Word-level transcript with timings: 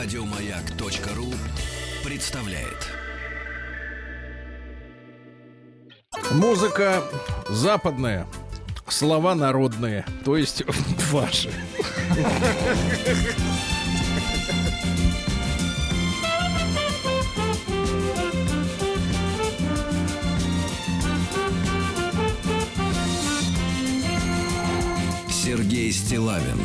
Радиомаяк.ру 0.00 1.34
представляет. 2.04 2.86
Музыка 6.30 7.02
западная, 7.48 8.28
слова 8.86 9.34
народные, 9.34 10.06
то 10.24 10.36
есть 10.36 10.62
ваши. 11.10 11.50
Сергей 25.28 25.90
Стилавин 25.90 26.60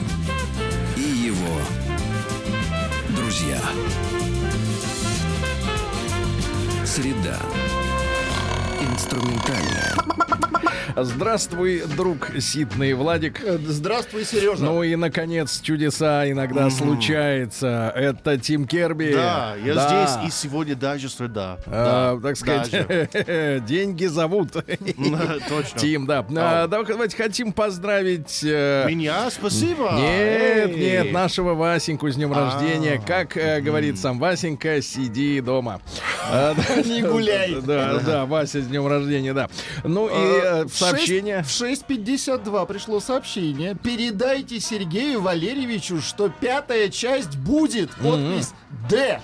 и 0.96 1.02
его 1.02 1.83
друзья. 3.34 3.60
Среда. 6.86 7.40
Инструментальная. 8.80 10.23
Здравствуй, 10.96 11.84
друг 11.96 12.30
Ситный 12.40 12.94
Владик. 12.94 13.42
Здравствуй, 13.68 14.26
Сережа. 14.26 14.64
Ну 14.64 14.84
и, 14.84 14.96
наконец, 14.96 15.60
чудеса 15.62 16.30
иногда 16.30 16.70
случается. 16.70 17.92
Это 17.96 18.38
Тим 18.38 18.66
Керби. 18.68 19.12
да, 19.14 19.56
я 19.64 19.74
Да. 19.76 20.06
здесь 20.08 20.28
и 20.28 20.32
сегодня 20.42 20.76
даже 20.76 21.10
среда. 21.10 21.58
А, 21.66 22.16
Да, 22.16 22.28
так 22.28 22.38
сказать, 22.38 23.66
деньги 23.66 24.06
зовут. 24.06 24.52
Точно. 25.50 25.80
Тим, 25.80 26.06
да. 26.06 26.26
А, 26.36 26.68
Давайте 26.68 27.16
хотим 27.18 27.52
поздравить... 27.54 28.42
э, 28.44 28.86
Меня 28.88 29.30
спасибо. 29.32 29.94
Нет, 29.98 30.76
нет, 30.76 31.12
нашего 31.12 31.54
Васеньку 31.54 32.10
с 32.10 32.16
днем 32.16 32.34
А. 32.34 32.52
рождения. 32.52 33.02
Как 33.06 33.36
э, 33.38 33.62
говорит 33.62 33.98
сам 34.00 34.20
Васенька, 34.20 34.82
сиди 34.82 35.42
дома. 35.42 35.82
А, 36.26 36.56
Не 36.86 37.02
гуляй. 37.02 37.58
Да, 37.62 38.00
да, 38.00 38.26
Вася 38.26 38.62
с 38.62 38.66
днем 38.68 38.88
рождения, 38.88 39.34
да. 39.34 39.50
Ну 39.84 40.08
и 40.08 40.12
А, 40.14 40.53
э, 40.62 40.68
сообщение. 40.68 41.44
В 41.44 41.48
6.52 41.48 42.68
пришло 42.68 43.00
сообщение. 43.00 43.76
Передайте 43.76 44.60
Сергею 44.60 45.22
Валерьевичу, 45.22 46.02
что 46.02 46.30
пятая 46.30 46.90
часть 46.90 47.38
будет. 47.38 47.92
Подпись 47.96 48.54
Д. 48.90 49.22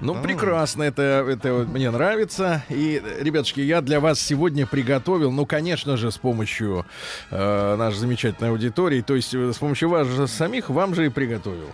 Ну, 0.00 0.20
прекрасно, 0.22 0.84
это, 0.84 1.26
это 1.28 1.54
вот 1.54 1.68
мне 1.68 1.90
нравится. 1.90 2.64
И, 2.68 3.02
ребятушки, 3.20 3.60
я 3.60 3.80
для 3.80 4.00
вас 4.00 4.20
сегодня 4.20 4.66
приготовил, 4.66 5.30
ну, 5.30 5.44
конечно 5.44 5.96
же, 5.96 6.10
с 6.10 6.18
помощью 6.18 6.86
э, 7.30 7.76
нашей 7.76 7.98
замечательной 7.98 8.50
аудитории, 8.50 9.02
то 9.02 9.14
есть 9.14 9.34
э, 9.34 9.52
с 9.52 9.58
помощью 9.58 9.88
вас 9.90 10.06
же 10.06 10.26
самих, 10.26 10.70
вам 10.70 10.94
же 10.94 11.06
и 11.06 11.08
приготовил. 11.08 11.68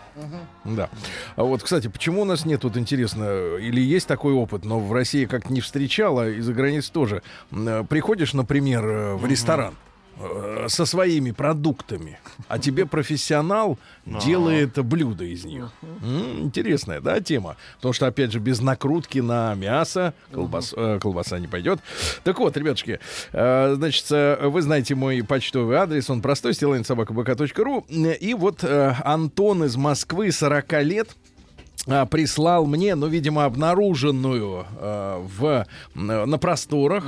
Да. 0.64 0.90
А 1.36 1.44
вот, 1.44 1.62
кстати, 1.62 1.88
почему 1.88 2.22
у 2.22 2.24
нас 2.24 2.44
нет, 2.44 2.64
вот 2.64 2.76
интересно, 2.76 3.56
или 3.56 3.80
есть 3.80 4.08
такой 4.08 4.32
опыт, 4.32 4.64
но 4.64 4.80
в 4.80 4.92
России 4.92 5.24
как-то 5.24 5.52
не 5.52 5.60
встречала, 5.60 6.28
и 6.28 6.40
за 6.40 6.52
границей 6.52 6.92
тоже. 6.92 7.22
Э, 7.52 7.84
Приходишь, 7.88 8.34
например, 8.34 8.84
э, 8.98 9.14
в 9.14 9.26
ресторан 9.26 9.74
э, 10.20 10.66
со 10.68 10.84
своими 10.86 11.30
продуктами, 11.30 12.18
а 12.48 12.58
тебе 12.58 12.86
профессионал 12.86 13.78
делает 14.04 14.82
блюдо 14.84 15.24
из 15.24 15.44
них. 15.44 15.70
М, 16.02 16.42
Интересная, 16.42 17.00
да, 17.00 17.20
тема? 17.20 17.56
Потому 17.76 17.92
что, 17.92 18.06
опять 18.06 18.32
же, 18.32 18.38
без 18.40 18.60
накрутки 18.60 19.18
на 19.20 19.54
мясо 19.54 20.14
колбас- 20.32 20.74
э, 20.76 20.98
колбаса 21.00 21.38
не 21.38 21.46
пойдет. 21.46 21.78
Так 22.24 22.38
вот, 22.40 22.56
ребятушки, 22.56 22.98
э, 23.32 23.74
значит, 23.76 24.06
э, 24.10 24.48
вы 24.48 24.62
знаете 24.62 24.94
мой 24.94 25.22
почтовый 25.22 25.76
адрес, 25.76 26.10
он 26.10 26.20
простой, 26.22 26.52
стилайнсобакабк.ру. 26.54 27.86
И 28.20 28.34
вот 28.34 28.64
э, 28.64 28.94
Антон 29.04 29.64
из 29.64 29.76
Москвы, 29.76 30.32
40 30.32 30.82
лет, 30.82 31.08
прислал 32.10 32.66
мне, 32.66 32.94
ну, 32.94 33.06
видимо, 33.06 33.44
обнаруженную 33.44 34.66
э, 34.78 35.22
в, 35.38 35.66
на 35.94 36.38
просторах 36.38 37.04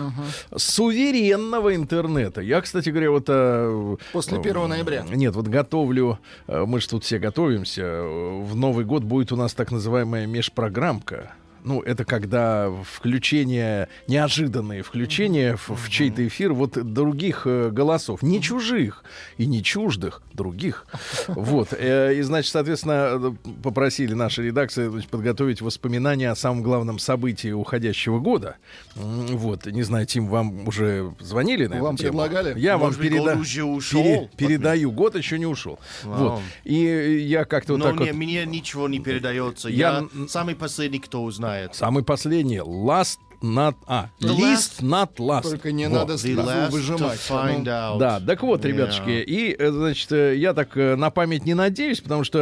суверенного 0.57 1.75
интернета. 1.75 2.41
Я, 2.41 2.61
кстати 2.61 2.91
говоря, 2.91 3.11
вот... 3.11 3.25
э, 3.29 3.97
После 4.13 4.39
э, 4.39 4.41
1 4.41 4.69
ноября. 4.69 5.05
Нет, 5.11 5.35
вот 5.35 5.49
готовлю, 5.49 6.19
э, 6.47 6.65
мы 6.67 6.81
же 6.81 6.89
тут 6.89 7.05
все 7.05 7.19
готовимся, 7.19 8.03
в 8.03 8.57
Новый 8.57 8.85
год 8.85 9.03
будет 9.05 9.33
у 9.33 9.37
нас 9.37 9.55
так 9.55 9.71
называемая 9.71 10.27
межпрограммка. 10.27 11.33
Ну, 11.65 11.81
это 11.83 12.05
когда 12.05 12.71
включение, 12.83 13.89
неожиданные 14.09 14.83
включения 14.83 15.57
в, 15.57 15.71
в 15.71 15.89
чей-то 15.91 16.27
эфир 16.27 16.53
вот 16.53 16.73
других 16.93 17.43
э, 17.47 17.71
голосов, 17.71 18.23
не 18.23 18.41
чужих 18.41 19.05
и 19.39 19.47
не 19.47 19.63
чуждых, 19.63 20.23
других. 20.33 20.87
Вот. 21.29 21.73
Э, 21.73 22.15
И, 22.15 22.23
значит, 22.23 22.51
соответственно, 22.53 23.35
э, 23.45 23.51
попросили 23.63 24.15
наши 24.15 24.43
редакции 24.45 24.89
значит, 24.89 25.11
подготовить 25.11 25.61
воспоминания 25.61 26.31
о 26.31 26.37
самом 26.37 26.63
главном 26.63 26.99
событии 26.99 27.51
уходящего 27.53 28.19
года. 28.21 28.57
Вот. 28.95 29.67
Не 29.67 29.83
знаю, 29.83 30.07
Тим, 30.07 30.29
вам 30.29 30.67
уже 30.69 31.13
звонили 31.21 31.67
на 31.67 31.83
Вам 31.83 31.97
тему? 31.97 32.11
предлагали? 32.13 32.59
Я 32.59 32.79
Может 32.79 32.99
вам 32.99 33.07
переда- 33.09 33.39
ушел? 33.39 33.81
пере- 34.03 34.31
передаю. 34.37 34.91
Год 34.93 35.15
еще 35.17 35.39
не 35.39 35.47
ушел. 35.47 35.79
Вау. 36.05 36.19
Вот. 36.37 36.41
И 36.65 36.75
я 37.29 37.45
как-то 37.45 37.75
вот 37.75 37.79
Но 37.79 37.85
так 37.91 38.01
не, 38.01 38.07
вот... 38.07 38.15
мне 38.15 38.45
ничего 38.47 38.89
не 38.89 38.99
передается. 39.01 39.69
Я- 39.69 39.81
Я, 39.81 40.29
самый 40.29 40.55
последний, 40.55 40.99
кто 41.01 41.23
узнает. 41.51 41.75
Самый 41.75 42.03
последний. 42.05 42.59
Last 42.59 43.19
not... 43.43 43.75
А, 43.87 44.11
The 44.21 44.37
list 44.37 44.83
not 44.83 45.17
last. 45.17 45.43
Только 45.51 45.73
не 45.73 45.89
Вот. 45.89 45.95
надо 45.99 46.15
The 46.15 46.19
слезу 46.19 46.41
last 46.43 46.71
выжимать. 46.71 47.19
to 47.19 47.29
find 47.29 47.59
Ну, 47.65 47.71
out. 47.71 47.99
Да, 47.99 48.21
так 48.21 48.43
вот, 48.43 48.65
Yeah. 48.65 48.69
ребятушки, 48.69 49.11
и, 49.23 49.55
э, 49.59 49.71
значит, 49.71 50.13
э, 50.13 50.37
я 50.37 50.53
так 50.55 50.77
э, 50.77 50.97
на 50.97 51.11
память 51.11 51.45
не 51.47 51.55
надеюсь, 51.55 52.01
потому 52.01 52.25
что 52.25 52.39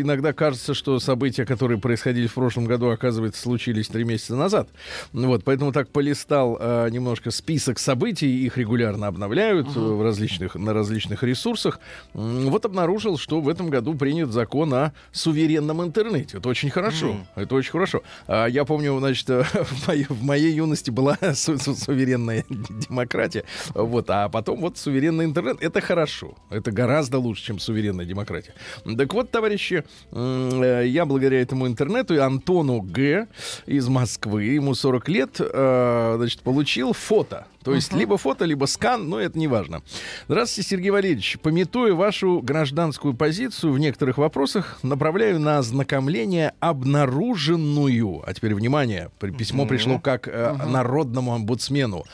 иногда 0.00 0.32
кажется, 0.32 0.74
что 0.74 0.98
события, 1.00 1.44
которые 1.46 1.78
происходили 1.78 2.26
в 2.26 2.34
прошлом 2.34 2.64
году, 2.66 2.88
оказывается, 2.90 3.40
случились 3.42 3.88
три 3.88 4.04
месяца 4.04 4.36
назад. 4.36 4.68
Ну 5.12 5.28
Вот, 5.28 5.44
поэтому 5.44 5.72
так 5.72 5.88
полистал 5.88 6.56
э, 6.60 6.88
немножко 6.90 7.30
список 7.30 7.78
событий, 7.78 8.44
их 8.44 8.56
регулярно 8.58 9.06
обновляют 9.06 9.68
э, 9.74 9.80
в 9.80 10.02
различных, 10.02 10.54
на 10.54 10.72
различных 10.72 11.22
ресурсах. 11.22 11.80
Вот 12.12 12.64
обнаружил, 12.64 13.18
что 13.18 13.40
в 13.40 13.48
этом 13.48 13.70
году 13.70 13.94
принят 13.94 14.30
закон 14.32 14.72
о 14.74 14.92
суверенном 15.12 15.82
интернете. 15.82 16.38
Это 16.38 16.48
очень 16.48 16.70
хорошо. 16.70 17.16
Это 17.34 17.54
очень 17.54 17.70
хорошо. 17.72 18.02
А 18.26 18.46
Я 18.46 18.64
помню, 18.64 18.96
значит, 18.98 19.28
в 19.28 19.86
моей, 19.88 20.06
моей 20.34 20.52
юности 20.52 20.90
была 20.90 21.16
су- 21.34 21.58
су- 21.58 21.74
суверенная 21.76 22.44
демократия. 22.88 23.44
Вот, 23.74 24.10
а 24.10 24.28
потом 24.28 24.60
вот 24.60 24.78
суверенный 24.78 25.24
интернет. 25.24 25.62
Это 25.62 25.80
хорошо. 25.80 26.34
Это 26.50 26.72
гораздо 26.72 27.18
лучше, 27.18 27.44
чем 27.44 27.58
суверенная 27.58 28.04
демократия. 28.04 28.54
Так 28.98 29.14
вот, 29.14 29.30
товарищи, 29.30 29.84
э, 30.12 30.82
я 30.86 31.04
благодаря 31.04 31.40
этому 31.40 31.66
интернету 31.66 32.14
и 32.14 32.18
Антону 32.18 32.80
Г. 32.80 33.26
из 33.66 33.88
Москвы, 33.88 34.42
ему 34.58 34.74
40 34.74 35.08
лет, 35.08 35.36
э, 35.40 36.14
значит, 36.16 36.40
получил 36.42 36.92
фото. 36.92 37.46
То 37.64 37.74
есть 37.74 37.92
либо 37.94 38.18
фото, 38.18 38.44
либо 38.44 38.66
скан, 38.66 39.08
но 39.08 39.18
это 39.18 39.38
не 39.38 39.48
важно. 39.48 39.82
Здравствуйте, 40.28 40.68
Сергей 40.68 40.90
Валерьевич. 40.90 41.38
Пометуя 41.42 41.94
вашу 41.94 42.40
гражданскую 42.42 43.14
позицию 43.14 43.72
в 43.72 43.78
некоторых 43.78 44.18
вопросах, 44.18 44.78
направляю 44.82 45.40
на 45.40 45.58
ознакомление 45.58 46.52
обнаруженную, 46.60 48.22
а 48.26 48.34
теперь 48.34 48.54
внимание, 48.54 49.10
письмо 49.38 49.66
пришло 49.66 49.98
как 49.98 50.28
э, 50.28 50.54
народному 50.66 51.34
омбудсмену, 51.34 52.04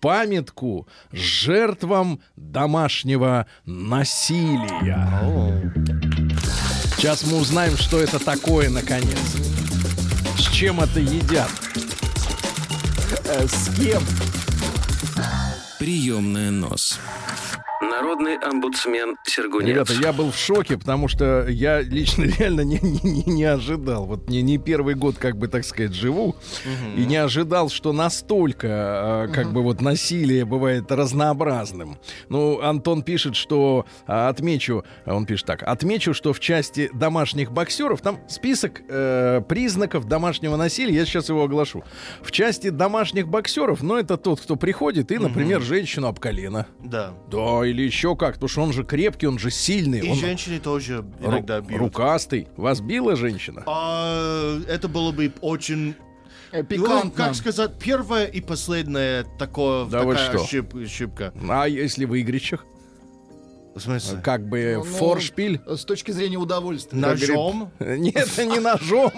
памятку 0.00 0.86
жертвам 1.10 2.20
домашнего 2.36 3.46
насилия. 3.64 5.08
Сейчас 6.96 7.26
мы 7.26 7.38
узнаем, 7.38 7.76
что 7.76 7.98
это 7.98 8.22
такое, 8.22 8.68
наконец. 8.68 9.36
С 10.36 10.50
чем 10.50 10.80
это 10.80 11.00
едят? 11.00 11.50
э, 13.24 13.46
С 13.46 13.74
кем? 13.76 14.02
Приемная 15.78 16.50
нос. 16.50 16.98
Народный 17.80 18.36
омбудсмен 18.36 19.16
Сергунец. 19.24 19.68
Ребята, 19.68 19.92
я 19.92 20.12
был 20.12 20.32
в 20.32 20.36
шоке, 20.36 20.76
потому 20.76 21.06
что 21.06 21.46
я 21.48 21.80
лично 21.80 22.24
реально 22.38 22.62
не, 22.62 22.78
не, 22.80 23.22
не- 23.24 23.44
ожидал. 23.44 24.04
Вот 24.04 24.28
не, 24.28 24.42
не 24.42 24.58
первый 24.58 24.94
год, 24.94 25.16
как 25.16 25.36
бы 25.36 25.48
так 25.48 25.64
сказать, 25.64 25.94
живу. 25.94 26.36
И 26.96 27.04
не 27.06 27.16
ожидал, 27.16 27.68
что 27.68 27.92
настолько, 27.92 29.28
э, 29.28 29.32
как 29.32 29.52
бы 29.52 29.62
вот 29.62 29.80
насилие 29.80 30.44
бывает 30.44 30.90
разнообразным. 30.90 31.98
Ну, 32.28 32.60
Антон 32.60 33.02
пишет, 33.02 33.36
что 33.36 33.86
а, 34.06 34.28
отмечу, 34.28 34.84
он 35.06 35.24
пишет 35.24 35.46
так, 35.46 35.62
отмечу, 35.62 36.14
что 36.14 36.32
в 36.32 36.40
части 36.40 36.90
домашних 36.92 37.52
боксеров 37.52 38.00
там 38.00 38.18
список 38.28 38.82
э, 38.88 39.40
признаков 39.48 40.06
домашнего 40.06 40.56
насилия, 40.56 40.94
я 40.96 41.06
сейчас 41.06 41.28
его 41.28 41.44
оглашу. 41.44 41.84
В 42.22 42.32
части 42.32 42.70
домашних 42.70 43.28
боксеров, 43.28 43.82
ну, 43.82 43.96
это 43.96 44.16
тот, 44.16 44.40
кто 44.40 44.56
приходит 44.56 45.10
и, 45.12 45.18
например, 45.18 45.62
женщину 45.62 46.08
об 46.08 46.18
колено. 46.18 46.66
Да. 46.80 47.14
Да, 47.30 47.67
или 47.70 47.82
еще 47.82 48.16
как, 48.16 48.34
потому 48.34 48.48
что 48.48 48.62
он 48.62 48.72
же 48.72 48.84
крепкий, 48.84 49.26
он 49.26 49.38
же 49.38 49.50
сильный. 49.50 50.00
И 50.00 50.10
он 50.10 50.16
женщины 50.16 50.58
тоже 50.58 51.04
ру- 51.20 51.28
иногда 51.28 51.60
бьют. 51.60 51.78
рукастый. 51.80 52.48
Вас 52.56 52.80
била 52.80 53.16
женщина? 53.16 53.62
А, 53.66 54.60
это 54.68 54.88
было 54.88 55.12
бы 55.12 55.32
очень... 55.40 55.94
Ну, 56.50 56.64
Пикантно. 56.64 57.10
как 57.10 57.34
сказать, 57.34 57.72
первое 57.78 58.24
и 58.24 58.40
последнее 58.40 59.26
такое, 59.38 59.84
Да 59.84 60.00
такая 60.04 60.16
что? 60.16 60.44
ошиб- 60.44 60.82
ошибка. 60.84 61.32
А 61.46 61.66
если 61.68 62.06
в 62.06 62.14
игрищах? 62.14 62.64
Смысле? 63.80 64.20
Как 64.22 64.46
бы 64.46 64.74
Ну, 64.78 64.82
форшпиль. 64.84 65.60
С 65.66 65.84
точки 65.84 66.10
зрения 66.10 66.36
удовольствия. 66.36 66.98
Ножом? 66.98 67.70
Нет, 67.80 68.28
не 68.38 68.60
ножом. 68.60 69.12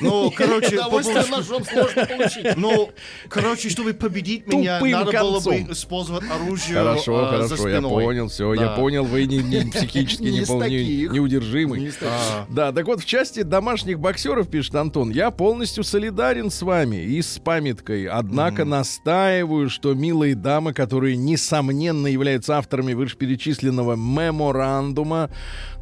Ну, 0.00 0.30
короче, 0.36 0.76
Удовольствие 0.76 1.24
ножом 1.30 1.64
сложно 1.64 2.06
получить. 2.06 2.56
Ну, 2.56 2.90
короче, 3.28 3.68
чтобы 3.70 3.94
победить 3.94 4.46
меня, 4.46 4.80
надо 4.80 5.12
было 5.12 5.40
бы 5.40 5.56
использовать 5.72 6.24
оружие 6.30 6.78
Хорошо, 6.78 7.20
за 7.20 7.26
хорошо, 7.26 7.68
я 7.68 7.82
понял, 7.82 8.28
все, 8.28 8.54
я 8.54 8.68
понял, 8.70 9.04
вы 9.04 9.26
не, 9.26 9.38
не 9.38 9.70
психически 9.70 10.22
неудержимый. 10.22 11.92
А, 12.02 12.46
Да, 12.48 12.72
так 12.72 12.86
вот, 12.86 13.00
в 13.00 13.04
части 13.04 13.42
домашних 13.42 13.98
боксеров, 13.98 14.48
пишет 14.48 14.74
Антон, 14.74 15.10
я 15.10 15.30
полностью 15.30 15.84
солидарен 15.84 16.50
с 16.50 16.62
вами 16.62 16.96
и 16.96 17.20
с 17.22 17.38
памяткой. 17.38 18.06
Однако 18.06 18.64
настаиваю, 18.64 19.68
что 19.70 19.94
милые 19.94 20.34
дамы, 20.34 20.72
которые, 20.72 21.16
несомненно, 21.16 22.06
являются 22.06 22.58
авторами 22.58 22.94
вышеперечисленного 22.94 23.96
меморандума, 24.06 25.30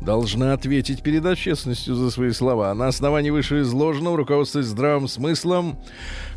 должны 0.01 0.53
ответить 0.53 1.03
перед 1.03 1.25
общественностью 1.27 1.95
за 1.95 2.11
свои 2.11 2.31
слова. 2.31 2.75
На 2.75 2.89
основании 2.89 3.31
вышеизложенного, 3.31 4.17
руководствуясь 4.17 4.67
здравым 4.67 5.09
смыслом, 5.09 5.79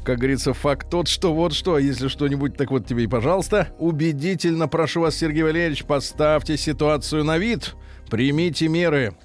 как 0.03 0.19
говорится, 0.19 0.53
факт 0.53 0.89
тот, 0.89 1.07
что 1.07 1.33
вот 1.33 1.53
что, 1.53 1.75
а 1.75 1.81
если 1.81 2.07
что-нибудь, 2.07 2.55
так 2.55 2.71
вот 2.71 2.85
тебе 2.87 3.03
и 3.03 3.07
пожалуйста. 3.07 3.69
Убедительно 3.77 4.67
прошу 4.67 5.01
вас, 5.01 5.15
Сергей 5.15 5.43
Валерьевич, 5.43 5.83
поставьте 5.83 6.57
ситуацию 6.57 7.23
на 7.23 7.37
вид, 7.37 7.75
примите 8.09 8.67
меры. 8.67 9.15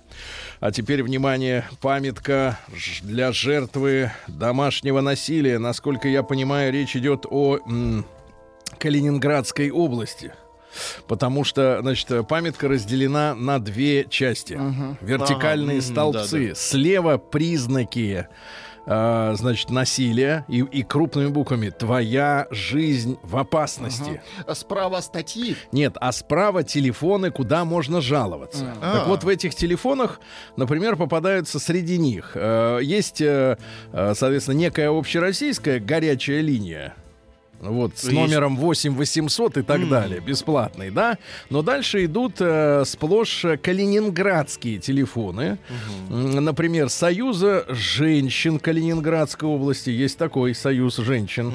А 0.61 0.71
теперь, 0.71 1.03
внимание, 1.03 1.65
памятка 1.81 2.59
для 3.03 3.33
жертвы 3.33 4.13
домашнего 4.29 5.01
насилия. 5.01 5.59
Насколько 5.59 6.09
я 6.09 6.23
понимаю, 6.23 6.73
речь 6.73 6.95
идет 6.97 7.27
о 7.29 7.59
м, 7.67 8.05
Калининградской 8.79 9.71
области. 9.71 10.33
Потому 11.07 11.45
что, 11.45 11.79
значит, 11.83 12.09
памятка 12.29 12.69
разделена 12.69 13.35
на 13.35 13.59
две 13.59 14.05
части. 14.05 14.59
Вертикальные 15.01 15.79
Ага, 15.79 15.87
столбцы. 15.87 16.43
да-да. 16.49 16.55
Слева 16.55 17.19
признаки 17.19 18.27
а, 18.85 19.35
значит, 19.37 19.71
насилия 19.71 20.45
и, 20.49 20.59
и 20.59 20.83
крупными 20.83 21.29
буквами 21.29 21.71
«Твоя 21.71 22.49
жизнь 22.51 23.17
в 23.23 23.37
опасности». 23.37 24.21
А 24.47 24.55
Справа 24.55 25.01
статьи. 25.01 25.57
Нет, 25.71 25.97
а 26.01 26.11
справа 26.13 26.65
телефоны, 26.65 27.31
куда 27.31 27.65
можно 27.65 28.01
жаловаться. 28.01 28.75
А. 28.81 28.99
Так 28.99 29.07
вот, 29.07 29.25
в 29.25 29.29
этих 29.29 29.55
телефонах, 29.55 30.21
например, 30.57 30.97
попадаются 30.97 31.59
среди 31.61 31.97
них. 31.99 32.33
э, 32.35 32.81
есть, 32.83 33.21
э, 33.21 33.57
э, 33.93 34.15
соответственно, 34.17 34.57
некая 34.57 34.91
общероссийская 34.91 35.79
горячая 35.79 36.41
линия. 36.41 36.95
Вот, 37.63 37.97
с 37.97 38.05
Есть. 38.05 38.15
номером 38.15 38.57
8 38.57 38.97
800 38.97 39.59
и 39.59 39.63
так 39.63 39.89
далее, 39.89 40.21
бесплатный, 40.21 40.91
да? 40.91 41.17
Но 41.49 41.63
дальше 41.63 42.05
идут 42.05 42.37
э, 42.41 42.83
сплошь 42.85 43.45
э, 43.45 43.57
калининградские 43.57 44.79
телефоны. 44.79 45.59
Например, 46.11 46.89
Союза 46.89 47.65
женщин 47.69 48.59
Калининградской 48.59 49.49
области. 49.49 49.91
Есть 49.91 50.19
такой 50.19 50.57
Союз 50.57 50.97
женщин. 50.97 51.53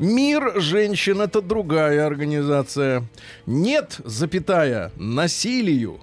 Мир 0.00 0.60
женщин 0.60 1.20
это 1.20 1.40
другая 1.40 2.04
организация. 2.04 3.04
Нет, 3.46 4.00
запятая, 4.04 4.90
насилию. 4.96 6.00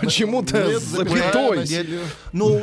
Почему-то 0.00 0.78
запятой. 0.80 1.86
Ну, 2.32 2.62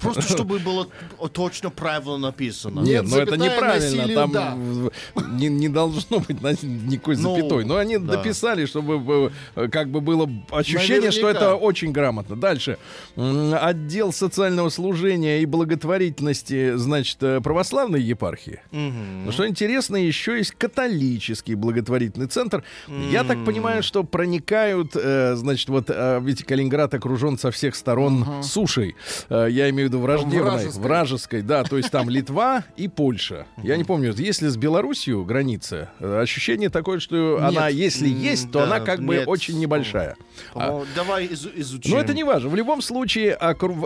просто 0.00 0.22
чтобы 0.34 0.58
было 0.58 0.88
точно 1.32 1.70
правильно 1.70 1.96
написано. 2.18 2.80
Нет, 2.80 3.04
но 3.08 3.18
это 3.18 3.36
запятая, 3.36 3.90
неправильно. 3.90 4.14
Там 4.14 4.90
не, 5.38 5.48
не 5.48 5.68
должно 5.68 6.20
быть 6.20 6.40
никакой 6.62 7.16
Ну, 7.16 7.36
запятой. 7.36 7.64
Но 7.64 7.76
они 7.76 7.98
дописали, 7.98 8.66
чтобы 8.66 9.32
э, 9.54 9.68
как 9.68 9.88
бы 9.90 10.00
было 10.00 10.28
ощущение, 10.50 11.10
что 11.10 11.28
это 11.28 11.54
очень 11.54 11.92
грамотно. 11.92 12.36
Дальше. 12.36 12.78
Отдел 13.16 14.12
социального 14.12 14.68
служения 14.68 15.40
и 15.40 15.46
благотворительности, 15.46 16.76
значит, 16.76 17.22
э, 17.22 17.40
православной 17.40 18.00
епархии. 18.02 18.60
Но 18.72 19.32
что 19.32 19.46
интересно, 19.48 19.96
еще 19.96 20.36
есть 20.36 20.52
католический 20.52 21.54
благотворительный 21.54 22.26
центр. 22.26 22.62
Я 23.10 23.24
так 23.24 23.44
понимаю, 23.44 23.82
что 23.82 24.04
проникают, 24.04 24.92
э, 24.94 25.34
значит, 25.36 25.68
вот 25.68 25.90
ведь 26.20 26.44
Калининград 26.44 26.92
окружен 26.94 27.38
со 27.38 27.50
всех 27.50 27.74
сторон 27.74 28.42
сушей. 28.42 28.96
Я 29.30 29.70
имею 29.70 29.85
в 29.86 29.88
виду 29.92 30.00
враждебной, 30.00 30.42
Вражеской. 30.42 30.82
вражеской, 30.82 31.42
да, 31.42 31.64
то 31.64 31.76
есть 31.76 31.90
там 31.90 32.08
Литва 32.10 32.64
и 32.76 32.88
Польша. 32.88 33.46
Я 33.62 33.76
не 33.76 33.84
помню, 33.84 34.12
если 34.16 34.48
с 34.48 34.56
Белоруссией 34.56 35.24
граница, 35.24 35.90
э, 36.00 36.20
ощущение 36.20 36.68
такое, 36.70 36.98
что 37.00 37.38
она, 37.42 37.68
если 37.68 38.08
есть, 38.08 38.50
то 38.50 38.62
она 38.62 38.80
как 38.80 39.02
бы 39.02 39.24
очень 39.26 39.58
небольшая. 39.58 40.16
По-моему, 40.52 40.84
Давай 40.94 41.26
изу- 41.26 41.52
изучим. 41.54 41.90
Но 41.92 42.00
это 42.00 42.14
не 42.14 42.24
важно. 42.24 42.48
В 42.48 42.54
любом 42.56 42.82
случае, 42.82 43.38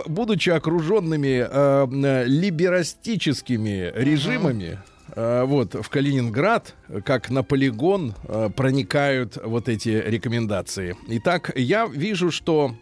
будучи 0.07 0.49
окруженными 0.49 1.45
э, 1.49 1.87
э, 1.91 2.25
либерастическими 2.25 3.91
режимами, 3.95 4.79
э, 5.15 5.43
вот 5.45 5.75
в 5.75 5.89
Калининград, 5.89 6.75
как 7.05 7.29
на 7.29 7.43
полигон, 7.43 8.13
проникают 8.55 9.37
вот 9.43 9.69
эти 9.69 9.89
рекомендации. 9.89 10.95
Итак, 11.07 11.51
я 11.55 11.85
вижу, 11.85 12.31
что 12.31 12.75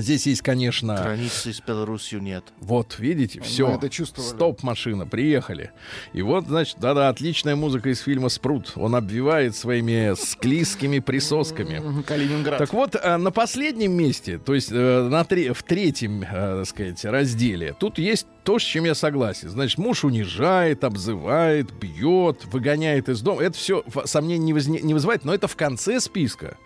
здесь 0.00 0.26
есть, 0.26 0.42
конечно, 0.42 0.94
Границы 0.96 1.52
с 1.52 1.60
Беларусью 1.60 2.20
нет. 2.22 2.44
вот, 2.60 2.96
видите, 2.98 3.40
все. 3.40 3.68
это 3.74 3.88
чувствовали. 3.88 4.28
Стоп, 4.30 4.62
машина, 4.62 5.06
приехали. 5.06 5.70
И 6.12 6.22
вот, 6.22 6.46
значит, 6.46 6.76
да-да, 6.78 7.08
отличная 7.08 7.56
музыка 7.56 7.90
из 7.90 8.00
фильма 8.00 8.28
Спрут. 8.28 8.72
Он 8.76 8.94
обвивает 8.94 9.54
своими 9.56 10.14
склизкими 10.14 10.98
присосками. 10.98 12.02
Калининград. 12.02 12.58
Так 12.58 12.72
вот, 12.72 12.94
э, 12.94 13.16
на 13.16 13.30
последнем 13.30 13.92
месте, 13.92 14.38
то 14.38 14.54
есть 14.54 14.70
э, 14.72 15.08
на 15.08 15.24
тре- 15.24 15.52
в 15.52 15.62
третьем, 15.62 16.22
э, 16.22 16.26
так 16.58 16.66
сказать, 16.66 17.04
разделе, 17.04 17.74
тут 17.78 17.98
есть 17.98 18.26
то, 18.44 18.58
с 18.58 18.62
чем 18.62 18.84
я 18.84 18.94
согласен. 18.94 19.48
Значит, 19.48 19.78
муж 19.78 20.04
унижает, 20.04 20.84
обзывает, 20.84 21.72
бьет, 21.72 22.44
выгоняет 22.44 23.08
из 23.08 23.20
дома. 23.20 23.42
Это 23.42 23.56
все 23.58 23.82
сомнений 24.04 24.44
не, 24.46 24.52
возне- 24.52 24.80
не 24.82 24.94
вызывает, 24.94 25.24
но 25.24 25.34
это 25.34 25.48
в 25.48 25.56
конце 25.56 26.00
списка. 26.00 26.56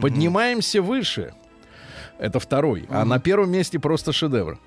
Поднимаемся 0.00 0.82
выше. 0.82 1.34
Это 2.18 2.40
второй. 2.40 2.86
А 2.88 3.04
на 3.04 3.18
первом 3.20 3.50
месте 3.50 3.78
просто 3.78 4.12
шедевр. 4.12 4.58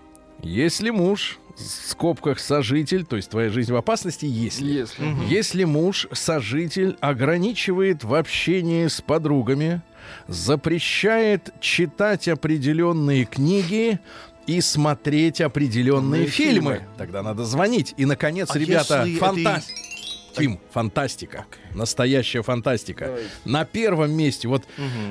Если 0.41 0.89
муж, 0.89 1.37
в 1.55 1.61
скобках 1.61 2.39
сожитель, 2.39 3.05
то 3.05 3.15
есть 3.15 3.29
твоя 3.29 3.49
жизнь 3.49 3.71
в 3.71 3.75
опасности, 3.75 4.25
если. 4.25 4.65
Если. 4.71 5.15
Если 5.27 5.65
муж, 5.65 6.07
сожитель, 6.13 6.97
ограничивает 6.99 8.03
в 8.03 8.15
общении 8.15 8.87
с 8.87 9.01
подругами, 9.01 9.81
запрещает 10.27 11.53
читать 11.59 12.27
определенные 12.27 13.25
книги 13.25 13.99
и 14.47 14.61
смотреть 14.61 15.41
определенные 15.41 16.25
фильмы. 16.25 16.73
фильмы. 16.73 16.87
Тогда 16.97 17.21
надо 17.21 17.45
звонить. 17.45 17.93
И, 17.97 18.05
наконец, 18.05 18.49
А 18.51 18.57
ребята, 18.57 19.05
фантастика. 19.19 19.90
Тим, 20.37 20.59
фантастика. 20.71 21.45
Настоящая 21.73 22.41
фантастика. 22.41 23.05
Давай. 23.05 23.23
На 23.45 23.65
первом 23.65 24.11
месте, 24.11 24.47
вот 24.47 24.63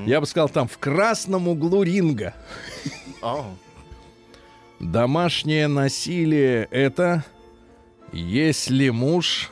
я 0.06 0.20
бы 0.20 0.26
сказал, 0.26 0.48
там 0.48 0.68
в 0.68 0.78
красном 0.78 1.48
углу 1.48 1.82
ринга. 1.82 2.34
А, 3.22 3.44
Домашнее 4.78 5.68
насилие 5.68 6.66
это 6.70 7.24
если 8.12 8.88
муж 8.88 9.50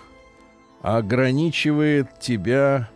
ограничивает 0.81 2.19
тебя 2.19 2.89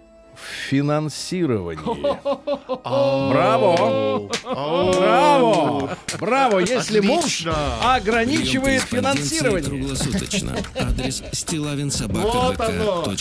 финансировании. 0.69 1.83
Браво! 3.31 4.31
Ау. 4.45 4.93
Браво! 4.93 5.97
Браво! 6.19 6.59
Если 6.61 7.01
муж 7.01 7.47
ограничивает 7.83 8.83
финансирование. 8.83 9.69
Круглосуточно. 9.69 10.57
Адрес 10.79 11.23
Вот 13.03 13.19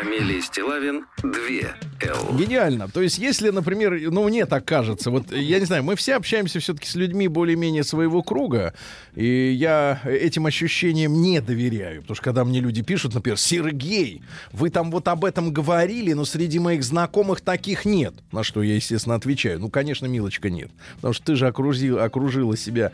Фамилия 0.00 0.40
Стилавин 0.40 1.04
2 1.22 1.30
Л. 2.02 2.34
Гениально. 2.34 2.88
То 2.88 3.02
есть, 3.02 3.18
если, 3.18 3.50
например, 3.50 4.00
ну, 4.10 4.26
мне 4.26 4.46
так 4.46 4.64
кажется, 4.64 5.10
вот, 5.10 5.30
я 5.30 5.58
не 5.58 5.66
знаю, 5.66 5.84
мы 5.84 5.94
все 5.94 6.14
общаемся 6.14 6.58
все-таки 6.58 6.88
с 6.88 6.94
людьми 6.94 7.28
более-менее 7.28 7.84
своего 7.84 8.22
круга, 8.22 8.72
и 9.14 9.50
я 9.52 10.00
этим 10.06 10.46
ощущениям 10.46 11.20
не 11.20 11.42
доверяю. 11.42 12.00
Потому 12.00 12.14
что 12.14 12.24
когда 12.24 12.44
мне 12.46 12.60
люди 12.60 12.80
пишут, 12.82 13.12
например, 13.12 13.36
Сергей, 13.36 14.22
вы 14.52 14.70
там 14.70 14.90
вот 14.90 15.06
об 15.08 15.22
этом 15.26 15.52
говорили, 15.52 16.14
но 16.14 16.24
среди 16.24 16.58
моих 16.58 16.82
знакомых 16.82 17.42
таких 17.42 17.84
нет. 17.84 18.14
На 18.32 18.42
что 18.42 18.62
я, 18.62 18.76
естественно, 18.76 19.16
отвечаю. 19.16 19.60
Ну, 19.60 19.68
конечно, 19.68 20.06
Милочка, 20.06 20.48
нет. 20.48 20.70
Потому 20.96 21.12
что 21.12 21.26
ты 21.26 21.36
же 21.36 21.46
окружил, 21.46 21.98
окружила 21.98 22.56
себя 22.56 22.92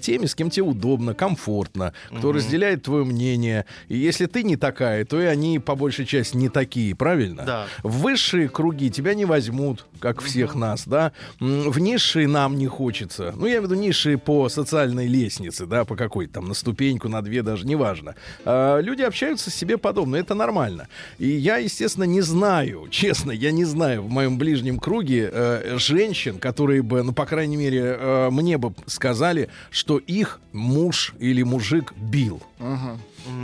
теми, 0.00 0.24
с 0.24 0.34
кем 0.34 0.48
тебе 0.48 0.64
удобно, 0.64 1.12
комфортно, 1.12 1.92
кто 2.16 2.32
разделяет 2.32 2.84
твое 2.84 3.04
мнение. 3.04 3.66
И 3.88 3.98
если 3.98 4.24
ты 4.24 4.42
не 4.44 4.56
такая, 4.56 5.04
то 5.04 5.20
и 5.20 5.26
они, 5.26 5.58
по 5.58 5.74
большей 5.74 6.06
части, 6.06 6.37
не 6.38 6.48
такие, 6.48 6.94
правильно? 6.94 7.44
Да. 7.44 7.66
В 7.82 7.98
высшие 7.98 8.48
круги 8.48 8.90
тебя 8.90 9.14
не 9.14 9.24
возьмут, 9.24 9.84
как 10.00 10.22
всех 10.22 10.54
нас, 10.54 10.84
да. 10.86 11.12
В 11.40 11.78
низшие 11.78 12.26
нам 12.28 12.56
не 12.56 12.66
хочется. 12.66 13.34
Ну, 13.36 13.46
я 13.46 13.58
имею 13.58 13.62
в 13.62 13.64
виду 13.64 13.74
низшие 13.74 14.18
по 14.18 14.48
социальной 14.48 15.06
лестнице, 15.06 15.66
да, 15.66 15.84
по 15.84 15.96
какой-то 15.96 16.34
там, 16.34 16.48
на 16.48 16.54
ступеньку, 16.54 17.08
на 17.08 17.22
две 17.22 17.42
даже, 17.42 17.66
неважно. 17.66 18.14
А, 18.44 18.78
люди 18.78 19.02
общаются 19.02 19.50
с 19.50 19.54
себе 19.54 19.76
подобно, 19.78 20.16
это 20.16 20.34
нормально. 20.34 20.88
И 21.18 21.28
я, 21.28 21.56
естественно, 21.58 22.04
не 22.04 22.20
знаю, 22.20 22.86
честно, 22.90 23.32
я 23.32 23.50
не 23.50 23.64
знаю 23.64 24.02
в 24.02 24.10
моем 24.10 24.38
ближнем 24.38 24.78
круге 24.78 25.30
э, 25.32 25.76
женщин, 25.78 26.38
которые 26.38 26.82
бы, 26.82 27.02
ну, 27.02 27.12
по 27.12 27.26
крайней 27.26 27.56
мере, 27.56 27.96
э, 27.98 28.30
мне 28.30 28.58
бы 28.58 28.74
сказали, 28.86 29.48
что 29.70 29.98
их 29.98 30.40
муж 30.52 31.14
или 31.18 31.42
мужик 31.42 31.92
бил. 31.96 32.42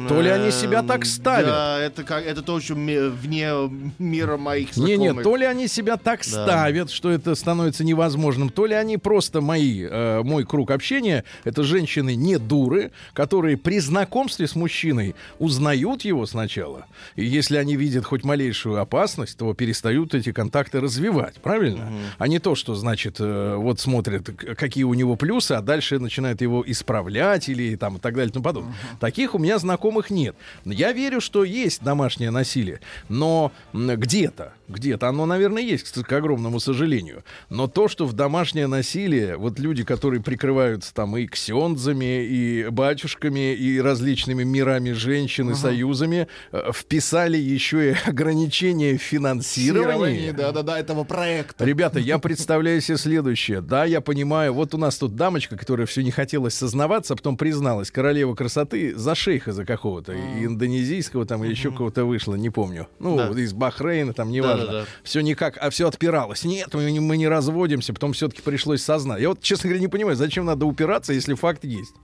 То 0.09 0.21
ли 0.23 0.29
они 0.31 0.51
себя 0.51 0.83
так 0.83 1.05
ставят. 1.05 1.47
Да, 1.49 1.79
это, 1.81 2.05
как, 2.05 2.25
это 2.25 2.43
тоже 2.43 2.75
ми- 2.75 3.09
вне 3.09 3.51
мира 3.99 4.37
моих 4.37 4.77
Не, 4.77 4.97
знакомых. 4.97 5.17
не, 5.17 5.23
то 5.23 5.37
ли 5.37 5.45
они 5.45 5.69
себя 5.69 5.97
так 5.97 6.21
Да. 6.21 6.45
ставят, 6.45 6.91
что 6.91 7.11
это 7.11 7.35
становится 7.35 7.85
невозможным, 7.85 8.49
то 8.51 8.67
ли 8.67 8.75
они 8.75 8.99
просто 8.99 9.41
мои, 9.41 9.83
э, 9.89 10.23
мой 10.23 10.45
круг 10.45 10.71
общения, 10.71 11.25
это 11.45 11.63
женщины 11.65 12.15
не 12.15 12.39
дуры, 12.39 12.93
которые 13.13 13.57
при 13.57 13.79
знакомстве 13.81 14.47
с 14.47 14.55
мужчиной 14.55 15.15
узнают 15.39 16.03
его 16.03 16.27
сначала, 16.27 16.87
и 17.17 17.25
если 17.25 17.57
они 17.57 17.77
видят 17.77 18.05
хоть 18.05 18.25
малейшую 18.25 18.81
опасность, 18.81 19.37
то 19.39 19.53
перестают 19.55 20.15
эти 20.15 20.33
контакты 20.33 20.81
развивать, 20.81 21.35
правильно? 21.37 21.93
А 22.19 22.29
не 22.29 22.39
то, 22.39 22.55
что, 22.55 22.75
значит, 22.75 23.17
э, 23.19 23.57
вот 23.57 23.81
смотрят, 23.81 24.29
какие 24.57 24.85
у 24.85 24.95
него 24.95 25.17
плюсы, 25.17 25.53
а 25.53 25.61
дальше 25.63 25.99
начинают 25.99 26.41
его 26.41 26.63
исправлять 26.67 27.49
или 27.49 27.77
там 27.77 27.97
и 27.97 28.01
так 28.01 28.15
далее 28.15 28.31
и 28.31 28.33
тому 28.33 28.45
подобное. 28.45 28.75
Таких 29.01 29.35
у 29.35 29.39
меня 29.39 29.59
знакомых 29.65 30.11
нет. 30.11 30.37
Я 30.65 30.93
верю, 30.93 31.21
что 31.21 31.43
есть 31.43 31.83
домашнее 31.83 32.31
насилие, 32.31 32.81
но 33.09 33.51
где-то, 33.73 34.53
где-то 34.69 35.09
оно, 35.09 35.27
наверное, 35.27 35.63
есть, 35.63 35.91
к, 35.91 36.13
огромному 36.13 36.61
сожалению. 36.61 37.25
Но 37.49 37.67
то, 37.67 37.89
что 37.89 38.07
в 38.07 38.13
домашнее 38.13 38.67
насилие, 38.67 39.37
вот 39.37 39.59
люди, 39.59 39.85
которые 39.85 40.23
прикрываются 40.23 40.95
там 40.95 41.17
и 41.17 41.27
ксензами, 41.27 42.25
и 42.25 42.69
батюшками, 42.71 43.55
и 43.55 43.81
различными 43.81 44.45
мирами 44.45 44.93
женщин, 44.93 45.51
и 45.51 45.55
союзами, 45.55 46.29
э, 46.53 46.71
вписали 46.75 47.39
еще 47.39 47.93
и 47.93 47.97
ограничения 48.07 48.97
финансирования. 48.99 50.33
Да-да-да, 50.33 50.79
этого 50.79 51.05
проекта. 51.05 51.65
Ребята, 51.65 51.99
я 51.99 52.19
представляю 52.25 52.81
себе 52.81 52.99
следующее. 52.99 53.61
Да, 53.63 53.85
я 53.85 54.01
понимаю, 54.01 54.53
вот 54.53 54.75
у 54.75 54.79
нас 54.79 54.99
тут 54.99 55.17
дамочка, 55.17 55.57
которая 55.57 55.87
все 55.87 56.03
не 56.03 56.11
хотелось 56.11 56.55
сознаваться, 56.55 57.15
а 57.15 57.17
потом 57.17 57.37
призналась, 57.37 57.91
королева 57.91 58.35
красоты 58.35 58.95
за 58.95 59.15
шейха 59.15 59.53
за 59.55 59.65
какого-то, 59.65 60.13
и 60.13 60.45
индонезийского 60.45 61.25
там 61.25 61.43
или 61.45 61.51
еще 61.53 61.71
кого-то 61.71 62.05
вышла, 62.05 62.35
не 62.35 62.51
помню. 62.51 62.89
Ну, 62.99 63.17
Да. 63.17 63.29
из 63.41 63.53
Бахрейна, 63.53 64.13
там, 64.13 64.31
неважно. 64.31 64.67
Да-да-да. 64.67 64.87
Все 65.03 65.21
никак, 65.21 65.57
а 65.61 65.71
все 65.71 65.89
отпиралось. 65.89 66.45
Нет, 66.45 66.75
мы, 66.75 66.91
не- 66.91 67.01
мы 67.01 67.17
не 67.17 67.29
разводимся, 67.29 67.93
потом 67.95 68.13
все-таки 68.13 68.43
пришлось 68.43 68.83
сознать. 68.83 69.21
Я 69.23 69.31
вот, 69.31 69.41
честно 69.41 69.69
говоря, 69.69 69.81
не 69.81 69.89
понимаю, 69.89 70.17
зачем 70.17 70.45
надо 70.45 70.67
упираться, 70.67 71.13
если 71.13 71.35
факт 71.35 71.65
есть. 71.65 71.95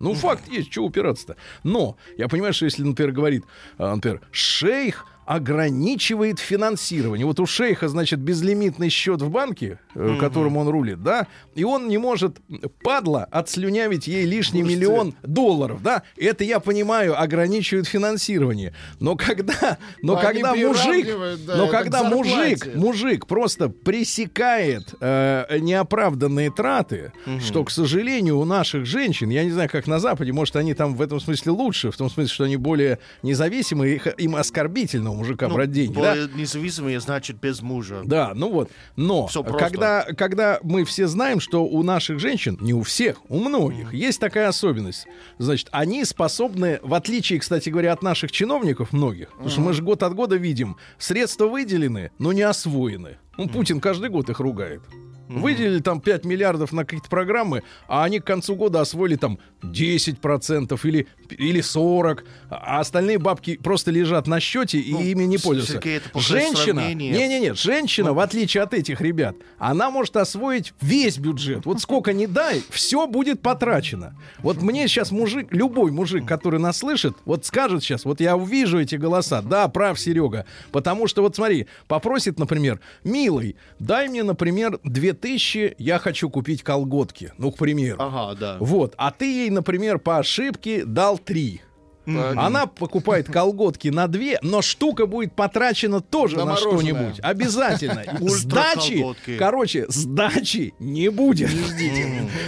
Ну, 0.00 0.14
факт 0.14 0.48
есть, 0.48 0.72
что 0.72 0.82
упираться-то. 0.84 1.36
Но 1.62 1.96
я 2.18 2.28
понимаю, 2.28 2.52
что 2.52 2.64
если, 2.64 2.82
например, 2.82 3.12
говорит, 3.12 3.44
а, 3.78 3.94
например, 3.94 4.20
шейх 4.32 5.06
ограничивает 5.26 6.38
финансирование. 6.38 7.26
Вот 7.26 7.40
у 7.40 7.46
шейха, 7.46 7.88
значит, 7.88 8.20
безлимитный 8.20 8.88
счет 8.88 9.22
в 9.22 9.30
банке, 9.30 9.78
э, 9.94 10.16
которым 10.20 10.56
он 10.56 10.68
рулит, 10.68 11.02
да, 11.02 11.26
и 11.54 11.64
он 11.64 11.88
не 11.88 11.98
может, 11.98 12.38
падла, 12.82 13.24
отслюнявить 13.30 14.06
ей 14.06 14.24
лишний 14.26 14.60
Слушайте. 14.62 14.80
миллион 14.80 15.14
долларов, 15.22 15.82
да. 15.82 16.02
Это, 16.16 16.44
я 16.44 16.60
понимаю, 16.60 17.20
ограничивает 17.20 17.86
финансирование. 17.86 18.74
Но 19.00 19.16
когда, 19.16 19.78
но 20.02 20.14
Они 20.18 20.22
когда 20.42 20.54
мужик, 20.54 21.06
да, 21.46 21.56
но 21.56 21.68
когда 21.68 22.02
мужик, 22.04 22.74
мужик 22.74 23.26
просто 23.26 23.68
пресекает 23.68 24.94
э, 25.00 25.58
неоправданные 25.60 26.50
траты, 26.50 27.12
что, 27.40 27.64
к 27.64 27.70
сожалению, 27.70 28.38
у 28.38 28.44
наших 28.44 28.86
женщин, 28.86 29.30
я 29.30 29.44
не 29.44 29.50
знаю, 29.50 29.68
как 29.70 29.86
на 29.86 29.98
Западе, 29.98 30.32
может, 30.32 30.56
они 30.56 30.74
там 30.74 30.94
в 30.94 31.02
этом 31.02 31.20
смысле 31.20 31.52
лучше, 31.52 31.90
в 31.90 31.96
том 31.96 32.10
смысле, 32.10 32.32
что 32.34 32.44
они 32.44 32.56
более 32.56 32.98
независимые, 33.22 33.96
их- 33.96 34.06
им 34.18 34.36
оскорбительно 34.36 35.13
у 35.14 35.18
мужика 35.18 35.48
Ну, 35.48 35.54
брать 35.54 35.70
деньги, 35.72 35.94
да? 35.94 36.16
независимые, 36.34 37.00
значит, 37.00 37.40
без 37.40 37.62
мужа. 37.62 38.02
Да, 38.04 38.32
ну 38.34 38.50
вот. 38.50 38.70
Но 38.96 39.28
когда, 39.58 40.04
когда 40.16 40.58
мы 40.62 40.84
все 40.84 41.06
знаем, 41.06 41.40
что 41.40 41.64
у 41.64 41.82
наших 41.82 42.18
женщин, 42.18 42.58
не 42.60 42.74
у 42.74 42.82
всех, 42.82 43.18
у 43.28 43.38
многих, 43.38 43.94
есть 43.94 44.20
такая 44.20 44.48
особенность. 44.48 45.06
Значит, 45.38 45.68
они 45.72 46.04
способны, 46.04 46.80
в 46.82 46.94
отличие, 46.94 47.38
кстати 47.38 47.70
говоря, 47.70 47.92
от 47.92 48.02
наших 48.02 48.32
чиновников 48.32 48.92
многих, 48.92 49.30
потому 49.32 49.50
что 49.50 49.60
мы 49.60 49.72
же 49.72 49.82
год 49.82 50.02
от 50.02 50.14
года 50.14 50.36
видим, 50.36 50.76
средства 50.98 51.46
выделены, 51.46 52.10
но 52.18 52.32
не 52.32 52.42
освоены. 52.42 53.18
Ну, 53.36 53.48
Путин 53.48 53.80
каждый 53.80 54.10
год 54.10 54.30
их 54.30 54.40
ругает. 54.40 54.82
Выделили 55.28 55.80
там 55.80 56.00
5 56.00 56.24
миллиардов 56.26 56.72
на 56.72 56.84
какие-то 56.84 57.08
программы, 57.08 57.62
а 57.88 58.04
они 58.04 58.20
к 58.20 58.24
концу 58.24 58.56
года 58.56 58.80
освоили 58.82 59.16
там 59.16 59.38
10% 59.62 60.78
или, 60.84 61.06
или 61.38 61.60
40%, 61.60 62.24
а 62.50 62.80
остальные 62.80 63.18
бабки 63.18 63.56
просто 63.56 63.90
лежат 63.90 64.26
на 64.26 64.40
счете 64.40 64.78
и 64.78 64.92
Ну, 64.92 65.00
ими 65.00 65.24
не 65.24 65.38
пользуются. 65.38 65.74
Сергей, 65.74 66.00
Женщина, 66.14 66.94
не-не-не, 66.94 67.54
женщина, 67.54 68.12
в 68.12 68.18
отличие 68.18 68.62
от 68.62 68.74
этих 68.74 69.00
ребят, 69.00 69.36
она 69.58 69.90
может 69.90 70.16
освоить 70.16 70.72
весь 70.80 71.18
бюджет. 71.18 71.66
Вот 71.66 71.80
сколько 71.80 72.12
ни 72.12 72.26
дай, 72.26 72.62
все 72.70 73.06
будет 73.06 73.42
потрачено. 73.42 74.16
Вот 74.38 74.62
мне 74.62 74.88
сейчас 74.88 75.10
мужик, 75.10 75.48
любой 75.50 75.90
мужик, 75.90 76.26
который 76.26 76.60
нас 76.60 76.78
слышит, 76.78 77.14
вот 77.24 77.44
скажет 77.44 77.82
сейчас, 77.82 78.04
вот 78.04 78.20
я 78.20 78.36
увижу 78.36 78.80
эти 78.80 78.96
голоса, 78.96 79.42
да, 79.42 79.68
прав 79.68 79.98
Серега, 79.98 80.46
потому 80.72 81.06
что 81.06 81.22
вот 81.22 81.36
смотри, 81.36 81.66
попросит, 81.88 82.38
например, 82.38 82.80
милый, 83.02 83.56
дай 83.78 84.08
мне, 84.08 84.22
например, 84.22 84.78
2000, 84.84 85.76
я 85.78 85.98
хочу 85.98 86.30
купить 86.30 86.62
колготки, 86.62 87.32
ну, 87.38 87.50
к 87.50 87.56
примеру. 87.56 87.96
Ага, 88.00 88.38
да. 88.38 88.56
Вот, 88.60 88.94
а 88.96 89.10
ты 89.10 89.24
ей, 89.24 89.50
например, 89.50 89.98
по 89.98 90.18
ошибке 90.18 90.84
дал 90.84 91.18
три. 91.24 91.62
3. 92.04 92.16
Она 92.36 92.66
покупает 92.66 93.28
колготки 93.28 93.88
на 93.88 94.06
две, 94.08 94.38
но 94.42 94.62
штука 94.62 95.06
будет 95.06 95.34
потрачена 95.34 96.00
тоже 96.00 96.44
На 96.44 96.56
что-нибудь. 96.56 97.20
Обязательно. 97.22 98.02
Сдачи, 98.20 99.04
короче, 99.38 99.86
сдачи 99.88 100.74
не 100.78 101.08
будет. 101.10 101.50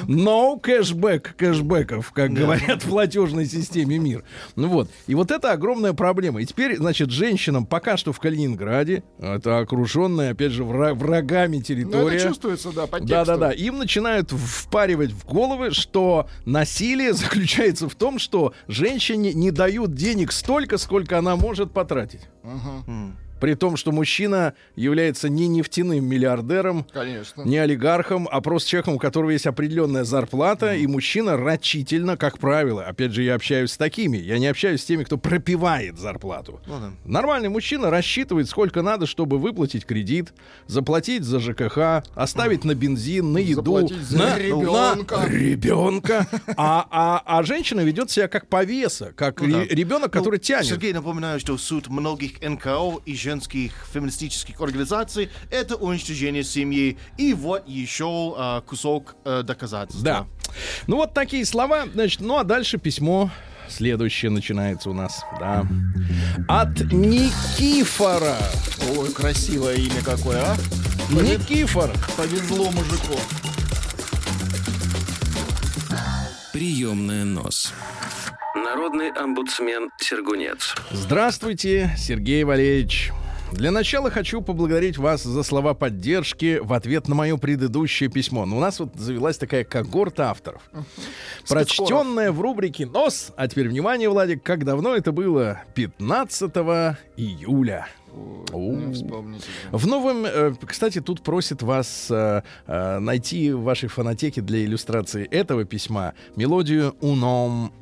No 0.06 0.58
кэшбэк 0.60 1.34
кэшбэков, 1.36 2.12
как 2.12 2.32
говорят 2.32 2.82
в 2.84 2.88
платежной 2.88 3.46
системе 3.46 3.98
МИР. 3.98 4.24
Ну 4.56 4.68
вот. 4.68 4.90
И 5.06 5.14
вот 5.14 5.30
это 5.30 5.52
огромная 5.52 5.92
проблема. 5.92 6.42
И 6.42 6.46
теперь, 6.46 6.76
значит, 6.76 7.10
женщинам 7.10 7.66
пока 7.66 7.96
что 7.96 8.12
в 8.12 8.20
Калининграде, 8.20 9.02
это 9.18 9.58
окруженная, 9.58 10.32
опять 10.32 10.52
же, 10.52 10.64
вра- 10.64 10.94
врагами 10.94 11.56
Ну, 11.56 11.62
территория. 11.62 12.16
это 12.16 12.28
чувствуется, 12.28 12.72
да, 12.72 12.86
по 12.86 12.98
тексту. 12.98 13.08
Да-да-да. 13.14 13.52
Им 13.52 13.78
начинают 13.78 14.30
впаривать 14.32 15.12
в 15.12 15.26
головы, 15.26 15.70
что 15.70 16.28
насилие 16.44 17.12
заключается 17.12 17.88
в 17.88 17.94
том, 17.94 18.18
что 18.18 18.54
женщине 18.68 19.32
не 19.32 19.45
дают 19.50 19.94
денег 19.94 20.32
столько, 20.32 20.78
сколько 20.78 21.18
она 21.18 21.36
может 21.36 21.72
потратить. 21.72 22.22
При 23.40 23.54
том, 23.54 23.76
что 23.76 23.92
мужчина 23.92 24.54
является 24.76 25.28
не 25.28 25.46
нефтяным 25.46 26.04
миллиардером, 26.04 26.86
Конечно. 26.92 27.42
не 27.42 27.58
олигархом, 27.58 28.28
а 28.30 28.40
просто 28.40 28.70
человеком, 28.70 28.94
у 28.94 28.98
которого 28.98 29.30
есть 29.30 29.46
определенная 29.46 30.04
зарплата, 30.04 30.74
и 30.74 30.86
мужчина 30.86 31.36
рачительно, 31.36 32.16
как 32.16 32.38
правило, 32.38 32.84
опять 32.84 33.12
же, 33.12 33.22
я 33.22 33.34
общаюсь 33.34 33.72
с 33.72 33.76
такими, 33.76 34.16
я 34.16 34.38
не 34.38 34.46
общаюсь 34.46 34.80
с 34.82 34.84
теми, 34.84 35.04
кто 35.04 35.18
пропивает 35.18 35.98
зарплату. 35.98 36.60
Ну 36.66 36.80
да. 36.80 36.92
Нормальный 37.04 37.48
мужчина 37.48 37.90
рассчитывает, 37.90 38.48
сколько 38.48 38.82
надо, 38.82 39.06
чтобы 39.06 39.38
выплатить 39.38 39.84
кредит, 39.84 40.32
заплатить 40.66 41.22
за 41.24 41.38
ЖКХ, 41.40 42.02
оставить 42.14 42.64
на 42.64 42.74
бензин, 42.74 43.32
на 43.32 43.38
еду, 43.38 43.88
на 44.12 44.38
ребенка. 44.38 45.18
на 45.18 45.26
ребенка. 45.26 46.26
А, 46.56 46.86
а, 46.90 47.22
а 47.24 47.42
женщина 47.42 47.80
ведет 47.80 48.10
себя 48.10 48.28
как 48.28 48.48
повеса, 48.48 49.12
как 49.16 49.40
Ну 49.40 49.50
да. 49.52 49.60
ре- 49.60 49.66
ребенок, 49.68 50.12
который 50.12 50.36
Ну, 50.36 50.42
тянет. 50.42 50.66
Сергей, 50.66 50.92
напоминаю, 50.92 51.38
что 51.40 51.56
суть 51.58 51.88
многих 51.88 52.40
НКО 52.40 52.98
и 53.04 53.14
женских 53.26 53.72
феминистических 53.92 54.60
организаций— 54.60 55.30
это 55.50 55.74
уничтожение 55.74 56.44
семьи. 56.44 56.96
И 57.18 57.34
вот 57.34 57.66
еще 57.66 58.34
а, 58.38 58.60
кусок 58.60 59.16
а, 59.24 59.42
доказательства. 59.42 60.04
Да. 60.04 60.26
Ну 60.86 60.96
вот 60.96 61.12
такие 61.12 61.44
слова. 61.44 61.86
Значит, 61.92 62.20
ну 62.20 62.38
а 62.38 62.44
дальше 62.44 62.78
письмо 62.78 63.32
следующее 63.68 64.30
начинается 64.30 64.90
у 64.90 64.92
нас. 64.92 65.24
Да. 65.40 65.66
От 66.46 66.80
Никифора. 66.92 68.38
Ой, 68.96 69.12
красивое 69.12 69.74
имя 69.74 70.02
какое, 70.04 70.40
а? 70.40 70.56
Никифор. 71.10 71.90
Повезло 72.16 72.70
мужику. 72.70 73.18
Приемная 76.52 77.24
нос. 77.24 77.72
Народный 78.56 79.10
омбудсмен 79.10 79.90
Сергунец. 79.98 80.74
Здравствуйте, 80.90 81.90
Сергей 81.98 82.42
Валерьевич. 82.42 83.12
Для 83.52 83.70
начала 83.70 84.10
хочу 84.10 84.40
поблагодарить 84.40 84.96
вас 84.96 85.22
за 85.22 85.42
слова 85.42 85.74
поддержки 85.74 86.58
в 86.62 86.72
ответ 86.72 87.06
на 87.06 87.14
мое 87.14 87.36
предыдущее 87.36 88.08
письмо. 88.08 88.46
Но 88.46 88.56
у 88.56 88.60
нас 88.60 88.80
вот 88.80 88.94
завелась 88.94 89.36
такая 89.36 89.64
когорта 89.64 90.30
авторов. 90.30 90.62
Прочтенная 91.46 92.32
в 92.32 92.40
рубрике 92.40 92.86
«Нос». 92.86 93.30
А 93.36 93.46
теперь 93.46 93.68
внимание, 93.68 94.08
Владик, 94.08 94.42
как 94.42 94.64
давно 94.64 94.96
это 94.96 95.12
было? 95.12 95.60
15 95.74 96.50
июля. 97.18 97.86
Ну. 98.52 98.94
В 99.70 99.86
новом, 99.86 100.24
э, 100.24 100.54
кстати, 100.66 101.02
тут 101.02 101.20
просит 101.22 101.62
вас 101.62 102.06
э, 102.10 102.40
э, 102.66 102.98
найти 102.98 103.52
в 103.52 103.60
вашей 103.60 103.90
фонотеке 103.90 104.40
для 104.40 104.64
иллюстрации 104.64 105.26
этого 105.26 105.66
письма 105.66 106.14
мелодию 106.34 106.96
«Уном 107.02 107.74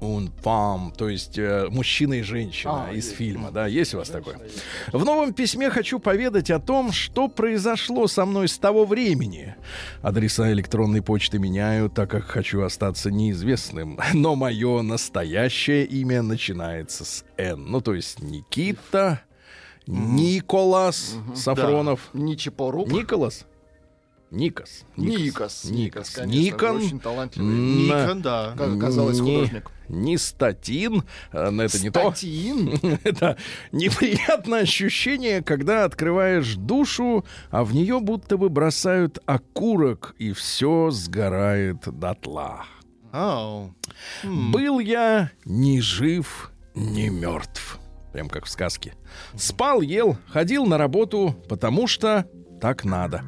un 0.00 0.30
femme», 0.42 0.92
то 0.96 1.08
есть 1.08 1.38
э, 1.38 1.68
мужчина 1.70 2.14
и 2.14 2.22
женщина 2.22 2.86
А, 2.88 2.92
из 2.92 3.06
есть. 3.06 3.16
фильма, 3.16 3.50
да, 3.50 3.66
есть 3.66 3.94
у 3.94 3.98
вас 3.98 4.08
такое? 4.08 4.38
В 4.92 5.04
новом 5.04 5.32
письме 5.32 5.70
хочу 5.70 5.98
поведать 5.98 6.50
о 6.50 6.58
том, 6.60 6.92
что 6.92 7.28
произошло 7.28 8.06
со 8.06 8.24
мной 8.24 8.48
с 8.48 8.58
того 8.58 8.84
времени. 8.84 9.54
Адреса 10.02 10.52
электронной 10.52 11.02
почты 11.02 11.38
меняю, 11.38 11.90
так 11.90 12.10
как 12.10 12.24
хочу 12.24 12.62
остаться 12.62 13.10
неизвестным. 13.10 13.98
Но 14.14 14.34
мое 14.36 14.82
настоящее 14.82 15.84
имя 15.84 16.22
начинается 16.22 17.04
с 17.04 17.24
«Н». 17.36 17.64
Ну, 17.70 17.80
то 17.80 17.94
есть 17.94 18.20
Никита, 18.22 19.22
Николас 19.86 21.16
Сафронов. 21.34 22.10
Ничипорук. 22.12 22.88
Николас? 22.92 23.46
Никос. 24.30 24.84
Никос. 24.96 25.64
Никос. 25.64 26.10
конечно, 26.10 26.38
Никон. 26.38 26.76
Очень 26.76 27.00
талантливый. 27.00 27.54
Никон, 27.54 28.22
да. 28.22 28.54
Как 28.58 28.76
оказалось, 28.76 29.20
художник. 29.20 29.70
Не 29.88 30.18
статин, 30.18 31.02
э, 31.32 31.48
но 31.48 31.62
это 31.62 31.78
не 31.80 31.90
то. 31.90 32.10
Статин. 32.10 32.78
Это 33.04 33.38
неприятное 33.72 34.62
ощущение, 34.62 35.42
когда 35.42 35.84
открываешь 35.84 36.56
душу, 36.56 37.24
а 37.50 37.64
в 37.64 37.74
нее 37.74 37.98
будто 38.00 38.36
бы 38.36 38.50
бросают 38.50 39.18
окурок, 39.24 40.14
и 40.18 40.32
все 40.32 40.90
сгорает 40.90 41.84
дотла. 41.86 42.66
Ау. 43.12 43.74
Был 44.22 44.78
я 44.78 45.30
ни 45.46 45.80
жив, 45.80 46.52
ни 46.74 47.08
мертв. 47.08 47.78
Прям 48.12 48.28
как 48.28 48.44
в 48.44 48.50
сказке. 48.50 48.94
Спал, 49.36 49.80
ел, 49.80 50.18
ходил 50.28 50.66
на 50.66 50.76
работу, 50.76 51.34
потому 51.48 51.86
что 51.86 52.26
так 52.60 52.84
надо. 52.84 53.22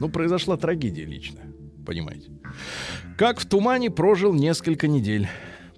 Ну, 0.00 0.08
произошла 0.08 0.56
трагедия 0.56 1.04
личная, 1.04 1.46
понимаете. 1.86 2.30
Как 3.16 3.38
в 3.40 3.46
тумане 3.46 3.90
прожил 3.90 4.34
несколько 4.34 4.88
недель. 4.88 5.28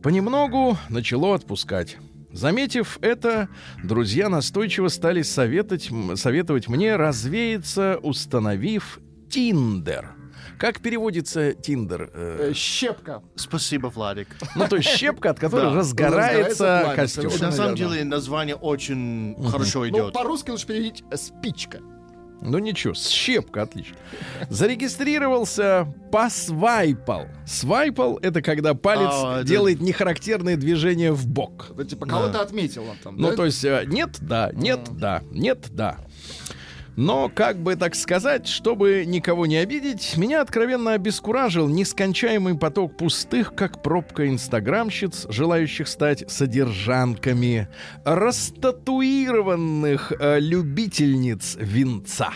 Понемногу 0.02 0.78
начало 0.88 1.34
отпускать. 1.34 1.96
Заметив 2.32 2.98
это, 3.00 3.48
друзья 3.82 4.28
настойчиво 4.28 4.88
стали 4.88 5.22
советовать, 5.22 5.90
советовать 6.16 6.68
мне 6.68 6.96
развеяться, 6.96 7.98
установив 8.02 9.00
Тиндер. 9.30 10.12
Как 10.58 10.80
переводится 10.80 11.52
Тиндер? 11.54 12.10
э, 12.14 12.48
Э, 12.50 12.54
Щепка. 12.54 13.22
Спасибо, 13.36 13.88
Владик. 13.88 14.28
ну, 14.54 14.66
то 14.68 14.76
есть 14.76 14.88
щепка, 14.88 15.30
от 15.30 15.38
которой 15.38 15.64
Да. 15.70 15.74
разгорается 15.76 16.80
Разгорается 16.80 16.92
костер. 16.96 17.40
На 17.42 17.52
самом 17.52 17.74
деле 17.74 18.04
название 18.04 18.54
очень 18.56 19.34
хорошо 19.50 19.80
Ну, 19.80 19.88
идет. 19.88 20.12
по-русски 20.14 20.50
лучше 20.50 20.66
переводить 20.66 21.04
э, 21.10 21.16
спичка. 21.16 21.80
Ну 22.42 22.58
ничего, 22.58 22.94
щепка, 22.94 23.62
отлично. 23.62 23.96
Зарегистрировался, 24.50 25.92
посвайпал. 26.12 27.26
Свайпал— 27.46 28.18
это 28.22 28.42
когда 28.42 28.74
палец 28.74 29.10
А, 29.12 29.42
делает 29.42 29.80
нехарактерные 29.80 30.56
движения 30.56 31.12
в 31.12 31.26
бок. 31.26 31.68
Это 31.72 31.84
типа 31.84 32.06
кого-то 32.06 32.40
отметил 32.42 32.84
он 32.84 32.96
там, 33.02 33.16
Ну, 33.16 33.30
да? 33.30 33.36
то 33.36 33.44
есть 33.46 33.64
э, 33.64 33.84
нет, 33.86 34.18
да, 34.20 34.50
нет, 34.52 34.80
да, 34.92 35.22
нет, 35.30 35.66
да. 35.70 35.96
Но, 36.96 37.28
как 37.28 37.58
бы 37.58 37.76
так 37.76 37.94
сказать, 37.94 38.46
чтобы 38.48 39.04
никого 39.06 39.44
не 39.46 39.56
обидеть, 39.58 40.16
меня 40.16 40.40
откровенно 40.40 40.94
обескуражил 40.94 41.68
нескончаемый 41.68 42.56
поток 42.56 42.96
пустых, 42.96 43.54
как 43.54 43.82
пробка 43.82 44.26
инстаграмщиц, 44.28 45.26
желающих 45.28 45.86
стать 45.88 46.24
содержанками, 46.30 47.68
растатуированных 48.04 50.12
э, 50.18 50.40
любительниц 50.40 51.56
винца. 51.60 52.30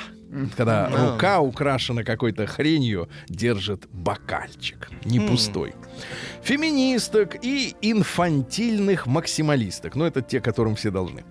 Когда 0.57 0.89
Да. 0.89 1.13
рука 1.13 1.41
украшена 1.41 2.05
какой-то 2.05 2.47
хренью, 2.47 3.09
держит 3.29 3.89
бокальчик, 3.91 4.89
не 5.05 5.19
пустой. 5.19 5.75
Феминисток 6.45 7.35
и 7.43 7.75
инфантильных 7.83 9.09
максималисток. 9.09 9.97
Ну, 9.97 10.05
это 10.05 10.23
те, 10.23 10.41
которым 10.41 10.77
все 10.77 10.93
должны. 10.93 11.25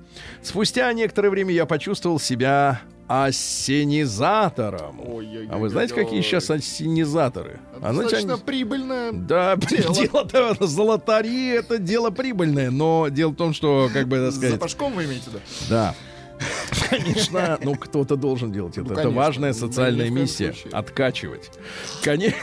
Спустя 0.44 0.92
некоторое 0.92 1.30
время 1.30 1.54
я 1.54 1.66
почувствовал 1.66 2.20
себя 2.20 2.82
ассенизатором. 3.10 5.02
А 5.50 5.58
вы 5.58 5.70
знаете, 5.70 5.96
какие 5.96 6.22
сейчас 6.22 6.50
ассенизаторы? 6.52 7.60
А 7.82 7.92
знаете, 7.92 8.02
Достаточно 8.04 8.34
они- 8.36 8.44
прибыльно. 8.44 9.10
Да, 9.12 9.56
дело. 9.70 9.96
дело-то 9.96 10.56
золотари 10.68 11.50
это 11.56 11.80
дело 11.80 12.12
прибыльное, 12.12 12.70
но 12.70 13.08
дело 13.10 13.32
в 13.32 13.36
том, 13.36 13.54
что, 13.54 13.90
как 13.92 14.08
бы 14.08 14.18
так 14.18 14.32
сказать, 14.34 14.52
запашком 14.52 14.94
вы 14.94 15.06
имеете, 15.06 15.32
да? 15.34 15.40
да. 15.70 15.96
Конечно, 16.90 17.58
ну 17.64 17.76
кто-то 17.76 18.16
должен 18.16 18.52
делать 18.52 18.74
это. 18.78 18.82
Ну, 18.88 18.94
это 18.94 19.02
конечно. 19.02 19.18
важная 19.20 19.50
ни 19.50 19.54
социальная 19.54 20.10
миссия. 20.10 20.54
случае. 20.54 20.74
Откачивать. 20.74 21.50
Коне- 22.04 22.36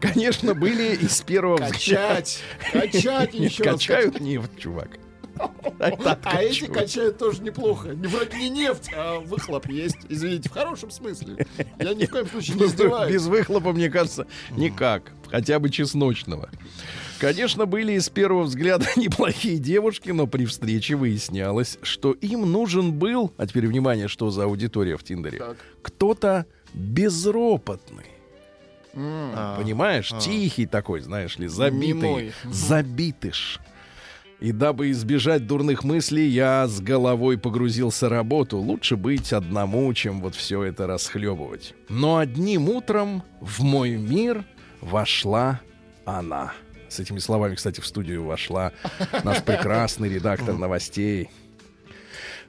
Конечно, 0.00 0.54
были 0.54 0.94
из 0.96 1.20
первого 1.22 1.56
взгляда. 1.56 1.72
Качать. 1.72 2.42
Качать 2.72 3.34
Не 3.34 3.46
еще 3.46 3.64
качают 3.64 4.20
нефть, 4.20 4.50
чувак. 4.58 4.98
А 5.78 6.42
эти 6.42 6.66
качают 6.66 7.18
тоже 7.18 7.42
неплохо. 7.42 7.90
Не 7.90 8.06
вроде 8.06 8.36
не 8.36 8.48
нефть, 8.48 8.90
а 8.96 9.18
выхлоп 9.20 9.68
есть. 9.68 9.98
Извините, 10.08 10.48
в 10.48 10.52
хорошем 10.52 10.90
смысле. 10.90 11.46
Я 11.78 11.94
ни 11.94 12.06
в 12.06 12.10
коем 12.10 12.26
случае 12.26 12.56
не 12.56 12.66
издеваюсь. 12.66 13.12
Без 13.12 13.26
выхлопа, 13.26 13.72
мне 13.72 13.90
кажется, 13.90 14.26
никак. 14.50 15.12
Хотя 15.30 15.58
бы 15.58 15.70
чесночного. 15.70 16.50
Конечно, 17.18 17.66
были 17.66 17.92
из 17.92 18.08
первого 18.08 18.42
взгляда 18.42 18.86
неплохие 18.96 19.58
девушки, 19.58 20.10
но 20.10 20.26
при 20.26 20.46
встрече 20.46 20.96
выяснялось, 20.96 21.78
что 21.82 22.12
им 22.12 22.50
нужен 22.50 22.92
был, 22.92 23.32
а 23.36 23.46
теперь 23.46 23.66
внимание, 23.66 24.08
что 24.08 24.30
за 24.30 24.44
аудитория 24.44 24.96
в 24.96 25.04
Тиндере, 25.04 25.42
кто-то 25.82 26.46
безропотный. 26.72 28.06
Понимаешь, 28.92 30.12
а. 30.12 30.20
тихий 30.20 30.66
такой, 30.66 31.00
знаешь 31.00 31.38
ли, 31.38 31.48
забитый, 31.48 32.32
забитыш. 32.44 33.60
И 34.40 34.52
дабы 34.52 34.90
избежать 34.90 35.46
дурных 35.46 35.84
мыслей, 35.84 36.26
я 36.26 36.66
с 36.66 36.80
головой 36.80 37.38
погрузился 37.38 38.08
в 38.08 38.12
работу. 38.12 38.58
Лучше 38.58 38.96
быть 38.96 39.32
одному, 39.32 39.92
чем 39.94 40.20
вот 40.20 40.34
все 40.34 40.62
это 40.62 40.86
расхлебывать. 40.86 41.74
Но 41.88 42.18
одним 42.18 42.68
утром 42.68 43.22
в 43.40 43.62
мой 43.62 43.96
мир 43.96 44.44
вошла 44.80 45.60
она. 46.04 46.52
С 46.88 47.00
этими 47.00 47.18
словами, 47.18 47.54
кстати, 47.54 47.80
в 47.80 47.86
студию 47.86 48.24
вошла 48.24 48.72
наш 49.22 49.42
прекрасный 49.44 50.08
редактор 50.08 50.56
новостей. 50.56 51.30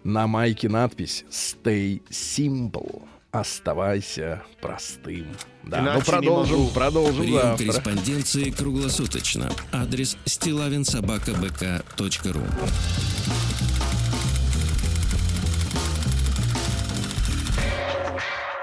На 0.03 0.27
майке 0.27 0.69
надпись 0.69 1.25
«Stay 1.31 2.03
simple». 2.09 3.03
Оставайся 3.35 4.41
простым. 4.61 5.27
Да, 5.63 5.81
ну 5.81 5.87
Иначе 5.91 5.99
не 5.99 6.05
продолжим, 6.11 6.59
могу. 6.59 6.71
продолжим 6.71 7.21
Прием 7.23 7.41
завтра. 7.41 7.57
корреспонденции 7.65 8.49
круглосуточно. 8.51 9.51
Адрес 9.73 10.15
стилавинсобакабк.ру 10.25 12.43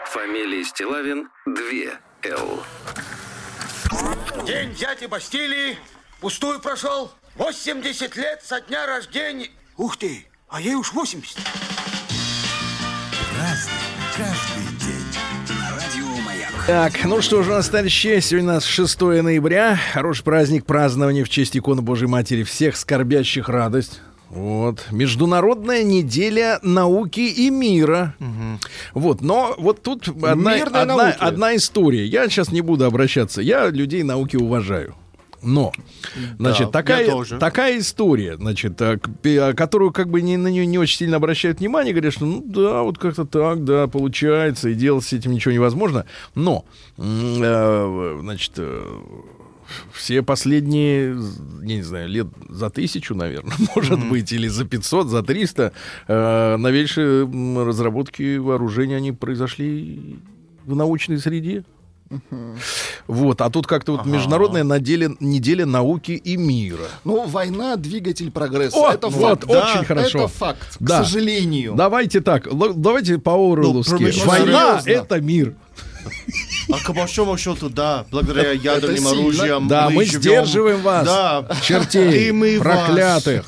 Фамилия 0.07 0.65
Стилавин 0.65 1.29
2 1.47 1.55
Л. 2.25 2.63
День 4.47 4.75
дяди 4.75 5.05
Бастилии 5.07 5.77
пустую 6.21 6.61
прошел. 6.61 7.13
80 7.37 8.17
лет 8.17 8.43
со 8.43 8.61
дня 8.63 8.87
рождения. 8.87 9.51
Ух 9.77 9.97
ты, 9.99 10.27
а 10.49 10.61
ей 10.61 10.75
уж 10.75 10.93
80. 10.93 11.39
Так, 16.67 17.05
ну 17.05 17.21
что 17.21 17.43
же, 17.43 17.51
у 17.51 17.55
нас, 17.55 17.69
товарищи, 17.69 18.21
сегодня 18.21 18.51
у 18.51 18.55
нас 18.55 18.65
6 18.65 19.01
ноября. 19.01 19.77
Хороший 19.93 20.23
праздник 20.23 20.65
празднования 20.65 21.25
в 21.25 21.29
честь 21.29 21.57
иконы 21.57 21.83
Божьей 21.83 22.07
Матери. 22.07 22.45
Всех 22.45 22.77
скорбящих 22.77 23.49
радость. 23.49 24.01
Вот. 24.31 24.87
Международная 24.93 25.83
неделя 25.83 26.61
науки 26.63 27.21
и 27.21 27.51
мира. 27.51 28.15
Вот, 28.95 29.23
но 29.23 29.57
вот 29.59 29.83
тут 29.83 30.07
одна, 30.09 30.53
одна, 30.55 30.85
науки. 30.85 31.17
одна 31.19 31.57
история. 31.57 32.07
Я 32.07 32.29
сейчас 32.29 32.53
не 32.53 32.61
буду 32.61 32.85
обращаться. 32.85 33.43
Я 33.43 33.69
людей 33.69 34.05
науки 34.05 34.37
уважаю. 34.37 34.95
Но, 35.43 35.73
значит, 36.39 36.67
я 36.67 36.67
такая, 36.69 37.25
такая 37.39 37.79
история, 37.79 38.37
значит, 38.37 38.81
пи- 39.23 39.37
а, 39.37 39.55
которую 39.55 39.93
как 39.93 40.09
бы 40.09 40.23
не, 40.23 40.37
на 40.37 40.49
нее 40.49 40.67
не 40.67 40.79
очень 40.79 40.99
сильно 40.99 41.17
обращают 41.17 41.61
внимание, 41.61 41.93
говорят, 41.93 42.13
что 42.15 42.27
ну 42.27 42.43
да, 42.45 42.83
вот 42.83 42.99
как-то 42.99 43.25
так, 43.25 43.65
да, 43.65 43.87
получается, 43.89 44.69
и 44.69 44.75
делать 44.75 45.05
с 45.05 45.13
этим 45.13 45.33
ничего 45.33 45.53
невозможно. 45.53 46.07
Но, 46.35 46.65
э, 46.97 48.19
значит, 48.21 48.53
э, 48.57 49.01
все 49.93 50.23
последние, 50.23 51.17
не 51.63 51.83
знаю, 51.83 52.09
лет 52.09 52.27
за 52.49 52.71
тысячу, 52.71 53.15
наверное, 53.15 53.57
может 53.75 54.09
быть, 54.09 54.33
или 54.33 54.49
за 54.49 54.65
500, 54.65 55.09
за 55.09 55.23
300, 55.23 55.73
э, 56.09 56.57
новейшие 56.57 57.25
разработки 57.65 58.37
вооружения, 58.37 58.97
они 58.97 59.13
произошли 59.13 60.19
в 60.65 60.75
научной 60.77 61.19
среде. 61.19 61.65
Вот, 63.07 63.41
а 63.41 63.51
тут 63.51 63.67
как-то 63.67 63.93
вот 63.93 64.07
международная 64.07 64.65
неделя, 64.65 65.11
неделя 65.21 65.67
науки 65.67 66.13
и 66.13 66.37
мира. 66.37 66.85
Ну, 67.05 67.27
война— 67.27 67.77
двигатель 67.77 68.31
прогресса. 68.31 68.77
О, 68.77 68.93
это 68.93 69.09
вот, 69.09 69.41
факт. 69.41 69.45
очень 69.45 69.81
Да, 69.81 69.85
хорошо. 69.85 70.19
Это 70.21 70.29
факт, 70.29 70.77
Да. 70.81 71.01
к 71.03 71.05
сожалению. 71.05 71.75
Давайте 71.77 72.21
так, 72.21 72.49
давайте 72.77 73.19
по 73.19 73.33
Оруэлловски. 73.33 73.91
промышленность- 73.91 74.27
Война— 74.27 74.81
это 74.87 75.21
мир. 75.21 75.55
А 76.73 76.79
к 76.85 76.95
большому 76.95 77.37
счету, 77.37 77.69
да, 77.69 78.05
благодаря 78.11 78.53
ядерным 78.53 79.07
оружиям 79.07 79.69
Да, 79.69 79.91
мы 79.91 80.05
живем- 80.05 80.21
сдерживаем 80.21 80.81
вас, 80.81 81.05
Да. 81.07 81.47
чертей, 81.63 82.29
И 82.29 82.33
мы 82.33 82.59
вас. 82.59 82.67
проклятых. 82.87 83.45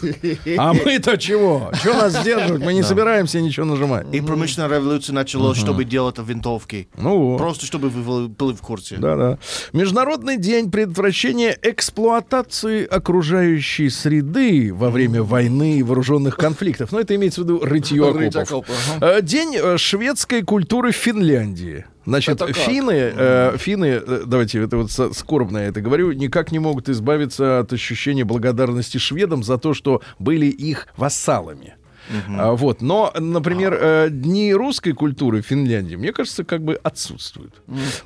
А 0.58 0.72
мы-то 0.84 1.16
чего? 1.16 1.70
Что 1.74 1.94
нас 1.94 2.12
сдерживать? 2.20 2.62
Мы 2.62 2.74
не 2.74 2.82
собираемся 2.82 3.40
ничего 3.40 3.66
нажимать. 3.66 4.06
И 4.12 4.20
промышленная 4.20 4.68
революция 4.68 5.14
началась, 5.14 5.58
чтобы 5.58 5.84
делать 5.84 6.16
винтовки. 6.18 6.88
Ну 6.96 7.18
вот. 7.18 7.38
Просто 7.38 7.66
чтобы 7.66 7.88
вы 7.88 8.28
были 8.28 8.54
в 8.54 8.60
курсе. 8.60 8.96
Да-да. 8.98 9.38
Международный 9.72 10.37
день 10.37 10.70
предотвращения 10.70 11.56
эксплуатации 11.62 12.84
окружающей 12.87 13.88
среды 13.88 14.72
во 14.74 14.90
время 14.90 15.22
войны 15.22 15.78
и 15.78 15.82
вооруженных 15.82 16.37
конфликтов. 16.37 16.92
Но 16.92 17.00
это 17.00 17.14
имеется 17.14 17.40
в 17.40 17.44
виду 17.44 17.60
рытье 17.64 18.10
Рыть 18.12 18.37
окопов. 18.37 18.74
Э, 19.00 19.20
День 19.22 19.56
э, 19.56 19.78
шведской 19.78 20.42
культуры 20.42 20.92
в 20.92 20.96
Финляндии. 20.96 21.87
Значит, 22.06 22.36
Это 22.36 22.46
как? 22.46 22.56
финны, 22.56 23.12
э, 23.16 23.56
финны, 23.56 23.86
э, 23.86 24.22
давайте 24.26 24.60
это 24.60 24.76
вот 24.76 24.90
скорбно 24.90 25.58
я 25.58 25.64
это 25.66 25.80
говорю, 25.80 26.12
никак 26.12 26.52
не 26.52 26.58
могут 26.58 26.88
избавиться 26.88 27.60
от 27.60 27.72
ощущения 27.72 28.24
благодарности 28.24 28.98
шведам 28.98 29.42
за 29.42 29.58
то, 29.58 29.74
что 29.74 30.02
были 30.18 30.46
их 30.46 30.88
вассалами. 30.96 31.74
А, 32.28 32.52
вот, 32.52 32.82
но, 32.82 33.12
например, 33.18 33.78
э, 33.80 34.08
дни 34.10 34.52
русской 34.54 34.92
культуры 34.92 35.42
в 35.42 35.46
Финляндии, 35.46 35.96
мне 35.96 36.12
кажется, 36.12 36.44
как 36.44 36.62
бы 36.62 36.78
отсутствуют. 36.82 37.54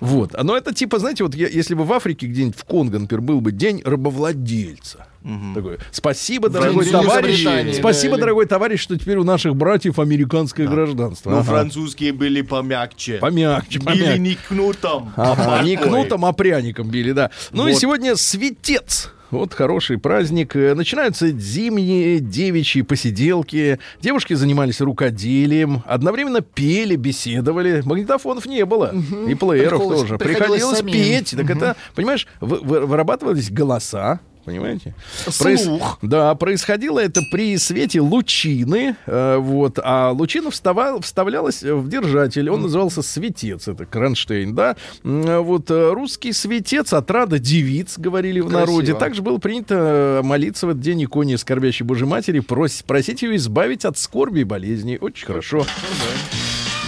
Вот, 0.01 0.35
А, 0.35 0.45
но 0.45 0.57
это 0.57 0.73
типа, 0.73 0.99
знаете, 0.99 1.25
вот 1.25 1.35
я- 1.35 1.49
если 1.49 1.75
бы 1.75 1.85
в 1.85 1.93
Африке 1.93 2.27
где-нибудь 2.27 2.57
в 2.59 2.65
Конго, 2.65 2.99
например, 2.99 3.23
был 3.23 3.41
бы 3.41 3.53
день 3.53 3.83
рабовладельца. 3.85 5.07
Такой, 5.55 5.79
спасибо, 5.91 6.49
дорогой 6.49 6.85
День 6.85 6.93
товарищ. 6.93 7.39
Великобритании, 7.41 7.73
Спасибо, 7.73 8.13
да, 8.13 8.17
или- 8.17 8.21
дорогой 8.23 8.47
товарищ, 8.47 8.81
что 8.81 8.97
теперь 8.97 9.19
у 9.19 9.25
наших 9.25 9.57
братьев 9.57 9.99
американское 9.99 10.67
гражданство. 10.69 11.31
Но 11.31 11.39
Ага. 11.39 11.47
французские 11.47 12.13
были 12.13 12.41
помягче. 12.43 13.19
Помягче, 13.19 13.79
Били 13.81 13.85
помягче. 13.85 14.19
не 14.21 14.35
кнутом, 14.37 15.13
а 15.17 15.33
Ага, 15.33 15.65
не 15.65 15.77
палкой. 15.77 15.91
кнутом, 15.93 16.25
а 16.25 16.33
пряником 16.33 16.89
били, 16.89 17.13
да. 17.13 17.31
Ну 17.53 17.69
и 17.69 17.73
Вот. 17.73 17.81
сегодня 17.81 18.17
светец. 18.17 19.13
Вот 19.31 19.53
хороший 19.53 19.99
праздник. 19.99 20.57
Э, 20.57 20.75
Начинаются 20.75 21.29
зимние 21.31 22.19
девичьи 22.21 22.83
посиделки. 22.83 23.79
Девушки 24.01 24.33
занимались 24.35 24.81
рукоделием. 24.81 25.83
Одновременно 25.87 26.41
пели, 26.41 26.97
беседовали. 26.97 27.83
Магнитофонов 27.85 28.47
не 28.47 28.65
было. 28.65 28.95
И 29.29 29.35
плееров 29.35 29.81
Приходилось- 29.81 30.01
тоже. 30.01 30.19
приходилось 30.19 30.63
Приходилось 30.81 30.83
петь. 30.83 31.35
Так 31.37 31.51
это, 31.51 31.77
понимаешь, 31.95 32.27
вы- 32.41 32.61
вы- 32.61 32.87
вырабатывались 32.87 33.51
голоса. 33.51 34.21
Понимаете? 34.45 34.95
Слух. 35.29 35.99
Да, 36.03 36.35
происходило 36.35 36.99
это 36.99 37.21
при 37.31 37.57
свете 37.59 38.01
лучины, 38.01 38.97
э, 39.07 39.37
вот, 39.37 39.79
а 39.83 40.11
лучина 40.13 40.51
вставал, 40.51 41.01
вставлялась 41.01 41.63
в 41.63 41.89
держатель, 41.89 42.49
он 42.49 42.63
назывался 42.63 43.03
светец, 43.03 43.69
это 43.69 43.85
Кронштейн, 43.85 44.55
да, 44.55 44.77
вот 45.03 45.71
э, 45.71 45.91
русский 45.93 46.33
светец 46.33 46.93
от 46.93 47.11
рада 47.11 47.39
девиц, 47.39 47.99
говорили 47.99 48.41
в 48.41 48.49
Красиво. 48.49 48.61
народе, 48.61 48.95
также 48.95 49.23
было 49.23 49.39
принято 49.39 49.75
э, 49.75 50.23
молиться 50.23 50.67
в 50.67 50.71
этот 50.71 50.83
день 50.83 51.05
иконе 51.05 51.37
скорбящей 51.37 51.85
Божьей 51.85 52.07
Матери, 52.07 52.41
прос- 52.41 52.85
просить 52.87 53.23
ее 53.23 53.37
избавить 53.37 53.85
от 53.85 53.99
скорби 53.99 54.41
и 54.41 54.45
болезней, 54.45 54.99
очень 54.99 55.27
хорошо. 55.27 55.67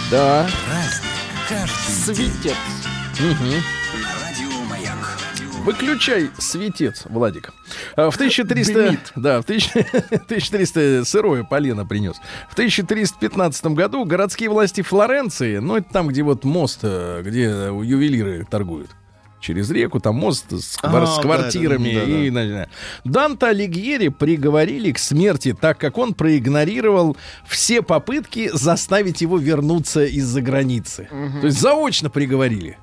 Да. 0.09 0.47
Светец. 1.87 2.55
Выключай 5.63 6.31
светец, 6.39 7.03
Владик. 7.05 7.53
А, 7.95 8.09
В 8.09 8.15
1300... 8.15 8.97
Да, 9.15 9.41
в 9.41 9.43
1000 9.43 9.79
1300 9.79 11.05
сырое 11.05 11.43
полено 11.43 11.85
принес. 11.85 12.15
В 12.49 12.53
1315 12.53 13.65
году 13.67 14.03
городские 14.05 14.49
власти 14.49 14.81
Флоренции, 14.81 15.57
ну, 15.59 15.77
это 15.77 15.87
там, 15.93 16.07
где 16.07 16.23
вот 16.23 16.43
мост, 16.45 16.79
э, 16.81 17.21
где 17.23 17.43
ювелиры 17.43 18.43
торгуют, 18.49 18.89
через 19.39 19.69
реку, 19.69 19.99
там 19.99 20.15
мост 20.15 20.51
с, 20.51 20.77
квар- 20.79 21.03
А, 21.03 21.05
с 21.05 21.15
да, 21.17 21.21
квартирами. 21.21 21.93
да, 21.93 22.05
да, 22.05 22.11
и, 22.11 22.29
на- 22.31 22.69
Данте 23.03 23.45
Алигьери 23.45 24.07
приговорили 24.07 24.91
к 24.91 24.97
смерти, 24.97 25.53
так 25.59 25.77
как 25.77 25.99
он 25.99 26.15
проигнорировал 26.15 27.15
все 27.47 27.83
попытки 27.83 28.49
заставить 28.51 29.21
его 29.21 29.37
вернуться 29.37 30.05
из-за 30.05 30.41
границы. 30.41 31.07
То 31.39 31.45
есть 31.45 31.59
заочно 31.59 32.09
приговорили. 32.09 32.79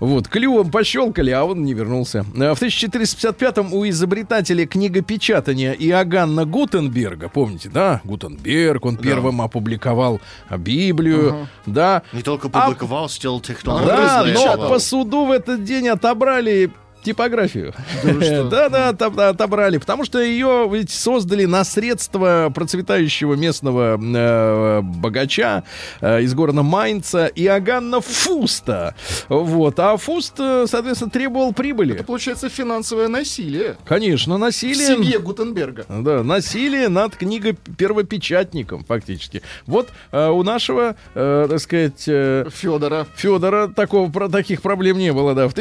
Вот, 0.00 0.28
клювом 0.28 0.70
пощелкали, 0.70 1.30
а 1.30 1.44
он 1.44 1.64
не 1.64 1.74
вернулся. 1.74 2.24
А 2.38 2.54
В 2.54 2.62
1455-м 2.62 3.72
у 3.72 3.88
изобретателя 3.88 4.66
книгопечатания 4.66 5.72
Иоганна 5.72 6.44
Гутенберга, 6.44 7.28
помните, 7.28 7.68
да? 7.68 8.00
Гутенберг, 8.04 8.84
он 8.84 8.96
первым 8.96 9.40
опубликовал 9.40 10.20
а, 10.48 10.58
Библию, 10.58 11.48
да. 11.66 12.02
Не 12.12 12.22
только 12.22 12.48
А- 12.52 12.66
публиковал, 12.66 13.08
сделал 13.08 13.40
технологию. 13.40 13.88
Да, 13.88 14.24
но 14.26 14.68
по 14.68 14.78
суду 14.78 15.26
в 15.26 15.30
этот 15.30 15.64
день 15.64 15.88
отобрали 15.88 16.70
типографию. 17.04 17.74
Да, 18.02 18.68
да, 18.68 18.90
отоб- 18.90 19.20
отобрали, 19.20 19.78
потому 19.78 20.04
что 20.04 20.20
ее 20.20 20.68
ведь 20.72 20.90
создали 20.90 21.44
на 21.44 21.64
средства 21.64 22.50
процветающего 22.54 23.34
местного 23.34 23.98
э, 24.00 24.80
богача 24.82 25.64
э, 26.00 26.22
из 26.22 26.34
города 26.34 26.62
Майнца 26.62 27.26
Иоганна 27.26 28.00
Фуста. 28.00 28.94
Вот, 29.28 29.78
а 29.78 29.96
Фуст, 29.96 30.34
э, 30.38 30.66
соответственно, 30.68 31.10
требовал 31.10 31.52
прибыли. 31.52 31.94
Это 31.94 32.04
получается 32.04 32.48
финансовое 32.48 33.08
насилие. 33.08 33.76
Конечно, 33.84 34.36
В 34.36 34.38
насилие. 34.38 34.74
семье 34.96 35.18
Гутенберга. 35.18 35.84
Да, 35.88 36.22
насилие 36.22 36.88
над 36.88 37.16
книгой 37.16 37.56
первопечатником, 37.76 38.84
фактически. 38.84 39.42
Вот 39.66 39.88
э, 40.12 40.28
у 40.28 40.42
нашего, 40.42 40.96
э, 41.14 41.46
так 41.48 41.60
сказать, 41.60 42.04
э, 42.06 42.46
Федора. 42.52 43.06
Федора 43.16 43.68
такого, 43.68 44.10
про, 44.10 44.28
таких 44.28 44.62
проблем 44.62 44.98
не 44.98 45.12
было, 45.12 45.34
да. 45.34 45.48
В 45.48 45.54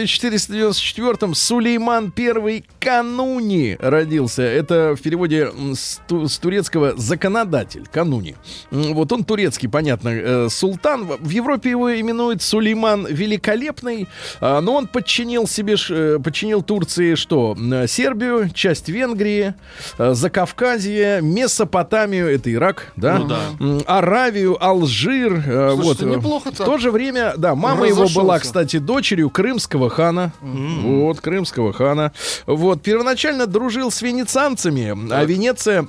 1494-м 1.33 1.35
Сулейман 1.35 2.13
I 2.17 2.63
Кануни 2.79 3.77
родился. 3.79 4.43
Это 4.43 4.95
в 4.95 5.01
переводе 5.01 5.49
с, 5.75 5.99
ту- 6.07 6.27
с 6.27 6.37
турецкого 6.37 6.93
законодатель, 6.97 7.85
Кануни. 7.91 8.35
Вот 8.71 9.11
он 9.11 9.23
турецкий, 9.23 9.69
понятно, 9.69 10.09
э, 10.09 10.49
султан. 10.49 11.05
В 11.05 11.33
в 11.33 11.35
Европе 11.35 11.71
его 11.71 11.99
именуют 11.99 12.41
Сулейман 12.43 13.07
Великолепный, 13.07 14.07
а, 14.39 14.61
но 14.61 14.75
он 14.75 14.87
подчинил 14.87 15.47
себе, 15.47 15.75
э, 15.89 16.19
подчинил 16.23 16.61
Турции 16.61 17.15
что? 17.15 17.57
Сербию, 17.87 18.49
часть 18.53 18.87
Венгрии, 18.87 19.55
э, 19.97 20.13
Закавказье, 20.13 21.21
Месопотамию, 21.21 22.27
это 22.27 22.53
Ирак, 22.53 22.93
да? 22.95 23.17
Ну 23.17 23.27
да. 23.27 23.39
Аравию, 23.87 24.63
Алжир. 24.63 25.43
э, 25.45 25.71
вот. 25.73 26.01
неплохо 26.01 26.51
В 26.51 26.57
так. 26.57 26.67
то 26.67 26.77
же 26.77 26.91
время, 26.91 27.33
да, 27.37 27.55
мама 27.55 27.87
его 27.87 28.03
Разошелся. 28.03 28.19
была, 28.19 28.39
кстати, 28.39 28.77
дочерью 28.77 29.29
крымского 29.29 29.89
хана. 29.89 30.31
Вот, 30.41 31.19
крымского 31.23 31.73
хана. 31.73 32.11
Вот, 32.45 32.83
первоначально 32.83 33.47
дружил 33.47 33.89
с 33.89 34.01
венецианцами, 34.01 34.95
а 35.11 35.25
Венеция... 35.25 35.87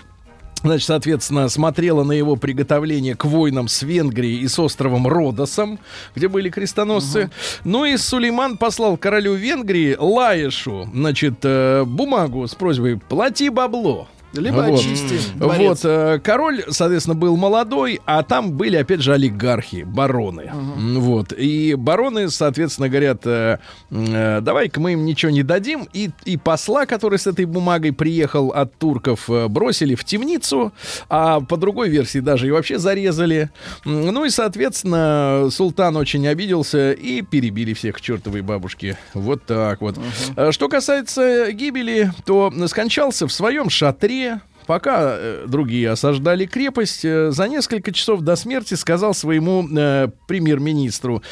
Значит, 0.62 0.86
соответственно, 0.86 1.50
смотрела 1.50 2.04
на 2.04 2.12
его 2.12 2.36
приготовление 2.36 3.14
к 3.14 3.26
войнам 3.26 3.68
с 3.68 3.82
Венгрией 3.82 4.40
и 4.40 4.48
с 4.48 4.58
островом 4.58 5.06
Родосом, 5.06 5.78
где 6.16 6.26
были 6.26 6.48
крестоносцы. 6.48 7.30
Ну 7.64 7.84
и 7.84 7.98
Сулейман 7.98 8.56
послал 8.56 8.96
королю 8.96 9.34
Венгрии 9.34 9.94
Лаешу, 9.98 10.88
значит, 10.90 11.34
э, 11.42 11.84
бумагу 11.84 12.48
с 12.48 12.54
просьбой 12.54 12.96
«плати 12.96 13.50
бабло». 13.50 14.08
Либо 14.34 14.56
Вот. 14.56 14.80
очисти. 14.80 15.18
Вот, 15.36 15.38
дворец. 15.38 15.80
э, 15.84 16.20
король, 16.22 16.62
соответственно, 16.68 17.14
был 17.14 17.36
молодой, 17.36 18.00
а 18.04 18.22
там 18.22 18.52
были, 18.52 18.76
опять 18.76 19.00
же, 19.00 19.12
олигархи, 19.12 19.82
бароны. 19.84 20.50
М, 20.52 21.00
Вот. 21.00 21.32
И 21.32 21.74
бароны, 21.74 22.28
соответственно, 22.30 22.88
говорят, 22.88 23.26
э, 23.26 23.58
э, 23.90 24.40
давай-ка 24.40 24.80
мы 24.80 24.92
им 24.92 25.04
ничего 25.04 25.30
не 25.30 25.42
дадим. 25.42 25.88
И, 25.92 26.10
и 26.24 26.36
посла, 26.36 26.86
который 26.86 27.18
с 27.18 27.26
этой 27.26 27.44
бумагой 27.44 27.92
приехал 27.92 28.48
от 28.50 28.76
турков, 28.78 29.28
бросили 29.48 29.94
в 29.94 30.04
темницу, 30.04 30.72
а 31.08 31.40
по 31.40 31.56
другой 31.56 31.88
версии 31.88 32.18
даже 32.20 32.48
и 32.48 32.50
вообще 32.50 32.78
зарезали. 32.78 33.50
Ну 33.84 34.24
и, 34.24 34.30
соответственно, 34.30 35.48
султан 35.50 35.96
очень 35.96 36.26
обиделся 36.26 36.92
и 36.92 37.22
перебили 37.22 37.72
всех 37.74 37.96
к 37.96 38.00
чертовой 38.00 38.42
бабушке. 38.42 38.96
Вот 39.14 39.44
так 39.46 39.80
вот. 39.80 39.96
Э, 40.36 40.50
Что 40.52 40.68
касается 40.68 41.52
гибели, 41.52 42.10
то 42.24 42.52
скончался 42.66 43.26
в 43.26 43.32
своем 43.32 43.70
шатре 43.70 44.23
пока 44.66 45.16
э, 45.16 45.44
другие 45.46 45.90
осаждали 45.90 46.46
крепость, 46.46 47.04
э, 47.04 47.30
за 47.30 47.48
несколько 47.48 47.92
часов 47.92 48.22
до 48.22 48.36
смерти 48.36 48.74
сказал 48.74 49.14
своему 49.14 49.66
э, 49.68 50.08
премьер-министру, 50.26 51.22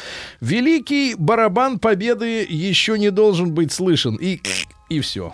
«Великий 0.41 1.15
барабан 1.15 1.79
победы 1.79 2.45
еще 2.47 2.97
не 2.97 3.09
должен 3.11 3.53
быть 3.53 3.71
слышен». 3.71 4.15
И 4.15 4.39
и 4.89 4.99
все. 4.99 5.33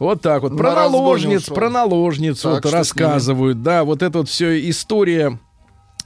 Вот 0.00 0.22
так 0.22 0.42
вот. 0.42 0.56
Про 0.56 0.70
На 0.70 0.74
наложниц, 0.74 1.44
про 1.44 1.70
наложницу 1.70 2.54
Так, 2.54 2.64
вот 2.64 2.72
рассказывают. 2.72 3.62
Да, 3.62 3.84
вот 3.84 4.02
эта 4.02 4.18
вот 4.18 4.28
все 4.28 4.68
история 4.68 5.38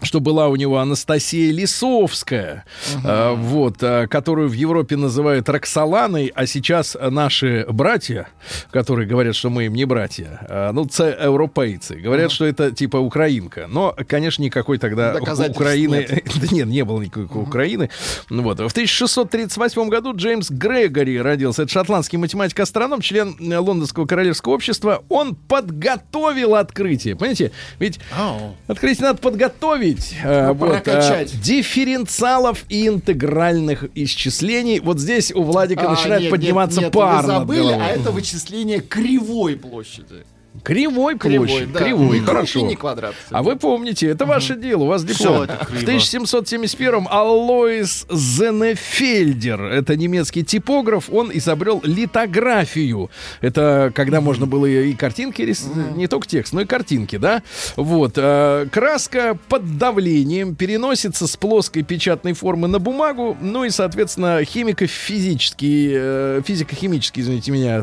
что 0.04 0.20
была 0.20 0.48
у 0.48 0.56
него 0.56 0.78
Анастасия 0.78 1.52
Лисовская, 1.52 2.64
э, 3.04 3.34
вот, 3.36 3.82
э, 3.82 4.06
которую 4.06 4.48
в 4.48 4.52
Европе 4.52 4.96
называют 4.96 5.48
Роксоланой, 5.48 6.32
а 6.34 6.46
сейчас 6.46 6.96
наши 7.10 7.66
братья, 7.68 8.28
которые 8.70 9.08
говорят, 9.08 9.34
что 9.34 9.50
мы 9.50 9.66
им 9.66 9.74
не 9.74 9.84
братья, 9.84 10.46
э, 10.48 10.72
ну, 10.72 10.86
це 10.86 11.18
европейцы, 11.24 11.96
говорят, 11.96 12.32
что 12.32 12.44
это 12.46 12.70
типа 12.70 12.98
украинка. 12.98 13.66
Но, 13.68 13.94
конечно, 14.08 14.42
никакой 14.42 14.78
тогда 14.78 15.16
Украины... 15.16 16.06
нет. 16.10 16.24
Да 16.34 16.48
нет, 16.50 16.66
не 16.66 16.84
было 16.84 17.00
никакой 17.00 17.42
Украины. 17.42 17.90
Ну 18.30 18.42
Вот. 18.42 18.58
В 18.58 18.72
1638 18.72 19.88
году 19.88 20.14
Джеймс 20.14 20.50
Грегори 20.50 21.20
родился. 21.20 21.62
Это 21.62 21.72
шотландский 21.72 22.18
математик-астроном, 22.18 23.00
член 23.00 23.36
э, 23.40 23.58
Лондонского 23.58 24.06
королевского 24.06 24.54
общества. 24.54 25.02
Он 25.08 25.34
подготовил 25.34 26.54
открытие. 26.54 27.16
Понимаете? 27.16 27.52
Ведь 27.78 28.00
Ау. 28.16 28.56
Открытие 28.66 29.06
надо 29.06 29.18
подготовить. 29.18 29.93
Э, 30.22 30.46
Ну, 30.48 30.54
вот, 30.54 30.68
прокачать. 30.84 31.32
э, 31.34 31.36
дифференциалов 31.36 32.64
и 32.68 32.88
интегральных 32.88 33.84
исчислений. 33.94 34.80
Вот 34.80 34.98
здесь 34.98 35.32
у 35.32 35.42
Владика 35.42 35.86
А, 35.88 35.90
начинает 35.90 36.22
нет, 36.22 36.30
подниматься 36.30 36.80
нет, 36.80 36.86
нет, 36.86 36.92
пар 36.92 37.22
Вы 37.22 37.28
забыли, 37.28 37.72
а 37.72 37.86
это 37.88 38.10
вычисление 38.10 38.80
кривой 38.80 39.56
площади. 39.56 40.24
Кривой 40.62 41.16
площадь. 41.16 41.72
да. 41.72 41.80
Кривой, 41.80 42.18
Круг 42.18 42.26
хорошо. 42.28 42.60
не 42.60 42.76
квадрат. 42.76 43.14
А 43.30 43.42
вы 43.42 43.56
помните, 43.56 44.06
это 44.08 44.24
ваше 44.24 44.54
дело, 44.54 44.84
у 44.84 44.86
вас 44.86 45.04
диплом. 45.04 45.46
В 45.46 45.84
криво. 45.84 45.98
1771-м 45.98 47.08
Алоис 47.10 48.06
Зенефельдер, 48.08 49.60
это 49.62 49.96
немецкий 49.96 50.44
типограф, 50.44 51.10
он 51.10 51.30
изобрел 51.34 51.80
литографию. 51.84 53.10
Это 53.40 53.92
когда 53.94 54.20
можно 54.20 54.46
было 54.46 54.66
и 54.66 54.92
картинки, 54.94 55.42
рис- 55.42 55.66
не 55.96 56.06
только 56.06 56.28
текст, 56.28 56.52
но 56.52 56.60
и 56.60 56.64
картинки, 56.66 57.16
да? 57.16 57.42
Вот. 57.76 58.12
э, 58.16 58.66
Краска 58.70 59.36
под 59.48 59.76
давлением 59.78 60.54
переносится 60.54 61.26
с 61.26 61.36
плоской 61.36 61.82
печатной 61.82 62.32
формы 62.32 62.68
на 62.68 62.78
бумагу, 62.78 63.36
ну 63.40 63.64
и, 63.64 63.70
соответственно, 63.70 64.44
химико-физический, 64.44 65.92
э, 65.94 66.42
физико-химический, 66.46 67.22
извините 67.22 67.50
меня, 67.50 67.82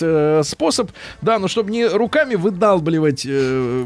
э, 0.00 0.42
способ, 0.44 0.90
да, 1.22 1.38
но 1.38 1.48
чтобы 1.48 1.70
не 1.70 1.86
руками 1.98 2.34
выдалбливать 2.36 3.26
э, 3.28 3.84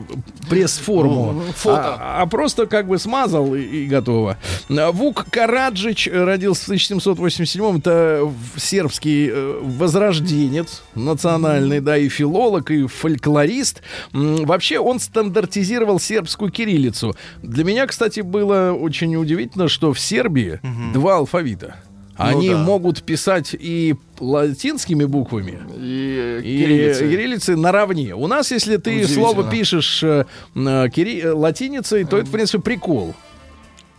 пресс-форму, 0.49 1.33
Ну, 1.33 1.53
фото. 1.53 1.97
а, 2.01 2.23
а 2.23 2.27
просто 2.27 2.67
как 2.67 2.87
бы 2.87 2.99
смазал 2.99 3.55
и, 3.55 3.61
и 3.63 3.87
готово. 3.87 4.39
Вук 4.69 5.27
Караджич 5.31 6.09
родился 6.13 6.67
в 6.67 6.75
1787-м. 6.75 7.79
Это 7.79 8.31
сербский 8.57 9.29
э, 9.33 9.61
возрожденец 9.63 10.83
национальный, 10.95 11.81
да, 11.81 11.97
и 11.97 12.09
филолог, 12.09 12.71
и 12.71 12.87
фольклорист. 12.87 13.83
Вообще 14.13 14.79
он 14.79 15.01
стандартизировал 15.01 15.99
сербскую 15.99 16.51
кириллицу. 16.51 17.15
Для 17.43 17.65
меня, 17.65 17.87
кстати, 17.87 18.21
было 18.21 18.73
очень 18.73 19.17
удивительно, 19.17 19.69
что 19.69 19.93
в 19.93 19.99
Сербии 20.01 20.61
два 20.93 21.17
алфавита. 21.17 21.77
Они 22.23 22.51
да. 22.51 22.57
могут 22.59 23.03
писать 23.03 23.55
и 23.59 23.95
латинскими 24.21 25.05
буквами, 25.05 25.59
И, 25.81 26.41
и 26.45 26.59
кириллица. 26.59 27.01
кириллицы 27.09 27.57
наравне. 27.57 28.15
У 28.15 28.27
нас, 28.27 28.51
если 28.51 28.77
ты 28.77 29.07
слово 29.07 29.49
пишешь 29.51 30.03
э, 30.03 30.25
э, 30.55 30.59
кири- 30.89 31.21
э, 31.23 31.33
латиницей, 31.33 32.05
то 32.05 32.19
это, 32.19 32.27
в 32.27 32.31
принципе, 32.33 32.63
прикол. 32.63 33.15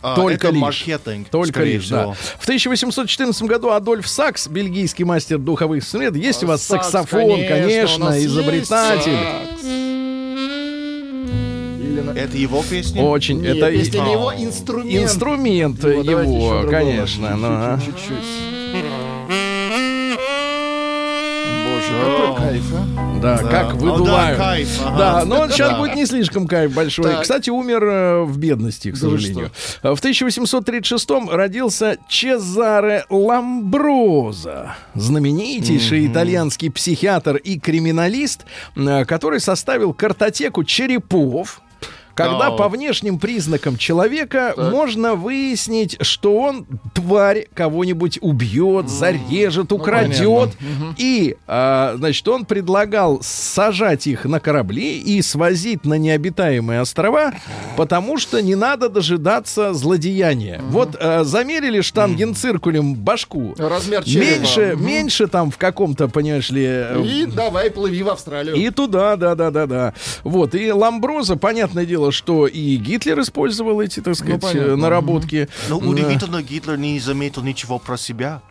А, 0.06 0.16
Только 0.16 0.48
это 0.48 0.50
лишь. 0.50 0.60
маркетинг, 0.62 1.28
Только 1.30 1.62
лишь, 1.64 1.88
да. 1.88 2.12
всего. 2.12 2.16
В 2.38 2.42
1814 2.44 3.42
году 3.44 3.70
Адольф 3.70 4.06
Сакс, 4.06 4.48
бельгийский 4.48 5.02
мастер 5.04 5.38
духовых 5.38 5.78
инструментов. 5.78 6.22
Есть 6.22 6.44
у 6.44 6.46
вас 6.46 6.62
Сакс, 6.62 6.90
саксофон, 6.90 7.40
конечно, 7.48 8.10
есть 8.12 8.26
изобретатель. 8.26 9.12
сакс. 9.12 9.62
Это 12.16 12.36
его 12.36 12.62
песня? 12.68 13.02
Очень. 13.02 13.40
Нет, 13.40 13.56
это 13.56 13.70
песня 13.70 13.98
не 14.00 14.12
его 14.12 14.32
инструмент. 14.34 15.02
инструмент 15.04 15.78
Его, 15.84 15.90
еще 15.90 16.10
его, 16.10 16.20
другого. 16.20 16.66
конечно. 16.70 17.36
ну, 17.36 17.46
а. 17.50 17.78
Чуть-чуть. 17.84 18.14
Боже, 21.64 21.92
какой 22.04 22.36
кайф, 22.36 22.64
а? 22.74 23.20
Да, 23.20 23.38
как 23.38 23.72
О, 23.74 23.76
выдувают. 23.76 24.38
да, 24.38 24.44
кайф, 24.44 24.68
ага. 24.84 24.98
Да, 24.98 25.24
но 25.24 25.48
сейчас 25.48 25.70
Да. 25.70 25.78
будет 25.78 25.94
не 25.94 26.04
слишком 26.06 26.46
кайф 26.46 26.74
большой. 26.74 27.04
Так. 27.06 27.22
Кстати, 27.22 27.48
умер 27.50 27.82
э, 27.84 28.22
в 28.24 28.36
бедности, 28.36 28.90
к 28.90 28.94
Да 28.94 29.00
сожалению. 29.00 29.50
Э, 29.82 29.94
В 29.94 29.98
1836 29.98 31.08
родился 31.30 31.96
Чезаре 32.08 33.04
Ламброза, 33.08 34.76
знаменитейший 34.94 36.06
итальянский 36.06 36.70
психиатр 36.70 37.36
и 37.36 37.58
криминалист, 37.58 38.44
э, 38.76 39.04
который 39.06 39.40
составил 39.40 39.94
картотеку 39.94 40.62
черепов. 40.64 41.60
Когда 42.14 42.50
Да. 42.50 42.56
по 42.56 42.68
внешним 42.68 43.18
признакам 43.18 43.76
человека 43.76 44.54
можно 44.56 45.14
выяснить, 45.14 45.96
что 46.00 46.36
он 46.36 46.66
тварь 46.94 47.46
кого-нибудь 47.54 48.18
убьет, 48.20 48.88
зарежет, 48.88 49.72
украдет. 49.72 50.50
И, 50.96 51.36
а, 51.46 51.94
значит, 51.96 52.26
он 52.28 52.44
предлагал 52.44 53.18
сажать 53.22 54.06
их 54.06 54.24
на 54.24 54.40
корабли 54.40 54.98
и 54.98 55.20
свозить 55.22 55.84
на 55.84 55.94
необитаемые 55.94 56.80
острова, 56.80 57.32
потому 57.76 58.18
что 58.18 58.40
не 58.42 58.54
надо 58.54 58.88
дожидаться 58.88 59.74
злодеяния. 59.74 60.60
Вот 60.70 60.96
а, 61.00 61.24
замерили 61.24 61.80
штангенциркулем 61.80 62.94
башку. 62.94 63.54
Размер 63.58 64.04
черепа. 64.04 64.24
Меньше, 64.38 64.76
меньше 64.78 65.26
там 65.26 65.50
в 65.50 65.58
каком-то, 65.58 66.08
понимаешь 66.08 66.50
ли, 66.50 66.64
э, 66.64 67.02
И 67.04 67.26
давай 67.26 67.70
плыви 67.70 68.02
в 68.02 68.08
Австралию. 68.10 68.54
и 68.54 68.70
туда, 68.70 69.16
да, 69.16 69.34
да, 69.34 69.50
да, 69.50 69.66
да. 69.66 69.94
Вот. 70.22 70.54
И 70.54 70.70
Ламброза, 70.72 71.36
понятное 71.36 71.84
дело, 71.84 72.03
что 72.10 72.46
и 72.46 72.76
Гитлер 72.76 73.20
использовал 73.20 73.80
эти, 73.80 74.00
так 74.00 74.14
сказать, 74.16 74.40
понятно. 74.40 74.72
э, 74.72 74.76
наработки. 74.76 75.48
Ну, 75.68 75.80
М, 75.80 75.88
удивительно, 75.88 76.42
Гитлер 76.42 76.76
не 76.76 76.98
заметил 77.00 77.42
ничего 77.42 77.78
про 77.78 77.96
себя. 77.96 78.42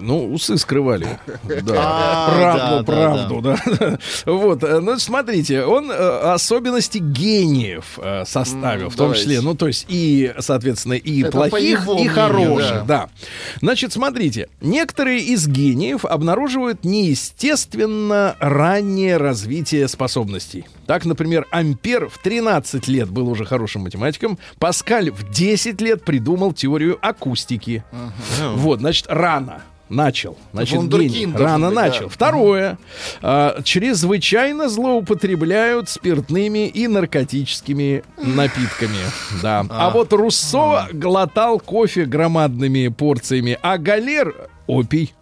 Ну, 0.00 0.32
усы 0.32 0.56
скрывали. 0.58 1.18
Да. 1.62 1.74
А, 1.76 2.34
Правду, 2.34 2.84
правду, 2.84 3.40
да. 3.40 3.98
Вот, 4.26 4.62
э, 4.62 4.80
ну, 4.80 4.98
смотрите, 4.98 5.64
он 5.64 5.90
э, 5.90 5.94
особенности 5.94 6.98
гениев 6.98 7.98
э, 7.98 8.24
составил, 8.26 8.88
в 8.90 8.96
том 8.96 9.14
числе, 9.14 9.40
ну, 9.40 9.54
то 9.54 9.66
есть 9.66 9.86
и, 9.88 10.32
соответственно, 10.38 10.94
и 10.94 11.24
плохих, 11.24 11.86
и 11.98 12.08
хороших, 12.08 12.86
да. 12.86 13.08
Значит, 13.60 13.92
смотрите, 13.92 14.48
некоторые 14.60 15.20
из 15.20 15.46
гениев 15.46 16.04
обнаруживают 16.04 16.84
неестественно 16.84 18.36
раннее 18.40 19.16
развитие 19.16 19.88
способностей. 19.88 20.64
Так, 20.86 21.04
например, 21.04 21.46
Ампер 21.50 22.08
в 22.08 22.18
13 22.18 22.88
лет 22.88 23.08
был 23.10 23.28
уже 23.28 23.44
хорошим 23.44 23.82
математиком, 23.82 24.38
Паскаль 24.58 25.10
в 25.10 25.30
10 25.30 25.80
лет 25.80 26.04
придумал 26.04 26.52
теорию 26.52 26.98
акустики. 27.00 27.84
Вот, 28.54 28.80
значит, 28.80 29.06
рано. 29.08 29.62
Начал. 29.94 30.36
Значит, 30.52 30.82
гений. 30.88 31.32
Рано 31.34 31.68
быть, 31.68 31.76
начал. 31.76 32.04
да. 32.04 32.08
Второе. 32.08 32.78
А, 33.22 33.62
чрезвычайно 33.62 34.68
злоупотребляют 34.68 35.88
спиртными 35.88 36.66
и 36.68 36.88
наркотическими 36.88 38.02
напитками. 38.16 38.98
Да. 39.42 39.64
А 39.68 39.90
вот 39.90 40.12
Руссо 40.12 40.88
глотал 40.92 41.60
кофе 41.60 42.04
громадными 42.04 42.88
порциями, 42.88 43.58
а 43.62 43.78
Галер— 43.78 44.34
опий. 44.66 45.14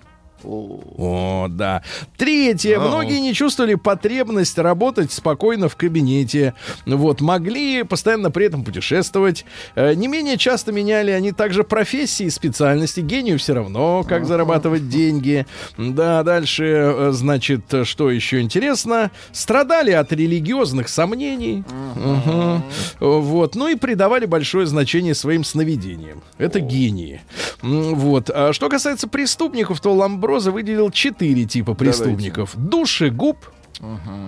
О, 0.45 1.47
да. 1.49 1.83
Третье. 2.17 2.79
Многие 2.79 3.21
не 3.21 3.35
чувствовали 3.35 3.75
потребность 3.75 4.59
работать 4.59 5.13
спокойно 5.13 5.69
в 5.69 5.77
кабинете. 5.77 6.55
Вот. 6.87 7.21
Могли 7.21 7.83
постоянно 7.83 8.31
при 8.31 8.47
этом 8.47 8.65
путешествовать. 8.65 9.45
Э, 9.75 9.95
Не 9.95 10.09
менее 10.09 10.37
часто 10.37 10.73
меняли 10.73 11.11
они 11.11 11.33
также 11.33 11.65
профессии 11.65 12.27
и 12.27 12.31
специальности. 12.31 13.01
Гению 13.01 13.39
все 13.39 13.55
равно, 13.55 14.05
как 14.09 14.27
зарабатывать 14.27 14.89
деньги. 14.89 15.47
Да, 15.79 16.23
дальше, 16.23 16.65
э, 16.65 17.11
значит, 17.13 17.63
что 17.85 18.11
еще 18.11 18.41
интересно. 18.41 19.11
Страдали 19.33 19.93
от 19.93 20.13
религиозных 20.13 20.89
сомнений. 20.89 21.65
Мгм. 21.97 22.63
Вот. 23.01 23.55
Ну 23.55 23.69
и 23.69 23.75
придавали 23.77 24.27
большое 24.27 24.67
значение 24.67 25.15
своим 25.15 25.45
сновидениям. 25.45 26.23
Это 26.39 26.61
гении. 26.61 27.21
Вот. 27.63 28.31
А 28.31 28.53
что 28.53 28.69
касается 28.69 29.09
преступников, 29.09 29.81
то 29.81 29.95
Ламброза 30.33 30.51
выделил 30.51 30.91
четыре 30.91 31.45
типа 31.45 31.75
преступников. 31.75 32.53
Душегуб, 32.57 33.37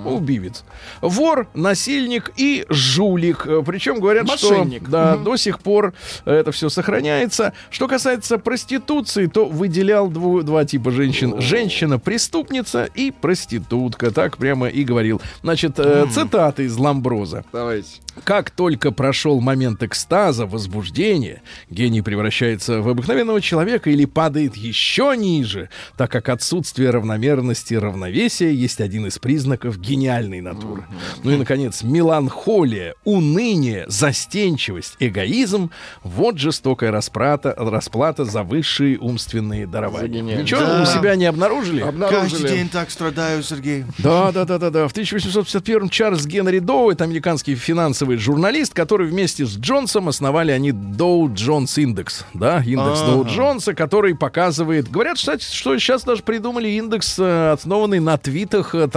Убивец. 0.05 0.64
Вор, 1.01 1.49
насильник 1.55 2.33
и 2.37 2.67
жулик. 2.69 3.47
Э, 3.47 3.62
Причем 3.64 4.01
говорят, 4.01 4.27
Мошенник. 4.27 4.83
что 4.83 4.90
да, 4.90 5.17
до 5.17 5.37
сих 5.37 5.61
пор 5.61 5.95
это 6.25 6.51
все 6.53 6.69
сохраняется. 6.69 7.53
Что 7.71 7.87
касается 7.87 8.38
проституции, 8.38 9.27
то 9.27 9.47
выделял 9.47 10.11
дву- 10.11 10.43
два 10.43 10.64
типа 10.64 10.90
женщин. 10.90 11.40
Женщина-преступница 11.40 12.88
и 12.95 13.11
проститутка. 13.12 14.11
Так 14.11 14.38
прямо 14.38 14.67
и 14.69 14.83
говорил. 14.85 15.21
Значит, 15.43 15.79
э, 15.79 16.07
цитаты 16.12 16.64
из 16.64 16.77
Ламброза. 16.77 17.45
Давайте. 17.53 18.01
Как 18.25 18.51
только 18.51 18.93
прошел 18.93 19.40
момент 19.40 19.83
экстаза, 19.83 20.47
возбуждения, 20.47 21.43
гений 21.71 22.01
превращается 22.03 22.81
в 22.81 22.88
обыкновенного 22.88 23.40
человека 23.40 23.90
или 23.90 24.05
падает 24.05 24.57
еще 24.57 25.14
ниже, 25.17 25.69
так 25.97 26.11
как 26.12 26.29
отсутствие 26.29 26.90
равномерности 26.90 27.75
и 27.75 27.79
равновесия 27.79 28.53
есть 28.53 28.81
один 28.81 29.07
из 29.07 29.19
признаков 29.19 29.43
гениальной 29.44 30.40
натуры. 30.40 30.85
Ну 31.22 31.30
и, 31.30 31.37
наконец, 31.37 31.83
меланхолия, 31.83 32.94
уныние, 33.04 33.85
застенчивость, 33.88 34.96
эгоизм— 35.00 35.70
вот 36.02 36.38
жестокая 36.38 36.90
расплата, 36.90 37.54
расплата 37.57 38.24
за 38.24 38.42
высшие 38.42 38.98
умственные 38.98 39.66
дарования. 39.66 40.22
Ничего 40.22 40.61
Да. 40.61 40.83
у 40.83 40.87
себя 40.87 41.14
не 41.16 41.26
обнаружили? 41.26 41.80
Каждый 41.80 41.88
Обнаружили. 42.04 42.48
день 42.48 42.68
так 42.68 42.90
страдаю, 42.90 43.42
Сергей. 43.42 43.85
Да, 43.98 44.33
да, 44.33 44.44
да, 44.44 44.59
да, 44.59 44.70
да. 44.70 44.88
В 44.88 44.92
1851 44.92 45.88
Чарльз 45.88 46.26
Генри 46.26 46.59
Доу, 46.59 46.90
это 46.90 47.04
американский 47.04 47.54
финансовый 47.54 48.16
журналист, 48.16 48.74
который 48.74 49.07
вместе 49.09 49.44
с 49.46 49.57
Джонсом 49.57 50.09
основали 50.09 50.50
они 50.52 50.72
Доу 50.72 51.33
Джонс 51.33 51.78
Индекс, 51.78 52.24
да, 52.35 52.59
индекс 52.64 53.00
Ага. 53.02 53.12
Доу 53.12 53.24
Джонса, 53.26 53.74
который 53.74 54.14
показывает, 54.14 54.90
говорят, 54.90 55.16
кстати, 55.16 55.44
что 55.44 55.76
сейчас 55.78 56.04
даже 56.04 56.22
придумали 56.22 56.68
индекс, 56.68 57.16
э, 57.18 57.52
основанный 57.52 58.00
на 58.00 58.16
твитах 58.18 58.74
э, 58.74 58.88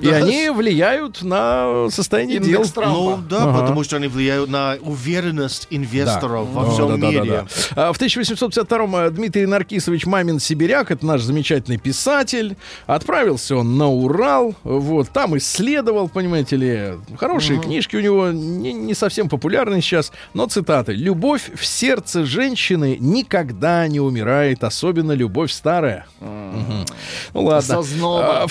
И 0.00 0.08
они 0.08 0.50
влияют 0.50 1.22
на 1.22 1.88
состояние 1.90 2.38
дел. 2.40 2.64
Ну 2.76 3.18
да, 3.28 3.52
потому 3.52 3.84
что 3.84 3.96
они 3.96 4.08
влияют 4.08 4.48
на 4.50 4.76
уверенность 4.80 5.66
инвесторов 5.70 6.48
во 6.48 6.64
Да, 6.64 6.70
всем 6.70 7.00
мире. 7.00 7.46
А 7.76 7.92
В 7.92 8.00
1852-м 8.00 8.96
э, 8.96 9.10
Дмитрий 9.10 9.46
Наркисович 9.46 10.06
Мамин 10.06 10.38
Сибиряк, 10.38 10.90
это 10.90 11.04
наш 11.04 11.22
замечательный 11.22 11.78
писатель, 11.78 12.56
отправился 12.86 13.56
он 13.56 13.76
на 13.76 13.88
Урал, 13.88 14.54
вот, 14.64 15.10
там 15.10 15.36
исследовал, 15.36 16.08
понимаете 16.08 16.56
ли, 16.56 16.92
хорошие 17.18 17.60
книжки 17.60 17.96
у 17.96 18.00
него, 18.00 18.28
не, 18.30 18.94
совсем 18.94 19.28
популярные 19.28 19.80
сейчас, 19.82 20.12
но 20.34 20.46
цитаты. 20.46 20.92
«Любовь 20.92 21.50
в 21.54 21.64
сердце 21.64 22.24
женщины 22.24 22.96
никогда 22.98 23.86
не 23.88 24.00
умирает, 24.00 24.64
особенно 24.64 25.12
любовь 25.12 25.52
старая». 25.52 26.06
Мгм. 26.20 26.86
Ну 27.34 27.44
ладно. 27.44 27.78
А, 27.78 28.46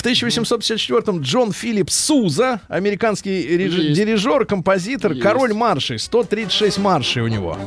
В 0.87 0.91
1854-м 0.91 1.21
Джон 1.21 1.51
Филипп 1.51 1.89
Суза, 1.89 2.61
американский 2.67 3.41
реж- 3.57 3.93
дирижер, 3.93 4.45
композитор, 4.45 5.11
Есть. 5.11 5.23
король 5.23 5.53
маршей, 5.53 5.99
136 5.99 6.77
маршей 6.77 7.21
у 7.23 7.27
него. 7.27 7.57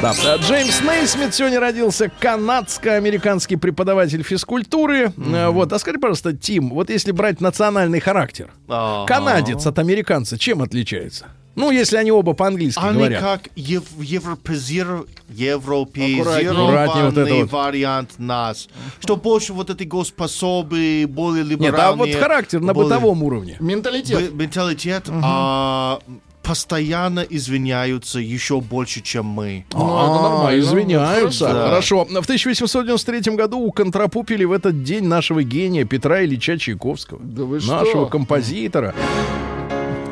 Да. 0.00 0.12
А, 0.24 0.36
Джеймс 0.36 0.80
Нейсмит 0.82 1.34
сегодня 1.34 1.58
родился, 1.58 2.08
канадско-американский 2.20 3.56
преподаватель 3.56 4.22
физкультуры. 4.22 5.12
Э, 5.16 5.48
Вот, 5.48 5.72
а 5.72 5.78
скажи, 5.80 5.98
пожалуйста, 5.98 6.32
Тим, 6.36 6.70
вот 6.70 6.88
если 6.88 7.10
брать 7.10 7.40
национальный 7.40 7.98
характер, 7.98 8.50
Ага. 8.68 9.06
канадец 9.12 9.66
от 9.66 9.76
американца 9.80 10.38
чем 10.38 10.62
отличается? 10.62 11.26
Ну, 11.58 11.70
если 11.70 11.96
они 11.96 12.10
оба 12.12 12.32
по-английски 12.32 12.80
Они 12.82 12.98
говорят. 12.98 13.22
как 13.22 13.48
ев- 13.56 13.96
европезир- 13.98 15.06
европеизированный 15.28 17.40
вот 17.40 17.50
вот. 17.50 17.52
вариант 17.52 18.10
нас. 18.18 18.68
Что 19.00 19.16
больше 19.16 19.52
вот 19.52 19.70
этой 19.70 19.86
госпособы, 19.86 21.06
более 21.08 21.44
Нет, 21.44 21.52
либеральные. 21.60 21.86
а 21.86 21.92
вот 21.92 22.14
характер 22.14 22.60
на 22.60 22.74
более- 22.74 22.88
бытовом 22.90 23.22
уровне. 23.22 23.56
Менталитет. 23.60 24.32
Б- 24.32 24.42
Менталитет 24.44 25.04
а, 25.08 25.98
постоянно 26.42 27.20
извиняются 27.20 28.18
еще 28.20 28.60
больше, 28.60 29.00
чем 29.02 29.26
мы. 29.26 29.66
Ну, 29.72 29.78
это 29.80 30.22
нормально. 30.22 30.60
Извиняются. 30.60 31.48
Хорошо. 31.48 32.04
Хорошо. 32.04 32.22
В 32.22 32.24
1893 32.24 33.36
году 33.36 33.58
уконтропупили 33.58 34.44
в 34.44 34.52
этот 34.52 34.82
день 34.82 35.04
нашего 35.04 35.42
гения 35.42 35.84
Петра 35.84 36.24
Ильича 36.24 36.58
Чайковского. 36.58 37.20
Да 37.22 37.44
вы 37.44 37.56
нашего 37.56 37.86
что? 37.86 38.06
композитора. 38.06 38.94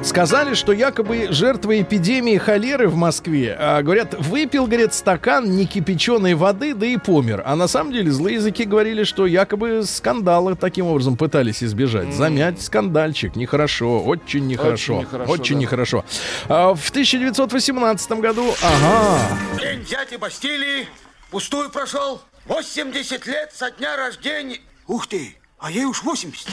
Сказали, 0.06 0.54
что 0.54 0.72
якобы 0.72 1.26
жертва 1.30 1.80
эпидемии 1.82 2.38
холеры 2.38 2.88
в 2.88 2.94
Москве, 2.94 3.56
а, 3.58 3.82
говорят, 3.82 4.14
выпил, 4.14 4.66
говорят, 4.66 4.94
стакан 4.94 5.56
некипяченой 5.56 6.34
воды, 6.34 6.74
да 6.74 6.86
и 6.86 6.96
помер. 6.96 7.42
А 7.44 7.56
на 7.56 7.66
самом 7.66 7.92
деле 7.92 8.12
злые 8.12 8.36
языки 8.36 8.64
говорили, 8.64 9.02
что 9.02 9.26
якобы 9.26 9.82
скандалы 9.84 10.54
таким 10.54 10.86
образом 10.86 11.16
пытались 11.16 11.62
избежать. 11.62 12.14
Замять 12.14 12.62
скандальчик 12.62 13.34
нехорошо, 13.34 14.00
очень 14.00 14.46
нехорошо. 14.46 15.00
нехорошо, 15.00 15.32
Очень 15.32 15.56
да. 15.56 15.60
нехорошо. 15.62 16.04
А, 16.48 16.74
в 16.74 16.88
1918 16.90 18.12
году, 18.12 18.54
ага, 18.62 19.18
День 19.60 19.84
дяди 19.84 20.16
Бастилии 20.16 20.86
пустую 21.32 21.68
прошел. 21.68 22.22
80 22.46 23.26
лет 23.26 23.50
со 23.52 23.72
дня 23.72 23.96
рождения. 23.96 24.60
Ух 24.86 25.08
ты, 25.08 25.36
а 25.58 25.68
ей 25.70 25.84
уж 25.84 26.04
80. 26.04 26.46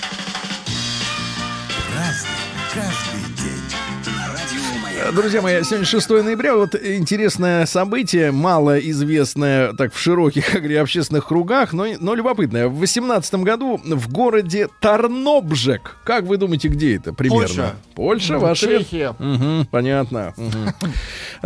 Друзья 5.12 5.42
мои, 5.42 5.62
сегодня 5.64 5.86
6 5.86 6.10
ноября. 6.10 6.56
Вот 6.56 6.76
интересное 6.76 7.66
событие, 7.66 8.32
малоизвестное 8.32 9.74
так 9.74 9.94
в 9.94 10.00
широких 10.00 10.54
говоря, 10.54 10.82
общественных 10.82 11.28
кругах, 11.28 11.74
но, 11.74 11.86
но 12.00 12.16
любопытное. 12.16 12.68
В 12.68 12.76
18 12.78 13.36
году 13.36 13.82
в 13.84 14.12
городе 14.12 14.70
Тарнобжек. 14.80 15.98
Как 16.06 16.24
вы 16.24 16.38
думаете, 16.38 16.70
где 16.70 16.96
это 16.96 17.14
примерно? 17.14 17.46
Польша. 17.46 17.76
Польша, 17.96 18.40
ваш 18.40 18.64
ответ? 18.64 18.82
Чехия. 18.82 19.16
Мгм, 19.20 19.68
понятно. 19.70 20.34
Мгм. 20.38 20.74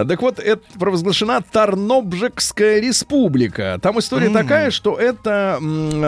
Так 0.08 0.22
вот, 0.22 0.40
это 0.40 0.62
провозглашена 0.78 1.42
Тарнобжекская 1.42 2.80
республика. 2.80 3.80
Там 3.82 3.98
история 4.00 4.30
такая, 4.30 4.72
что 4.72 4.98
это 4.98 5.60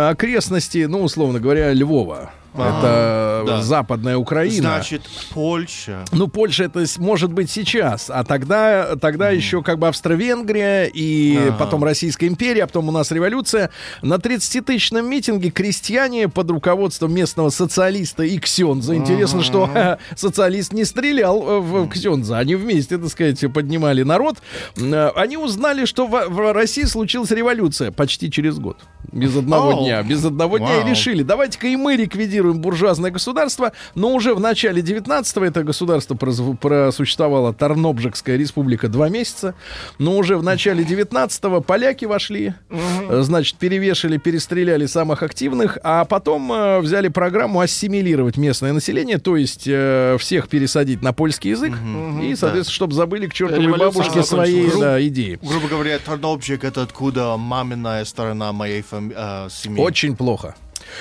окрестности, 0.10 0.86
ну, 0.86 1.02
условно 1.02 1.40
говоря, 1.40 1.74
Львова. 1.74 2.32
Это 2.54 3.44
да. 3.46 3.62
западная 3.62 4.18
Украина. 4.18 4.62
Значит, 4.76 5.04
Польша. 5.34 6.06
Ну, 6.12 6.28
Польша 6.28 6.66
это 6.66 6.84
может 6.98 7.32
быть 7.32 7.50
сейчас, 7.50 8.10
а 8.10 8.24
тогда, 8.24 8.96
тогда 8.96 9.30
еще 9.30 9.62
как 9.64 9.80
бы 9.80 9.88
Австро-Венгрия 9.88 10.86
и 10.86 11.38
Ага. 11.38 11.56
потом 11.60 11.84
Российская 11.84 12.28
империя, 12.28 12.64
а 12.64 12.68
потом 12.68 12.90
у 12.90 12.92
нас 12.92 13.12
революция. 13.12 13.70
На 14.02 14.16
30-тысячном 14.16 15.08
митинге 15.08 15.50
крестьяне 15.52 16.28
под 16.30 16.50
руководством 16.52 17.14
местного 17.14 17.50
социалиста 17.50 18.24
и 18.24 18.38
Ксенза. 18.40 18.96
Интересно, 18.96 19.44
что 19.44 19.70
социалист 20.16 20.74
не 20.74 20.86
стрелял 20.86 21.42
э, 21.48 21.60
в 21.60 21.88
Ксенза, 21.90 22.38
они 22.40 22.56
вместе, 22.56 22.98
так 22.98 23.10
сказать, 23.10 23.44
поднимали 23.54 24.04
народ. 24.04 24.38
Э, 24.78 25.12
Они 25.16 25.38
узнали, 25.38 25.86
что 25.86 26.08
в, 26.08 26.28
в 26.30 26.54
России 26.54 26.84
случилась 26.84 27.32
революция 27.32 27.92
почти 27.92 28.32
через 28.32 28.58
год. 28.60 28.78
Без 29.12 29.36
одного 29.36 29.70
Оу. 29.72 29.84
дня. 29.86 30.04
Без 30.04 30.24
одного 30.26 30.58
дня 30.58 30.82
и 30.82 30.90
решили, 30.90 31.24
давайте-ка 31.24 31.68
и 31.68 31.76
мы 31.76 31.94
ликвидируем 31.96 32.39
буржуазное 32.42 33.12
государство, 33.12 33.72
но 33.96 34.14
уже 34.14 34.34
в 34.34 34.40
начале 34.40 34.82
19-го 34.82 35.46
это 35.46 35.64
государство 35.64 36.16
просуществовало, 36.16 37.54
Тарнобжекская 37.54 38.38
республика, 38.38 38.88
два 38.88 39.10
месяца, 39.10 39.56
но 39.98 40.18
уже 40.18 40.38
в 40.38 40.44
начале 40.44 40.84
19-го 40.84 41.62
поляки 41.62 42.06
вошли, 42.06 42.54
э, 42.70 43.22
значит, 43.22 43.58
перевешали, 43.58 44.18
перестреляли 44.18 44.86
самых 44.86 45.24
активных, 45.24 45.78
а 45.84 46.06
потом 46.06 46.52
э, 46.52 46.80
взяли 46.80 47.08
программу 47.08 47.62
ассимилировать 47.62 48.38
местное 48.38 48.74
население, 48.74 49.18
то 49.18 49.36
есть 49.38 49.64
э, 49.68 50.18
всех 50.20 50.50
пересадить 50.50 51.02
на 51.02 51.14
польский 51.14 51.52
язык, 51.52 51.74
и, 52.22 52.36
соответственно, 52.36 52.74
чтобы 52.74 52.94
забыли 52.94 53.28
к 53.28 53.34
чертовой 53.34 53.78
бабушке 53.78 54.24
свои 54.24 54.70
да, 54.80 55.06
идеи. 55.08 55.40
Грубо 55.42 55.68
говоря, 55.68 56.00
Тарнобжик 56.00 56.64
это 56.64 56.84
откуда 56.84 57.38
маминая 57.38 58.06
сторона 58.06 58.52
моей 58.54 58.82
фами- 58.82 59.14
э, 59.16 59.48
семьи. 59.50 59.82
Очень 59.82 60.16
плохо. 60.16 60.56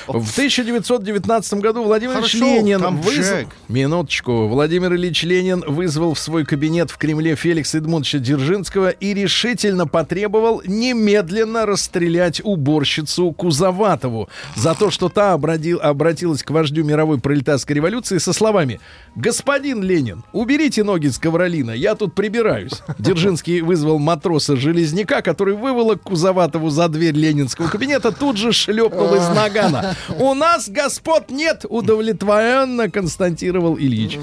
В 0.06 0.30
1919 0.32 1.54
году 1.54 1.84
Владимир 1.84 2.18
Ильич 2.18 2.32
Хорошо, 2.32 2.56
Ленин 2.56 2.80
там 2.80 3.00
вызвал... 3.00 3.38
Минуточку. 3.68 4.48
Владимир 4.48 4.94
Ильич 4.94 5.22
Ленин 5.22 5.64
вызвал 5.66 6.14
в 6.14 6.18
свой 6.18 6.44
кабинет 6.44 6.90
в 6.90 6.98
Кремле 6.98 7.34
Феликса 7.36 7.78
Эдмундовича 7.78 8.18
Дзержинского 8.18 8.90
и 8.90 9.14
решительно 9.14 9.86
потребовал 9.86 10.62
немедленно 10.64 11.66
расстрелять 11.66 12.40
уборщицу 12.42 13.32
Кузоватову 13.32 14.28
за 14.56 14.74
то, 14.74 14.90
что 14.90 15.08
та 15.08 15.32
обратил- 15.34 15.80
обратилась 15.80 16.42
к 16.42 16.50
вождю 16.50 16.84
мировой 16.84 17.18
пролетарской 17.18 17.76
революции 17.76 18.18
со 18.18 18.32
словами 18.32 18.80
«Господин 19.14 19.82
Ленин, 19.82 20.24
уберите 20.32 20.84
ноги 20.84 21.08
с 21.08 21.18
ковролина, 21.18 21.72
я 21.72 21.94
тут 21.94 22.14
прибираюсь». 22.14 22.82
Дзержинский 22.98 23.60
вызвал 23.60 23.98
матроса-железняка, 23.98 25.22
который 25.22 25.54
выволок 25.54 26.02
Кузоватову 26.02 26.70
за 26.70 26.88
дверь 26.88 27.14
ленинского 27.14 27.68
кабинета, 27.68 28.12
тут 28.12 28.36
же 28.36 28.52
шлепнул 28.52 29.14
из 29.14 29.28
нагана. 29.28 29.77
Ельцина. 29.78 29.96
У 30.18 30.34
нас 30.34 30.68
господ 30.68 31.30
нет, 31.30 31.64
удовлетворенно 31.68 32.90
констатировал 32.90 33.78
Ильич. 33.78 34.18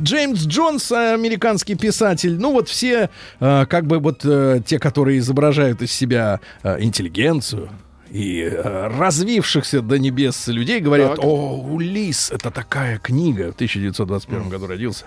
Джеймс 0.00 0.46
Джонс, 0.46 0.92
американский 0.92 1.74
писатель. 1.74 2.38
Ну 2.38 2.52
вот 2.52 2.68
все, 2.68 3.10
э, 3.40 3.66
как 3.66 3.86
бы 3.86 3.98
вот 3.98 4.20
э, 4.24 4.60
те, 4.64 4.78
которые 4.78 5.18
изображают 5.18 5.82
из 5.82 5.92
себя 5.92 6.40
э, 6.62 6.80
интеллигенцию, 6.80 7.70
и 8.10 8.40
э, 8.42 8.86
развившихся 8.98 9.82
до 9.82 9.98
небес 9.98 10.46
людей 10.48 10.80
говорят, 10.80 11.16
Так. 11.16 11.24
о, 11.24 11.56
Улис, 11.58 12.30
это 12.30 12.50
такая 12.50 12.98
книга. 12.98 13.52
В 13.52 13.54
1921 13.54 14.48
году 14.48 14.66
родился. 14.66 15.04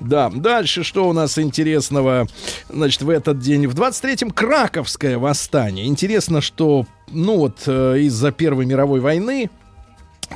Да, 0.00 0.30
дальше 0.30 0.82
что 0.82 1.08
у 1.08 1.12
нас 1.12 1.38
интересного, 1.38 2.26
значит, 2.68 3.02
в 3.02 3.10
этот 3.10 3.38
день? 3.38 3.66
В 3.66 3.74
23-м 3.74 4.30
Краковское 4.30 5.18
восстание. 5.18 5.86
Интересно, 5.86 6.40
что, 6.40 6.86
ну 7.10 7.36
вот, 7.38 7.58
э, 7.66 7.98
из-за 8.00 8.32
Первой 8.32 8.66
мировой 8.66 9.00
войны 9.00 9.48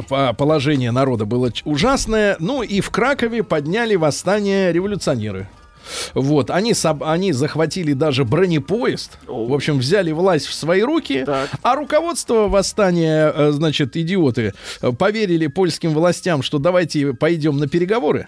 по- 0.08 0.32
положение 0.32 0.90
народа 0.92 1.24
было 1.24 1.50
ужасное. 1.64 2.36
Ну 2.38 2.62
и 2.62 2.80
в 2.80 2.90
Кракове 2.90 3.42
подняли 3.42 3.96
восстание 3.96 4.72
революционеры. 4.72 5.48
Вот, 6.14 6.50
они, 6.50 6.74
они 7.00 7.32
захватили 7.32 7.92
даже 7.92 8.24
бронепоезд. 8.24 9.18
В 9.26 9.52
общем, 9.52 9.78
взяли 9.78 10.12
власть 10.12 10.46
в 10.46 10.54
свои 10.54 10.82
руки. 10.82 11.24
Так. 11.24 11.50
А 11.62 11.74
руководство 11.74 12.48
восстания, 12.48 13.32
э, 13.34 13.50
значит, 13.52 13.96
идиоты, 13.96 14.52
э, 14.80 14.92
поверили 14.92 15.46
польским 15.46 15.92
властям, 15.92 16.42
что 16.42 16.58
давайте 16.58 17.14
пойдем 17.14 17.58
на 17.58 17.68
переговоры. 17.68 18.26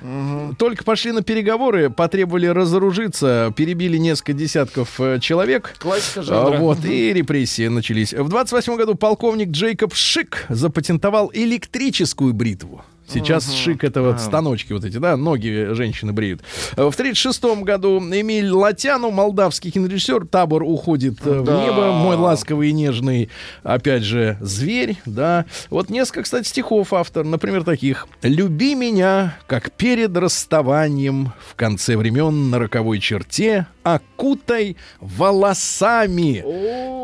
Только 0.58 0.84
пошли 0.84 1.12
на 1.12 1.22
переговоры, 1.22 1.90
потребовали 1.90 2.46
разоружиться, 2.46 3.52
перебили 3.56 3.96
несколько 3.98 4.32
десятков 4.32 5.00
э, 5.00 5.18
человек. 5.20 5.74
Классика 5.78 6.20
А, 6.20 6.22
жанра. 6.22 6.58
Вот, 6.58 6.84
и 6.84 7.12
репрессии 7.12 7.68
начались. 7.68 8.12
В 8.12 8.28
28 8.28 8.76
году 8.76 8.94
полковник 8.94 9.50
Джейкоб 9.50 9.94
Шик 9.94 10.46
запатентовал 10.48 11.30
электрическую 11.32 12.32
бритву. 12.32 12.82
Сейчас 13.08 13.52
шик 13.52 13.84
это 13.84 14.02
вот 14.02 14.20
станочки 14.20 14.72
вот 14.72 14.84
эти, 14.84 14.98
да, 14.98 15.16
ноги 15.16 15.68
женщины 15.72 16.12
бреют. 16.12 16.42
В 16.76 16.92
36 16.94 17.42
году 17.62 17.98
Эмиль 17.98 18.50
Латяну, 18.50 19.10
молдавский 19.10 19.70
кинорежиссер, 19.70 20.26
табор 20.26 20.62
уходит 20.62 21.18
э, 21.24 21.40
в 21.40 21.44
Да. 21.44 21.62
небо, 21.64 21.92
мой 21.92 22.16
ласковый 22.16 22.70
и 22.70 22.72
нежный, 22.72 23.30
опять 23.62 24.02
же, 24.02 24.36
зверь, 24.40 24.96
да. 25.06 25.46
Вот 25.70 25.90
несколько, 25.90 26.22
кстати, 26.22 26.46
стихов 26.46 26.92
автор, 26.92 27.24
например, 27.24 27.64
таких. 27.64 28.06
«Люби 28.22 28.74
меня, 28.74 29.36
как 29.46 29.70
перед 29.72 30.16
расставанием 30.16 31.32
в 31.50 31.54
конце 31.54 31.96
времен 31.96 32.50
на 32.50 32.58
роковой 32.58 32.98
черте, 33.00 33.66
окутай 33.94 34.76
волосами 35.00 36.44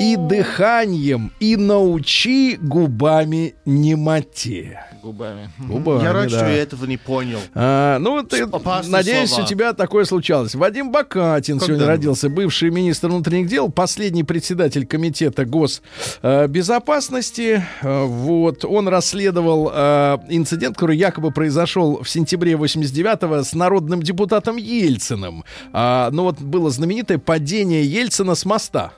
и 0.00 0.16
дыханием, 0.16 1.32
и 1.40 1.56
научи 1.56 2.56
губами 2.60 3.54
немоте». 3.64 4.80
Губами. 5.02 5.50
Губами, 5.58 6.02
Я 6.02 6.12
рад, 6.14 6.30
да. 6.30 6.38
что 6.38 6.46
я 6.48 6.62
этого 6.62 6.86
не 6.86 6.96
понял. 6.96 7.38
А, 7.54 7.98
ну, 7.98 8.12
вот, 8.12 8.30
ты, 8.30 8.44
Опасные 8.44 8.90
надеюсь, 8.92 9.28
слова. 9.28 9.44
у 9.44 9.46
тебя 9.46 9.72
такое 9.74 10.06
случалось. 10.06 10.54
Вадим 10.54 10.90
Бакатин 10.90 11.58
Когда? 11.58 11.66
сегодня 11.66 11.86
родился, 11.86 12.30
бывший 12.30 12.70
министр 12.70 13.08
внутренних 13.08 13.48
дел, 13.48 13.70
последний 13.70 14.24
председатель 14.24 14.86
комитета 14.86 15.44
госбезопасности. 15.44 17.62
Э, 17.82 18.04
Вот, 18.04 18.64
он 18.64 18.88
расследовал 18.88 19.70
э, 19.74 20.18
инцидент, 20.30 20.76
который 20.76 20.96
якобы 20.96 21.30
произошел 21.32 22.02
в 22.02 22.08
сентябре 22.08 22.52
89-го 22.54 23.42
с 23.42 23.52
народным 23.54 24.02
депутатом 24.02 24.56
Ельциным. 24.56 25.44
А, 25.72 26.08
ну, 26.12 26.22
вот 26.24 26.40
было 26.40 26.70
знаменитое 26.74 27.18
падение 27.18 27.84
Ельцина 27.84 28.34
с 28.34 28.44
моста. 28.44 28.92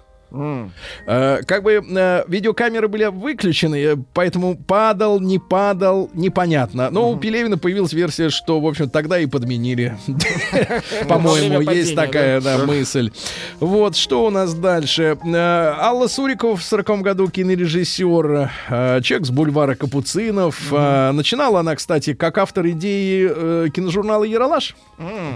Э, 1.07 1.41
как 1.47 1.63
бы 1.63 1.83
э, 1.89 2.25
видеокамеры 2.27 2.89
были 2.89 3.05
выключены, 3.07 3.77
э, 3.77 3.97
поэтому 4.13 4.57
падал, 4.57 5.21
не 5.21 5.39
падал, 5.39 6.11
непонятно. 6.15 6.91
Но 6.91 7.11
у 7.11 7.17
Пелевина 7.17 7.59
появилась 7.59 7.93
версия, 7.93 8.29
что, 8.31 8.61
в 8.61 8.67
общем, 8.67 8.91
тогда 8.91 9.19
и 9.19 9.27
подменили. 9.27 9.97
По-моему, 11.09 11.61
есть 11.61 11.95
такая 11.95 12.41
мысль. 12.67 13.11
Вот, 13.61 13.97
что 13.97 14.27
у 14.27 14.31
нас 14.31 14.55
дальше? 14.55 15.17
Алла 15.25 16.09
Суриков 16.09 16.61
в 16.61 16.65
40 16.65 17.03
году 17.03 17.29
кинорежиссер, 17.29 18.51
человек 19.03 19.27
с 19.27 19.31
бульвара 19.31 19.75
Капуцинов. 19.75 20.73
Начинала 20.73 21.61
она, 21.61 21.77
кстати, 21.77 22.15
как 22.15 22.39
автор 22.39 22.69
идеи 22.69 23.71
киножурнала 23.71 24.25
«Яралаш». 24.25 24.75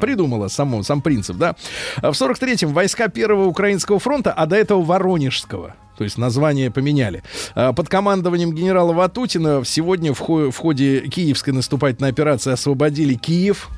Придумала 0.01 0.49
сам 0.49 1.03
принцип, 1.03 1.37
да. 1.37 1.55
В 1.99 2.11
43-м 2.11 2.73
войска 2.73 3.09
Первого 3.09 3.47
Украинского 3.47 3.99
фронта, 3.99 4.33
а 4.33 4.47
до 4.47 4.57
этого 4.57 4.80
Воронежского. 4.83 5.75
То 5.97 6.05
есть 6.05 6.17
название 6.17 6.71
поменяли. 6.71 7.23
А, 7.55 7.73
Под 7.75 7.89
командованием 7.89 8.53
генерала 8.55 8.93
Ватутина 8.95 9.63
сегодня 9.65 10.15
в, 10.15 10.19
хо- 10.19 10.51
в 10.51 10.57
ходе 10.57 11.01
киевской 11.09 11.51
наступательной 11.51 12.09
операции 12.11 12.53
освободили 12.53 13.15
Киев. 13.15 13.69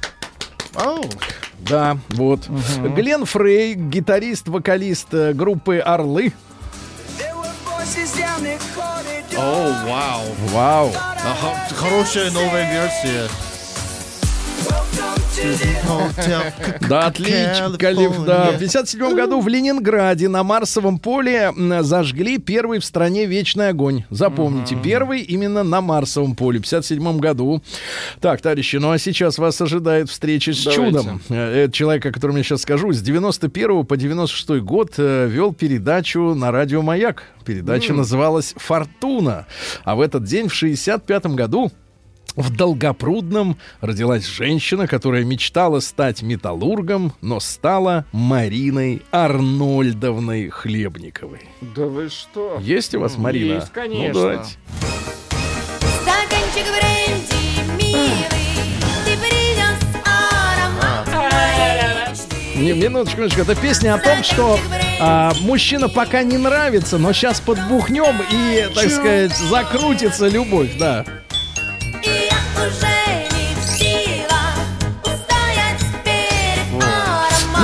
Да, 1.59 1.99
вот. 2.11 2.49
Глен 2.97 3.25
Фрей, 3.25 3.75
гитарист, 3.75 4.49
вокалист 4.49 5.13
э, 5.15 5.33
группы 5.33 5.79
Орлы. 5.79 6.33
О, 9.37 9.75
вау. 9.87 10.23
Вау. 10.53 10.93
Хорошая 11.77 12.31
новая 12.31 12.73
версия. 12.73 13.29
Да, 16.89 17.07
отлично, 17.07 17.77
Калиф, 17.79 18.25
да. 18.25 18.53
В 18.53 18.59
57 18.59 19.15
году 19.15 19.41
в 19.41 19.49
Ленинграде 19.49 20.29
на 20.29 20.43
Марсовом 20.43 20.99
поле 20.99 21.53
зажгли 21.81 22.39
первый 22.39 22.79
в 22.81 22.85
стране 22.85 23.27
вечный 23.27 23.69
огонь. 23.69 24.05
Запомните, 24.11 24.77
первый 24.83 25.21
именно 25.23 25.63
на 25.63 25.81
Марсовом 25.81 26.35
поле 26.35 26.59
в 26.59 26.63
57 26.63 27.19
году. 27.19 27.63
Так, 28.21 28.41
товарищи, 28.41 28.77
ну 28.77 28.91
а 28.91 28.99
сейчас 28.99 29.39
вас 29.39 29.61
ожидает 29.61 30.11
встреча 30.11 30.53
с 30.53 30.65
Давайте. 30.65 30.85
чудом. 30.99 31.21
Э, 31.29 31.65
Это 31.65 31.73
человек, 31.73 32.07
о 32.07 32.13
котором 32.13 32.37
я 32.37 32.43
сейчас 32.43 32.63
скажу, 32.63 32.93
с 32.93 33.01
91 33.01 33.85
по 33.87 33.97
96 33.97 34.61
год 34.63 34.95
э, 34.99 35.29
вел 35.29 35.53
передачу 35.53 36.35
на 36.35 36.51
радио 36.51 36.83
«Маяк». 36.83 37.25
Передача 37.45 37.93
называлась 37.93 38.55
«Фортуна». 38.57 39.47
А 39.85 39.97
в 39.97 40.01
этот 40.01 40.25
день, 40.25 40.49
в 40.49 40.55
65 40.55 41.27
году, 41.27 41.73
в 42.37 42.55
Долгопрудном 42.55 43.57
родилась 43.81 44.27
женщина, 44.27 44.87
которая 44.87 45.25
мечтала 45.25 45.81
стать 45.81 46.23
металлургом, 46.23 47.13
но 47.21 47.41
стала 47.41 48.07
Мариной 48.13 49.03
Арнольдовной 49.11 50.49
Хлебниковой. 50.49 51.41
Да 51.61 51.87
вы 51.87 52.09
что? 52.09 52.59
Есть 52.61 52.95
у 52.95 53.01
вас 53.01 53.17
Марина? 53.17 53.55
Есть, 53.55 53.73
конечно. 53.73 54.09
Ну, 54.09 54.21
давайте. 54.21 54.51
Стаканчик 56.03 56.67
бренди, 56.73 57.83
милый, 57.83 58.29
ты 59.05 59.17
принес 59.19 59.79
аромат 60.05 61.09
минуточку, 62.55 63.19
минуточку. 63.19 63.41
Это 63.43 63.55
песня 63.55 63.95
о 63.95 63.99
том, 63.99 64.23
что 64.23 64.59
а, 65.01 65.33
мужчина 65.41 65.89
пока 65.89 66.23
не 66.23 66.39
нравится, 66.39 66.99
но 66.99 67.13
сейчас 67.13 67.41
подбухнем 67.41 68.23
и, 68.31 68.69
так 68.75 68.91
сказать, 68.91 69.37
закрутится 69.37 70.29
любовь, 70.29 70.77
да. 70.79 71.05
И 72.63 72.65
я 72.65 72.92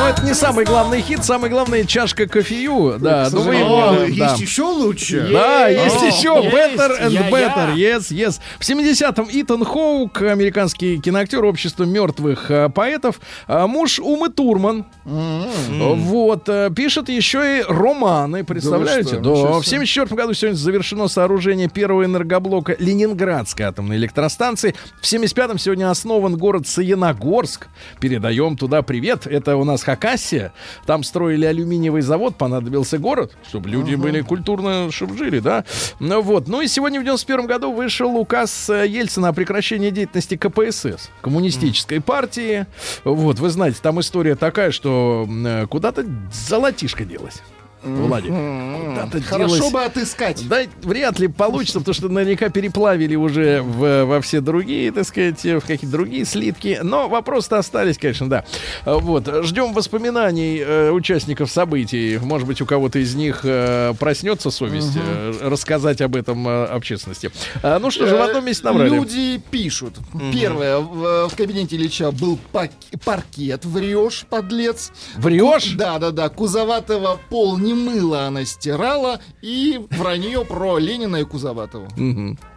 Но 0.09 0.15
это 0.15 0.25
не 0.25 0.33
самый 0.33 0.65
главный 0.65 1.03
хит, 1.03 1.23
самый 1.23 1.51
главный 1.51 1.87
чашка 1.87 2.27
кофею, 2.27 2.97
да. 2.99 3.29
Ну, 3.31 3.43
вы 3.43 3.57
его, 3.57 4.05
есть 4.05 4.41
еще 4.41 4.63
лучше. 4.63 5.29
Да, 5.31 5.69
есть 5.69 6.01
еще. 6.01 6.31
Better 6.31 6.99
and. 6.99 7.31
Better. 7.31 7.75
Yes, 7.75 8.11
yes. 8.11 8.41
В 8.59 8.63
70-м 8.63 9.29
Итан 9.31 9.67
Хоук, 9.67 10.23
американский 10.23 10.99
киноактер 10.99 11.45
общества 11.45 11.85
мертвых 11.85 12.51
э, 12.51 12.71
поэтов, 12.71 13.21
э, 13.49 13.67
муж 13.67 13.99
Умы 13.99 14.31
Турман. 14.31 14.87
Вот, 15.05 16.49
э, 16.49 16.71
пишет 16.75 17.11
еще 17.11 17.59
и 17.59 17.63
романы, 17.69 18.45
представляете? 18.45 19.19
Да, 19.19 19.61
в 19.61 19.65
74 19.65 20.17
году 20.17 20.33
сегодня 20.33 20.57
завершено 20.57 21.09
сооружение 21.09 21.69
первого 21.69 22.07
энергоблока 22.07 22.77
Ленинградской 22.79 23.67
атомной 23.67 23.97
электростанции. 23.97 24.75
В 25.03 25.05
75-м 25.05 25.59
сегодня 25.59 25.91
основан 25.91 26.39
город 26.39 26.67
Саяногорск. 26.67 27.67
Передаем 28.01 28.57
туда 28.57 28.81
привет. 28.81 29.27
Это 29.27 29.57
у 29.57 29.65
нас 29.65 29.83
Хакасия. 29.99 30.53
Там 30.86 31.03
строили 31.03 31.44
алюминиевый 31.44 32.03
завод, 32.03 32.36
понадобился 32.36 32.99
город, 32.99 33.36
чтобы 33.49 33.68
люди 33.68 33.94
были 33.94 34.20
культурно, 34.20 34.90
чтобы 34.90 35.16
жили, 35.16 35.40
да? 35.40 35.64
Ну 36.01 36.22
вот. 36.22 36.49
Ну 36.49 36.61
и 36.61 36.68
сегодня 36.68 37.01
в 37.01 37.05
91 37.05 37.46
году 37.46 37.72
вышел 37.72 38.16
указ 38.16 38.70
э, 38.70 38.86
Ельцина 38.86 39.28
о 39.28 39.32
прекращении 39.32 39.90
деятельности 39.90 40.36
КПСС, 40.36 41.11
коммунистической 41.20 42.01
партии. 42.01 42.66
Вот, 43.05 43.38
вы 43.38 43.51
знаете, 43.51 43.78
там 43.82 44.01
история 44.01 44.36
такая, 44.36 44.70
что 44.70 45.26
э, 45.28 45.66
куда-то 45.66 46.05
золотишко 46.32 47.05
делось. 47.05 47.42
Владик. 47.83 48.31
Куда-то 48.31 49.20
Хорошо 49.22 49.57
делась- 49.57 49.72
бы 49.72 49.85
отыскать. 49.85 50.49
Да, 50.49 50.61
вряд 50.83 51.18
ли 51.18 51.29
получится, 51.29 51.79
потому 51.81 51.95
что 51.95 52.09
наверняка 52.09 52.49
переплавили 52.49 53.14
уже 53.14 53.62
в- 53.62 54.05
во 54.05 54.20
все 54.20 54.41
другие, 54.41 54.91
так 54.93 55.07
сказать, 55.07 55.43
в 55.45 55.61
какие-то 55.61 55.87
другие 55.87 56.24
слитки. 56.24 56.81
Но 56.83 57.09
вопросы-то 57.09 57.59
остались, 57.59 57.99
конечно, 57.99 58.29
да. 58.29 58.45
Вот. 58.85 59.29
Ждем 59.45 59.72
воспоминаний 59.72 60.59
э, 60.59 60.91
участников 60.91 61.51
событий. 61.51 62.18
Может 62.18 62.47
быть, 62.49 62.61
у 62.61 62.66
кого-то 62.66 62.99
из 62.99 63.14
них 63.14 63.41
э, 63.45 63.95
проснется 63.99 64.51
совесть 64.51 64.97
э, 64.97 65.33
рассказать 65.43 66.01
об 66.01 66.16
этом 66.16 66.47
э, 66.49 66.64
общественности. 66.66 67.31
А, 67.62 67.79
ну 67.79 67.91
что 67.91 68.07
же, 68.07 68.16
в 68.16 68.22
одном 68.22 68.45
месте 68.45 68.64
набрали. 68.64 68.89
Люди 68.95 69.41
пишут. 69.51 69.95
Первое. 70.33 70.79
В, 70.79 71.29
в 71.29 71.37
кабинете 71.37 71.76
Ильича 71.76 72.11
был 72.11 72.39
пак- 72.53 72.70
паркет. 73.05 73.64
Врешь, 73.64 74.24
подлец. 74.29 74.91
Врешь? 75.16 75.72
Да, 75.76 75.99
да, 75.99 76.11
да. 76.11 76.29
Кузоватого 76.29 77.18
пол 77.31 77.57
не 77.69 77.75
мыло, 77.75 78.27
она 78.27 78.45
стирала. 78.45 79.21
И 79.43 79.87
вранье 79.91 80.45
про 80.45 80.79
Ленина 80.79 81.16
и 81.16 81.25
Кузоватого. 81.25 81.89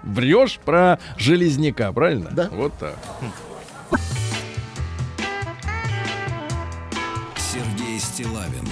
Врешь 0.04 0.60
про 0.64 1.00
железняка, 1.18 1.92
правильно? 1.92 2.30
Да. 2.32 2.50
Вот 2.52 2.74
так. 2.78 2.98
Сергей 7.36 8.00
Стилавин 8.00 8.68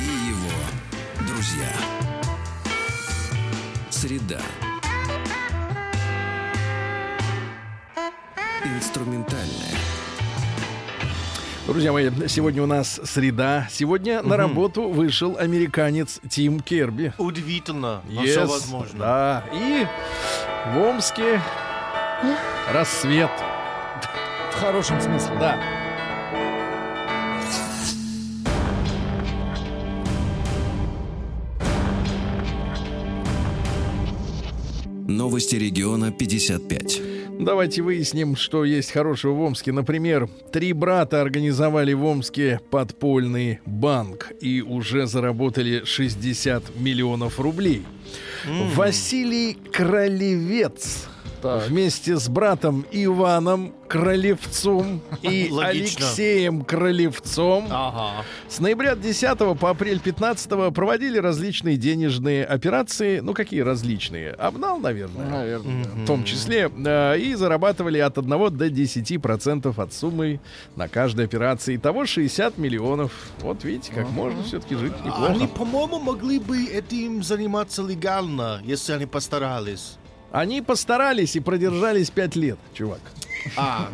и 0.00 0.28
его 0.28 1.26
друзья. 1.26 1.72
Среда. 3.88 4.40
Инструментальная. 8.76 9.47
Друзья 11.68 11.92
мои, 11.92 12.10
сегодня 12.28 12.62
у 12.62 12.66
нас 12.66 12.98
среда. 13.04 13.68
Сегодня 13.70 14.22
на 14.22 14.38
работу 14.38 14.88
вышел 14.88 15.36
американец 15.36 16.18
Тим 16.30 16.60
Керби. 16.60 17.12
Удивительно, 17.18 18.00
но 18.08 18.24
Yes, 18.24 18.30
все 18.30 18.46
возможно. 18.46 18.98
Да. 18.98 19.44
И 19.52 19.86
в 20.72 20.78
Омске 20.78 21.42
рассвет. 22.72 23.30
В 24.50 24.54
хорошем 24.54 24.98
смысле. 24.98 25.36
Да. 25.38 25.58
Новости 35.06 35.56
региона 35.56 36.12
55. 36.12 37.17
Давайте 37.38 37.82
выясним, 37.82 38.34
что 38.34 38.64
есть 38.64 38.90
хорошего 38.90 39.32
в 39.32 39.40
Омске. 39.40 39.70
Например, 39.70 40.28
три 40.50 40.72
брата 40.72 41.20
организовали 41.20 41.92
в 41.92 42.04
Омске 42.04 42.60
подпольный 42.70 43.60
банк 43.64 44.32
и 44.40 44.60
уже 44.60 45.06
заработали 45.06 45.84
60 45.84 46.74
миллионов 46.76 47.38
рублей. 47.38 47.84
Василий 48.74 49.56
Кролевец 49.72 51.06
Так. 51.42 51.66
вместе 51.68 52.16
с 52.16 52.28
братом 52.28 52.84
Иваном 52.90 53.72
Кролевцом 53.88 55.00
и 55.22 55.48
Логично. 55.50 55.62
Алексеем 56.06 56.64
Кролевцом 56.64 57.66
Ага. 57.70 58.24
с 58.48 58.58
ноября 58.60 58.94
10 58.96 59.38
по 59.58 59.70
апрель 59.70 60.00
15 60.00 60.72
проводили 60.74 61.18
различные 61.18 61.76
денежные 61.76 62.44
операции. 62.44 63.20
Ну, 63.20 63.34
какие 63.34 63.60
различные? 63.60 64.30
Обнал, 64.32 64.78
наверное. 64.78 65.26
Наверное. 65.26 65.84
В 65.84 66.06
том 66.06 66.24
числе. 66.24 66.70
э, 66.84 67.18
и 67.18 67.34
зарабатывали 67.34 67.98
от 67.98 68.18
1 68.18 68.28
до 68.56 68.66
10% 68.68 69.80
от 69.80 69.92
суммы 69.92 70.40
на 70.76 70.88
каждой 70.88 71.24
операции. 71.24 71.76
Итого 71.76 72.04
60 72.06 72.58
миллионов. 72.58 73.12
Вот 73.40 73.64
видите, 73.64 73.92
как 73.94 74.10
можно 74.10 74.42
все-таки 74.42 74.74
жить 74.74 74.92
неплохо. 75.04 75.32
Они, 75.32 75.46
по-моему, 75.46 75.98
могли 75.98 76.38
бы 76.38 76.64
этим 76.66 77.22
заниматься 77.22 77.82
легально, 77.82 78.60
если 78.64 78.92
они 78.92 79.06
постарались. 79.06 79.96
Они 80.30 80.60
постарались 80.60 81.36
и 81.36 81.40
продержались 81.40 82.10
5 82.10 82.36
лет, 82.36 82.58
чувак. 82.74 83.00
А, 83.56 83.90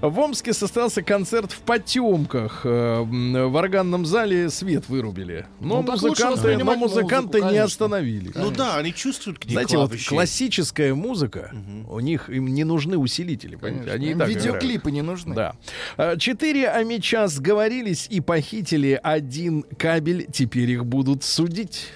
В 0.00 0.18
Омске 0.18 0.52
состоялся 0.52 1.02
концерт 1.02 1.52
в 1.52 1.60
потемках. 1.60 2.62
Э, 2.64 3.02
В 3.02 3.56
органном 3.56 4.06
зале 4.06 4.50
свет 4.50 4.88
вырубили. 4.88 5.46
Но 5.60 5.82
Ну, 5.82 5.92
музыканты, 5.92 6.56
но 6.56 6.76
музыканты 6.76 6.76
музыку, 6.78 7.36
не 7.36 7.40
конечно. 7.42 7.64
остановили. 7.64 8.32
ну 8.34 8.50
да, 8.50 8.76
они 8.76 8.92
чувствуют 8.94 9.44
ней 9.44 9.52
Знаете, 9.52 9.76
вот 9.76 9.88
клавиши. 9.88 10.08
классическая 10.10 10.94
музыка, 10.94 11.52
у 11.88 12.00
них 12.00 12.28
им 12.30 12.46
не 12.48 12.64
нужны 12.64 12.96
усилители. 12.98 13.56
понимаете? 13.56 13.92
Они 13.92 14.10
Им 14.10 14.18
так 14.18 14.28
играют. 14.30 14.44
Видеоклипы 14.44 14.90
не 14.90 15.02
нужны. 15.02 15.34
Да. 15.34 15.54
А, 15.96 16.16
Четыре 16.16 16.68
амича 16.68 17.26
сговорились 17.28 18.06
и 18.10 18.20
похитили 18.20 18.98
один 19.02 19.62
кабель. 19.78 20.26
Теперь 20.32 20.70
их 20.70 20.84
будут 20.84 21.24
судить. 21.24 21.88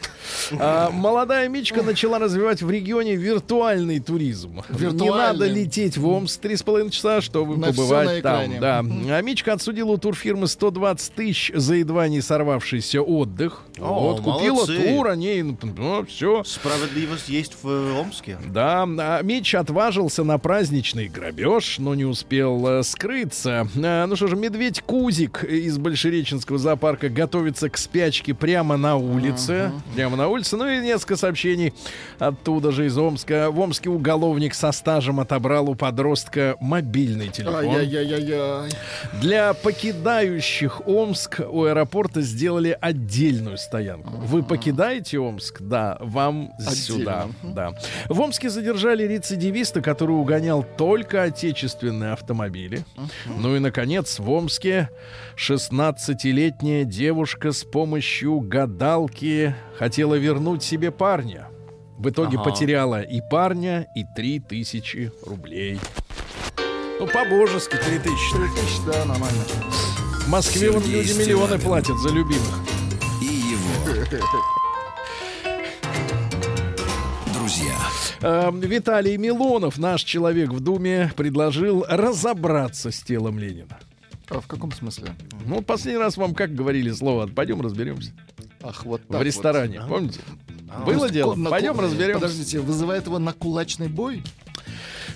А, 0.52 0.90
молодая 0.90 1.48
Мичка 1.48 1.82
начала 1.82 2.18
развивать 2.18 2.62
в 2.62 2.70
регионе 2.70 3.16
виртуальный 3.16 3.98
туризм. 4.00 4.62
Не 4.68 4.78
Виртуальный. 4.78 5.16
надо 5.18 5.46
лететь 5.46 5.96
в 5.96 6.06
Омск 6.06 6.40
три 6.62 6.64
с 6.64 6.64
половиной 6.64 6.90
часа, 6.90 7.20
чтобы 7.20 7.56
На 7.56 7.68
побывать 7.68 8.22
на 8.22 8.22
там. 8.22 8.60
Да. 8.60 9.16
А 9.16 9.20
Мичка 9.20 9.52
отсудила 9.52 9.92
у 9.92 9.98
турфирмы 9.98 10.46
120 10.46 11.14
тысяч 11.14 11.52
за 11.54 11.74
едва 11.74 12.08
не 12.08 12.20
сорвавшийся 12.20 13.02
отдых. 13.02 13.62
О, 13.78 14.12
вот, 14.12 14.20
купила 14.20 14.54
молодцы. 14.54 14.76
тур, 14.76 15.08
они, 15.08 15.56
ну, 15.62 16.04
все. 16.06 16.44
Справедливость 16.44 17.28
есть 17.28 17.56
в 17.62 17.68
э, 17.68 18.00
Омске. 18.00 18.38
Да, 18.46 18.82
а 18.84 19.22
Мич 19.22 19.54
отважился 19.54 20.24
на 20.24 20.38
праздничный 20.38 21.08
грабеж, 21.08 21.78
но 21.78 21.94
не 21.94 22.04
успел 22.04 22.64
э, 22.66 22.82
скрыться. 22.82 23.66
А, 23.82 24.06
ну 24.06 24.16
что 24.16 24.28
же, 24.28 24.36
медведь 24.36 24.82
Кузик 24.82 25.44
из 25.44 25.78
Большереченского 25.78 26.58
зоопарка 26.58 27.08
готовится 27.08 27.68
к 27.68 27.76
спячке 27.76 28.34
прямо 28.34 28.76
на 28.76 28.96
улице. 28.96 29.72
Прямо 29.94 30.16
на 30.16 30.28
улице. 30.28 30.56
Ну 30.56 30.68
и 30.68 30.78
несколько 30.78 31.16
сообщений 31.16 31.72
оттуда 32.18 32.70
же 32.70 32.86
из 32.86 32.96
Омска. 32.96 33.50
В 33.50 33.58
Омске 33.58 33.90
уголовник 33.90 34.54
со 34.54 34.70
стажем 34.72 35.18
отобрал 35.18 35.70
у 35.70 35.74
подростка 35.74 36.51
мобильный 36.60 37.28
телефон. 37.28 37.76
Ай-яй-яй-яй. 37.76 38.70
Для 39.20 39.54
покидающих 39.54 40.86
Омск 40.86 41.40
у 41.40 41.64
аэропорта 41.64 42.20
сделали 42.20 42.76
отдельную 42.80 43.58
стоянку. 43.58 44.10
Вы 44.16 44.42
покидаете 44.42 45.18
Омск? 45.18 45.60
Да, 45.60 45.96
вам 46.00 46.52
сюда. 46.58 47.28
Да. 47.42 47.72
В 48.08 48.20
Омске 48.20 48.50
задержали 48.50 49.04
рецидивиста, 49.04 49.80
который 49.80 50.12
угонял 50.12 50.64
только 50.76 51.22
отечественные 51.24 52.12
автомобили. 52.12 52.84
Ну 53.38 53.56
и, 53.56 53.58
наконец, 53.58 54.18
в 54.18 54.30
Омске 54.30 54.88
16-летняя 55.36 56.84
девушка 56.84 57.52
с 57.52 57.64
помощью 57.64 58.40
гадалки 58.40 59.54
хотела 59.78 60.14
вернуть 60.14 60.62
себе 60.62 60.90
парня. 60.90 61.48
В 61.98 62.10
итоге 62.10 62.36
Ага. 62.38 62.50
потеряла 62.50 63.00
и 63.02 63.20
парня, 63.30 63.86
и 63.94 64.04
3000 64.16 65.12
рублей. 65.24 65.78
Ну, 67.02 67.08
по-божески 67.08 67.74
3000. 67.74 68.04
Тысяч, 68.04 68.80
да, 68.86 69.04
нормально. 69.04 69.42
В 70.20 70.28
Москве 70.28 70.70
Сергей 70.70 71.02
люди 71.02 71.12
миллионы 71.14 71.58
Стилавин. 71.58 71.60
платят 71.66 71.98
за 71.98 72.10
любимых. 72.10 72.60
И 73.20 73.24
его 73.24 73.94
друзья. 77.34 77.76
Э, 78.20 78.52
Виталий 78.54 79.16
Милонов, 79.16 79.78
наш 79.78 80.04
человек 80.04 80.50
в 80.50 80.60
Думе, 80.60 81.10
предложил 81.16 81.84
разобраться 81.88 82.92
с 82.92 83.02
телом 83.02 83.36
Ленина. 83.36 83.80
А 84.28 84.40
в 84.40 84.46
каком 84.46 84.70
смысле? 84.70 85.16
Ну, 85.44 85.56
вот 85.56 85.66
последний 85.66 85.98
раз 85.98 86.16
вам 86.16 86.36
как 86.36 86.54
говорили 86.54 86.92
слово 86.92 87.26
«пойдем 87.26 87.60
разберемся» 87.62 88.12
Ах, 88.62 88.84
вот 88.84 89.04
так 89.08 89.20
в 89.20 89.24
ресторане, 89.24 89.80
вот. 89.80 89.88
помните? 89.88 90.20
А, 90.70 90.84
Было 90.84 91.10
дело? 91.10 91.34
на 91.34 91.50
Пойдем 91.50 91.80
разберемся. 91.80 92.20
Подождите, 92.20 92.60
вызывает 92.60 93.06
его 93.06 93.18
на 93.18 93.32
кулачный 93.32 93.88
бой? 93.88 94.22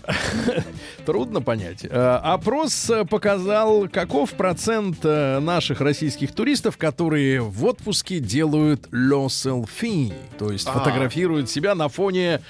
Трудно 1.06 1.40
понять. 1.40 1.84
Э, 1.84 2.20
Опрос 2.22 2.90
э, 2.90 3.04
показал, 3.04 3.88
каков 3.88 4.32
процент 4.32 4.98
э, 5.04 5.38
наших 5.40 5.80
российских 5.80 6.32
туристов, 6.32 6.76
которые 6.76 7.40
в 7.40 7.64
отпуске 7.64 8.18
делают 8.20 8.88
le 8.92 9.26
selfie, 9.26 10.12
то 10.38 10.50
есть 10.50 10.66
А. 10.66 10.72
фотографируют 10.72 11.48
себя 11.50 11.74
на 11.74 11.88
фоне 11.88 12.40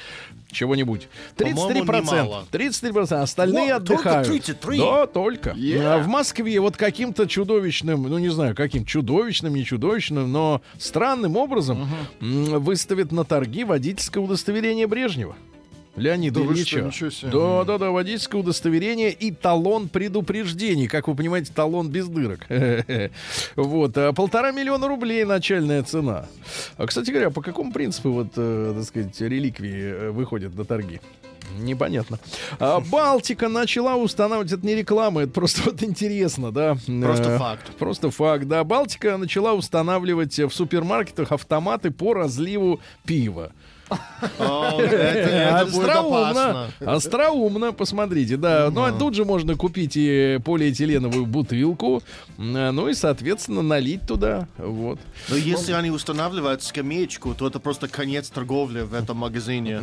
чего-нибудь. 0.51 1.09
33%. 1.37 1.55
По-моему, 1.55 1.93
немало. 2.03 2.45
33%. 2.51 3.13
Остальные 3.21 3.79
только 3.81 4.21
отдыхают. 4.21 4.29
33? 4.29 4.79
Да, 4.79 5.07
только. 5.07 5.51
Yeah. 5.51 5.97
А 5.97 5.99
В 5.99 6.07
Москве 6.07 6.59
вот 6.61 6.77
каким-то 6.77 7.27
чудовищным, 7.27 8.05
ну 8.05 8.19
не 8.19 8.29
знаю, 8.29 8.55
каким 8.55 8.85
чудовищным, 8.85 9.55
не 9.55 9.65
чудовищным, 9.65 10.31
но 10.31 10.63
странным 10.79 11.37
образом 11.37 11.89
м, 12.21 12.45
выставят 12.63 13.13
на 13.13 13.25
торги 13.25 13.65
водительское 13.65 14.23
удостоверение 14.23 14.87
Брежнева. 14.87 15.37
Леонида 15.97 16.41
Да 16.41 16.47
Ильича. 16.53 16.79
что, 16.79 16.81
ничего 16.87 17.11
себе. 17.11 17.31
Да, 17.31 17.65
да, 17.65 17.79
да, 17.79 17.91
водительское 17.91 18.41
удостоверение 18.41 19.11
и 19.13 19.31
талон 19.33 19.89
предупреждений. 19.89 20.89
Как 20.89 21.09
вы 21.09 21.15
понимаете, 21.15 21.53
талон 21.55 21.89
без 21.89 22.07
дырок. 22.09 22.47
Вот, 23.57 23.97
а 23.97 24.13
полтора 24.13 24.53
миллиона 24.53 24.89
рублей 24.89 25.25
начальная 25.25 25.83
цена. 25.83 26.27
А, 26.77 26.87
кстати 26.87 27.11
говоря, 27.11 27.31
по 27.31 27.43
какому 27.43 27.73
принципу, 27.73 28.11
вот, 28.11 28.29
э, 28.37 28.73
так 28.77 28.85
сказать, 28.85 29.21
реликвии 29.21 29.83
э, 29.83 30.11
выходят 30.11 30.55
на 30.57 30.65
торги? 30.65 31.01
Непонятно. 31.59 32.19
А, 32.59 32.81
Балтика 32.91 33.49
начала 33.49 33.97
устанавливать, 33.97 34.53
это 34.53 34.67
не 34.67 34.75
реклама, 34.75 35.23
это 35.23 35.33
просто 35.33 35.63
вот 35.71 35.83
интересно, 35.83 36.53
да. 36.53 36.77
Просто 37.03 37.31
Э, 37.35 37.39
факт. 37.39 37.71
Просто 37.79 38.11
факт, 38.11 38.45
да. 38.47 38.65
Балтика 38.65 39.17
начала 39.17 39.55
устанавливать 39.55 40.39
в 40.39 40.51
супермаркетах 40.51 41.33
автоматы 41.33 41.91
по 41.91 42.15
разливу 42.15 42.81
пива. 43.05 43.53
Остроумно, 45.61 46.71
остроумно, 46.81 47.73
посмотрите, 47.73 48.37
да. 48.37 48.71
Ну, 48.71 48.83
а 48.83 48.93
тут 48.93 49.15
же 49.15 49.25
можно 49.25 49.57
купить 49.57 49.97
и 49.97 50.39
полиэтиленовую 50.45 51.27
бутылку, 51.27 52.03
ну 52.37 52.89
и, 52.89 52.95
соответственно, 52.95 53.63
налить 53.63 54.07
туда, 54.07 54.49
вот. 54.59 54.99
Но 55.29 55.37
если 55.37 55.73
они 55.73 55.91
устанавливают 55.91 56.63
скамеечку, 56.63 57.35
то 57.35 57.47
это 57.47 57.61
просто 57.61 57.89
конец 57.89 58.29
торговли 58.31 58.83
в 58.83 58.95
этом 58.95 59.19
магазине. 59.19 59.79
А 59.79 59.83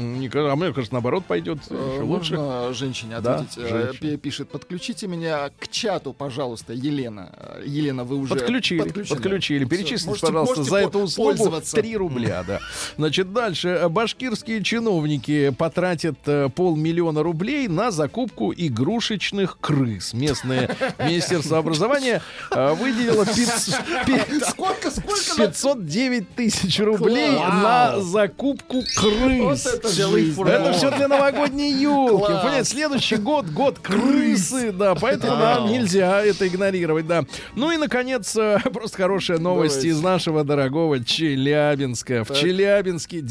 мне 0.56 0.74
кажется, 0.74 0.94
наоборот, 0.94 1.26
пойдет 1.26 1.60
Э, 1.70 2.02
лучше. 2.04 2.38
Женщине 2.74 3.18
ответить? 3.18 3.58
Э, 3.58 4.18
Пишет, 4.18 4.50
подключите 4.50 5.08
меня 5.08 5.50
к 5.60 5.68
чату, 5.68 6.14
пожалуйста, 6.14 6.74
Елена. 6.74 7.32
Э, 7.38 7.64
Елена, 7.66 8.04
вы 8.04 8.18
уже 8.18 8.36
Подключили, 8.36 8.82
подключили. 8.82 9.66
Перечислите, 9.66 10.20
пожалуйста, 10.20 10.64
за 10.64 10.78
эту 10.78 11.00
услугу 11.00 11.30
пользоваться. 11.30 11.76
3 11.76 11.98
рубля, 11.98 12.44
да. 12.48 12.60
Значит, 12.98 13.34
дальше. 13.34 13.90
Башкирские 13.94 14.64
чиновники 14.64 15.52
потратят 15.56 16.18
э, 16.26 16.50
полмиллиона 16.50 17.22
рублей 17.22 17.68
на 17.68 17.92
закупку 17.92 18.52
игрушечных 18.52 19.60
крыс. 19.62 20.14
Местное 20.14 20.76
Министерство 21.00 21.60
образования 21.60 22.24
э, 22.50 22.74
выделило 22.74 23.24
пятьс- 23.24 23.76
пи- 24.08 24.40
Сколько, 24.50 24.90
сколько? 24.90 25.38
на- 25.38 25.46
509 25.48 26.30
тысяч 26.36 26.80
рублей 26.80 27.32
на 27.38 28.00
закупку 28.02 28.82
крыс. 28.96 29.68
Это 29.68 30.74
все 30.74 30.90
для 30.98 31.08
новогодней 31.08 31.72
елки. 31.74 32.26
Понимаете, 32.34 32.70
следующий 32.70 33.18
год 33.18 33.46
год 33.46 33.78
крысы, 33.78 34.72
да, 34.72 34.96
поэтому 34.96 35.36
нам 35.36 35.68
нельзя 35.72 36.20
это 36.24 36.48
игнорировать, 36.48 37.06
да. 37.06 37.26
Ну 37.56 37.70
и 37.72 37.78
наконец 37.78 38.36
э, 38.36 38.58
просто 38.74 38.98
хорошая 38.98 39.38
новость 39.38 39.86
из 39.86 40.02
нашего 40.02 40.44
дорогого 40.44 41.04
Челябинска. 41.04 42.24
В. 42.24 42.34
Челябинске 42.36 43.22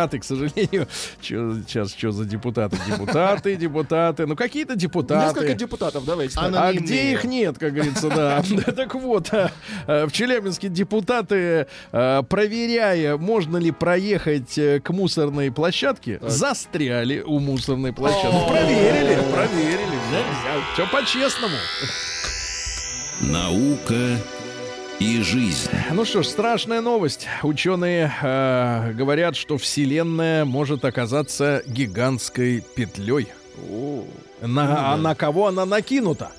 депутаты, 0.00 0.18
к 0.18 0.24
сожалению, 0.24 0.86
чё- 1.20 1.56
сейчас 1.66 1.94
что 1.94 2.12
за 2.12 2.24
депутаты, 2.24 2.76
депутаты, 2.86 3.56
депутаты, 3.56 4.26
ну 4.26 4.36
какие-то 4.36 4.76
депутаты. 4.76 5.26
Несколько 5.26 5.54
депутатов, 5.54 6.04
давайте. 6.04 6.38
А 6.38 6.72
где 6.72 7.12
их 7.12 7.24
нет, 7.24 7.58
как 7.58 7.74
говорится, 7.74 8.08
да. 8.08 8.42
Да, 8.50 8.72
Так 8.80 8.94
вот, 8.94 9.28
а, 9.32 9.50
а, 9.86 10.06
в 10.06 10.12
Челябинске 10.12 10.68
депутаты, 10.68 11.66
а, 11.92 12.22
проверяя, 12.22 13.16
можно 13.16 13.56
ли 13.58 13.70
проехать 13.70 14.56
э, 14.58 14.80
к 14.80 14.90
мусорной 14.90 15.50
площадке, 15.52 16.18
застряли 16.22 17.20
у 17.20 17.38
мусорной 17.38 17.92
площадки. 17.92 18.48
Проверили, 18.48 19.18
проверили. 19.32 19.98
Все 20.74 20.86
по-честному. 20.86 21.56
Наука 23.20 24.18
и 25.00 25.22
жизнь. 25.22 25.70
Ну 25.92 26.04
что 26.04 26.22
ж, 26.22 26.26
страшная 26.26 26.82
новость. 26.82 27.26
Ученые 27.42 28.12
э, 28.22 28.92
говорят, 28.92 29.34
что 29.34 29.56
Вселенная 29.56 30.44
может 30.44 30.84
оказаться 30.84 31.62
гигантской 31.66 32.62
петлей. 32.76 33.28
На, 34.42 34.92
а 34.92 34.96
на 34.96 35.14
кого 35.14 35.46
она 35.48 35.64
накинута? 35.64 36.30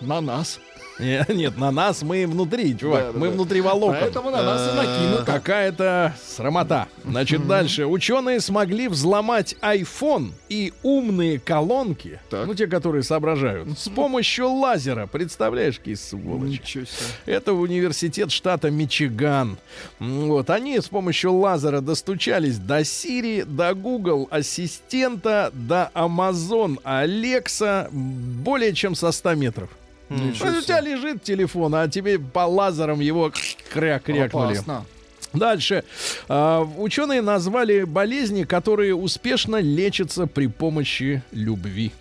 На 0.00 0.20
нас. 0.20 0.60
Не- 0.98 1.24
Нет, 1.34 1.56
на 1.56 1.70
нас 1.70 2.02
мы 2.02 2.26
внутри, 2.26 2.76
чувак. 2.76 3.14
Мы 3.14 3.30
внутри 3.30 3.60
волокон. 3.60 3.98
Поэтому 4.00 4.30
на 4.30 4.42
нас 4.42 4.72
и 4.72 4.76
накинуто. 4.76 5.24
Какая-то 5.24 6.14
срамота. 6.24 6.88
Значит, 7.04 7.46
дальше. 7.46 7.86
Ученые 7.86 8.40
смогли 8.40 8.88
взломать 8.88 9.54
iPhone 9.62 10.32
и 10.48 10.72
умные 10.82 11.38
колонки, 11.38 12.20
ну, 12.30 12.54
те, 12.54 12.66
которые 12.66 13.02
соображают, 13.02 13.78
с 13.78 13.88
помощью 13.88 14.48
лазера. 14.50 15.06
Представляешь, 15.06 15.78
какие 15.78 15.94
сволочи? 15.94 16.84
Это 17.26 17.52
университет 17.52 18.30
штата 18.30 18.70
Мичиган. 18.70 19.58
Вот, 19.98 20.50
они 20.50 20.78
с 20.80 20.88
помощью 20.88 21.32
лазера 21.34 21.80
достучались 21.80 22.58
до 22.58 22.80
Siri, 22.80 23.44
до 23.44 23.74
Google 23.74 24.28
Ассистента, 24.30 25.50
до 25.52 25.90
Amazon 25.94 26.78
Alexa 26.82 27.88
более 27.92 28.72
чем 28.74 28.94
со 28.94 29.12
100 29.12 29.34
метров. 29.34 29.70
Ничего 30.08 30.48
У 30.48 30.60
тебя 30.62 30.80
лежит 30.80 31.22
телефон, 31.22 31.74
а 31.74 31.88
тебе 31.88 32.18
по 32.18 32.46
лазерам 32.46 33.00
его 33.00 33.32
кряк-крякнули. 33.72 34.54
Опасно. 34.54 34.84
Дальше. 35.32 35.84
А, 36.28 36.62
ученые 36.62 37.20
назвали 37.20 37.84
болезни, 37.84 38.44
которые 38.44 38.94
успешно 38.94 39.56
лечатся 39.56 40.26
при 40.26 40.46
помощи 40.46 41.22
любви. 41.32 41.92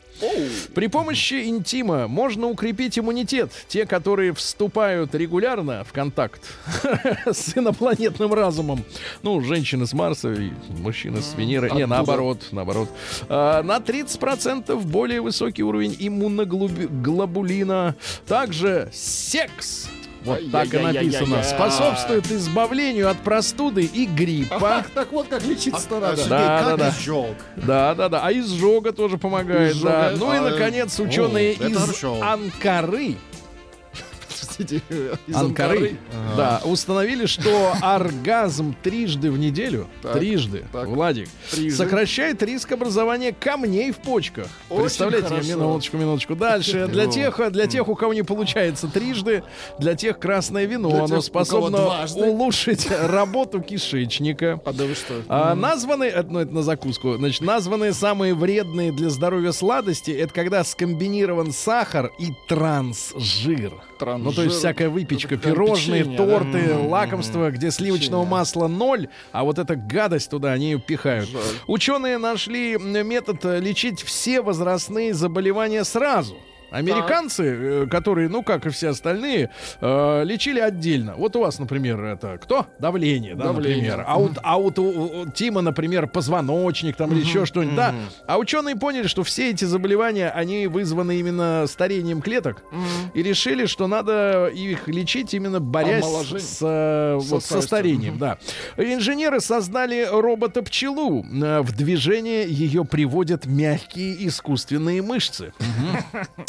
При 0.74 0.88
помощи 0.88 1.48
интима 1.48 2.08
можно 2.08 2.48
укрепить 2.48 2.98
иммунитет. 2.98 3.52
Те, 3.68 3.86
которые 3.86 4.34
вступают 4.34 5.14
регулярно 5.16 5.84
в 5.84 5.94
контакт 5.94 6.42
с 7.26 7.58
инопланетным 7.58 8.34
разумом. 8.34 8.84
Ну, 9.24 9.42
женщины 9.42 9.86
с 9.86 9.94
Марса 9.94 10.34
и 10.34 10.52
мужчины 10.70 11.22
с 11.22 11.34
Венеры. 11.36 11.70
Не, 11.72 11.86
наоборот, 11.86 12.48
наоборот. 12.52 12.90
А, 13.30 13.62
на 13.64 13.78
30% 13.78 14.76
более 14.82 15.22
высокий 15.22 15.64
уровень 15.64 15.96
иммуноглобулина. 16.00 17.96
Также 18.28 18.90
секс. 18.94 19.90
Вот 20.28 20.52
так 20.52 20.74
и 20.74 20.78
написано. 20.78 21.44
Способствует 21.44 22.32
избавлению 22.32 23.10
от 23.10 23.18
простуды 23.20 23.84
и 23.84 24.06
гриппа. 24.06 24.78
Ах, 24.80 24.90
так 24.90 25.12
вот 25.12 25.28
как 25.28 25.44
лечиться-то 25.44 25.98
А, 25.98 26.00
надо. 26.02 26.26
Да, 26.28 26.60
как 26.60 26.68
да, 26.68 26.78
да. 26.78 26.90
изжог? 26.90 27.36
Да, 27.56 27.96
да, 27.96 28.10
да. 28.10 28.22
А 28.24 28.32
изжога 28.34 28.92
тоже 28.92 29.18
помогает, 29.18 29.76
Изжога. 29.76 29.92
да. 29.92 30.14
Ну 30.18 30.34
и, 30.34 30.38
А, 30.38 30.42
наконец, 30.42 31.00
ученые 31.00 31.54
из. 31.54 32.04
Анкары, 32.22 33.16
Простите, 34.58 34.82
из 35.28 35.36
Анкары, 35.36 35.98
да, 36.36 36.62
установили, 36.66 37.28
что 37.28 37.74
оргазм 37.82 38.76
трижды 38.82 39.32
в 39.32 39.38
неделю, 39.38 39.88
Так, 40.02 40.14
трижды, 40.14 40.66
так. 40.72 40.88
Владик, 40.88 41.30
Трижды. 41.52 41.78
сокращает 41.78 42.42
риск 42.42 42.72
образования 42.72 43.34
камней 43.34 43.92
в 43.92 43.98
почках. 43.98 44.48
Очень 44.70 44.82
Представляете, 44.82 45.28
хорошо. 45.28 45.50
минуточку, 45.50 45.98
минуточку. 45.98 46.36
Дальше, 46.36 46.88
для 46.92 47.06
тех, 47.08 47.40
для 47.52 47.68
тех, 47.68 47.88
у 47.88 47.96
кого 47.96 48.14
не 48.14 48.24
получается 48.24 48.88
трижды, 48.88 49.44
для 49.80 49.94
тех 49.96 50.18
красное 50.20 50.66
вино, 50.66 50.90
Для 50.90 51.04
оно 51.04 51.18
тех, 51.18 51.24
способно 51.26 52.06
улучшить 52.16 52.88
работу 52.90 53.62
кишечника. 53.62 54.60
А 54.66 54.74
да 54.74 54.86
вы 54.86 54.96
что? 54.96 55.22
А, 55.28 55.54
названы, 55.56 56.06
это, 56.06 56.30
ну, 56.32 56.40
это 56.40 56.54
на 56.54 56.64
закуску, 56.64 57.16
значит, 57.18 57.42
названные 57.42 57.94
самые 57.94 58.34
вредные 58.34 58.92
для 58.92 59.10
здоровья 59.10 59.52
сладости, 59.52 60.10
это 60.12 60.34
когда 60.34 60.64
скомбинирован 60.64 61.52
сахар 61.52 62.12
и 62.18 62.30
трансжир. 62.48 63.74
Трансжир. 64.00 64.26
Ну, 64.26 64.32
то 64.32 64.44
есть 64.48 64.60
всякая 64.60 64.90
выпечка, 64.90 65.38
пирожные, 65.38 66.04
печенье, 66.04 66.18
да? 66.18 66.26
торты, 66.26 66.74
лакомства, 66.76 67.52
где 67.52 67.72
сливочного 67.72 68.24
Печенье. 68.24 68.32
масла 68.32 68.68
ноль, 68.68 69.08
а 69.32 69.44
вот 69.44 69.60
эта 69.60 69.76
гадость 69.76 70.30
туда 70.30 70.52
они 70.52 70.72
ее 70.72 70.80
пихают. 70.80 71.30
Ученые 71.68 72.18
нашли 72.18 72.78
метод 72.78 73.44
лечить 73.62 74.02
все 74.02 74.42
возрастные 74.42 75.14
заболевания 75.14 75.84
сразу. 75.84 76.38
Американцы, 76.72 77.44
э, 77.44 77.88
которые, 77.90 78.30
ну, 78.30 78.44
как 78.44 78.66
и 78.66 78.70
все 78.70 78.90
остальные, 78.90 79.50
э, 79.82 80.24
лечили 80.26 80.60
отдельно. 80.60 81.16
Вот 81.16 81.36
у 81.36 81.40
вас, 81.42 81.60
например, 81.60 82.04
это 82.04 82.38
кто? 82.42 82.68
Давление, 82.80 83.36
да, 83.36 83.46
Давление. 83.46 83.92
например. 83.92 84.06
А 84.08 84.18
вот, 84.20 84.32
а 84.44 84.58
вот 84.58 84.80
у, 84.80 85.22
у 85.22 85.30
Тима, 85.30 85.62
например, 85.62 86.08
позвоночник 86.08 86.96
там 86.96 87.12
или 87.14 87.22
еще 87.22 87.46
что-нибудь, 87.46 87.76
да. 87.76 87.96
А 88.28 88.38
ученые 88.38 88.76
поняли, 88.76 89.08
что 89.08 89.24
все 89.24 89.50
эти 89.52 89.66
заболевания, 89.66 90.30
они 90.30 90.68
вызваны 90.68 91.18
именно 91.20 91.66
старением 91.68 92.22
клеток 92.22 92.64
и 93.14 93.24
решили, 93.24 93.66
что 93.66 93.88
надо 93.88 94.48
их 94.48 94.88
лечить 94.88 95.34
именно 95.34 95.60
борясь 95.60 96.04
Омоложение. 96.04 96.40
с, 96.40 96.60
э, 96.62 97.16
вот, 97.20 97.44
со 97.44 97.62
старением, 97.62 98.18
да. 98.18 98.38
Инженеры 98.78 99.40
создали 99.40 100.08
робота-пчелу. 100.12 101.26
Э, 101.26 101.62
В 101.62 101.72
движение 101.76 102.46
ее 102.48 102.84
приводят 102.86 103.46
мягкие 103.46 104.28
искусственные 104.28 105.02
мышцы. 105.02 105.54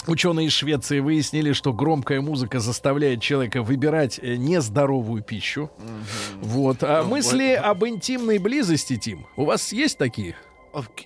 Ученые 0.08 0.46
из 0.46 0.54
Швеции 0.54 1.00
выяснили, 1.00 1.52
что 1.52 1.74
громкая 1.74 2.22
музыка 2.22 2.60
заставляет 2.60 3.20
человека 3.20 3.62
выбирать 3.62 4.18
э, 4.18 4.36
нездоровую 4.36 5.22
пищу. 5.22 5.70
Вот. 6.40 6.78
А 6.80 7.02
мысли 7.02 7.52
об 7.52 7.84
интимной 7.84 8.38
близости, 8.38 8.96
Тим, 8.96 9.26
у 9.36 9.44
вас 9.44 9.70
есть 9.70 9.98
такие? 9.98 10.34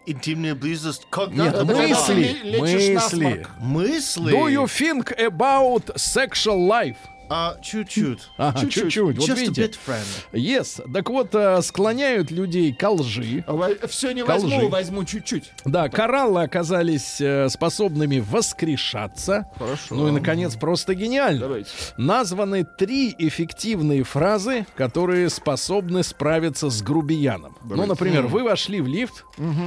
Интимная 0.07 0.55
близость. 0.55 1.07
Когда? 1.11 1.45
Нет, 1.47 1.65
мысли, 1.65 2.59
мысли. 2.61 2.95
насморк. 2.95 3.51
Мысли. 3.61 4.33
Do 4.33 4.49
you 4.49 4.67
think 4.67 5.13
about 5.19 5.97
sexual 5.97 6.67
life? 6.69 6.97
А 7.35 7.57
чуть-чуть. 7.63 8.19
Ага, 8.37 8.61
чуть-чуть. 8.61 8.97
Вот 9.19 9.29
Just 9.29 9.37
видите. 9.37 9.71
Yes. 10.33 10.93
Так 10.93 11.09
вот, 11.09 11.35
э, 11.35 11.63
склоняют 11.63 12.31
людей 12.31 12.73
ко 12.75 12.91
лжи. 12.91 13.45
Все 13.89 14.13
не 14.13 14.23
возьму, 14.23 14.57
лжи. 14.59 14.67
возьму 14.69 15.05
чуть-чуть. 15.05 15.51
Да, 15.65 15.89
кораллы 15.89 16.43
оказались 16.43 17.21
э, 17.21 17.49
способными 17.49 18.19
воскрешаться. 18.19 19.47
Хорошо. 19.59 19.95
Ну 19.95 20.09
и, 20.09 20.11
наконец, 20.11 20.57
просто 20.57 20.95
гениально. 20.95 21.41
Давайте. 21.41 21.71
Названы 21.97 22.65
три 22.65 23.15
эффективные 23.19 24.03
фразы, 24.05 24.67
которые 24.75 25.31
способны 25.31 26.03
справиться 26.03 26.69
с 26.71 26.83
грубияном. 26.83 27.57
Ну, 27.65 27.87
например, 27.87 28.27
вы 28.27 28.43
вошли 28.43 28.81
в 28.81 28.87
лифт, 28.87 29.25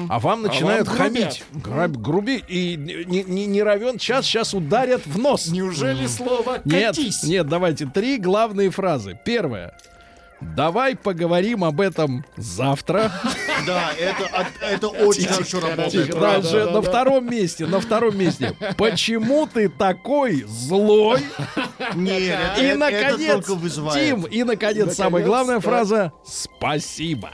а 0.09 0.19
вам 0.19 0.41
начинают 0.43 0.87
вам 0.87 0.97
хамить. 0.97 1.43
Граб- 1.53 1.97
груби 1.97 2.43
и 2.47 2.75
не, 2.75 3.23
не, 3.23 3.45
не 3.45 3.63
равен 3.63 3.97
час, 3.97 4.25
сейчас 4.25 4.53
ударят 4.53 5.05
в 5.05 5.17
нос. 5.17 5.47
Неужели 5.47 6.07
слово 6.07 6.59
Нет, 6.65 6.95
«катись»? 6.95 7.23
нет, 7.23 7.47
давайте 7.55 7.85
три 7.85 8.17
главные 8.17 8.69
фразы. 8.69 9.17
Первая. 9.23 9.73
Давай 10.41 10.97
поговорим 10.97 11.63
об 11.63 11.79
этом 11.79 12.25
завтра. 12.35 13.09
Да, 13.65 13.91
это, 13.97 14.47
это 14.61 14.87
очень 14.89 15.25
хорошо 15.25 15.61
работает. 15.61 16.07
Тихо, 16.07 16.19
Дальше 16.19 16.65
на 16.65 16.81
втором 16.81 17.29
месте, 17.31 17.65
на 17.65 17.79
втором 17.79 18.17
месте. 18.17 18.53
Почему 18.77 19.47
ты 19.47 19.69
такой 19.69 20.43
злой? 20.43 21.21
Нет, 21.95 22.21
это, 22.21 22.61
И 22.61 22.65
это 22.65 22.77
наконец, 22.77 23.31
только 23.31 23.55
вызывает. 23.55 24.05
Тим, 24.05 24.23
и 24.23 24.43
наконец, 24.43 24.95
самая 24.95 25.23
главная 25.23 25.61
фраза 25.61 26.11
«Спасибо». 26.25 27.31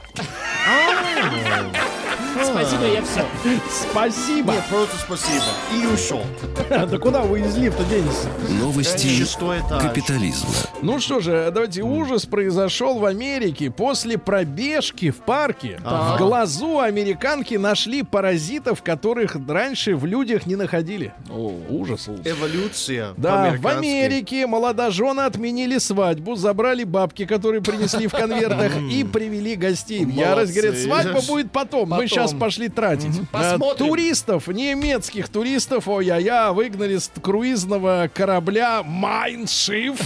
Спасибо, 2.43 2.85
я 2.85 3.01
все. 3.03 3.25
Спасибо. 3.69 4.53
Нет, 4.53 4.63
просто 4.69 4.97
спасибо. 4.97 5.43
И 5.75 5.85
ушел. 5.85 6.23
Да 6.91 6.97
куда 6.97 7.21
вы 7.21 7.41
из 7.41 7.57
лифта 7.57 7.83
денетесь? 7.83 8.23
Новости 8.59 9.23
этаж. 9.23 9.81
капитализма. 9.81 10.49
Ну 10.81 10.99
что 10.99 11.19
же, 11.19 11.51
давайте 11.53 11.81
ужас 11.81 12.25
произошел 12.25 12.97
в 12.97 13.05
Америке. 13.05 13.69
После 13.69 14.17
пробежки 14.17 15.11
в 15.11 15.17
парке 15.17 15.79
в 15.83 16.17
глазу 16.17 16.79
американки 16.79 17.55
нашли 17.55 18.03
паразитов, 18.03 18.81
которых 18.81 19.37
раньше 19.47 19.95
в 19.95 20.05
людях 20.05 20.45
не 20.45 20.55
находили. 20.55 21.13
Ужас. 21.29 22.07
Эволюция. 22.23 23.13
Да, 23.17 23.55
в. 23.57 23.67
Америке 23.67 24.47
молодожены 24.47 25.21
отменили 25.21 25.77
свадьбу, 25.77 26.35
забрали 26.35 26.83
бабки, 26.83 27.25
которые 27.25 27.61
принесли 27.61 28.07
в 28.07 28.11
конвертах, 28.11 28.73
и 28.91 29.03
привели 29.03 29.55
гостей. 29.55 30.05
Ярость 30.05 30.53
говорит, 30.53 30.79
свадьба 30.79 31.21
будет 31.21 31.51
потом. 31.51 31.89
Мы 31.89 32.07
Потом. 32.20 32.20
Сейчас 32.27 32.39
пошли 32.39 32.69
тратить. 32.69 33.19
А, 33.31 33.51
Посмотрим. 33.51 33.87
Туристов, 33.87 34.47
немецких 34.47 35.29
туристов, 35.29 35.87
ой-я-я, 35.87 36.53
выгнали 36.53 36.97
с 36.97 37.11
круизного 37.21 38.09
корабля 38.13 38.83
Майншиф. 38.83 39.99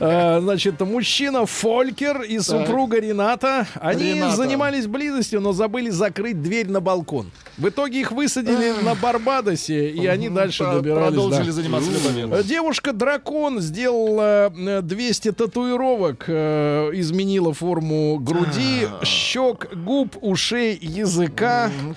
А, 0.00 0.40
Значит, 0.48 0.80
мужчина 0.80 1.46
Фолькер 1.46 2.22
и 2.22 2.38
супруга 2.38 3.00
Рената. 3.00 3.66
Они 3.74 4.22
занимались 4.34 4.86
близостью, 4.86 5.40
но 5.40 5.52
забыли 5.52 5.90
закрыть 5.90 6.42
дверь 6.42 6.68
на 6.68 6.80
балкон. 6.80 7.30
В 7.56 7.68
итоге 7.68 8.00
их 8.00 8.12
высадили 8.12 8.72
на 8.82 8.94
Барбадосе, 8.94 9.90
и 9.90 10.06
они 10.06 10.28
дальше 10.28 10.64
добирались. 10.64 11.14
Продолжили 11.14 11.50
заниматься 11.50 11.90
любовью. 11.90 12.32
Э, 12.32 12.44
Девушка-дракон 12.44 13.60
сделала 13.60 14.52
э, 14.56 14.80
200 14.82 15.32
татуировок, 15.32 16.24
э, 16.28 16.90
изменила 16.94 17.52
форму 17.52 18.18
груди, 18.20 18.88
щек, 19.02 19.74
губ, 19.74 20.16
ушей, 20.20 20.78
языка. 20.80 21.27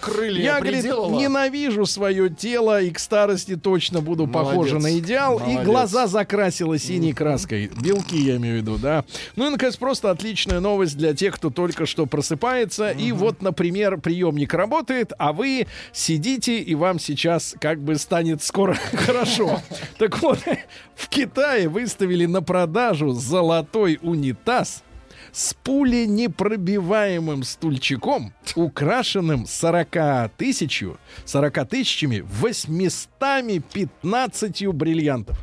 Крылья 0.02 0.44
Я, 0.44 0.60
говорит, 0.60 0.84
ненавижу 0.84 1.86
свое 1.86 2.30
тело 2.30 2.82
и 2.82 2.92
к 2.92 3.00
старости 3.00 3.56
точно 3.56 4.02
буду 4.02 4.28
похожа 4.28 4.76
Молодец. 4.76 4.84
на 4.84 5.00
идеал. 5.00 5.38
И 5.38 5.42
Молодец. 5.42 5.66
глаза 5.66 6.08
закрасила 6.08 6.78
синей 6.78 7.14
краской. 7.14 7.72
Белки, 7.82 8.18
я 8.18 8.38
имею 8.38 8.56
в 8.56 8.58
виду, 8.62 8.78
да. 8.78 9.04
Ну 9.36 9.48
и, 9.48 9.50
наконец, 9.50 9.76
просто 9.78 10.12
отличная 10.12 10.60
новость 10.60 10.98
для 10.98 11.14
тех, 11.14 11.36
кто 11.36 11.50
только 11.50 11.86
что 11.86 12.06
просыпается. 12.06 12.92
И 12.92 13.12
вот, 13.12 13.42
например, 13.42 13.98
приемник 13.98 14.54
работает, 14.54 15.14
а 15.18 15.34
вы 15.34 15.68
сидите, 15.92 16.60
и 16.60 16.76
вам 16.76 17.00
сейчас 17.00 17.56
как 17.60 17.80
бы 17.80 17.96
станет 17.98 18.44
скоро 18.44 18.74
хорошо. 18.94 19.62
Так 19.98 20.22
вот, 20.22 20.40
в 20.96 21.10
Китае 21.10 21.68
выставили 21.70 22.26
на 22.26 22.42
продажу 22.42 23.12
золотой 23.12 24.00
унитаз 24.02 24.84
с 25.32 25.54
пуленепробиваемым 25.54 27.44
стульчиком, 27.44 28.34
украшенным 28.56 29.46
40 29.46 30.32
тысячу, 30.38 30.98
40 31.26 31.70
тысячами 31.70 32.20
815 32.20 34.68
бриллиантов. 34.68 35.38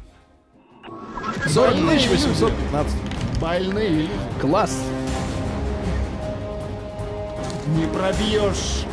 40 1.47 1.91
тысяч 1.91 2.09
815. 2.09 2.97
Больные 3.41 3.89
люди. 3.89 4.11
Класс. 4.41 4.82
Не 7.76 7.86
пробьешь. 7.86 8.84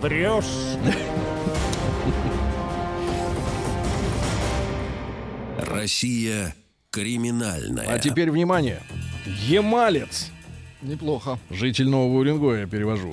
Врешь. 0.00 0.78
Россия 5.58 6.54
криминальная. 6.90 7.88
А 7.88 7.98
теперь 7.98 8.30
внимание. 8.30 8.80
Емалец, 9.26 10.30
Неплохо. 10.82 11.38
житель 11.50 11.88
Нового 11.88 12.18
Уренгоя, 12.18 12.60
я 12.60 12.66
перевожу, 12.66 13.10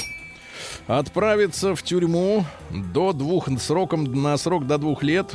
отправится 0.88 1.76
в 1.76 1.84
тюрьму 1.84 2.46
до 2.72 3.14
двух 3.14 3.48
сроком 3.60 4.04
на 4.04 4.36
срок 4.38 4.68
до 4.68 4.78
двух 4.78 5.04
лет 5.04 5.34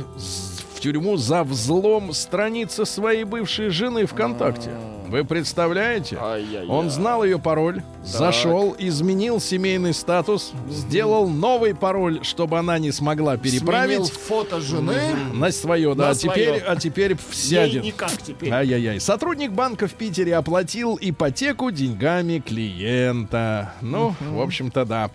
в 0.75 0.79
тюрьму 0.79 1.17
за 1.17 1.43
взлом 1.43 2.13
страницы 2.13 2.85
своей 2.85 3.23
бывшей 3.23 3.69
жены 3.69 4.05
ВКонтакте. 4.05 4.71
Вы 5.07 5.23
представляете? 5.23 6.17
Ай-яй-яй. 6.21 6.67
Он 6.67 6.89
знал 6.89 7.23
ее 7.23 7.39
пароль, 7.39 7.81
зашел, 8.03 8.75
изменил 8.77 9.39
семейный 9.39 9.93
статус, 9.93 10.51
сделал 10.69 11.29
новый 11.29 11.73
пароль, 11.73 12.19
чтобы 12.23 12.59
она 12.59 12.77
не 12.77 12.91
смогла 12.91 13.37
Сменил 13.37 13.51
переправить 13.59 14.09
фото 14.11 14.59
жены. 14.59 14.99
на 15.33 15.51
свое, 15.51 15.95
да. 15.95 16.05
На 16.05 16.09
а 16.11 16.15
теперь, 16.15 16.47
свое. 16.59 16.63
а 16.63 16.75
теперь 16.75 17.11
Ей 17.11 17.17
сядет. 17.31 17.83
никак 17.83 18.11
теперь. 18.21 18.51
Ай-яй-яй. 18.51 18.99
Сотрудник 18.99 19.51
банка 19.51 19.87
в 19.87 19.93
Питере 19.93 20.35
оплатил 20.35 20.97
ипотеку 20.99 21.71
деньгами 21.71 22.39
клиента. 22.39 23.73
Ну, 23.81 24.13
в 24.31 24.41
общем-то, 24.41 24.85
да. 24.85 25.09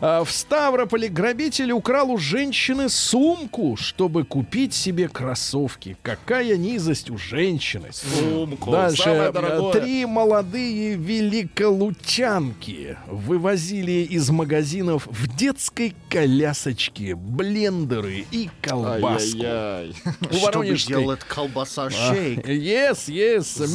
А, 0.00 0.24
В 0.24 0.30
Ставрополе 0.30 1.08
грабитель 1.08 1.72
украл 1.72 2.10
у 2.10 2.18
женщины 2.18 2.88
сумку, 2.88 3.76
чтобы 3.76 4.24
купить 4.24 4.74
себе 4.74 5.08
кроссовки. 5.08 5.96
Какая 6.02 6.56
низость 6.56 7.10
у 7.10 7.16
женщины. 7.18 7.88
Сумку. 7.92 8.70
Дальше. 8.72 9.32
Дорогое. 9.42 9.72
Три 9.80 10.06
молодые 10.06 10.96
великолучанки 10.96 12.96
вывозили 13.06 14.02
из 14.08 14.30
магазинов 14.30 15.06
в 15.06 15.36
детской 15.36 15.94
колясочке 16.08 17.14
блендеры 17.14 18.24
и 18.30 18.48
колбаску. 18.60 19.38
Ай-яй-яй. 19.42 19.94
У 20.32 20.36
Воронежской 20.44 20.96
делать 21.02 21.20
колбаса 21.20 21.90
шейк. 21.90 22.46
Yes, 22.46 23.08
yes, 23.08 23.64
у 23.64 23.66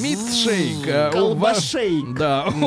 Ва- 0.86 1.10
Колбашейк. 1.12 2.14
Да. 2.18 2.48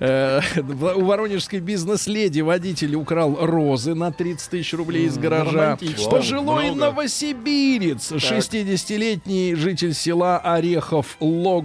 Э, 0.00 0.40
У 0.60 1.04
воронежской 1.04 1.60
бизнес-леди 1.60 2.40
водитель 2.40 2.94
украл 2.96 3.36
розы 3.40 3.94
на 3.94 4.10
30 4.12 4.50
тысяч 4.50 4.72
рублей 4.74 5.06
из 5.06 5.16
гаража. 5.18 5.78
Пожилой 6.10 6.74
новосибирец, 6.74 8.10
60-летний 8.12 9.54
житель 9.54 9.94
села 9.94 10.38
Орехов 10.84 11.16
Лог, 11.20 11.64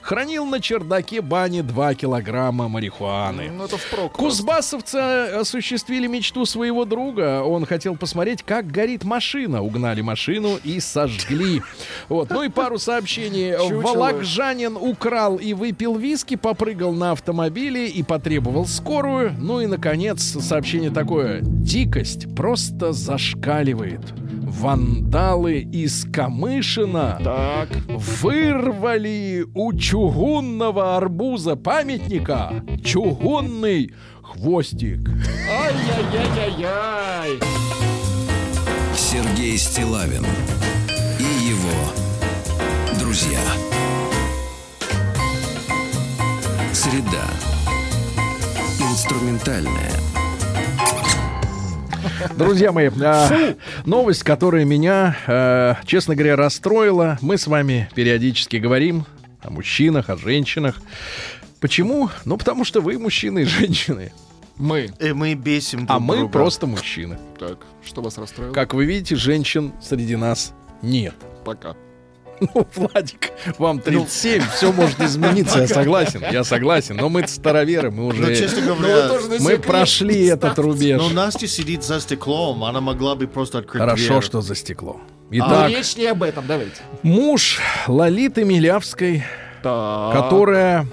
хранил 0.00 0.46
на 0.46 0.60
чердаке 0.60 1.20
бани 1.20 1.60
2 1.60 1.94
килограмма 1.94 2.68
марихуаны. 2.68 3.50
Ну, 3.50 3.64
это 3.64 3.76
впрок. 3.76 4.12
Кузбассовцы 4.12 4.96
осуществили 4.96 6.06
мечту 6.06 6.46
своего 6.46 6.84
друга. 6.84 7.42
Он 7.42 7.66
хотел 7.66 7.96
посмотреть, 7.96 8.42
как 8.42 8.68
горит 8.68 9.04
машина. 9.04 9.62
Угнали 9.62 10.00
машину 10.02 10.58
и 10.62 10.80
сожгли. 10.80 11.62
Вот. 12.08 12.30
Ну 12.30 12.42
и 12.42 12.48
пару 12.48 12.78
сообщений. 12.78 13.52
Чучело. 13.52 13.80
Волокжанин 13.80 14.76
украл 14.76 15.36
и 15.36 15.52
выпил 15.52 15.96
виски, 15.96 16.36
попрыгал 16.36 16.92
на 16.92 17.12
автомобиле 17.12 17.88
и 17.88 18.02
потребовал 18.02 18.66
скорую. 18.66 19.34
Ну 19.38 19.60
и, 19.60 19.66
наконец, 19.66 20.22
сообщение 20.22 20.90
такое. 20.90 21.40
Дикость 21.42 22.34
просто 22.34 22.92
зашкаливает. 22.92 24.00
Вандалы 24.50 25.60
из 25.60 26.04
Камышина 26.12 27.20
Так. 27.22 27.68
вырвали 27.88 29.46
у 29.54 29.72
чугунного 29.72 30.96
арбуза 30.96 31.54
памятника 31.54 32.64
чугунный 32.84 33.94
хвостик. 34.22 35.08
Ай-яй-яй-яй-яй. 35.48 37.38
Сергей 38.94 39.56
Стилавин 39.56 40.26
и 41.18 41.48
его 41.48 42.98
друзья. 42.98 43.38
Среда. 46.72 47.28
Инструментальная. 48.80 49.92
Друзья 52.36 52.72
мои, 52.72 52.90
а, 53.02 53.54
новость, 53.84 54.22
которая 54.22 54.64
меня, 54.64 55.16
а, 55.26 55.76
честно 55.84 56.14
говоря, 56.14 56.36
расстроила. 56.36 57.18
Мы 57.20 57.38
с 57.38 57.46
вами 57.46 57.88
периодически 57.94 58.56
говорим 58.56 59.06
о 59.42 59.50
мужчинах, 59.50 60.10
о 60.10 60.16
женщинах. 60.16 60.80
Почему? 61.60 62.10
Ну, 62.24 62.36
потому 62.36 62.64
что 62.64 62.80
вы 62.80 62.98
мужчины 62.98 63.40
и 63.40 63.44
женщины, 63.44 64.12
Мы. 64.56 64.90
И 64.98 65.12
мы 65.12 65.34
бесим 65.34 65.84
а 65.88 65.94
друг 65.94 66.02
мы 66.02 66.16
друга. 66.18 66.32
просто 66.32 66.66
мужчины. 66.66 67.18
Так, 67.38 67.58
что 67.84 68.02
вас 68.02 68.18
расстроило? 68.18 68.52
Как 68.52 68.74
вы 68.74 68.84
видите, 68.84 69.16
женщин 69.16 69.72
среди 69.82 70.16
нас 70.16 70.52
нет. 70.82 71.14
Пока. 71.44 71.74
Ну, 72.40 72.66
Владик, 72.74 73.32
вам 73.58 73.80
37, 73.80 74.42
все 74.56 74.72
может 74.72 75.00
измениться, 75.00 75.60
я 75.60 75.68
согласен, 75.68 76.22
я 76.32 76.42
согласен. 76.44 76.96
Но 76.96 77.08
мы 77.08 77.26
староверы, 77.28 77.90
мы 77.90 78.02
Но, 78.04 78.08
уже... 78.08 78.34
честно 78.36 78.62
Ну, 78.66 78.74
говоря, 78.76 79.08
на 79.08 79.38
Мы 79.44 79.58
прошли 79.58 80.26
этот 80.26 80.58
рубеж. 80.58 81.00
но 81.00 81.10
Настя 81.10 81.46
сидит 81.46 81.84
за 81.84 82.00
стеклом, 82.00 82.64
она 82.64 82.80
могла 82.80 83.14
бы 83.14 83.26
просто 83.26 83.58
открыть 83.58 83.80
Хорошо, 83.82 84.06
дверь. 84.08 84.22
что 84.22 84.40
за 84.40 84.54
стекло. 84.54 85.00
Но 85.30 85.36
Итак, 85.46 85.70
речь 85.70 85.96
не 85.96 86.06
об 86.06 86.22
этом, 86.22 86.44
давайте. 86.46 86.80
муж 87.02 87.60
Лолиты 87.86 88.44
Милявской, 88.44 89.22
Так. 89.62 90.12
которая 90.14 90.86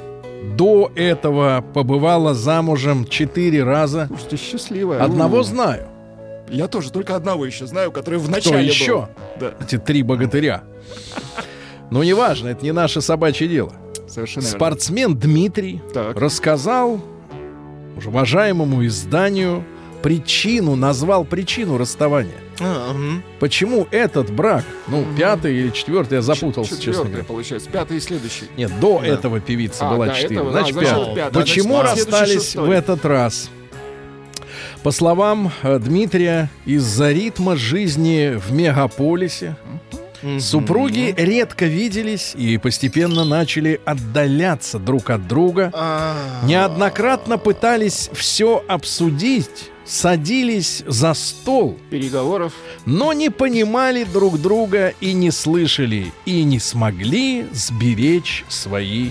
до 0.56 0.92
этого 0.96 1.64
побывала 1.74 2.34
замужем 2.36 3.06
четыре 3.08 3.64
раза. 3.64 4.08
Слушайте, 4.08 4.38
счастливая. 4.38 5.02
Одного 5.04 5.44
знаю. 5.44 5.88
Я 6.50 6.68
тоже 6.68 6.92
только 6.92 7.16
одного 7.16 7.46
еще 7.46 7.66
знаю, 7.68 7.92
который 7.92 8.20
в 8.20 8.24
Кто 8.24 8.32
начале 8.32 8.66
еще? 8.68 8.96
был. 8.96 9.08
Да, 9.40 9.54
Эти 9.62 9.78
три 9.78 10.04
богатыря. 10.04 10.64
Но 11.92 12.04
неважно, 12.04 12.50
это 12.50 12.64
не 12.64 12.72
наше 12.72 13.02
собачье 13.02 13.48
дело. 13.48 13.74
совершенно 14.08 14.44
верно. 14.44 14.58
Спортсмен 14.58 15.18
Дмитрий 15.18 15.82
Так. 15.94 16.18
рассказал 16.18 17.02
уважаемому 18.06 18.86
изданию 18.86 19.64
причину, 20.02 20.76
назвал 20.76 21.26
причину 21.26 21.78
расставания. 21.78 22.36
А, 22.60 22.94
мгм. 22.94 23.24
Почему 23.40 23.88
этот 23.92 24.32
брак, 24.32 24.64
ну, 24.88 25.06
пятый 25.18 25.56
или 25.58 25.70
четвертый, 25.70 26.16
я 26.16 26.22
запутался, 26.22 26.72
честно 26.72 26.84
Четвертый, 26.86 27.08
говоря. 27.10 27.24
получается. 27.26 27.70
Пятый 27.70 27.98
и 27.98 28.00
следующий. 28.00 28.46
Нет, 28.58 28.72
до 28.80 29.02
этого 29.04 29.40
певица 29.40 29.88
А, 29.88 29.94
была 29.94 30.08
до 30.08 30.14
4. 30.14 30.36
этого, 30.36 30.52
Значит, 30.52 30.78
а, 30.78 30.82
пятый. 30.82 31.16
пятый. 31.16 31.34
Почему 31.34 31.76
следующий 31.82 32.00
расстались 32.12 32.56
в 32.56 32.70
этот 32.72 33.06
раз? 33.06 33.50
По 34.88 34.92
словам 34.92 35.52
э, 35.64 35.80
Дмитрия, 35.80 36.50
из-за 36.66 37.12
ритма 37.12 37.58
жизни 37.58 38.38
в 38.38 38.54
мегаполисе 38.54 39.58
супруги 40.40 41.14
редко 41.18 41.66
виделись 41.66 42.34
и 42.38 42.58
постепенно 42.58 43.26
начали 43.26 43.82
отдаляться 43.84 44.80
друг 44.80 45.10
от 45.10 45.28
друга. 45.28 45.72
А, 45.74 46.16
Неоднократно 46.46 47.38
пытались 47.38 48.10
все 48.14 48.64
обсудить, 48.66 49.72
садились 49.84 50.86
за 50.88 51.14
стол, 51.16 51.78
Переговоров. 51.90 52.54
но 52.86 53.12
не 53.12 53.30
понимали 53.30 54.06
друг 54.06 54.40
друга 54.40 54.94
и 55.02 55.12
не 55.12 55.32
слышали, 55.32 56.14
и 56.26 56.46
не 56.46 56.60
смогли 56.60 57.46
сберечь 57.52 58.46
свои 58.48 59.10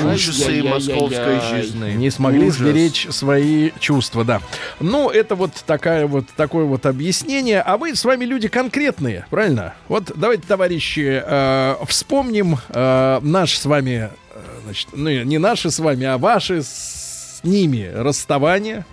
Ай-яй-яй-яй-яй. 0.00 0.72
московской 0.72 1.40
жизни. 1.40 1.92
не 1.92 2.10
смогли 2.10 2.48
Ужас. 2.48 2.58
сберечь 2.58 3.06
свои 3.10 3.70
чувства, 3.78 4.24
да. 4.24 4.40
Ну, 4.80 5.10
это 5.10 5.34
вот 5.34 5.52
такая 5.66 6.06
вот 6.06 6.26
такое 6.36 6.64
вот 6.64 6.86
объяснение. 6.86 7.60
А 7.60 7.78
мы 7.78 7.94
с 7.94 8.04
вами 8.04 8.24
люди 8.24 8.48
конкретные, 8.48 9.26
правильно? 9.30 9.74
Вот 9.88 10.12
давайте, 10.14 10.44
товарищи, 10.46 11.22
э, 11.24 11.76
вспомним 11.86 12.58
э, 12.68 13.20
наш 13.22 13.56
с 13.56 13.66
вами, 13.66 14.10
э, 14.34 14.40
значит, 14.64 14.88
ну 14.92 15.10
не 15.10 15.38
наши 15.38 15.70
с 15.70 15.78
вами, 15.78 16.04
а 16.06 16.18
ваши 16.18 16.62
с 16.62 17.40
ними 17.42 17.90
расставания. 17.94 18.84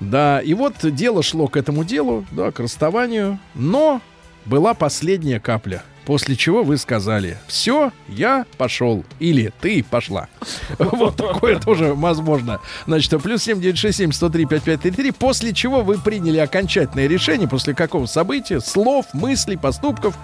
Да, 0.00 0.40
и 0.40 0.54
вот 0.54 0.74
дело 0.82 1.22
шло 1.22 1.48
к 1.48 1.56
этому 1.56 1.84
делу, 1.84 2.26
да, 2.30 2.50
к 2.52 2.60
расставанию, 2.60 3.38
но 3.54 4.00
была 4.44 4.74
последняя 4.74 5.40
капля. 5.40 5.82
После 6.06 6.36
чего 6.36 6.62
вы 6.62 6.76
сказали, 6.76 7.36
все, 7.48 7.90
я 8.06 8.46
пошел. 8.58 9.04
Или 9.18 9.52
ты 9.60 9.82
пошла. 9.82 10.28
Вот 10.78 11.16
такое 11.16 11.58
тоже 11.58 11.94
возможно. 11.94 12.60
Значит, 12.86 13.20
плюс 13.22 13.42
7967 13.42 14.12
103 14.12 14.46
5533. 14.46 15.10
После 15.10 15.52
чего 15.52 15.82
вы 15.82 15.98
приняли 15.98 16.38
окончательное 16.38 17.08
решение, 17.08 17.48
после 17.48 17.74
какого 17.74 18.06
события, 18.06 18.60
слов, 18.60 19.06
мыслей, 19.12 19.56
поступков, 19.56 20.14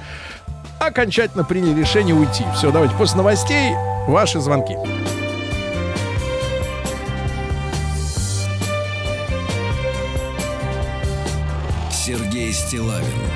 окончательно 0.78 1.42
приняли 1.42 1.80
решение 1.80 2.14
уйти. 2.14 2.44
Все, 2.54 2.70
давайте 2.70 2.94
после 2.94 3.16
новостей 3.16 3.72
ваши 4.06 4.40
звонки. 4.40 4.76
Сергей 11.90 12.52
Стилавин 12.52 13.31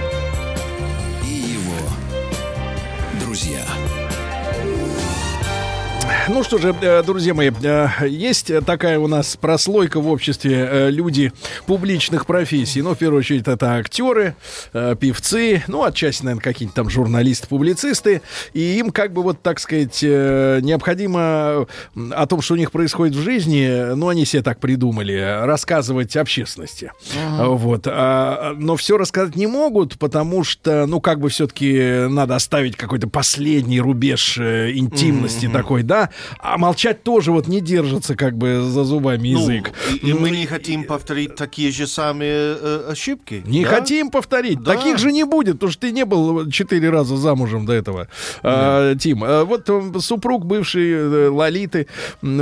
Ну 6.28 6.42
что 6.42 6.58
же, 6.58 6.74
э, 6.80 7.04
друзья 7.04 7.34
мои, 7.34 7.52
э, 7.62 7.88
есть 8.08 8.50
такая 8.64 8.98
у 8.98 9.06
нас 9.06 9.36
прослойка 9.36 10.00
в 10.00 10.08
обществе 10.08 10.68
э, 10.68 10.90
люди 10.90 11.32
публичных 11.66 12.26
профессий. 12.26 12.82
Ну, 12.82 12.96
в 12.96 12.98
первую 12.98 13.20
очередь, 13.20 13.46
это 13.46 13.74
актеры, 13.74 14.34
певцы, 14.72 15.62
ну, 15.68 15.84
отчасти, 15.84 16.24
наверное, 16.24 16.42
какие-нибудь 16.42 16.74
там 16.74 16.90
журналисты, 16.90 17.46
публицисты. 17.46 18.22
И 18.54 18.78
им, 18.78 18.90
как 18.90 19.12
бы, 19.12 19.22
вот, 19.22 19.40
так 19.40 19.60
сказать, 19.60 20.02
необходимо 20.02 21.66
о 21.94 22.26
том, 22.26 22.40
что 22.40 22.54
у 22.54 22.56
них 22.56 22.72
происходит 22.72 23.14
в 23.14 23.22
жизни, 23.22 23.94
ну, 23.94 24.08
они 24.08 24.24
себе 24.24 24.42
так 24.42 24.58
придумали, 24.58 25.44
рассказывать 25.44 26.16
общественности. 26.16 26.92
Вот. 27.38 27.86
А, 27.86 28.54
но 28.56 28.76
все 28.76 28.98
рассказать 28.98 29.36
не 29.36 29.46
могут, 29.46 29.98
потому 29.98 30.42
что, 30.42 30.86
ну, 30.86 31.00
как 31.00 31.20
бы 31.20 31.28
все-таки 31.28 32.06
надо 32.08 32.34
оставить 32.34 32.76
какой-то 32.76 33.08
последний 33.08 33.80
рубеж 33.80 34.38
интимности 34.38 35.48
такой, 35.48 35.82
да. 35.84 36.10
А 36.38 36.58
молчать 36.58 37.02
тоже 37.02 37.32
вот 37.32 37.48
не 37.48 37.60
держится 37.60 38.14
как 38.16 38.36
бы 38.36 38.62
за 38.62 38.84
зубами 38.84 39.32
Ну, 39.32 39.40
язык. 39.40 39.72
и, 40.02 40.08
и 40.08 40.12
мы 40.12 40.30
не 40.30 40.46
хотим 40.46 40.84
повторить 40.84 41.34
такие 41.36 41.70
же 41.70 41.86
самые 41.86 42.56
э, 42.60 42.88
ошибки. 42.90 43.42
Не 43.46 43.64
да? 43.64 43.70
хотим 43.70 44.10
повторить. 44.10 44.62
Да. 44.62 44.74
Таких 44.74 44.98
же 44.98 45.12
не 45.12 45.24
будет, 45.24 45.54
потому 45.54 45.72
что 45.72 45.82
ты 45.82 45.92
не 45.92 46.04
был 46.04 46.50
четыре 46.50 46.90
раза 46.90 47.16
замужем 47.16 47.66
до 47.66 47.72
этого, 47.72 48.08
А, 48.42 48.94
Тим. 48.96 49.22
А, 49.24 49.44
вот 49.44 49.68
супруг 50.02 50.44
бывший 50.46 50.90
э, 50.92 51.28
Лолиты 51.28 51.86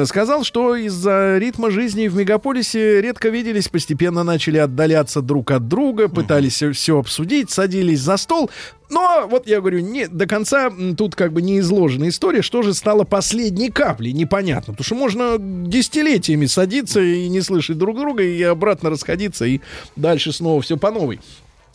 сказал, 0.04 0.44
что 0.44 0.74
из-за 0.76 1.38
ритма 1.38 1.70
жизни 1.70 2.08
в 2.08 2.16
мегаполисе 2.16 3.00
редко 3.00 3.28
виделись, 3.28 3.68
постепенно 3.68 4.22
начали 4.24 4.58
отдаляться 4.58 5.20
друг 5.22 5.50
от 5.50 5.68
друга, 5.68 6.08
пытались 6.08 6.62
все 6.72 6.98
обсудить, 6.98 7.50
садились 7.50 8.00
за 8.00 8.16
стол. 8.16 8.50
Но, 8.94 9.26
вот 9.28 9.48
я 9.48 9.60
говорю, 9.60 9.80
не, 9.80 10.06
до 10.06 10.24
конца 10.26 10.72
тут 10.96 11.16
как 11.16 11.32
бы 11.32 11.42
не 11.42 11.58
изложена 11.58 12.08
история, 12.08 12.42
что 12.42 12.62
же 12.62 12.74
стало 12.74 13.02
последней 13.02 13.68
каплей, 13.68 14.12
непонятно. 14.12 14.72
Потому 14.72 14.84
что 14.84 14.94
можно 14.94 15.36
десятилетиями 15.38 16.46
садиться 16.46 17.00
и 17.00 17.28
не 17.28 17.40
слышать 17.40 17.76
друг 17.76 17.98
друга, 17.98 18.22
и 18.22 18.40
обратно 18.44 18.90
расходиться, 18.90 19.46
и 19.46 19.60
дальше 19.96 20.32
снова 20.32 20.62
все 20.62 20.76
по 20.76 20.92
новой. 20.92 21.18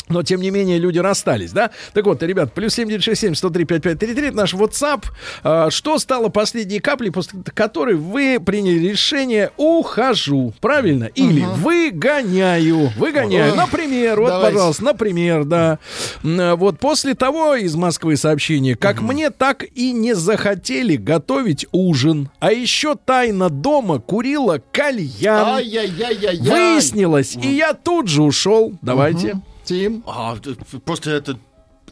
Но, 0.10 0.24
тем 0.24 0.42
не 0.42 0.50
менее, 0.50 0.80
люди 0.80 0.98
расстались, 1.00 1.52
да? 1.52 1.70
Так 1.94 2.06
вот, 2.06 2.22
ребят, 2.24 2.54
плюс 2.54 2.74
7967 2.74 3.36
103 3.36 3.66
5533, 3.66 4.28
это 4.30 4.38
наш 4.38 4.54
WhatsApp. 4.56 5.04
А, 5.44 5.70
что 5.70 6.00
стало 6.00 6.30
последней 6.30 6.80
каплей, 6.80 7.12
после 7.12 7.40
которой 7.54 7.96
вы 7.96 8.40
приняли 8.44 8.90
решение 8.90 9.52
«ухожу», 9.58 10.54
правильно? 10.62 11.06
Или 11.06 11.42
«выгоняю», 11.58 12.92
«выгоняю». 12.98 13.52
Ой, 13.52 13.58
Например, 13.58 14.20
вот, 14.20 14.30
давайте. 14.30 14.54
пожалуйста, 14.56 14.84
например, 14.84 15.44
да. 15.46 15.80
М, 16.24 16.58
Вот 16.58 16.80
после 16.80 17.14
того 17.14 17.56
из 17.56 17.76
Москвы 17.76 18.18
сообщение, 18.18 18.76
как 18.76 19.02
мне 19.02 19.30
так 19.30 19.64
и 19.76 19.92
не 19.92 20.16
захотели 20.16 20.96
готовить 20.96 21.68
ужин, 21.72 22.30
а 22.40 22.52
еще 22.52 22.96
тайно 22.96 23.50
дома 23.50 24.00
курила 24.00 24.60
кальян. 24.72 25.62
Выяснилось, 26.40 27.36
и 27.42 27.48
я 27.50 27.74
тут 27.74 28.08
же 28.08 28.24
ушел. 28.24 28.74
Давайте. 28.82 29.40
Тим. 29.70 30.04
А, 30.08 30.36
просто 30.84 31.12
это 31.12 31.38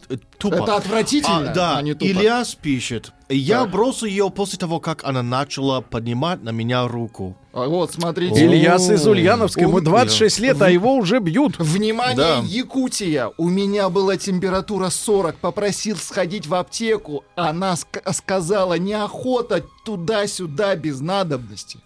э, 0.09 0.17
тупо. 0.39 0.55
Это 0.55 0.77
отвратительно, 0.77 1.51
А, 1.51 1.53
да, 1.53 1.77
а 1.77 1.81
не 1.83 1.93
тупо. 1.93 2.05
Ильяс 2.09 2.55
пишет. 2.55 3.13
Я 3.29 3.63
Так. 3.63 3.71
бросил 3.71 4.07
ее 4.07 4.29
после 4.29 4.57
того, 4.57 4.79
как 4.79 5.03
она 5.03 5.21
начала 5.21 5.81
поднимать 5.81 6.43
на 6.43 6.51
меня 6.51 6.87
руку. 6.87 7.35
А 7.51 7.67
Вот, 7.67 7.91
смотрите. 7.91 8.45
Ильяс 8.45 8.87
из 8.89 9.05
Ульяновска, 9.07 9.61
ему 9.61 9.77
Ум- 9.77 9.83
26 9.83 10.39
лет, 10.39 10.61
а 10.61 10.69
его 10.69 10.95
уже 10.95 11.19
бьют. 11.19 11.57
Внимание, 11.57 12.15
Да. 12.15 12.41
Якутия! 12.45 13.31
У 13.37 13.49
меня 13.49 13.89
была 13.89 14.15
температура 14.15 14.89
40, 14.89 15.37
попросил 15.37 15.97
сходить 15.97 16.45
в 16.47 16.53
аптеку. 16.53 17.23
Она 17.35 17.73
ск- 17.73 18.13
сказала, 18.13 18.75
неохота 18.77 19.65
туда-сюда 19.83 20.75
без 20.75 20.99
надобности. 21.01 21.79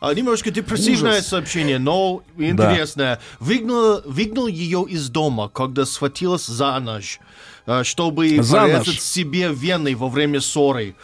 А, 0.00 0.12
немножко 0.12 0.50
депрессивное 0.50 1.12
Ужас. 1.18 1.26
сообщение, 1.28 1.78
но 1.78 2.22
интересное. 2.36 3.20
Выгнал, 3.38 4.02
выгнал 4.04 4.48
ее 4.48 4.84
из 4.88 5.08
дома, 5.08 5.48
когда 5.48 5.86
схватилась 5.86 6.46
за 6.46 6.78
нож, 6.80 7.20
чтобы 7.84 8.42
За 8.42 8.58
порезать 8.62 9.00
себе 9.00 9.50
вены 9.52 9.96
во 9.96 10.08
время 10.08 10.40
ссоры. 10.40 10.94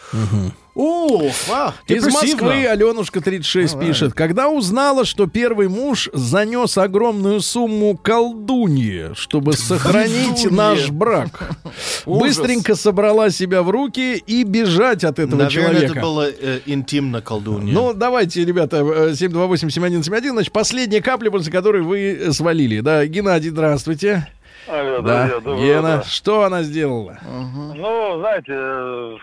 О, 0.79 1.31
а, 1.49 1.73
Из. 1.87 2.05
Москвы 2.05 2.67
Аленушка 2.67 3.19
36 3.19 3.79
пишет. 3.79 4.13
Когда 4.13 4.47
узнала, 4.47 5.05
что 5.05 5.25
первый 5.25 5.69
муж 5.69 6.07
занес 6.13 6.77
огромную 6.77 7.41
сумму 7.41 7.97
колдуньи, 7.97 9.15
чтобы 9.15 9.53
сохранить 9.53 10.51
наш 10.51 10.91
брак, 10.91 11.55
быстренько 12.05 12.75
собрала 12.75 13.31
себя 13.31 13.63
в 13.63 13.71
руки 13.71 14.17
и 14.17 14.43
бежать 14.43 15.03
от 15.03 15.17
этого 15.17 15.41
Наверное, 15.41 15.69
человека. 15.71 15.93
это 15.93 16.01
было 16.01 16.29
э, 16.29 16.59
интимно 16.67 17.21
колдунья. 17.21 17.73
Ну, 17.73 17.93
давайте, 17.95 18.45
ребята, 18.45 18.77
э, 18.77 19.13
728-7171, 19.13 20.29
значит, 20.29 20.53
последняя 20.53 21.01
капля, 21.01 21.31
после 21.31 21.51
которой 21.51 21.81
вы 21.81 22.19
э, 22.19 22.31
свалили. 22.31 22.81
Да, 22.81 23.03
Геннадий, 23.07 23.49
здравствуйте. 23.49 24.27
Алло, 24.67 25.01
Да, 25.01 25.39
друзья, 25.39 25.65
Гена, 25.75 25.95
утро. 25.99 26.03
что 26.09 26.43
она 26.43 26.63
сделала? 26.63 27.17
Ну, 27.23 28.19
знаете, 28.19 28.51
э, 28.53 29.17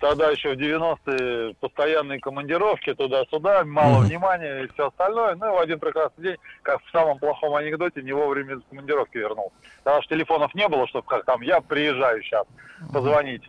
тогда 0.00 0.30
еще 0.30 0.54
в 0.54 0.58
90-е 0.58 1.54
постоянные 1.60 2.18
командировки 2.20 2.92
туда-сюда, 2.94 3.64
мало 3.64 4.00
внимания 4.00 4.64
и 4.64 4.68
все 4.72 4.88
остальное. 4.88 5.36
Ну, 5.36 5.46
и 5.46 5.56
в 5.56 5.58
один 5.60 5.78
прекрасный 5.78 6.22
день, 6.24 6.36
как 6.62 6.82
в 6.84 6.90
самом 6.90 7.18
плохом 7.18 7.54
анекдоте, 7.54 8.02
не 8.02 8.12
вовремя 8.12 8.56
из 8.56 8.62
командировки 8.68 9.16
вернулся. 9.18 9.54
Потому 9.84 10.02
что 10.02 10.14
телефонов 10.14 10.54
не 10.54 10.66
было, 10.68 10.86
чтобы 10.88 11.06
как 11.06 11.24
там, 11.24 11.40
я 11.42 11.60
приезжаю 11.60 12.22
сейчас, 12.22 12.46
позвонить. 12.92 13.42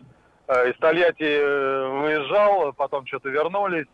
Э, 0.46 0.70
Из 0.70 0.76
Тольятти 0.78 1.22
э, 1.24 1.88
выезжал, 2.02 2.72
потом 2.74 3.04
что-то 3.06 3.30
вернулись, 3.30 3.86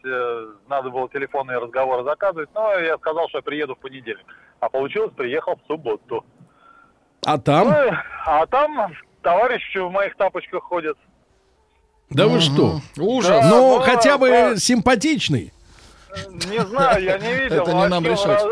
надо 0.68 0.90
было 0.90 1.08
телефонные 1.08 1.58
разговоры 1.58 2.04
заказывать, 2.04 2.50
но 2.54 2.74
я 2.74 2.98
сказал, 2.98 3.28
что 3.28 3.38
я 3.38 3.42
приеду 3.42 3.74
в 3.74 3.78
понедельник. 3.78 4.26
А 4.60 4.68
получилось, 4.68 5.12
приехал 5.16 5.56
в 5.56 5.66
субботу. 5.66 6.24
А 7.24 7.38
там? 7.38 7.68
Ну, 7.68 7.92
а 8.26 8.46
там 8.46 8.92
товарищи 9.22 9.78
в 9.78 9.90
моих 9.90 10.16
тапочках 10.16 10.62
ходят. 10.64 10.96
Да 12.10 12.26
вы 12.26 12.40
что? 12.40 12.80
Ужас. 12.96 13.42
Да. 13.42 13.50
Ну, 13.50 13.78
ну, 13.78 13.80
хотя 13.82 14.16
бы 14.16 14.28
да. 14.28 14.56
симпатичный. 14.56 15.52
Не 16.50 16.64
знаю, 16.64 17.02
я 17.02 17.18
не 17.18 17.34
видел. 17.34 17.62
Это 17.62 17.72
не 17.72 17.88
нам 17.88 18.04
Очки 18.04 18.12
решать. 18.12 18.42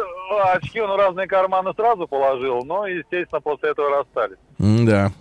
Очки 0.54 0.80
он 0.80 0.90
в 0.90 0.96
разные 0.96 1.26
карманы 1.26 1.72
сразу 1.76 2.06
положил, 2.08 2.64
но, 2.64 2.86
естественно, 2.86 3.40
после 3.40 3.70
этого 3.70 3.90
расстались. 3.90 4.36
Да. 4.58 5.12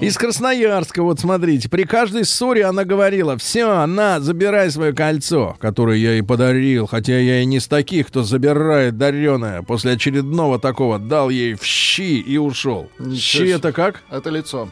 Из 0.00 0.16
Красноярска, 0.16 1.02
вот 1.02 1.18
смотрите, 1.18 1.68
при 1.68 1.84
каждой 1.84 2.24
ссоре 2.24 2.64
она 2.64 2.84
говорила, 2.84 3.36
все, 3.38 3.86
на, 3.86 4.20
забирай 4.20 4.70
свое 4.70 4.92
кольцо, 4.92 5.56
которое 5.60 5.96
я 5.98 6.12
ей 6.12 6.22
подарил, 6.22 6.86
хотя 6.86 7.18
я 7.18 7.40
и 7.40 7.44
не 7.46 7.56
из 7.56 7.68
таких, 7.68 8.08
кто 8.08 8.22
забирает 8.22 8.98
дареное. 8.98 9.62
После 9.62 9.92
очередного 9.92 10.58
такого 10.58 10.98
дал 10.98 11.30
ей 11.30 11.54
в 11.54 11.64
щи 11.64 12.18
и 12.20 12.36
ушел. 12.36 12.90
Ничего 12.98 13.46
Щи 13.46 13.52
это 13.52 13.72
как? 13.72 14.02
Это 14.10 14.30
лицо. 14.30 14.68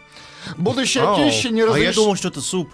Будущая 0.56 1.04
Ау. 1.04 1.16
теща 1.16 1.50
не 1.50 1.62
А 1.62 1.64
я 1.64 1.70
разрешила... 1.70 1.94
думал, 1.94 2.16
что 2.16 2.28
это 2.28 2.40
суп. 2.40 2.70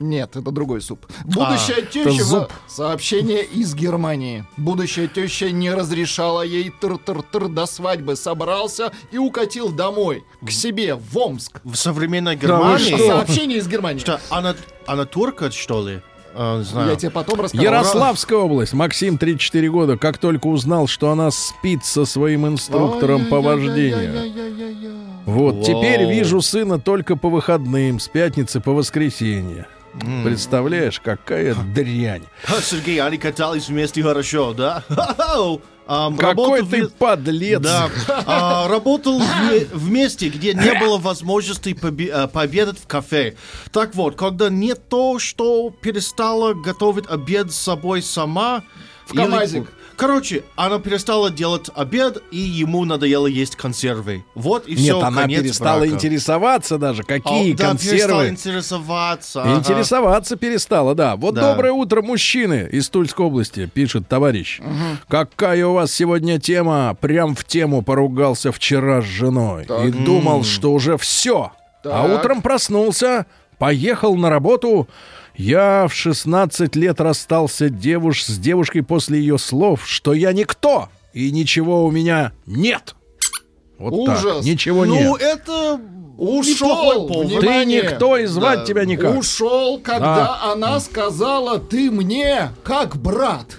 Нет, 0.00 0.36
это 0.36 0.50
другой 0.50 0.80
суп. 0.80 1.06
Будущая 1.24 1.78
это 1.78 1.90
теща... 1.90 2.24
зуб. 2.24 2.52
Сообщение 2.68 3.42
из 3.42 3.74
Германии. 3.74 4.44
Будущая 4.56 5.08
теща 5.08 5.50
не 5.50 5.72
разрешала 5.72 6.42
ей 6.42 6.72
тыр-тыр-тыр 6.80 7.48
до 7.48 7.66
свадьбы. 7.66 8.14
Собрался 8.14 8.92
и 9.10 9.18
укатил 9.18 9.70
домой. 9.70 10.24
К 10.44 10.50
себе, 10.50 10.94
в 10.94 11.18
Омск. 11.18 11.60
В 11.64 11.74
современной 11.74 12.36
Германии. 12.36 12.94
что? 12.94 13.06
Сообщение 13.06 13.58
из 13.58 13.66
Германии. 13.66 14.00
Что, 14.00 14.20
она, 14.30 14.54
она 14.86 15.04
турка, 15.04 15.50
что 15.50 15.86
ли? 15.86 16.00
А, 16.34 16.62
знаю. 16.62 16.90
Я 16.90 16.96
тебе 16.96 17.10
потом 17.10 17.40
расскажу. 17.40 17.64
Ярославская 17.64 18.38
область. 18.38 18.72
Максим, 18.72 19.18
34 19.18 19.70
года. 19.70 19.98
Как 19.98 20.18
только 20.18 20.46
узнал, 20.46 20.86
что 20.86 21.10
она 21.10 21.32
спит 21.32 21.84
со 21.84 22.04
своим 22.04 22.46
инструктором 22.46 23.26
по 23.26 23.40
вождению. 23.40 25.24
Вот, 25.26 25.56
Вау. 25.56 25.64
теперь 25.64 26.04
вижу 26.08 26.40
сына 26.40 26.78
только 26.78 27.16
по 27.16 27.28
выходным, 27.28 27.98
с 27.98 28.06
пятницы 28.08 28.60
по 28.60 28.72
воскресенье. 28.72 29.66
Представляешь, 30.24 31.00
какая 31.00 31.54
дрянь. 31.54 32.24
Сергей, 32.62 33.00
они 33.00 33.18
катались 33.18 33.68
вместе 33.68 34.02
хорошо, 34.02 34.52
да? 34.54 34.82
Ам, 35.90 36.18
Какой 36.18 36.60
ты 36.60 36.80
вме- 36.82 36.88
подлец. 36.98 37.60
Да, 37.62 37.88
А, 38.26 38.68
работал 38.68 39.18
вме- 39.20 39.66
вместе, 39.72 40.28
где 40.28 40.52
не 40.52 40.74
было 40.78 40.98
возможности 40.98 41.70
побе- 41.70 42.10
а, 42.10 42.26
пообедать 42.26 42.78
в 42.78 42.86
кафе. 42.86 43.36
Так 43.72 43.94
вот, 43.94 44.14
когда 44.14 44.50
не 44.50 44.74
то, 44.74 45.18
что 45.18 45.70
перестала 45.70 46.52
готовить 46.52 47.06
обед 47.08 47.52
с 47.52 47.56
собой 47.56 48.02
сама... 48.02 48.64
В 49.06 49.14
КамАЗик. 49.14 49.72
Короче, 49.98 50.44
она 50.54 50.78
перестала 50.78 51.28
делать 51.28 51.68
обед, 51.74 52.22
и 52.30 52.38
ему 52.38 52.84
надоело 52.84 53.26
есть 53.26 53.56
консервы. 53.56 54.24
Вот 54.36 54.68
и 54.68 54.76
все, 54.76 54.94
Нет, 54.94 55.02
она 55.02 55.22
конец 55.22 55.42
перестала 55.42 55.80
брака. 55.80 55.92
интересоваться 55.94 56.78
даже, 56.78 57.02
какие 57.02 57.52
А, 57.52 57.56
да, 57.56 57.72
перестала 57.74 58.20
консервы. 58.22 58.28
интересоваться. 58.28 59.42
ага. 59.42 59.58
Интересоваться 59.58 60.36
перестала, 60.36 60.94
да. 60.94 61.16
Вот 61.16 61.34
Да. 61.34 61.50
доброе 61.50 61.72
утро, 61.72 62.00
мужчины 62.00 62.68
из 62.70 62.88
Тульской 62.88 63.26
области, 63.26 63.66
пишет 63.66 64.06
товарищ. 64.08 64.60
Какая 65.08 65.66
у 65.66 65.72
вас 65.74 65.92
сегодня 65.92 66.38
тема? 66.38 66.96
Прям 67.00 67.34
в 67.34 67.42
тему 67.44 67.82
поругался 67.82 68.52
вчера 68.52 69.02
с 69.02 69.04
женой. 69.04 69.66
И 69.84 69.90
думал, 69.90 70.44
что 70.44 70.72
уже 70.72 70.96
все. 70.96 71.50
А 71.84 72.06
Так. 72.06 72.18
утром 72.20 72.40
проснулся, 72.42 73.26
поехал 73.58 74.16
на 74.16 74.30
работу. 74.30 74.88
Я 75.36 75.86
в 75.88 75.94
16 75.94 76.74
лет 76.76 77.00
расстался 77.00 77.68
девуш 77.68 78.24
с 78.24 78.38
девушкой 78.38 78.82
после 78.82 79.20
ее 79.20 79.38
слов, 79.38 79.86
что 79.86 80.12
я 80.12 80.32
никто 80.32 80.88
и 81.12 81.30
ничего 81.30 81.84
у 81.84 81.90
меня 81.90 82.32
нет. 82.46 82.94
Вот 83.78 84.06
так, 84.06 84.18
Ужас. 84.18 84.44
ничего 84.44 84.84
Ну, 84.84 84.94
нет. 85.16 85.22
это 85.22 85.80
Ушел, 86.16 87.06
повод. 87.06 87.28
Ты 87.28 87.36
внимание. 87.38 87.82
никто 87.82 88.16
и 88.16 88.26
звать 88.26 88.60
Да. 88.60 88.64
тебя 88.64 88.84
никак. 88.84 89.16
Ушел, 89.16 89.78
когда 89.78 90.42
она 90.52 90.80
сказала, 90.80 91.60
ты 91.60 91.90
мне 91.92 92.50
как 92.64 92.96
брат. 92.96 93.58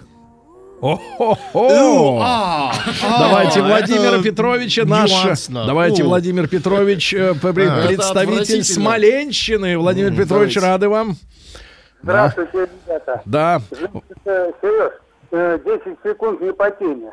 О-хо-хо! 0.81 2.19
А, 2.23 2.71
Давайте 3.19 3.59
а, 3.59 3.63
Владимира 3.63 4.21
Петровича 4.23 4.85
наш. 4.85 5.11
нюансно. 5.11 5.65
Давайте 5.65 6.03
О. 6.03 6.05
Владимир 6.05 6.47
Петрович, 6.47 7.13
э, 7.13 7.33
представитель. 7.33 8.63
Смоленщины. 8.63 9.77
Владимир 9.77 10.15
Петрович, 10.15 10.55
рады 10.57 10.87
вам. 10.89 11.15
Здравствуйте, 12.01 12.69
ребята. 12.87 13.21
Да. 13.25 13.61
Э, 14.25 14.51
Сереж, 14.61 14.93
э, 15.31 15.59
10 15.65 15.97
секунд 16.03 16.39
не 16.41 16.53
по 16.53 16.71
теме. 16.71 17.11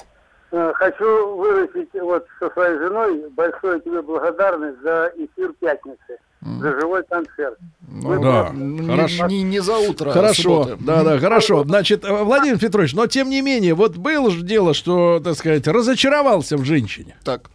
Э, 0.53 0.73
Хочу 0.75 1.37
выразить 1.37 1.89
вот 1.95 2.25
со 2.39 2.49
своей 2.51 2.79
женой 2.79 3.29
большое 3.31 3.81
тебе 3.81 4.01
благодарность 4.01 4.81
за 4.83 5.11
эфир 5.17 5.53
пятницы, 5.61 6.19
за 6.43 6.81
живой 6.81 7.03
концерт. 7.05 7.59
Вы 7.89 8.19
Да. 8.21 8.51
Не, 8.55 8.89
Хорошо. 8.89 9.27
не- 9.27 9.43
не 9.43 9.61
за 9.61 9.79
утро. 9.79 10.11
а 10.11 10.13
Хорошо, 10.13 10.65
субботы. 10.65 10.85
да, 10.85 11.03
да, 11.05 11.19
хорошо. 11.19 11.65
Значит, 11.65 12.05
э, 12.05 12.13
Владимир 12.23 12.59
Петрович, 12.59 12.93
но 12.95 13.07
тем 13.07 13.31
не 13.31 13.41
менее, 13.43 13.75
вот 13.75 13.97
было 13.97 14.31
же 14.31 14.43
дело, 14.43 14.75
что, 14.75 15.21
так 15.23 15.35
сказать, 15.37 15.67
разочаровался 15.67 16.57
в 16.57 16.65
женщине. 16.65 17.17
Так. 17.25 17.51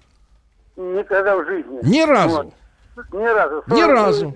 Никогда 0.76 1.36
в 1.38 1.46
жизни. 1.46 1.80
Ни 1.84 2.02
разу. 2.02 2.36
Вот. 2.38 2.54
Ни 3.14 3.26
разу. 3.26 3.56
Ни 3.68 3.82
49 3.82 3.90
разу. 3.90 4.36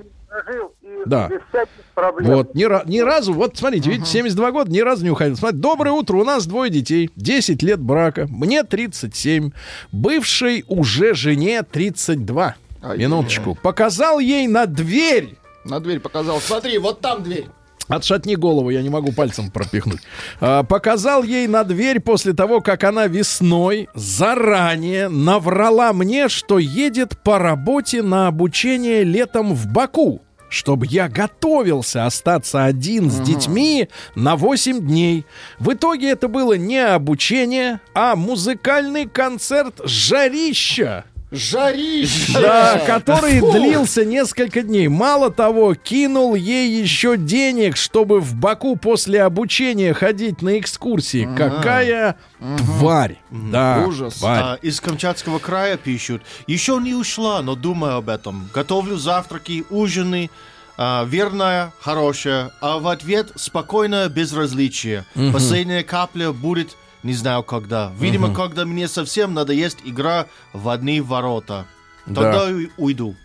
и 0.81 0.87
Да. 1.05 1.27
без 1.29 1.39
всяких 1.49 1.69
проблем. 1.93 2.31
Вот, 2.35 2.55
ни, 2.55 2.89
ни 2.89 2.99
разу, 2.99 3.33
вот 3.33 3.55
смотрите, 3.57 3.89
видите, 3.89 4.09
72 4.09 4.51
года, 4.51 4.69
ни 4.71 4.79
разу 4.79 5.03
не 5.05 5.09
уходил. 5.09 5.37
Смотрите, 5.37 5.61
доброе 5.61 5.91
утро, 5.91 6.17
у 6.17 6.23
нас 6.25 6.45
двое 6.45 6.69
детей, 6.69 7.09
10 7.15 7.63
лет 7.63 7.79
брака, 7.79 8.27
мне 8.29 8.63
37, 8.63 9.51
бывшей 9.93 10.65
уже 10.67 11.13
жене 11.15 11.63
32. 11.63 12.55
Ай-яй-яй. 12.85 13.07
Минуточку. 13.07 13.55
Показал 13.55 14.19
ей 14.19 14.47
на 14.47 14.67
дверь. 14.67 15.37
На 15.63 15.79
дверь 15.79 15.99
показал. 15.99 16.39
Смотри, 16.39 16.77
вот 16.77 17.01
там 17.01 17.23
дверь. 17.23 17.47
Отшатни 17.87 18.35
голову, 18.35 18.71
я 18.71 18.81
не 18.81 18.89
могу 18.89 19.11
пальцем 19.11 19.51
пропихнуть. 19.51 20.01
А, 20.39 20.63
показал 20.63 21.23
ей 21.23 21.47
на 21.47 21.63
дверь 21.63 21.99
после 21.99 22.33
того, 22.33 22.61
как 22.61 22.83
она 22.83 23.05
весной 23.07 23.89
заранее 23.93 25.07
наврала 25.07 25.93
мне, 25.93 26.27
что 26.27 26.57
едет 26.57 27.17
по 27.23 27.37
работе 27.37 28.01
на 28.01 28.27
обучение 28.27 29.03
летом 29.03 29.53
в 29.53 29.67
Баку, 29.67 30.23
чтобы 30.49 30.87
я 30.87 31.09
готовился 31.09 32.05
остаться 32.05 32.65
один 32.65 33.11
с 33.11 33.19
детьми 33.19 33.89
на 34.15 34.35
8 34.35 34.79
дней. 34.79 35.25
В 35.59 35.73
итоге 35.73 36.09
это 36.09 36.27
было 36.27 36.53
не 36.53 36.79
обучение, 36.79 37.81
а 37.93 38.15
музыкальный 38.15 39.07
концерт 39.07 39.81
«Жарища». 39.83 41.05
Жарище! 41.35 42.33
Да, 42.33 42.79
который 42.85 43.39
Фу. 43.39 43.51
длился 43.51 44.05
несколько 44.05 44.61
дней. 44.61 44.87
Мало 44.87 45.31
того, 45.31 45.75
кинул 45.75 46.35
ей 46.35 46.81
еще 46.81 47.17
денег, 47.17 47.77
чтобы 47.77 48.19
в 48.19 48.33
Баку 48.35 48.75
после 48.75 49.21
обучения 49.23 49.93
ходить 49.93 50.41
на 50.41 50.59
экскурсии. 50.59 51.27
Какая 51.37 52.17
тварь. 52.57 53.17
Да, 53.29 53.83
Ужас. 53.87 54.15
тварь. 54.15 54.41
А, 54.43 54.59
из 54.61 54.79
Камчатского 54.81 55.39
края 55.39 55.77
пишут. 55.77 56.21
Еще 56.47 56.77
не 56.81 56.93
ушла, 56.93 57.41
но 57.41 57.55
думаю 57.55 57.95
об 57.95 58.09
этом. 58.09 58.49
Готовлю 58.53 58.97
завтраки, 58.97 59.65
ужины. 59.69 60.29
а, 60.77 61.05
верная, 61.05 61.71
хорошая. 61.79 62.51
А 62.61 62.79
в 62.79 62.87
ответ 62.87 63.31
спокойное 63.35 64.09
безразличие. 64.09 65.05
Последняя 65.31 65.83
капля 65.83 66.31
будет 66.31 66.75
не 67.05 67.13
знаю 67.13 67.43
когда. 67.43 67.91
Видимо, 67.99 68.33
когда 68.33 68.65
мне 68.65 68.87
совсем 68.87 69.33
надоест 69.33 69.79
игра 69.85 70.25
в 70.53 70.67
одни 70.69 70.99
ворота. 71.01 71.65
Тогда 72.05 72.51
и 72.51 72.67
уйду. 72.77 73.15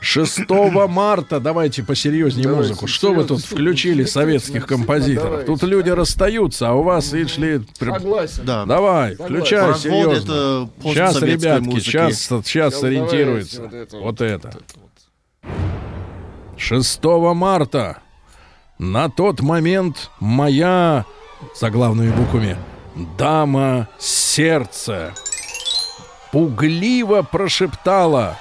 6 0.00 0.48
марта, 0.88 1.40
давайте 1.40 1.82
посерьезнее 1.82 2.44
Давайте, 2.48 2.68
музыку. 2.70 2.86
Что 2.86 3.12
вы 3.12 3.24
тут 3.24 3.40
серьезно, 3.40 3.56
включили 3.56 4.04
советских 4.04 4.66
композиторов? 4.66 5.30
давайте. 5.30 5.46
Тут 5.46 5.62
люди 5.64 5.90
расстаются, 5.90 6.68
а 6.68 6.72
у 6.74 6.82
вас, 6.82 7.12
видишь 7.12 7.36
ли, 7.36 7.62
прям- 7.80 7.94
Согласен. 7.98 8.44
Да. 8.44 8.64
Давай, 8.64 9.14
включай 9.16 9.74
серьезно. 9.74 10.12
это 10.12 10.70
Сейчас, 10.82 11.20
ребятки, 11.20 11.64
музыки. 11.64 11.84
сейчас, 11.84 12.16
сейчас 12.16 12.46
Сейчас 12.46 12.80
сориентируется. 12.80 13.62
вот 13.62 13.92
Вот 14.02 14.20
это 14.20 14.48
это. 14.48 14.58
вот. 14.76 15.52
6 16.56 17.04
марта 17.34 17.98
на 18.78 19.08
тот 19.10 19.40
момент 19.40 20.10
моя, 20.20 21.04
заглавными 21.58 22.10
буквами, 22.12 22.56
дама 23.16 23.88
сердца 23.98 25.12
пугливо 26.32 27.22
прошептала 27.22 28.36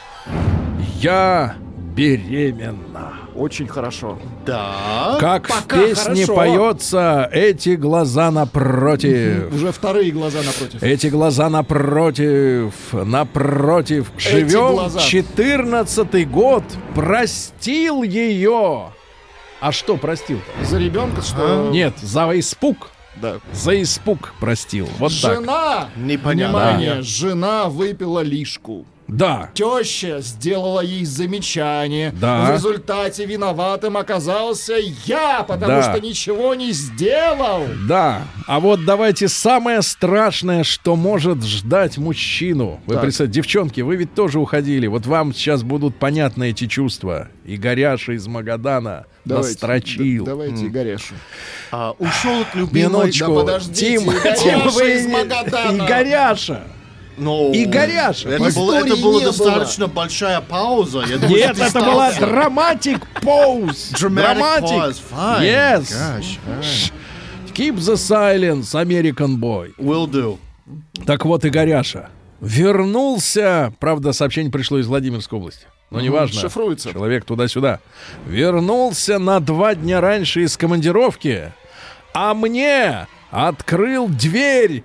«Я 0.99 1.55
беременна». 1.95 3.13
Очень 3.35 3.67
хорошо. 3.67 4.17
Да. 4.47 5.17
Как 5.19 5.47
в 5.47 5.67
песне 5.67 6.25
хорошо. 6.25 6.35
поется 6.35 7.29
«Эти 7.31 7.75
глаза 7.75 8.31
напротив». 8.31 9.53
Уже 9.53 9.71
вторые 9.71 10.11
глаза 10.11 10.39
напротив. 10.41 10.81
Эти 10.81 11.07
глаза 11.07 11.49
напротив, 11.49 12.73
напротив. 12.91 14.11
Эти 14.17 14.27
Живем 14.27 14.71
глаза. 14.73 14.99
четырнадцатый 14.99 16.25
год. 16.25 16.63
Простил 16.95 18.01
ее. 18.01 18.91
А 19.59 19.71
что 19.71 19.97
простил-то? 19.97 20.65
За 20.65 20.77
ребенка 20.77 21.21
что? 21.21 21.69
Нет, 21.71 21.97
за 21.99 22.27
испуг. 22.39 22.89
Да. 23.21 23.37
За 23.53 23.81
испуг 23.81 24.33
простил. 24.39 24.87
Вот 24.99 25.11
так. 25.21 25.35
Жена, 25.37 25.89
Непонятно. 25.95 26.57
внимание, 26.59 26.95
Да. 26.95 27.01
жена 27.01 27.65
выпила 27.69 28.19
лишку. 28.21 28.85
Да. 29.07 29.49
Теща 29.53 30.19
сделала 30.21 30.81
ей 30.81 31.05
замечание. 31.05 32.11
Да. 32.19 32.45
В 32.51 32.53
результате 32.53 33.25
виноватым 33.25 33.95
оказался 33.97 34.75
я, 35.05 35.43
потому 35.47 35.71
Да. 35.73 35.83
что 35.83 36.01
ничего 36.01 36.55
не 36.55 36.71
сделал. 36.71 37.63
Да, 37.87 38.23
а 38.47 38.59
вот 38.59 38.83
давайте 38.85 39.27
самое 39.27 39.81
страшное, 39.81 40.63
что 40.63 40.95
может 40.95 41.43
ждать 41.43 41.97
мужчину. 41.97 42.79
Вы 42.85 42.97
представьте, 42.99 43.33
девчонки, 43.33 43.81
вы 43.81 43.95
ведь 43.95 44.13
тоже 44.13 44.39
уходили. 44.39 44.87
Вот 44.87 45.05
вам 45.05 45.33
сейчас 45.33 45.63
будут 45.63 45.97
понятны 45.97 46.49
эти 46.49 46.67
чувства. 46.67 47.29
И 47.45 47.55
Горяша 47.55 48.11
из 48.13 48.27
Магадана 48.27 49.05
настрочил. 49.23 50.25
д- 50.25 50.31
давайте 50.31 50.65
Игорешу. 50.65 51.15
А, 51.71 51.91
ушел 51.97 52.41
от 52.41 52.55
любимой... 52.55 52.83
Минуточку. 52.89 53.33
Да 53.35 53.39
подождите, 53.41 53.97
Тим, 53.99 54.09
Игоряша 54.11 54.43
Тим, 54.43 54.69
вы 54.69 54.91
из 54.95 55.07
Магадана. 55.07 55.85
Игоряша. 55.85 56.63
Но... 57.17 57.51
И 57.51 57.65
Горяша. 57.65 58.29
Это, 58.29 58.51
было, 58.53 58.85
это 58.85 58.95
была 58.95 59.21
достаточно 59.21 59.87
большая 59.87 60.39
пауза. 60.41 61.03
Я 61.07 61.17
думаю, 61.17 61.37
Нет, 61.37 61.59
это 61.59 61.79
была. 61.79 62.11
Dramatic 62.11 63.01
pause. 63.21 63.93
Fine. 65.11 65.41
Yes. 65.41 65.91
Gosh, 65.91 66.39
alright. 66.47 66.91
Keep 67.53 67.77
the 67.77 67.97
silence, 67.97 68.75
American 68.75 69.39
boy. 69.39 69.73
Will 69.79 70.07
do. 70.07 70.37
Так 71.05 71.25
вот, 71.25 71.43
Игоряша 71.43 72.09
вернулся, 72.39 73.73
правда, 73.79 74.13
сообщение 74.13 74.51
пришло 74.51 74.79
из 74.79 74.87
Владимирской 74.87 75.39
области. 75.39 75.65
Но 75.89 76.01
неважно. 76.01 76.39
шифруется. 76.39 76.91
Человек 76.91 77.25
туда-сюда. 77.25 77.79
Вернулся 78.25 79.19
на 79.19 79.39
два 79.39 79.73
дня 79.73 80.01
раньше 80.01 80.43
из 80.43 80.57
командировки, 80.57 81.53
а 82.13 82.33
мне 82.33 83.07
открыл 83.31 84.07
дверь 84.07 84.83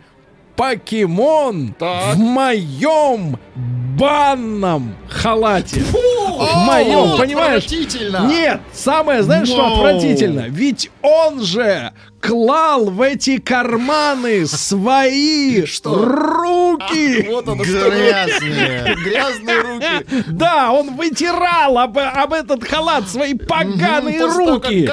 покемон 0.56 1.74
Так. 1.78 2.14
в 2.14 2.18
моем 2.18 3.38
банном 3.98 4.94
халате. 5.08 5.80
в 5.80 6.66
моем, 6.66 7.16
понимаешь? 7.18 7.66
Нет, 7.70 8.60
самое, 8.72 9.22
знаешь, 9.22 9.48
что 9.48 9.62
Воу. 9.62 9.74
отвратительно? 9.74 10.46
Ведь 10.48 10.90
он 11.02 11.42
же 11.42 11.92
клал 12.22 12.86
в 12.86 13.02
эти 13.02 13.38
карманы 13.38 14.46
свои 14.46 15.66
Что? 15.66 16.04
руки. 16.04 17.26
Вот 17.28 17.48
оно 17.48 17.64
что. 17.64 17.90
Грязные. 17.90 18.96
Грязные 19.04 19.60
руки. 19.60 20.24
Да, 20.28 20.70
он 20.72 20.94
вытирал 20.94 21.78
об, 21.78 21.98
об 21.98 22.32
этот 22.32 22.64
халат 22.64 23.08
свои 23.08 23.34
поганые 23.34 24.24
руки. 24.24 24.88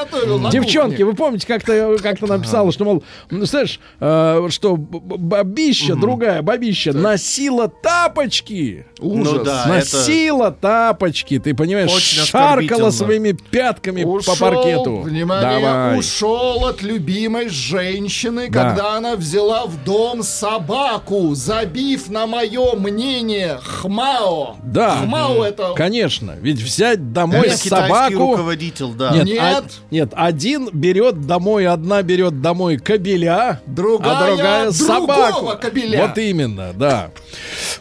Девчонки, 0.51 0.89
кухне. 0.91 1.05
вы 1.05 1.13
помните, 1.13 1.45
как-то 1.45 1.97
как 2.01 2.19
написала, 2.21 2.71
что, 2.71 2.83
мол, 2.83 3.03
ну, 3.29 3.45
знаешь, 3.45 3.79
э, 3.99 4.47
что 4.49 4.75
бабища, 4.75 5.95
другая 5.95 6.41
бабища, 6.41 6.93
носила 6.93 7.67
тапочки. 7.67 8.85
Ну 8.99 9.43
да, 9.43 9.65
это... 9.65 9.69
носила 9.69 10.51
тапочки, 10.51 11.39
ты 11.39 11.53
понимаешь, 11.53 11.91
Очень 11.93 12.23
шаркала 12.25 12.89
своими 12.89 13.31
пятками 13.31 14.03
Ушел, 14.03 14.33
по 14.33 14.39
паркету. 14.39 14.97
Внимание, 15.01 15.61
Давай. 15.61 15.99
ушел 15.99 16.65
от 16.65 16.81
любимой 17.19 17.49
женщины, 17.49 18.49
Да. 18.49 18.63
когда 18.69 18.93
она 18.95 19.15
взяла 19.15 19.65
в 19.65 19.83
дом 19.83 20.23
собаку, 20.23 21.35
забив 21.35 22.09
на 22.09 22.27
мое 22.27 22.75
мнение 22.75 23.59
хмао. 23.61 24.55
Да, 24.63 24.97
Хмао 25.03 25.43
это... 25.43 25.73
конечно, 25.75 26.35
ведь 26.41 26.61
взять 26.61 27.11
домой 27.11 27.47
Это 27.47 27.61
китайский 27.61 27.69
собаку... 27.69 28.31
руководитель, 28.31 28.93
да. 28.97 29.11
Нет, 29.11 29.25
Нет. 29.25 29.41
а- 29.41 29.63
нет, 29.91 30.09
один 30.15 30.69
берет 30.71 31.25
домой, 31.27 31.67
одна 31.67 32.01
берет 32.03 32.41
домой 32.41 32.77
кобеля, 32.77 33.61
Другая 33.65 34.15
а 34.17 34.27
другая 34.27 34.71
собаку. 34.71 35.33
другого 35.33 35.55
кобеля. 35.55 36.07
Вот 36.07 36.17
именно, 36.17 36.71
да. 36.73 37.11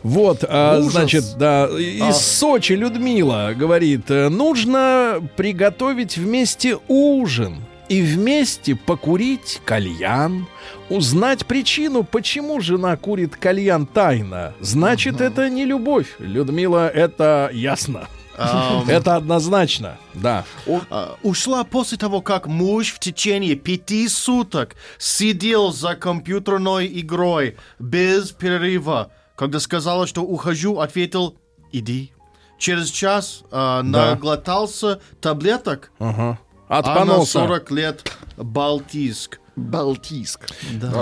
Вот, 0.02 0.44
а, 0.48 0.80
значит, 0.82 1.24
да, 1.38 1.66
из 1.68 2.16
Сочи 2.16 2.72
Людмила 2.72 3.52
говорит, 3.56 4.10
э, 4.10 4.28
нужно 4.28 5.20
приготовить 5.36 6.16
вместе 6.16 6.78
ужин 6.88 7.64
и 7.88 8.02
вместе 8.02 8.74
покурить 8.76 9.60
кальян. 9.64 10.46
Узнать 10.88 11.46
причину, 11.46 12.02
почему 12.04 12.60
жена 12.60 12.96
курит 12.96 13.36
кальян 13.36 13.86
тайно. 13.86 14.54
Значит, 14.60 15.20
это 15.20 15.48
не 15.48 15.64
любовь. 15.64 16.14
Людмила, 16.18 16.88
это 16.88 17.50
ясно. 17.52 18.08
Это 18.86 19.16
однозначно, 19.16 19.98
да. 20.14 20.44
а, 20.90 21.16
ушла 21.24 21.64
после 21.64 21.98
того, 21.98 22.20
как 22.20 22.46
муж 22.46 22.92
в 22.92 23.00
течение 23.00 23.56
пяти 23.56 24.06
суток 24.06 24.76
сидел 24.96 25.72
за 25.72 25.96
компьютерной 25.96 26.86
игрой 27.00 27.56
без 27.80 28.30
перерыва. 28.30 29.10
Когда 29.34 29.58
сказала, 29.58 30.06
что 30.06 30.22
ухожу, 30.22 30.78
ответил 30.78 31.36
«иди». 31.72 32.12
Через 32.58 32.90
час 32.90 33.42
Да. 33.50 33.82
наглотался 33.82 35.00
таблеток, 35.20 35.90
Ага. 35.98 36.38
От 36.68 36.86
а 36.86 36.90
на 36.90 37.00
поноса. 37.00 37.40
40 37.40 37.70
лет 37.72 38.12
Балтийск. 38.36 39.40
Балтийск. 39.56 40.46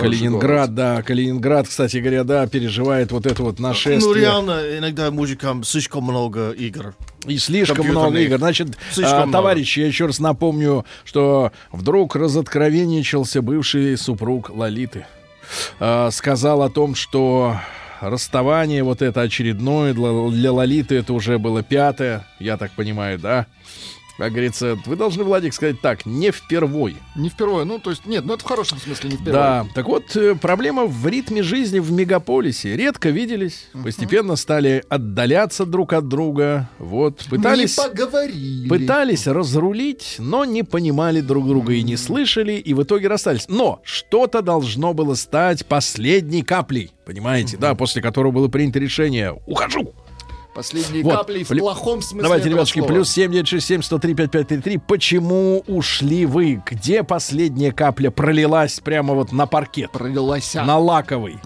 Калининград, 0.01 0.75
да, 0.75 1.03
Калининград, 1.03 1.69
кстати 1.69 1.99
говоря, 1.99 2.25
да, 2.25 2.47
переживает 2.47 3.13
вот 3.13 3.27
это 3.27 3.43
вот 3.43 3.59
нашествие. 3.59 4.01
Ну, 4.01 4.15
реально, 4.15 4.79
иногда 4.79 5.11
мужикам 5.11 5.63
слишком 5.63 6.05
много 6.05 6.53
игр. 6.53 6.95
И 7.27 7.37
слишком 7.39 7.87
много 7.87 8.19
игр. 8.19 8.39
Значит, 8.39 8.79
Слишком 8.91 9.15
а, 9.15 9.27
много. 9.27 9.33
товарищи, 9.33 9.81
я 9.81 9.87
еще 9.87 10.07
раз 10.07 10.19
напомню, 10.21 10.87
что 11.05 11.53
вдруг 11.71 12.17
разоткровенничался 12.17 13.43
бывший 13.43 13.99
супруг 13.99 14.51
Лолиты. 14.51 15.07
А, 15.79 16.11
сказал 16.11 16.63
о 16.63 16.71
том, 16.71 16.95
что 16.95 17.57
расставание 18.01 18.83
вот 18.83 19.03
это 19.03 19.23
очередное 19.23 19.93
для, 19.93 20.31
для 20.31 20.53
Лолиты 20.53 20.97
это 20.97 21.13
уже 21.13 21.39
было 21.39 21.63
пятое, 21.63 22.27
я 22.39 22.57
так 22.57 22.71
понимаю, 22.73 23.19
да? 23.19 23.47
Как 24.19 24.33
говорится, 24.33 24.79
вы 24.87 24.97
должны, 24.97 25.25
Владик, 25.25 25.53
сказать 25.53 25.81
так, 25.81 26.07
не 26.07 26.31
впервой. 26.31 26.97
Не 27.17 27.29
впервые, 27.29 27.65
ну 27.65 27.79
то 27.79 27.91
есть, 27.91 28.07
нет, 28.07 28.25
ну 28.25 28.33
это 28.35 28.45
в 28.45 28.47
хорошем 28.47 28.79
смысле 28.79 29.11
не 29.11 29.17
впервые. 29.17 29.33
Да, 29.35 29.67
так 29.75 29.87
вот, 29.87 30.17
э, 30.17 30.35
проблема 30.35 30.87
в 30.87 31.07
ритме 31.07 31.43
жизни 31.43 31.81
в 31.81 31.93
мегаполисе. 31.93 32.77
Редко 32.77 33.11
виделись, 33.11 33.69
постепенно 33.85 34.37
стали 34.37 34.83
отдаляться 34.89 35.67
друг 35.67 35.93
от 35.93 36.09
друга. 36.09 36.71
Вот, 36.79 37.27
пытались, 37.29 37.77
Не 37.77 37.85
поговорили. 37.85 38.69
пытались 38.69 39.27
разрулить, 39.27 40.17
но 40.19 40.45
не 40.47 40.63
понимали 40.63 41.21
друг 41.21 41.47
друга 41.47 41.75
и 41.75 41.83
не 41.83 41.97
слышали, 41.97 42.53
и 42.53 42.73
в 42.73 42.83
итоге 42.83 43.09
расстались. 43.09 43.47
Но 43.49 43.81
что-то 43.85 44.41
должно 44.41 44.95
было 44.95 45.15
стать 45.15 45.67
последней 45.67 46.43
каплей, 46.43 46.93
понимаете, 47.05 47.59
да, 47.59 47.75
после 47.75 48.01
которого 48.01 48.33
было 48.33 48.49
принято 48.49 48.79
решение 48.79 49.39
«Ухожу!» 49.47 49.95
Последние 50.57 51.05
Вот. 51.05 51.15
капли 51.17 51.45
в 51.45 51.51
Пли- 51.51 51.59
плохом 51.59 52.01
смысле 52.01 52.23
Давайте, 52.23 52.49
ребятушки, 52.49 52.79
слова. 52.79 52.93
плюс 52.95 53.11
7967 53.11 53.83
103 53.83 54.15
5533. 54.15 54.79
Почему 54.79 55.63
ушли 55.67 56.25
вы? 56.25 56.63
Где 56.65 57.03
последняя 57.03 57.73
капля 57.73 58.11
пролилась 58.11 58.81
прямо 58.81 59.13
вот 59.13 59.33
на 59.33 59.47
паркет? 59.47 59.93
Пролилась. 59.93 60.55
На 60.55 60.79
лаковый. 60.79 61.39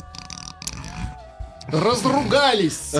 Разругались. 1.66 2.94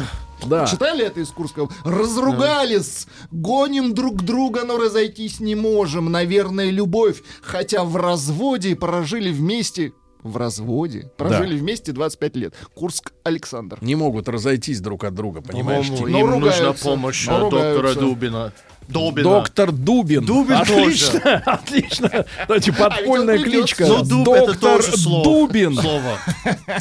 Да. 0.47 0.67
Читали 0.67 1.05
это 1.05 1.21
из 1.21 1.29
Курского? 1.29 1.69
Разругались. 1.85 3.07
Гоним 3.31 3.95
друг 3.95 4.23
друга, 4.23 4.65
но 4.65 4.79
разойтись 4.79 5.39
не 5.39 5.55
можем. 5.55 6.11
Наверное, 6.11 6.71
любовь. 6.71 7.23
Хотя 7.43 7.85
в 7.85 7.95
разводе 7.97 8.75
прожили 8.75 9.31
вместе 9.31 9.93
в 10.23 10.37
разводе, 10.37 11.11
прожили 11.17 11.57
вместе 11.59 11.93
25 11.93 12.37
лет. 12.37 12.55
Курск 12.75 13.13
Александр. 13.25 13.79
Не 13.81 13.95
могут 13.95 14.29
разойтись 14.29 14.81
друг 14.81 15.05
от 15.05 15.15
друга, 15.15 15.41
понимаешь? 15.41 15.87
По-моему, 15.87 16.07
Типа. 16.09 16.19
им 16.19 16.27
Но 16.31 16.37
нужна 16.39 16.57
ругаются. 16.61 16.85
помощь 16.85 17.27
Но 17.27 17.41
доктора 17.51 17.73
ругаются. 17.77 18.01
Дубина. 18.01 18.53
Добина. 18.89 19.23
Доктор 19.23 19.71
Дубин. 19.71 20.25
Дубин 20.27 20.57
отлично, 20.57 21.21
отлично. 21.47 22.25
Давайте 22.49 22.73
подпольная 22.73 23.35
А 23.37 23.39
ведь 23.39 23.47
он 23.47 23.53
придет. 23.53 23.61
кличка. 23.77 23.87
Ну, 23.87 24.05
дуб 24.05 24.29
это 24.31 24.47
Доктор 24.47 24.57
тоже 24.57 24.97
слово. 24.99 25.25
Дубин. 25.25 25.75
Слово. 25.77 26.19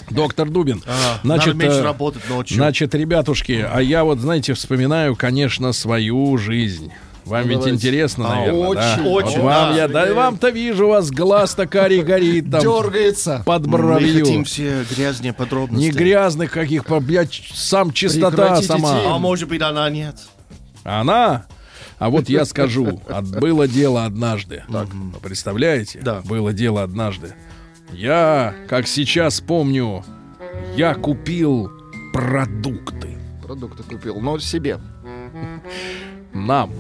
Доктор 0.10 0.50
Дубин. 0.50 0.84
А, 0.88 1.20
Значит, 1.24 1.54
надо 1.54 1.60
меньше 1.66 1.80
э, 1.80 1.84
работать 1.84 2.28
ночью. 2.28 2.56
Значит, 2.56 2.96
ребятушки, 2.96 3.64
а 3.72 3.80
я 3.80 4.04
вот, 4.04 4.20
знаете, 4.20 4.54
вспоминаю, 4.56 5.16
конечно, 5.16 5.72
свою 5.72 6.36
жизнь. 6.38 6.92
Вам 7.30 7.48
ведь 7.48 7.58
Давайте. 7.60 7.76
интересно, 7.76 8.26
А, 8.32 8.36
наверное, 8.36 8.62
да? 8.62 8.68
очень, 8.70 9.04
Вот 9.10 9.24
очень, 9.26 9.42
вам 9.42 9.70
да. 9.72 9.76
я, 9.78 9.88
да, 9.88 10.14
вам-то 10.14 10.50
вижу, 10.50 10.88
у 10.88 10.90
вас 10.90 11.12
глаз-то 11.12 11.68
карий 11.68 12.02
горит 12.02 12.50
там 12.50 12.62
Дергается. 12.62 13.44
под 13.46 13.66
Мы 13.68 13.78
хотим 13.78 13.88
бровью. 14.24 14.46
все 14.46 14.84
грязные 14.90 15.34
подробности. 15.34 15.84
Не 15.86 15.92
грязных 15.92 16.52
каких, 16.52 16.86
блядь, 17.02 17.42
сам 17.54 17.92
чистота 17.94 18.62
сама. 18.62 19.16
А 19.16 19.18
может 19.20 19.48
быть, 19.48 19.62
она 19.62 19.90
нет. 19.90 20.16
Она? 20.84 21.46
А 22.00 22.10
вот 22.10 22.30
я 22.30 22.46
скажу, 22.46 23.02
от- 23.10 23.40
было 23.40 23.68
дело 23.68 24.06
однажды. 24.06 24.64
Вы 24.68 24.88
Представляете? 25.22 26.00
Да. 26.02 26.22
Было 26.26 26.54
дело 26.54 26.82
однажды. 26.84 27.34
Я, 27.92 28.56
как 28.70 28.88
сейчас 28.88 29.42
помню, 29.42 30.04
я 30.76 30.94
купил 30.96 31.72
продукты 32.14 33.18
Продукты 33.44 33.84
купил, 33.84 34.20
но 34.22 34.38
себе. 34.40 34.80
нам. 36.34 36.72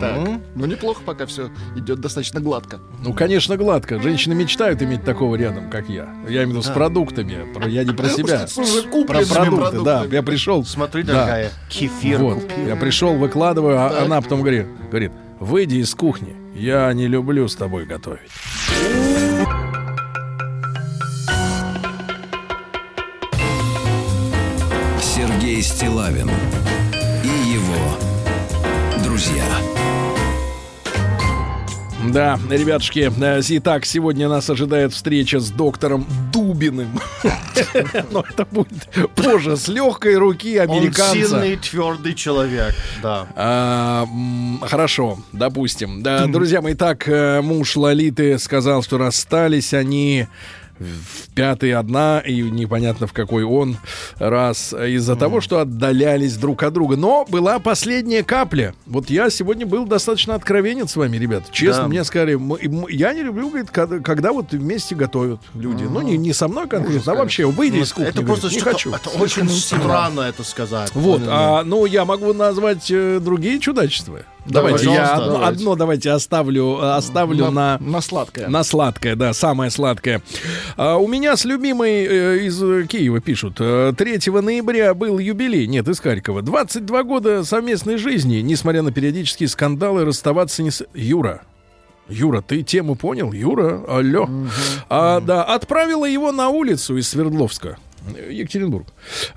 Так. 0.00 0.28
Ну, 0.54 0.66
неплохо, 0.66 1.02
пока 1.04 1.26
все 1.26 1.50
идет 1.76 2.00
достаточно 2.00 2.40
гладко. 2.40 2.78
Ну, 3.02 3.12
конечно, 3.12 3.56
гладко. 3.56 4.00
Женщины 4.00 4.34
мечтают 4.34 4.82
иметь 4.82 5.04
такого 5.04 5.36
рядом, 5.36 5.70
как 5.70 5.88
я. 5.88 6.08
Я 6.28 6.44
имею 6.44 6.46
в 6.46 6.50
виду 6.50 6.62
с 6.62 6.68
продуктами. 6.68 7.52
Про- 7.52 7.68
Я 7.68 7.84
не 7.84 7.92
про 7.92 8.08
себя. 8.08 8.46
С 8.46 8.58
уже 8.58 8.82
Про 8.82 9.22
продукты, 9.24 9.82
да. 9.82 10.04
Я 10.10 10.22
пришел. 10.22 10.64
Смотри, 10.64 11.02
Да. 11.02 11.12
дорогая, 11.14 11.50
кефир 11.68 12.18
Вот. 12.18 12.34
купил. 12.42 12.66
Я 12.66 12.76
пришел, 12.76 13.14
выкладываю, 13.14 13.78
а 13.78 14.02
она 14.04 14.20
потом 14.20 14.40
говорит, 14.40 14.66
говорит, 14.90 15.12
выйди 15.40 15.76
из 15.76 15.94
кухни. 15.94 16.36
Я 16.54 16.92
не 16.92 17.06
люблю 17.08 17.48
с 17.48 17.56
тобой 17.56 17.86
готовить. 17.86 18.30
Сергей 25.00 25.62
Стилавин 25.62 26.30
друзья. 29.22 29.44
Да, 32.12 32.38
ребятушки, 32.50 33.12
э, 33.16 33.40
итак, 33.48 33.84
сегодня 33.84 34.28
нас 34.28 34.50
ожидает 34.50 34.92
встреча 34.92 35.38
с 35.38 35.50
доктором 35.50 36.04
Дубиным. 36.32 37.00
Но 38.10 38.24
это 38.28 38.44
будет 38.50 38.88
позже, 39.14 39.56
с 39.56 39.68
легкой 39.68 40.16
руки 40.16 40.58
Он 40.58 40.70
американца. 40.70 41.12
сильный, 41.12 41.56
твердый 41.56 42.14
человек. 42.14 42.74
Да. 43.00 43.28
А, 43.36 44.06
хорошо, 44.62 45.20
допустим. 45.30 46.02
Друзья 46.32 46.60
мои, 46.60 46.74
так 46.74 47.08
э, 47.08 47.40
муж 47.40 47.76
Лолиты 47.76 48.40
сказал, 48.40 48.82
что 48.82 48.98
расстались 48.98 49.72
они 49.72 50.26
в 50.82 51.28
пятый 51.34 51.72
одна, 51.72 52.20
и 52.20 52.42
непонятно 52.42 53.06
в 53.06 53.12
какой 53.12 53.44
он 53.44 53.76
раз, 54.18 54.72
из-за 54.72 55.16
того, 55.16 55.40
что 55.40 55.60
отдалялись 55.60 56.36
друг 56.36 56.62
от 56.62 56.72
друга. 56.74 56.96
Но 56.96 57.24
была 57.28 57.58
последняя 57.58 58.22
капля. 58.22 58.74
Вот 58.86 59.10
я 59.10 59.30
сегодня 59.30 59.66
был 59.66 59.86
достаточно 59.86 60.34
откровенен 60.34 60.88
с 60.88 60.96
вами, 60.96 61.16
ребят. 61.16 61.44
Честно, 61.52 61.82
Да. 61.82 61.88
мне 61.88 62.04
сказали, 62.04 62.34
«М- 62.34 62.54
м- 62.54 62.86
я 62.88 63.14
не 63.14 63.22
люблю, 63.22 63.48
говорит, 63.48 63.70
когда, 63.70 63.98
когда 64.00 64.32
вот 64.32 64.52
вместе 64.52 64.94
готовят 64.94 65.40
люди. 65.54 65.84
Ну, 65.84 66.00
не, 66.02 66.16
не 66.16 66.32
со 66.32 66.48
мной 66.48 66.68
конкретно, 66.68 67.12
а 67.12 67.14
вообще, 67.16 67.46
выйди 67.46 67.78
из 67.78 67.92
кухни. 67.92 68.08
Это 68.10 68.22
говорит, 68.22 68.40
просто 68.42 68.54
не 68.54 68.60
что-то- 68.60 68.72
хочу. 68.76 68.92
Это 68.94 69.10
очень 69.22 69.48
странно 69.48 70.20
это 70.20 70.44
сказать. 70.44 70.90
Вот, 70.94 71.20
Ну, 71.20 71.26
а, 71.30 71.62
ну 71.64 71.86
я 71.86 72.04
могу 72.04 72.32
назвать 72.32 72.90
э, 72.90 73.20
другие 73.20 73.58
чудачества. 73.60 74.20
Давайте 74.46 74.86
я 74.86 75.14
одно, 75.14 75.26
давайте. 75.32 75.48
одно 75.48 75.76
давайте 75.76 76.10
оставлю, 76.10 76.78
э, 76.80 76.90
оставлю 76.94 77.50
на, 77.50 77.78
на 77.80 78.00
сладкое. 78.00 78.48
на 78.48 78.64
сладкое, 78.64 79.14
да, 79.14 79.32
самое 79.32 79.70
сладкое. 79.70 80.22
А, 80.76 80.96
у 80.96 81.06
меня 81.06 81.36
с 81.36 81.44
любимой 81.44 82.04
э, 82.04 82.38
из 82.46 82.62
э, 82.62 82.86
Киева 82.86 83.20
пишут. 83.20 83.56
э, 83.60 83.92
3 83.96 84.18
ноября 84.40 84.94
был 84.94 85.18
юбилей, 85.18 85.66
нет, 85.66 85.88
из 85.88 86.00
Харькова. 86.00 86.42
22 86.42 87.02
года 87.04 87.44
совместной 87.44 87.98
жизни, 87.98 88.36
несмотря 88.36 88.82
на 88.82 88.90
периодические 88.90 89.48
скандалы, 89.48 90.04
расставаться 90.04 90.62
не 90.62 90.70
с... 90.70 90.84
Юра, 90.94 91.42
Юра, 92.08 92.42
ты 92.42 92.62
тему 92.62 92.96
понял? 92.96 93.32
Юра, 93.32 93.82
алло. 93.88 94.28
А, 94.88 95.20
да, 95.20 95.44
отправила 95.44 96.04
его 96.04 96.32
на 96.32 96.48
улицу 96.48 96.96
из 96.96 97.08
Свердловска. 97.08 97.78
Екатеринбург. 98.30 98.86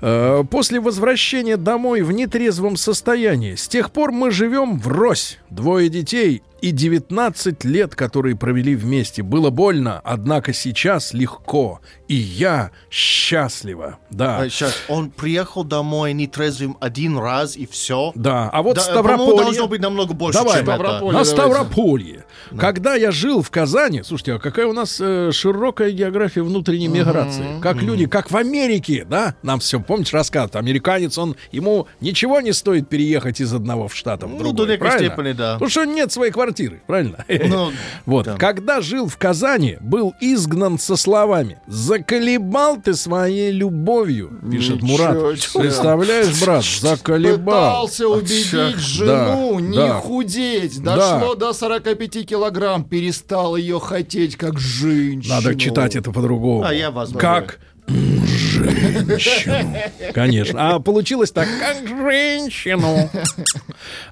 Э, 0.00 0.44
После 0.50 0.80
возвращения 0.80 1.56
домой 1.56 2.02
в 2.02 2.12
нетрезвом 2.12 2.76
состоянии. 2.76 3.54
С 3.54 3.68
тех 3.68 3.90
пор 3.90 4.12
мы 4.12 4.30
живем 4.30 4.78
врозь. 4.78 5.38
Двое 5.50 5.88
детей 5.88 6.42
и 6.66 6.72
19 6.72 7.64
лет, 7.64 7.94
которые 7.94 8.34
провели 8.36 8.74
вместе. 8.74 9.22
Было 9.22 9.50
больно, 9.50 10.00
однако 10.02 10.52
сейчас 10.52 11.14
легко. 11.14 11.80
И 12.08 12.14
я 12.16 12.72
счастлива. 12.90 13.98
Да. 14.10 14.38
А, 14.40 14.48
Сейчас, 14.48 14.74
он 14.88 15.10
приехал 15.10 15.62
домой 15.64 16.12
нетрезвым 16.12 16.76
один 16.80 17.18
раз 17.18 17.56
и 17.56 17.66
все. 17.66 18.10
Да, 18.14 18.48
а 18.52 18.62
вот 18.62 18.76
Да, 18.76 18.82
Ставрополье... 18.82 19.36
должно 19.44 19.68
быть 19.68 19.80
намного 19.80 20.12
больше, 20.14 20.38
Давай, 20.40 20.58
чем 20.60 20.64
это. 20.70 20.74
Ставрополье. 20.74 21.06
на 21.06 21.24
давайте. 21.24 21.30
Ставрополье. 21.30 22.24
Когда 22.58 22.94
я 22.94 23.10
жил 23.12 23.42
в 23.42 23.50
Казани, 23.50 24.02
слушайте, 24.02 24.34
а 24.34 24.38
какая 24.38 24.66
у 24.66 24.72
нас 24.72 24.98
э, 25.00 25.30
широкая 25.32 25.90
география 25.90 26.42
внутренней 26.42 26.88
миграции. 26.88 27.60
Как 27.60 27.82
люди, 27.82 28.06
как 28.06 28.30
в 28.30 28.36
Америке, 28.36 29.06
да? 29.08 29.36
Нам 29.42 29.60
все, 29.60 29.80
помнишь, 29.80 30.12
рассказ, 30.12 30.50
американец, 30.54 31.16
он, 31.18 31.36
ему 31.52 31.86
ничего 32.00 32.40
не 32.40 32.52
стоит 32.52 32.88
переехать 32.88 33.40
из 33.40 33.52
одного 33.54 33.86
в 33.88 33.94
штата 33.94 34.26
в 34.26 34.30
Ну, 34.30 34.38
другой, 34.38 34.54
до 34.66 34.72
некой 34.72 34.78
правильно? 34.88 35.12
степени, 35.12 35.32
да. 35.32 35.52
Потому 35.54 35.70
что 35.70 35.84
нет 35.84 36.10
своей 36.12 36.32
квартиры, 36.32 36.55
правильно? 36.86 37.24
Ну, 37.28 37.72
вот, 38.06 38.26
да. 38.26 38.36
когда 38.36 38.80
жил 38.80 39.08
в 39.08 39.16
Казани, 39.16 39.76
был 39.80 40.14
изгнан 40.20 40.78
со 40.78 40.96
словами 40.96 41.58
«Заколебал 41.66 42.80
ты 42.80 42.94
своей 42.94 43.50
любовью», 43.52 44.38
пишет 44.50 44.82
Ничего 44.82 44.98
Мурат. 45.12 45.38
себе. 45.40 45.60
Представляешь, 45.62 46.40
брат, 46.40 46.64
заколебал. 46.64 47.84
Пытался 47.84 48.08
убедить 48.08 48.76
жену 48.76 49.54
Да, 49.56 49.60
не 49.60 49.76
да. 49.76 49.94
худеть. 50.00 50.82
Да. 50.82 50.96
Дошло 50.96 51.34
до 51.34 51.52
45 51.52 52.26
килограмм. 52.26 52.84
Перестал 52.84 53.56
ее 53.56 53.78
хотеть 53.80 54.36
как 54.36 54.58
женщину. 54.58 55.34
Надо 55.34 55.54
читать 55.58 55.96
это 55.96 56.10
по-другому. 56.12 56.64
А 56.64 56.72
я 56.72 56.90
вас 56.90 57.10
Как 57.12 57.58
женщину. 57.88 59.76
Конечно. 60.12 60.76
А 60.76 60.80
получилось 60.80 61.30
так, 61.30 61.48
как 61.58 61.86
женщину. 61.86 63.10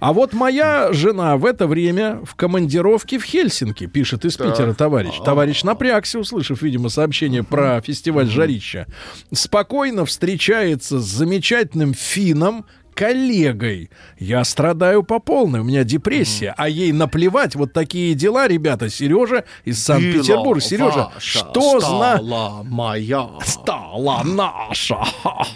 А 0.01 0.13
вот 0.13 0.33
моя 0.33 0.93
жена 0.93 1.37
в 1.37 1.45
это 1.45 1.67
время 1.67 2.21
в 2.25 2.35
командировке 2.35 3.19
в 3.19 3.25
Хельсинки, 3.25 3.87
пишет 3.87 4.25
из 4.25 4.37
Питера 4.37 4.75
товарищ. 4.75 5.15
Товарищ 5.25 5.63
напрягся, 5.63 6.19
услышав, 6.19 6.63
видимо, 6.63 6.89
сообщение 6.89 7.43
про 7.43 7.81
фестиваль 7.81 8.29
«Жарища». 8.29 8.87
Спокойно 9.33 10.05
встречается 10.05 11.01
с 11.01 11.05
замечательным 11.05 11.95
финном, 11.95 12.67
коллегой. 12.95 13.91
Я 14.19 14.45
страдаю 14.45 15.03
по 15.03 15.19
полной, 15.19 15.61
у 15.61 15.65
меня 15.65 15.85
депрессия, 15.85 16.55
а 16.57 16.69
ей 16.69 16.93
наплевать. 16.93 17.55
Вот 17.55 17.73
такие 17.73 18.15
дела, 18.15 18.49
ребята. 18.49 18.89
Сережа 18.89 19.45
из 19.65 19.83
Санкт-Петербурга. 19.83 20.61
Сережа, 20.61 21.11
что 21.19 21.81
зна... 21.81 22.17
стала 22.17 22.63
моя. 22.63 23.29
Стала 23.45 24.23
наша. 24.25 24.99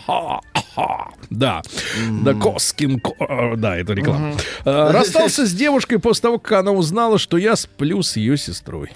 Да. 1.30 1.62
Да, 2.22 2.34
Коскин. 2.34 3.00
Ко- 3.00 3.12
э, 3.18 3.56
Да, 3.56 3.76
это 3.76 3.92
реклама. 3.92 4.34
Э, 4.64 4.90
Расстался 4.92 5.44
с 5.46 5.52
девушкой 5.52 5.98
после 5.98 6.22
того, 6.22 6.38
как 6.38 6.60
она 6.60 6.70
узнала, 6.70 7.18
что 7.18 7.36
я 7.36 7.56
сплю 7.56 8.02
с 8.02 8.16
ее 8.16 8.36
сестрой. 8.36 8.90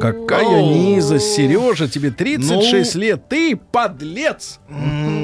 Какая 0.00 0.62
низость, 0.62 1.34
Сережа, 1.34 1.88
тебе 1.88 2.10
36 2.10 2.94
лет. 2.96 3.28
Ты 3.28 3.56
подлец. 3.56 4.60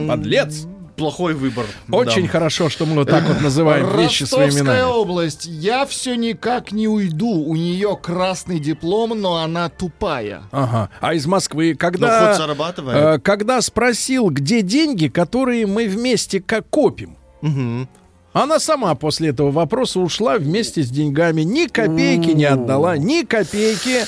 Подлец. 0.06 0.66
Плохой 0.96 1.34
выбор. 1.34 1.66
Очень 1.90 2.22
Да. 2.26 2.28
хорошо, 2.28 2.68
что 2.68 2.86
мы 2.86 2.94
вот 2.94 3.08
так 3.10 3.24
вот 3.24 3.40
называем 3.42 3.96
вещи 3.98 4.22
своими 4.24 4.46
Ростовская 4.46 4.74
именами. 4.76 4.92
область. 4.92 5.44
Я 5.46 5.86
все 5.86 6.14
никак 6.14 6.70
не 6.70 6.86
уйду. 6.86 7.30
У 7.44 7.56
нее 7.56 7.98
красный 8.00 8.60
диплом, 8.60 9.20
но 9.20 9.38
она 9.38 9.68
тупая. 9.68 10.42
Ага. 10.52 10.90
А 11.00 11.14
из 11.14 11.26
Москвы, 11.26 11.70
Ну, 11.72 11.78
когда, 11.78 12.28
хоть 12.28 12.36
зарабатывает. 12.38 12.96
э, 12.96 13.18
когда 13.20 13.60
спросил, 13.60 14.30
где 14.30 14.62
деньги, 14.62 15.08
которые 15.08 15.66
мы 15.66 15.88
вместе 15.88 16.40
как 16.40 16.68
копим, 16.70 17.16
Мгм. 17.42 17.88
Она 18.34 18.58
сама 18.58 18.96
после 18.96 19.28
этого 19.28 19.52
вопроса 19.52 20.00
ушла 20.00 20.38
вместе 20.38 20.82
с 20.82 20.90
деньгами. 20.90 21.42
Ни 21.42 21.66
копейки 21.66 22.30
не 22.30 22.44
отдала, 22.44 22.98
ни 22.98 23.22
копейки. 23.22 24.00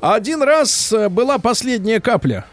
Один 0.00 0.42
раз 0.42 0.92
э, 0.92 1.08
была 1.08 1.38
последняя 1.38 2.00
капля. 2.00 2.46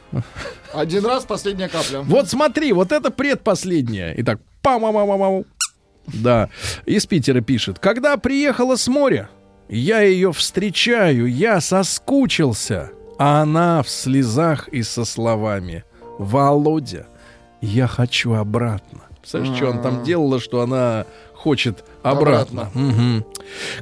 Один 0.72 1.04
раз 1.08 1.26
последняя 1.26 1.70
капля. 1.70 2.02
Вот 2.02 2.30
смотри, 2.30 2.72
вот 2.72 2.92
это 2.92 3.10
предпоследняя. 3.10 4.14
Итак, 4.18 4.40
пам 4.62 4.80
пам 4.82 4.94
пам 4.94 5.20
пам 5.20 5.46
Да, 6.06 6.50
из 6.86 7.08
Питера 7.08 7.42
пишет. 7.42 7.80
Когда 7.80 8.16
приехала 8.18 8.76
с 8.76 8.88
моря, 8.88 9.28
я 9.70 10.02
ее 10.02 10.32
встречаю, 10.32 11.26
я 11.26 11.62
соскучился. 11.62 12.92
А 13.18 13.42
она 13.42 13.82
в 13.82 13.90
слезах 13.90 14.68
и 14.68 14.84
со 14.84 15.04
словами 15.04 15.84
«Володя, 16.20 17.08
я 17.60 17.88
хочу 17.88 18.34
обратно». 18.34 19.07
Представляешь, 19.28 19.58
что 19.58 19.70
она 19.72 19.82
там 19.82 20.04
делала, 20.04 20.40
что 20.40 20.62
она 20.62 21.06
хочет 21.34 21.84
обратно. 22.02 22.70
Мгм. 22.74 23.26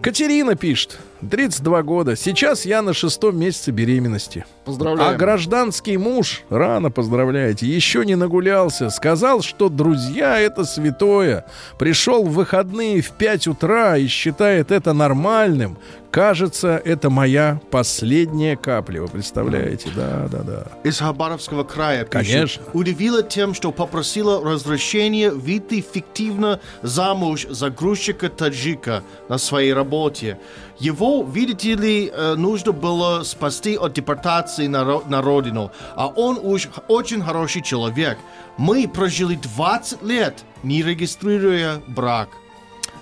Катерина 0.02 0.56
пишет, 0.56 0.98
32 1.30 1.84
года. 1.84 2.16
Сейчас 2.16 2.66
я 2.66 2.82
на 2.82 2.94
шестом 2.94 3.38
месяце 3.38 3.70
беременности. 3.70 4.44
Поздравляем. 4.66 5.14
А 5.14 5.16
гражданский 5.16 5.98
муж, 5.98 6.42
рано 6.50 6.90
поздравляете, 6.90 7.68
еще 7.68 8.04
не 8.06 8.16
нагулялся. 8.16 8.90
Сказал, 8.90 9.42
что 9.42 9.70
друзья 9.70 10.40
это 10.40 10.64
святое. 10.64 11.46
Пришел 11.78 12.24
в 12.24 12.34
выходные 12.34 13.02
в 13.02 13.12
5 13.12 13.48
утра 13.48 13.98
и 13.98 14.08
считает 14.08 14.72
это 14.72 14.94
нормальным. 14.94 15.78
Кажется, 16.16 16.82
это 16.86 17.10
моя 17.10 17.60
последняя 17.72 18.56
капля. 18.56 19.02
Вы 19.02 19.10
представляете? 19.10 19.90
Да, 19.94 20.30
да, 20.32 20.44
да. 20.44 20.68
Из 20.86 21.00
Хабаровского 21.00 21.66
края 21.66 22.06
пишет. 22.06 22.30
Конечно. 22.30 22.64
Удивила 22.72 23.22
тем, 23.22 23.54
что 23.54 23.74
попросила 23.74 24.42
разрешения 24.42 25.30
выйти 25.30 25.82
фиктивно 25.82 26.62
замуж 26.82 27.46
за 27.50 27.70
грузчика-таджика 27.70 29.04
на 29.28 29.38
своей 29.38 29.74
работе. 29.74 30.40
Его, 30.80 31.22
видите 31.22 31.76
ли, 31.76 32.10
э, 32.10 32.36
нужно 32.36 32.72
было 32.72 33.24
спасти 33.24 33.76
от 33.76 33.92
депортации 33.92 34.68
на 34.68 35.22
родину. 35.22 35.74
А 35.98 36.08
он 36.08 36.40
уж 36.42 36.70
очень 36.88 37.22
хороший 37.22 37.62
человек. 37.62 38.18
Мы 38.58 38.88
прожили 38.88 39.36
20 39.36 40.02
лет, 40.02 40.46
не 40.64 40.82
регистрируя 40.82 41.82
брак. 41.88 42.30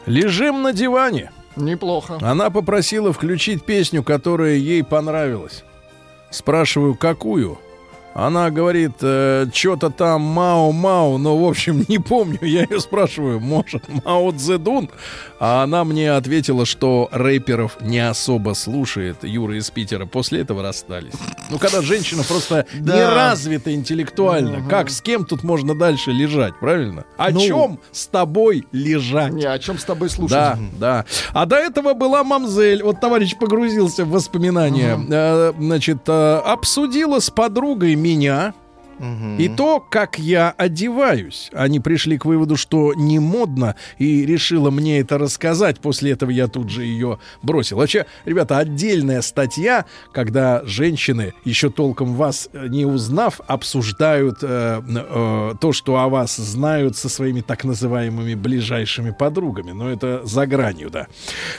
Лежим 0.07 0.63
на 0.63 0.73
диване. 0.73 1.29
Неплохо. 1.55 2.17
Она 2.21 2.49
попросила 2.49 3.13
включить 3.13 3.63
песню, 3.63 4.03
которая 4.03 4.55
ей 4.55 4.83
понравилась. 4.83 5.63
Спрашиваю, 6.29 6.95
какую? 6.95 7.59
Она 8.13 8.49
говорит, 8.51 8.93
что-то 8.97 9.89
там 9.89 10.21
Мао-Мао, 10.21 11.17
но, 11.17 11.37
в 11.37 11.47
общем, 11.47 11.83
не 11.87 11.97
помню. 11.99 12.37
Я 12.41 12.61
ее 12.63 12.79
спрашиваю, 12.79 13.39
может, 13.39 13.83
Мао 14.05 14.31
Цзэдун? 14.31 14.89
А 15.39 15.63
она 15.63 15.83
мне 15.83 16.11
ответила, 16.11 16.65
что 16.65 17.09
рэперов 17.11 17.77
не 17.81 17.99
особо 17.99 18.53
слушает 18.53 19.17
Юра 19.23 19.57
из 19.57 19.69
Питера. 19.71 20.05
После 20.05 20.39
этого 20.41 20.61
расстались. 20.63 21.13
Ну, 21.49 21.57
когда 21.59 21.81
женщина 21.81 22.23
просто 22.23 22.65
Да. 22.79 22.95
не 22.95 23.05
развита 23.05 23.73
интеллектуально, 23.73 24.63
как, 24.69 24.89
с 24.89 25.01
кем 25.01 25.25
тут 25.25 25.43
можно 25.43 25.75
дальше 25.75 26.11
лежать, 26.11 26.53
правильно? 26.59 27.03
О 27.17 27.31
Ну. 27.31 27.39
чем 27.41 27.79
с 27.91 28.07
тобой 28.07 28.65
лежать? 28.71 29.33
Не, 29.33 29.45
о 29.45 29.59
чем 29.59 29.77
с 29.77 29.83
тобой 29.83 30.09
слушать? 30.09 30.31
Да, 30.37 30.57
да. 30.79 31.05
А 31.33 31.45
до 31.45 31.57
этого 31.57 31.93
была 31.93 32.23
мамзель. 32.23 32.81
Вот 32.83 33.01
товарищ 33.01 33.35
погрузился 33.37 34.05
в 34.05 34.11
воспоминания. 34.11 34.97
Э, 35.09 35.51
значит, 35.59 35.99
э, 36.07 36.35
обсудила 36.45 37.19
с 37.19 37.29
подругой 37.29 37.95
меня. 38.03 38.53
И 39.37 39.49
то, 39.49 39.79
как 39.79 40.17
я 40.17 40.53
одеваюсь. 40.57 41.49
Они 41.53 41.79
пришли 41.79 42.17
к 42.17 42.25
выводу, 42.25 42.55
что 42.55 42.93
не 42.93 43.19
модно, 43.19 43.75
и 43.97 44.25
решила 44.25 44.71
мне 44.71 44.99
это 44.99 45.17
рассказать. 45.17 45.79
После 45.79 46.11
этого 46.11 46.29
я 46.29 46.47
тут 46.47 46.69
же 46.69 46.83
ее 46.83 47.19
бросил. 47.41 47.77
Вообще, 47.77 48.05
ребята, 48.25 48.57
отдельная 48.59 49.21
статья, 49.21 49.85
когда 50.13 50.63
женщины, 50.65 51.33
еще 51.43 51.69
толком 51.69 52.15
вас 52.15 52.49
э, 52.53 52.67
не 52.67 52.85
узнав, 52.85 53.41
обсуждают 53.47 54.39
э, 54.41 54.81
э, 54.87 55.53
то, 55.59 55.73
что 55.73 55.97
о 55.97 56.07
вас 56.07 56.37
знают 56.37 56.95
со 56.95 57.09
своими 57.09 57.41
так 57.41 57.63
называемыми 57.65 58.35
ближайшими 58.35 59.11
подругами. 59.11 59.71
Но 59.71 59.89
это 59.89 60.21
за 60.25 60.45
гранью, 60.45 60.89
да. 60.89 61.07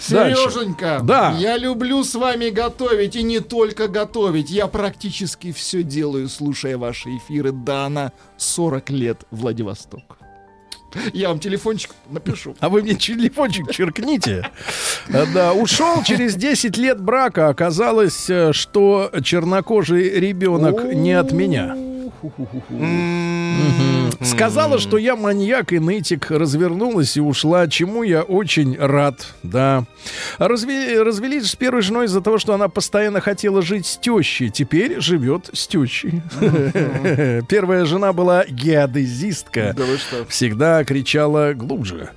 Дальше. 0.08 0.42
Сереженька, 0.50 1.00
Да. 1.02 1.36
я 1.38 1.58
люблю 1.58 2.04
с 2.04 2.14
вами 2.14 2.48
готовить, 2.50 3.16
и 3.16 3.22
не 3.22 3.40
только 3.40 3.88
готовить. 3.88 4.50
Я 4.50 4.66
практически 4.66 5.52
все 5.52 5.82
делаю, 5.82 6.28
слушая 6.28 6.78
ваши 6.78 7.10
эфиры. 7.16 7.33
Дана, 7.42 8.12
40 8.36 8.90
лет, 8.90 9.24
Владивосток. 9.30 10.18
Я 11.12 11.28
вам 11.28 11.38
телефончик 11.38 11.90
напишу. 12.10 12.54
А 12.60 12.68
вы 12.68 12.82
мне 12.82 12.94
телефончик 12.94 13.70
черкните. 13.72 14.48
Да, 15.08 15.52
ушел 15.52 16.02
через 16.04 16.36
10 16.36 16.76
лет 16.76 17.00
брака. 17.00 17.48
Оказалось, 17.48 18.30
э, 18.30 18.52
что 18.52 19.10
чернокожий 19.22 20.08
ребенок 20.20 20.84
не 20.94 21.12
от 21.12 21.32
меня. 21.32 21.76
Сказала, 24.22 24.78
что 24.78 24.96
я 24.98 25.16
маньяк 25.16 25.72
и 25.72 25.78
нытик, 25.78 26.30
развернулась 26.30 27.16
и 27.16 27.20
ушла, 27.20 27.66
чему 27.68 28.02
я 28.02 28.22
очень 28.22 28.76
рад, 28.78 29.26
да. 29.42 29.84
Разве- 30.38 31.02
развелись 31.02 31.50
с 31.50 31.56
первой 31.56 31.82
женой 31.82 32.06
из-за 32.06 32.20
того, 32.20 32.38
что 32.38 32.54
она 32.54 32.68
постоянно 32.68 33.20
хотела 33.20 33.62
жить 33.62 33.86
с 33.86 33.96
тещей, 33.96 34.50
теперь 34.50 35.00
живет 35.00 35.50
с 35.52 35.66
тещей. 35.66 36.22
Первая 37.48 37.84
жена 37.84 38.12
была 38.12 38.44
геодезистка. 38.46 39.74
Да 39.76 39.84
вы 39.84 39.98
что? 39.98 40.24
Всегда 40.28 40.84
кричала 40.84 41.52
глубже. 41.54 42.10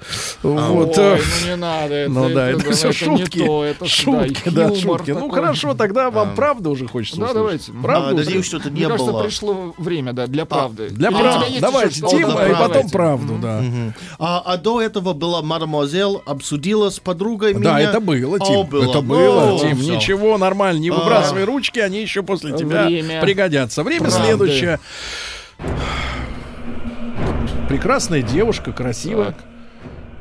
Вот. 0.44 0.98
Ой, 0.98 1.20
ну 1.44 1.50
не 1.50 1.56
надо. 1.56 1.94
Это, 1.94 2.12
ну 2.12 2.30
да, 2.34 2.50
это, 2.50 2.72
все 2.72 2.88
не 2.88 2.94
шутки. 2.94 3.40
то, 3.40 3.64
это 3.64 3.86
шутки, 3.88 4.50
да, 4.50 4.74
шутки. 4.76 5.12
Ну 5.12 5.30
хорошо, 5.30 5.74
тогда 5.74 6.10
вам 6.10 6.36
правда 6.36 6.70
уже 6.70 6.88
хочется 6.88 7.20
Да, 7.20 7.28
услышать. 7.28 7.68
давайте. 7.68 7.72
Правда 7.84 8.10
А, 8.10 8.14
надеюсь, 8.14 8.46
что 8.46 8.58
это 8.58 8.70
Мне 8.70 8.82
не 8.82 8.88
кажется, 8.88 9.12
было. 9.12 9.24
пришло 9.24 9.74
время, 9.78 10.14
да, 10.14 10.28
для 10.28 10.46
правды. 10.46 10.90
Для 10.90 11.12
правды. 11.12 11.46
тебя 11.58 11.72
есть 11.88 12.02
Давайте, 12.02 12.18
еще 12.18 12.28
что-то? 12.30 12.46
Тим, 12.46 12.56
Да, 12.56 12.66
и 12.66 12.68
потом 12.68 12.90
правду, 12.90 13.38
да. 13.42 13.64
А, 14.20 14.42
а 14.46 14.58
до 14.58 14.82
этого 14.82 15.14
была 15.14 15.42
мадемуазель, 15.42 16.20
обсудила 16.26 16.90
с 16.90 17.00
подругой 17.00 17.54
меня. 17.54 17.64
Да, 17.74 17.80
это 17.80 18.00
было, 18.00 18.38
О, 18.38 18.40
Тим. 18.40 18.66
было. 18.68 18.90
Это 18.90 19.02
было, 19.02 19.56
О, 19.56 19.60
Тим. 19.60 19.78
всё. 19.78 19.96
Ничего, 19.96 20.38
нормально. 20.38 20.80
Не 20.80 20.92
выбрасывай 20.92 21.44
ручки, 21.44 21.80
они 21.80 22.02
еще 22.02 22.24
после 22.24 22.52
тебя 22.58 22.86
Время. 22.86 23.22
пригодятся. 23.22 23.84
Время 23.84 24.10
Правды. 24.10 24.24
следующее. 24.26 24.80
Прекрасная 27.70 28.22
девушка, 28.22 28.72
красивая. 28.72 29.36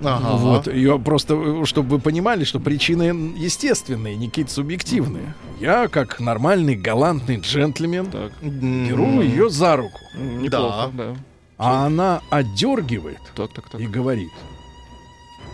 Ага. 0.04 0.36
Вот, 0.36 0.66
ее 0.66 0.98
просто, 0.98 1.64
чтобы 1.64 1.96
вы 1.96 1.98
понимали, 2.00 2.44
что 2.44 2.60
причины 2.60 3.34
естественные, 3.36 4.16
не 4.16 4.28
какие-то 4.28 4.52
субъективные. 4.52 5.34
Я, 5.58 5.88
как 5.88 6.20
нормальный, 6.20 6.74
галантный 6.74 7.38
джентльмен, 7.38 8.10
беру 8.42 9.22
ее 9.22 9.48
за 9.48 9.76
руку. 9.76 9.98
Неплохо, 10.14 10.90
да. 10.92 11.16
А 11.58 11.86
она 11.86 12.20
отдергивает 12.30 13.18
Так, 13.34 13.52
так, 13.52 13.68
так. 13.68 13.80
и 13.80 13.86
говорит, 13.86 14.32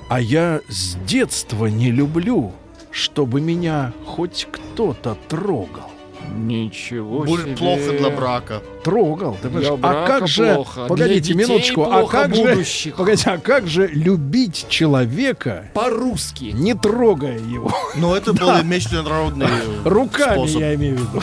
а 0.08 0.20
я 0.20 0.60
с 0.68 0.96
детства 1.06 1.66
не 1.66 1.90
люблю, 1.90 2.52
чтобы 2.90 3.40
меня 3.40 3.92
хоть 4.04 4.48
кто-то 4.50 5.16
трогал. 5.28 5.90
Ничего 6.34 7.20
Будет 7.24 7.44
себе. 7.46 7.56
плохо 7.56 7.90
для 7.92 8.10
брака. 8.10 8.62
Трогал. 8.84 9.36
Ты? 9.42 9.48
Для 9.50 9.72
а 9.72 9.76
брака 9.76 10.18
как 10.20 10.28
же, 10.28 10.54
плохо, 10.54 10.86
погодите 10.86 11.34
для 11.34 11.44
минуточку, 11.44 11.82
а 11.84 12.06
как 12.06 12.34
же, 12.34 12.42
будущих. 12.42 12.96
погодите, 12.96 13.30
а 13.30 13.38
как 13.38 13.66
же 13.66 13.86
любить 13.88 14.66
человека, 14.68 15.68
По-русски. 15.74 16.44
не 16.54 16.74
трогая 16.74 17.38
его? 17.38 17.70
Но 17.96 18.16
это 18.16 18.32
были 18.32 18.62
международные 18.64 19.50
Руками, 19.84 20.34
способы. 20.46 20.60
я 20.60 20.74
имею 20.74 20.96
в 20.96 21.00
виду. 21.00 21.22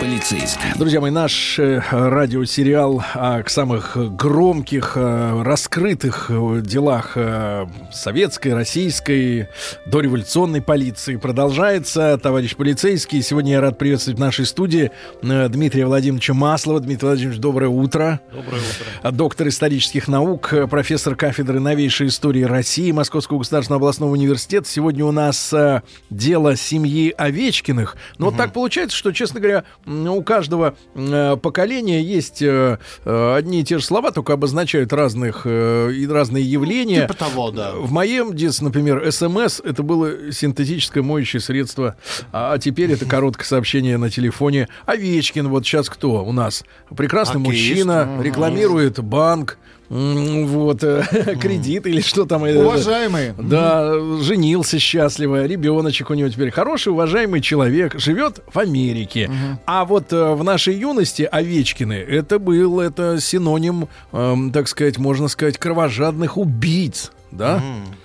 полицейский. 0.00 0.60
Друзья 0.76 1.00
мои, 1.00 1.10
наш 1.10 1.58
э, 1.58 1.82
радиосериал 1.90 3.02
о 3.14 3.42
самых 3.46 3.96
громких, 4.16 4.92
э, 4.96 5.42
раскрытых 5.42 6.30
э, 6.30 6.60
делах 6.62 7.12
э, 7.16 7.66
советской, 7.92 8.54
российской, 8.54 9.48
дореволюционной 9.86 10.62
полиции 10.62 11.16
продолжается. 11.16 12.18
Товарищ 12.22 12.56
полицейский, 12.56 13.22
сегодня 13.22 13.52
я 13.52 13.60
рад 13.60 13.78
приветствовать 13.78 14.18
в 14.18 14.20
нашей 14.20 14.46
студии 14.46 14.90
э, 15.22 15.48
Дмитрия 15.48 15.86
Владимировича 15.86 16.34
Маслова. 16.34 16.80
Дмитрий 16.80 17.08
Владимирович, 17.08 17.40
доброе 17.40 17.68
утро. 17.68 18.20
Доброе 18.32 18.60
утро. 18.60 19.10
Доктор 19.10 19.48
исторических 19.48 20.08
наук, 20.08 20.52
э, 20.52 20.66
профессор 20.66 21.16
кафедры 21.16 21.60
новейшей 21.60 22.08
истории 22.08 22.42
России 22.42 22.90
Московского 22.92 23.38
государственного 23.38 23.80
областного 23.80 24.12
университета. 24.12 24.68
Сегодня 24.68 25.04
у 25.04 25.12
нас 25.12 25.52
э, 25.52 25.82
дело 26.10 26.56
семьи 26.56 27.14
Овечкиных. 27.16 27.96
Но 28.18 28.26
вот 28.26 28.36
так 28.36 28.52
получается, 28.52 28.96
что, 28.96 29.12
честно 29.12 29.40
говоря, 29.40 29.59
у 29.86 30.22
каждого 30.22 30.74
э, 30.94 31.36
поколения 31.36 32.02
есть 32.02 32.42
э, 32.42 32.78
э, 33.04 33.34
одни 33.36 33.60
и 33.60 33.64
те 33.64 33.78
же 33.78 33.84
слова, 33.84 34.10
только 34.10 34.32
обозначают 34.32 34.92
разных 34.92 35.46
и 35.46 36.06
разные 36.10 36.44
явления. 36.44 37.02
Типа 37.02 37.14
того, 37.14 37.50
да. 37.50 37.72
В 37.74 37.92
моем 37.92 38.34
детстве, 38.34 38.66
например, 38.66 39.10
СМС 39.10 39.60
это 39.60 39.82
было 39.82 40.32
синтетическое 40.32 41.02
моющее 41.02 41.40
средство, 41.40 41.96
а 42.32 42.58
теперь 42.58 42.92
это 42.92 43.06
короткое 43.06 43.44
сообщение 43.44 43.96
на 43.96 44.10
телефоне. 44.10 44.68
Овечкин, 44.86 45.48
вот 45.48 45.64
сейчас 45.64 45.88
кто 45.88 46.24
у 46.24 46.32
нас? 46.32 46.64
Прекрасный 46.96 47.40
мужчина, 47.40 48.20
рекламирует 48.22 49.00
банк. 49.00 49.58
Вот, 49.90 50.84
э, 50.84 51.02
кредит 51.40 51.86
или 51.86 52.00
что 52.00 52.24
там. 52.24 52.44
э, 52.44 52.56
Уважаемые. 52.62 53.34
Да, 53.36 53.92
женился 54.22 54.78
счастливо, 54.78 55.44
ребеночек 55.46 56.10
у 56.10 56.14
него 56.14 56.28
теперь 56.28 56.50
хороший, 56.52 56.92
уважаемый 56.92 57.40
человек, 57.40 57.98
живет 57.98 58.40
в 58.52 58.56
Америке. 58.58 59.28
А 59.66 59.84
вот 59.84 60.12
э, 60.12 60.34
в 60.34 60.44
нашей 60.44 60.74
юности 60.76 61.28
Овечкины 61.30 61.94
это 61.94 62.38
был 62.38 62.78
это 62.80 63.20
синоним, 63.20 63.88
эм, 64.12 64.52
так 64.52 64.68
сказать, 64.68 64.98
можно 64.98 65.26
сказать, 65.26 65.58
кровожадных 65.58 66.36
убийц. 66.38 67.10
Да? 67.32 67.62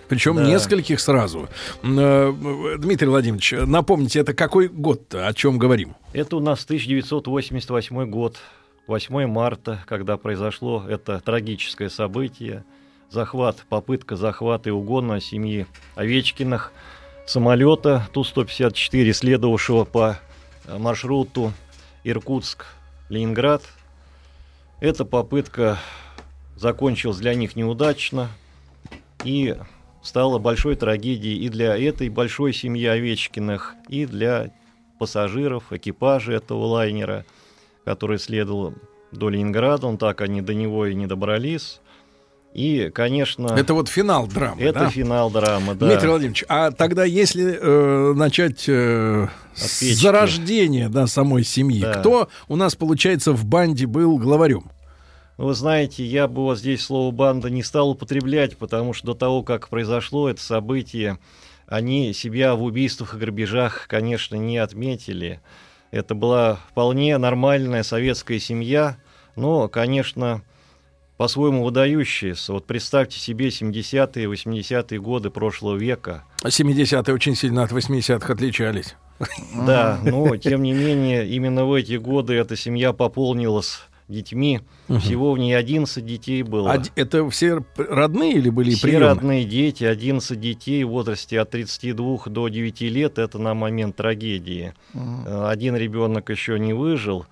Причем 0.07 0.35
Да. 0.37 0.43
нескольких 0.45 0.99
сразу. 0.99 1.49
Дмитрий 1.83 3.07
Владимирович, 3.07 3.53
напомните, 3.65 4.19
это 4.19 4.33
какой 4.33 4.67
год-то, 4.67 5.27
о 5.27 5.33
чем 5.33 5.57
говорим? 5.57 5.95
Это 6.13 6.37
у 6.37 6.39
нас 6.39 6.63
1988 6.63 8.05
год, 8.09 8.37
8 8.87 9.25
марта, 9.27 9.79
когда 9.87 10.17
произошло 10.17 10.85
это 10.87 11.19
трагическое 11.19 11.89
событие. 11.89 12.63
Захват, 13.09 13.63
попытка 13.69 14.15
захвата 14.15 14.69
и 14.69 14.71
угона 14.71 15.19
семьи 15.19 15.65
Овечкиных, 15.95 16.71
самолета 17.25 18.07
Ту-154, 18.13 19.13
следовавшего 19.13 19.85
по 19.85 20.19
э, 20.65 20.77
маршруту 20.77 21.53
Иркутск-Ленинград. 22.03 23.63
Эта 24.81 25.05
попытка 25.05 25.79
закончилась 26.55 27.17
для 27.17 27.33
них 27.33 27.55
неудачно 27.55 28.29
и 29.23 29.55
стала 30.03 30.37
большой 30.37 30.75
трагедией 30.75 31.39
и 31.39 31.49
для 31.49 31.77
этой 31.77 32.09
большой 32.09 32.53
семьи 32.53 32.85
Овечкиных, 32.85 33.75
и 33.87 34.05
для 34.05 34.51
пассажиров, 34.99 35.71
экипажа 35.73 36.33
этого 36.33 36.65
лайнера, 36.65 37.25
который 37.85 38.19
следовал 38.19 38.73
до 39.11 39.29
Ленинграда. 39.29 39.87
Он 39.87 39.97
так 39.97 40.21
они 40.21 40.41
до 40.41 40.53
него 40.53 40.85
и 40.87 40.95
не 40.95 41.07
добрались. 41.07 41.79
И, 42.53 42.89
конечно... 42.93 43.47
Это 43.47 43.73
вот 43.73 43.89
финал 43.89 44.27
драмы, 44.27 44.61
Это 44.61 44.79
да? 44.79 44.89
финал 44.89 45.29
драмы, 45.29 45.75
да. 45.75 45.87
Дмитрий 45.87 46.07
Владимирович, 46.07 46.45
а 46.47 46.71
тогда 46.71 47.03
если 47.03 47.59
э, 47.59 48.13
начать 48.13 48.63
э, 48.69 49.27
с 49.55 49.81
зарождения 49.81 50.87
да, 50.87 51.05
самой 51.05 51.43
семьи, 51.43 51.81
Да. 51.81 51.95
кто 51.95 52.29
у 52.47 52.55
нас, 52.55 52.75
получается, 52.75 53.33
в 53.33 53.43
банде 53.43 53.87
был 53.87 54.17
главарем? 54.17 54.71
Вы 55.35 55.53
знаете, 55.53 56.05
я 56.05 56.29
бы 56.29 56.43
вот 56.43 56.57
здесь 56.57 56.85
слово 56.85 57.11
«банда» 57.11 57.49
не 57.49 57.61
стал 57.61 57.89
употреблять, 57.89 58.55
потому 58.55 58.93
что 58.93 59.07
до 59.07 59.15
того, 59.15 59.43
как 59.43 59.67
произошло 59.67 60.29
это 60.29 60.41
событие, 60.41 61.19
они 61.67 62.13
себя 62.13 62.55
в 62.55 62.63
убийствах 62.63 63.15
и 63.15 63.17
грабежах, 63.17 63.87
конечно, 63.89 64.35
не 64.35 64.57
отметили. 64.59 65.41
Это 65.95 66.13
была 66.13 66.59
вполне 66.69 67.17
нормальная 67.17 67.81
советская 67.81 68.37
семья, 68.37 68.97
но, 69.37 69.69
конечно, 69.69 70.41
по-своему 71.15 71.63
выдающаяся. 71.63 72.51
Вот 72.51 72.67
представьте 72.67 73.17
себе 73.17 73.47
70-е, 73.47 74.29
80-е 74.29 74.99
годы 74.99 75.29
прошлого 75.29 75.77
века. 75.77 76.25
70-е 76.43 77.13
очень 77.13 77.33
сильно 77.33 77.63
от 77.63 77.71
80-х 77.71 78.33
отличались. 78.33 78.97
Да, 79.65 79.97
но 80.03 80.35
тем 80.35 80.63
не 80.63 80.73
менее, 80.73 81.29
именно 81.29 81.63
в 81.63 81.71
эти 81.71 81.95
годы 81.95 82.33
эта 82.33 82.57
семья 82.57 82.91
пополнилась 82.91 83.79
детьми. 84.07 84.61
Всего 84.99 85.31
в 85.31 85.37
ней 85.37 85.53
11 85.57 86.05
детей 86.05 86.43
было. 86.43 86.73
А 86.73 86.83
это 86.95 87.27
все 87.29 87.63
родные 87.77 88.33
или 88.33 88.49
были 88.49 88.71
Все 88.71 88.81
приемные? 88.83 89.09
родные 89.09 89.45
дети, 89.45 89.83
11 89.83 90.39
детей 90.39 90.83
в 90.83 90.89
возрасте 90.89 91.39
от 91.39 91.49
32 91.51 92.19
до 92.27 92.47
9 92.47 92.81
лет, 92.81 93.17
это 93.17 93.39
на 93.39 93.53
момент 93.53 93.95
трагедии. 93.95 94.73
Э, 94.93 95.47
Один 95.47 95.75
ребенок 95.75 96.29
еще 96.29 96.59
не 96.59 96.73
выжил. 96.73 97.25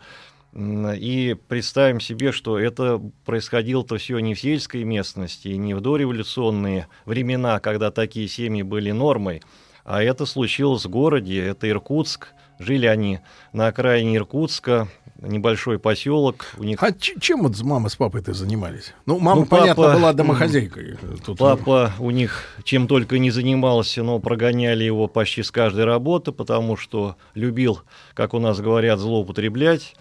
И 0.55 1.35
представим 1.47 1.99
себе, 1.99 2.31
что 2.31 2.59
это 2.59 3.01
происходило-то 3.25 3.97
все 3.97 4.19
не 4.19 4.35
в 4.35 4.39
сельской 4.39 4.83
местности, 4.83 5.47
не 5.47 5.73
в 5.73 5.81
дореволюционные 5.81 6.87
времена, 7.05 7.59
когда 7.59 7.89
такие 7.89 8.27
семьи 8.27 8.61
были 8.61 8.91
нормой, 8.91 9.41
а 9.83 10.03
это 10.03 10.27
случилось 10.27 10.85
в 10.85 10.89
городе, 10.89 11.39
это 11.43 11.67
Иркутск. 11.69 12.27
Жили 12.63 12.85
они 12.87 13.19
на 13.51 13.67
окраине 13.67 14.15
Иркутска, 14.17 14.87
небольшой 15.21 15.79
поселок. 15.79 16.45
У 16.57 16.63
них 16.63 16.81
А 16.81 16.91
ч- 16.91 17.15
чем 17.19 17.43
вот 17.43 17.61
мама 17.61 17.89
с 17.89 17.95
папой-то 17.95 18.33
занимались? 18.33 18.93
Ну, 19.05 19.19
мама, 19.19 19.41
Ну, 19.41 19.45
папа, 19.45 19.61
понятно, 19.61 19.93
была 19.93 20.13
домохозяйкой. 20.13 20.97
Тут 21.25 21.37
Папа 21.37 21.93
у 21.99 22.11
них 22.11 22.57
чем 22.63 22.87
только 22.87 23.19
не 23.19 23.31
занимался, 23.31 24.03
но 24.03 24.19
прогоняли 24.19 24.83
его 24.83 25.07
почти 25.07 25.43
с 25.43 25.51
каждой 25.51 25.85
работы, 25.85 26.31
потому 26.31 26.75
что 26.77 27.15
любил, 27.35 27.81
как 28.13 28.33
у 28.33 28.39
нас 28.39 28.59
говорят, 28.59 28.99
злоупотреблять. 28.99 29.95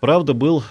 Правда, 0.00 0.34
был 0.34 0.62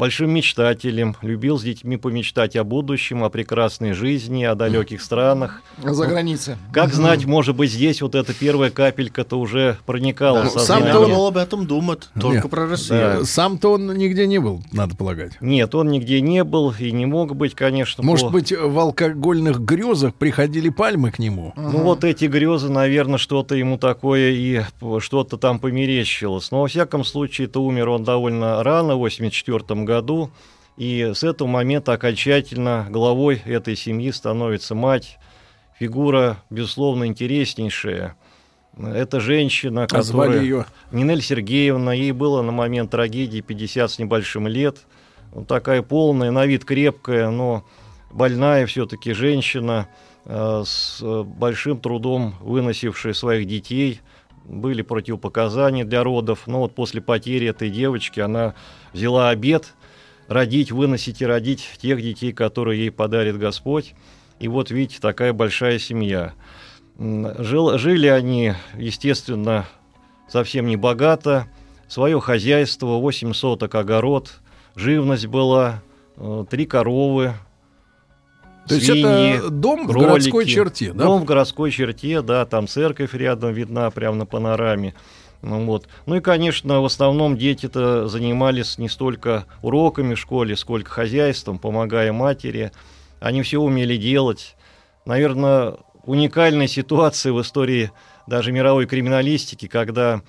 большим 0.00 0.30
мечтателем, 0.30 1.14
любил 1.22 1.58
с 1.58 1.62
детьми 1.62 1.96
помечтать 1.96 2.56
о 2.56 2.64
будущем, 2.64 3.22
о 3.22 3.28
прекрасной 3.28 3.92
жизни, 3.92 4.42
о 4.44 4.54
далеких 4.54 5.02
странах. 5.02 5.62
За 5.82 6.06
границей. 6.06 6.56
Как 6.72 6.92
знать, 6.92 7.26
может 7.26 7.54
быть, 7.54 7.70
здесь 7.70 8.00
вот 8.02 8.14
эта 8.14 8.32
первая 8.34 8.70
капелька-то 8.70 9.38
уже 9.38 9.76
проникала 9.86 10.40
в 10.40 10.44
Ну, 10.44 10.50
сознание. 10.50 10.92
Сам-то 10.92 11.00
он 11.06 11.26
об 11.28 11.36
этом 11.36 11.66
думать, 11.66 12.08
только 12.18 12.42
Нет. 12.42 12.50
про 12.50 12.66
Россию. 12.66 13.18
Да. 13.20 13.24
Сам-то 13.24 13.72
он 13.72 13.94
нигде 13.96 14.26
не 14.26 14.38
был, 14.40 14.62
надо 14.72 14.96
полагать. 14.96 15.32
Нет, 15.40 15.74
он 15.74 15.90
нигде 15.90 16.20
не 16.22 16.42
был 16.44 16.72
и 16.78 16.90
не 16.90 17.04
мог 17.06 17.36
быть, 17.36 17.54
конечно. 17.54 18.02
Может 18.02 18.26
по- 18.28 18.32
быть, 18.32 18.52
в 18.52 18.78
алкогольных 18.78 19.60
грезах 19.60 20.14
приходили 20.14 20.70
пальмы 20.70 21.10
к 21.10 21.18
нему? 21.18 21.52
Ну 21.56 21.82
вот 21.82 22.04
эти 22.04 22.24
грезы, 22.24 22.70
наверное, 22.70 23.18
что-то 23.18 23.54
ему 23.54 23.76
такое 23.76 24.30
и 24.30 24.62
что-то 25.00 25.36
там 25.36 25.58
померещилось. 25.58 26.50
Но 26.50 26.62
во 26.62 26.68
всяком 26.68 27.04
случае-то 27.04 27.62
умер 27.62 27.90
он 27.90 28.04
довольно 28.04 28.62
рано, 28.62 28.94
в 28.96 29.00
84 29.00 29.84
году. 29.84 29.89
И 30.76 31.12
с 31.14 31.22
этого 31.22 31.46
момента 31.46 31.92
окончательно 31.92 32.86
главой 32.88 33.42
этой 33.44 33.76
семьи 33.76 34.10
становится 34.10 34.74
мать. 34.74 35.18
Фигура, 35.78 36.42
безусловно, 36.48 37.06
интереснейшая. 37.06 38.16
Это 38.78 39.20
женщина, 39.20 39.86
А 39.90 40.02
звали 40.02 40.28
которая... 40.28 40.42
ее? 40.42 40.66
Нинель 40.92 41.22
Сергеевна, 41.22 41.92
ей 41.92 42.12
было 42.12 42.40
на 42.42 42.52
момент 42.52 42.90
трагедии 42.90 43.40
50 43.40 43.90
с 43.90 43.98
небольшим 43.98 44.46
лет. 44.46 44.78
Вот 45.32 45.46
такая 45.46 45.82
полная, 45.82 46.30
на 46.30 46.46
вид 46.46 46.64
крепкая, 46.64 47.30
но 47.30 47.64
больная 48.10 48.66
все-таки 48.66 49.12
женщина, 49.12 49.88
э, 50.24 50.62
с 50.64 51.00
э, 51.02 51.22
большим 51.24 51.78
трудом 51.78 52.36
выносившая 52.40 53.12
своих 53.12 53.46
детей. 53.46 54.00
Были 54.44 54.82
противопоказания 54.82 55.84
для 55.84 56.02
родов, 56.02 56.46
но 56.46 56.60
вот 56.60 56.74
после 56.74 57.00
потери 57.00 57.48
этой 57.48 57.70
девочки 57.70 58.20
она 58.20 58.54
взяла 58.92 59.28
обед 59.28 59.74
родить, 60.30 60.70
выносить 60.70 61.20
и 61.20 61.26
родить 61.26 61.68
тех 61.82 62.00
детей, 62.00 62.32
которые 62.32 62.78
ей 62.80 62.90
подарит 62.90 63.36
Господь. 63.36 63.94
И 64.38 64.46
вот 64.46 64.70
видите, 64.70 65.00
такая 65.00 65.32
большая 65.32 65.78
семья. 65.80 66.34
Жил- 66.98 67.76
жили 67.78 68.06
они, 68.06 68.54
естественно, 68.76 69.66
совсем 70.28 70.66
не 70.66 70.76
богато. 70.76 71.48
Свое 71.88 72.20
хозяйство, 72.20 72.98
8 72.98 73.32
соток 73.32 73.74
огород, 73.74 74.40
живность 74.76 75.26
была, 75.26 75.82
э, 76.16 76.44
три 76.48 76.64
коровы, 76.64 77.32
То 78.68 78.76
есть 78.76 78.86
свиньи, 78.86 79.38
это 79.38 79.50
дом 79.50 79.88
в 79.88 79.90
кролики. 79.90 80.08
городской 80.08 80.46
черте, 80.46 80.92
да? 80.92 81.04
Дом 81.06 81.22
в 81.22 81.24
городской 81.24 81.72
черте, 81.72 82.22
да, 82.22 82.46
там 82.46 82.68
церковь 82.68 83.14
рядом 83.14 83.52
видна, 83.52 83.90
прямо 83.90 84.18
на 84.18 84.26
панораме. 84.26 84.94
Ну, 85.42 85.64
вот. 85.64 85.88
ну 86.04 86.16
и, 86.16 86.20
конечно, 86.20 86.82
в 86.82 86.84
основном 86.84 87.36
дети-то 87.36 88.08
занимались 88.08 88.76
не 88.76 88.88
столько 88.88 89.46
уроками 89.62 90.14
в 90.14 90.18
школе, 90.18 90.54
сколько 90.54 90.90
хозяйством, 90.90 91.58
помогая 91.58 92.12
матери. 92.12 92.72
Они 93.20 93.42
все 93.42 93.58
умели 93.58 93.96
делать. 93.96 94.56
Наверное, 95.06 95.76
уникальная 96.04 96.66
ситуация 96.66 97.32
в 97.32 97.40
истории 97.40 97.90
даже 98.26 98.52
мировой 98.52 98.86
криминалистики, 98.86 99.66
когда 99.66 100.20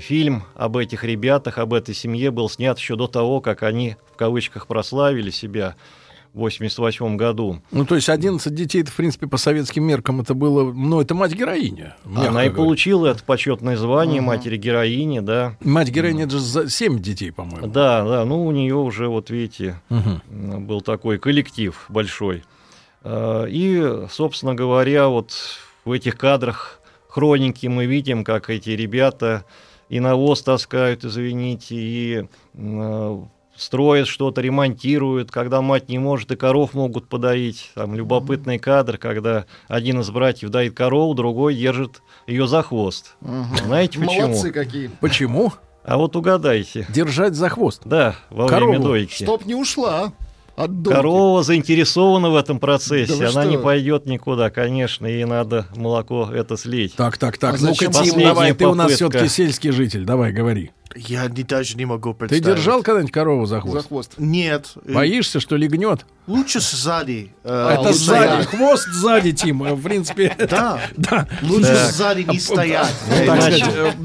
фильм 0.00 0.44
об 0.54 0.76
этих 0.76 1.04
ребятах, 1.04 1.58
об 1.58 1.74
этой 1.74 1.94
семье 1.94 2.30
был 2.30 2.48
снят 2.48 2.78
еще 2.78 2.96
до 2.96 3.06
того, 3.06 3.40
как 3.40 3.62
они, 3.62 3.96
в 4.12 4.16
кавычках, 4.16 4.66
прославили 4.66 5.30
себя 5.30 5.76
88 6.34 7.16
году. 7.16 7.60
Ну, 7.72 7.84
то 7.84 7.94
есть 7.96 8.08
11 8.08 8.54
детей, 8.54 8.82
это, 8.82 8.90
в 8.90 8.96
принципе, 8.96 9.26
по 9.26 9.36
советским 9.36 9.84
меркам 9.84 10.20
это 10.20 10.34
было... 10.34 10.72
Ну, 10.72 11.00
это 11.00 11.14
мать-героиня. 11.14 11.96
Она 12.04 12.20
и 12.44 12.48
говоря. 12.48 12.50
получила 12.52 13.06
это 13.08 13.24
почетное 13.24 13.76
звание 13.76 14.20
матери-героини, 14.20 15.20
да. 15.20 15.56
Мать-героиня, 15.64 16.24
это 16.24 16.32
же 16.32 16.40
за 16.40 16.70
7 16.70 17.00
детей, 17.00 17.32
по-моему. 17.32 17.66
Да, 17.66 18.04
да, 18.04 18.24
ну 18.24 18.46
у 18.46 18.52
нее 18.52 18.76
уже, 18.76 19.08
вот 19.08 19.30
видите, 19.30 19.80
м, 19.90 20.66
был 20.66 20.80
такой 20.80 21.18
коллектив 21.18 21.84
большой. 21.88 22.44
А, 23.02 23.44
И, 23.46 24.06
собственно 24.10 24.54
говоря, 24.54 25.08
вот 25.08 25.32
в 25.84 25.92
этих 25.92 26.16
кадрах 26.16 26.80
хроники 27.08 27.66
мы 27.66 27.86
видим, 27.86 28.22
как 28.24 28.50
эти 28.50 28.70
ребята 28.70 29.44
и 29.88 29.98
навоз 29.98 30.42
таскают, 30.42 31.04
извините, 31.04 31.74
и 31.74 32.28
м, 32.54 33.28
строят 33.60 34.08
что-то, 34.08 34.40
ремонтируют, 34.40 35.30
когда 35.30 35.60
мать 35.60 35.88
не 35.88 35.98
может, 35.98 36.32
и 36.32 36.36
коров 36.36 36.74
могут 36.74 37.08
подоить. 37.08 37.70
Там 37.74 37.94
любопытный 37.94 38.58
кадр, 38.58 38.96
когда 38.98 39.44
один 39.68 40.00
из 40.00 40.10
братьев 40.10 40.50
доит 40.50 40.74
корову, 40.74 41.14
другой 41.14 41.54
держит 41.54 42.02
ее 42.26 42.46
за 42.46 42.62
хвост. 42.62 43.16
Знаете 43.64 43.98
почему? 43.98 44.22
Молодцы 44.28 44.50
какие. 44.52 44.90
Почему? 45.00 45.52
А 45.84 45.96
вот 45.96 46.14
угадайте. 46.16 46.86
Держать 46.88 47.34
за 47.34 47.48
хвост. 47.48 47.82
Да, 47.84 48.14
во 48.30 48.46
Корову. 48.46 48.72
время 48.72 48.84
дойки. 48.84 49.24
Чтоб 49.24 49.44
не 49.46 49.54
ушла. 49.54 50.12
От 50.56 50.82
дойки. 50.82 50.94
Корова 50.96 51.42
заинтересована 51.42 52.28
в 52.28 52.36
этом 52.36 52.58
Да 52.58 52.60
процессе. 52.60 53.14
вы 53.14 53.24
Она 53.24 53.42
что? 53.42 53.44
не 53.44 53.56
пойдет 53.58 54.04
никуда, 54.04 54.50
конечно, 54.50 55.06
ей 55.06 55.24
надо 55.24 55.66
молоко 55.74 56.28
это 56.30 56.58
слить. 56.58 56.94
Так, 56.96 57.16
так, 57.16 57.38
так. 57.38 57.54
А 57.54 57.58
Ну-ка, 57.58 57.86
Тим, 57.86 58.20
давай, 58.22 58.52
ты 58.52 58.66
у 58.66 58.74
нас 58.74 58.92
попытка? 58.92 58.94
все-таки 59.10 59.28
сельский 59.28 59.70
житель. 59.70 60.04
Давай, 60.04 60.32
говори. 60.32 60.70
Я 60.96 61.26
не, 61.28 61.44
даже 61.44 61.76
не 61.76 61.84
могу 61.84 62.12
Ты 62.12 62.18
представить. 62.26 62.44
держал 62.44 62.82
когда-нибудь 62.82 63.12
корову 63.12 63.46
за 63.46 63.56
За 63.56 63.60
хвост? 63.60 63.88
хвост. 63.88 64.12
Нет. 64.18 64.72
Боишься, 64.84 65.38
что 65.38 65.54
легнет? 65.56 66.04
Лучше 66.26 66.60
сзади. 66.60 67.32
э, 67.44 67.76
Это 67.78 67.92
сзади, 67.92 68.44
хвост 68.46 68.88
сзади, 68.88 69.32
Тим. 69.32 69.60
В 69.62 69.82
принципе, 69.82 70.34
Да. 70.50 70.80
да. 70.96 71.28
Лучше 71.42 71.74
Так. 71.74 71.90
сзади 71.92 72.22
не 72.22 72.40
стоять. 72.40 72.92
Так 73.08 73.38
Иначе 73.38 73.64
сказать, 73.64 73.96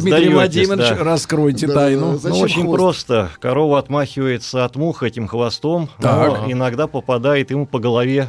Дмитрий 0.00 0.28
Владимирович, 0.30 0.88
да. 0.96 1.04
раскройте 1.04 1.66
Да, 1.66 1.74
тайну. 1.74 2.18
да, 2.18 2.28
ну, 2.30 2.38
очень 2.38 2.62
хвост? 2.62 2.78
просто. 2.78 3.30
Корова 3.40 3.78
отмахивается 3.78 4.64
от 4.64 4.76
мух 4.76 5.02
этим 5.02 5.26
хвостом, 5.28 5.90
Так. 6.00 6.40
но 6.46 6.50
иногда 6.52 6.86
попадает 6.86 7.50
ему 7.50 7.66
по 7.66 7.78
голове 7.78 8.28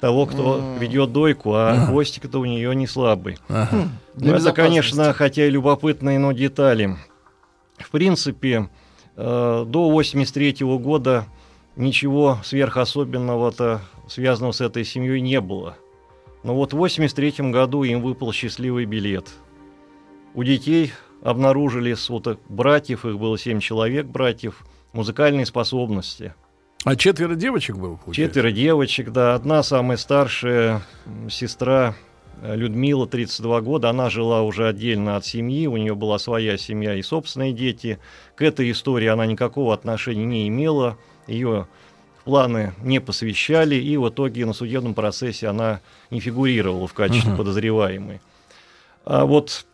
того, 0.00 0.26
кто 0.26 0.60
ведет 0.78 1.12
дойку, 1.12 1.54
а 1.54 1.86
хвостик-то 1.86 2.38
у 2.38 2.44
нее 2.44 2.74
не 2.74 2.86
слабый. 2.86 3.38
Ага. 3.48 3.88
Ну, 4.14 4.34
это, 4.34 4.52
конечно, 4.52 5.12
хотя 5.12 5.46
и 5.46 5.50
любопытные, 5.50 6.18
но 6.18 6.32
детали. 6.32 6.96
В 7.78 7.90
принципе, 7.90 8.68
э, 9.16 9.64
до 9.66 9.90
83 9.90 10.78
года 10.78 11.26
ничего 11.76 12.38
сверхособенного-то, 12.44 13.80
связанного 14.08 14.52
с 14.52 14.60
этой 14.60 14.84
семьей, 14.84 15.20
не 15.20 15.40
было. 15.40 15.76
Но 16.42 16.54
вот 16.54 16.72
в 16.72 16.76
83 16.76 17.50
году 17.50 17.82
им 17.82 18.02
выпал 18.02 18.32
счастливый 18.32 18.84
билет. 18.84 19.28
У 20.34 20.44
детей 20.44 20.92
обнаружили, 21.22 21.96
вот, 22.08 22.40
братьев, 22.48 23.04
их 23.04 23.18
было 23.18 23.38
7 23.38 23.60
человек, 23.60 24.06
братьев, 24.06 24.64
музыкальные 24.92 25.46
способности. 25.46 26.34
А 26.84 26.94
четверо 26.96 27.34
девочек 27.34 27.76
было? 27.76 27.96
получается? 27.96 28.14
Четверо 28.14 28.52
девочек, 28.52 29.10
да. 29.10 29.34
Одна 29.34 29.62
самая 29.62 29.96
старшая 29.96 30.82
сестра 31.28 31.94
Людмила, 32.42 33.06
32 33.06 33.60
года, 33.62 33.90
она 33.90 34.10
жила 34.10 34.42
уже 34.42 34.68
отдельно 34.68 35.16
от 35.16 35.24
семьи, 35.24 35.66
у 35.66 35.76
нее 35.76 35.94
была 35.94 36.18
своя 36.18 36.56
семья 36.56 36.94
и 36.94 37.02
собственные 37.02 37.52
дети. 37.52 37.98
К 38.36 38.42
этой 38.42 38.70
истории 38.70 39.08
она 39.08 39.26
никакого 39.26 39.74
отношения 39.74 40.24
не 40.24 40.48
имела, 40.48 40.96
ее 41.26 41.66
планы 42.24 42.74
не 42.82 43.00
посвящали, 43.00 43.74
и 43.76 43.96
в 43.96 44.08
итоге 44.08 44.46
на 44.46 44.52
судебном 44.52 44.94
процессе 44.94 45.48
она 45.48 45.80
не 46.10 46.20
фигурировала 46.20 46.86
в 46.86 46.94
качестве 46.94 47.34
подозреваемой. 47.34 48.20
А 49.04 49.24
вот 49.24 49.66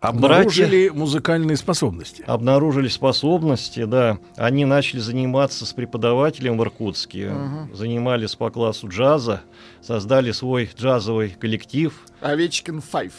Обнаружили 0.00 0.90
музыкальные 0.90 1.56
способности. 1.56 2.22
обнаружили 2.26 2.88
способности, 2.88 3.84
да. 3.84 4.18
Они 4.36 4.64
начали 4.64 5.00
заниматься 5.00 5.66
с 5.66 5.72
преподавателем 5.72 6.56
в 6.56 6.62
Иркутске, 6.62 7.32
занимались 7.74 8.36
по 8.36 8.50
классу 8.50 8.88
джаза, 8.88 9.42
создали 9.82 10.30
свой 10.32 10.70
джазовый 10.76 11.30
коллектив. 11.30 11.92
Овечкин 12.20 12.80
Файв. 12.80 13.12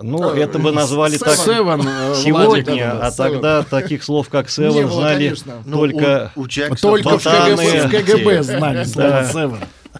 Ну, 0.00 0.30
А, 0.30 0.36
это 0.36 0.58
бы 0.58 0.72
назвали 0.72 1.16
так 1.16 1.36
Севен, 1.36 1.80
э, 1.86 2.08
Владик, 2.08 2.24
сегодня, 2.24 2.64
да-да-да, 2.64 3.06
а 3.06 3.10
тогда 3.12 3.62
таких 3.62 4.02
слов, 4.02 4.28
как 4.28 4.48
было, 4.56 4.88
знали 4.88 5.24
конечно. 5.28 5.62
Ну, 5.64 5.76
только... 5.76 6.32
у, 6.34 6.40
у 6.40 6.46
Джексона 6.46 6.76
Только 6.76 7.08
в 7.18 7.24
Ботаны. 7.24 7.56
КГБ, 7.56 7.86
в 7.86 7.90
КГБ 7.90 8.42
знали 8.42 8.84
слово 8.84 9.08
Да. 9.08 9.24
Севен. 9.32 9.58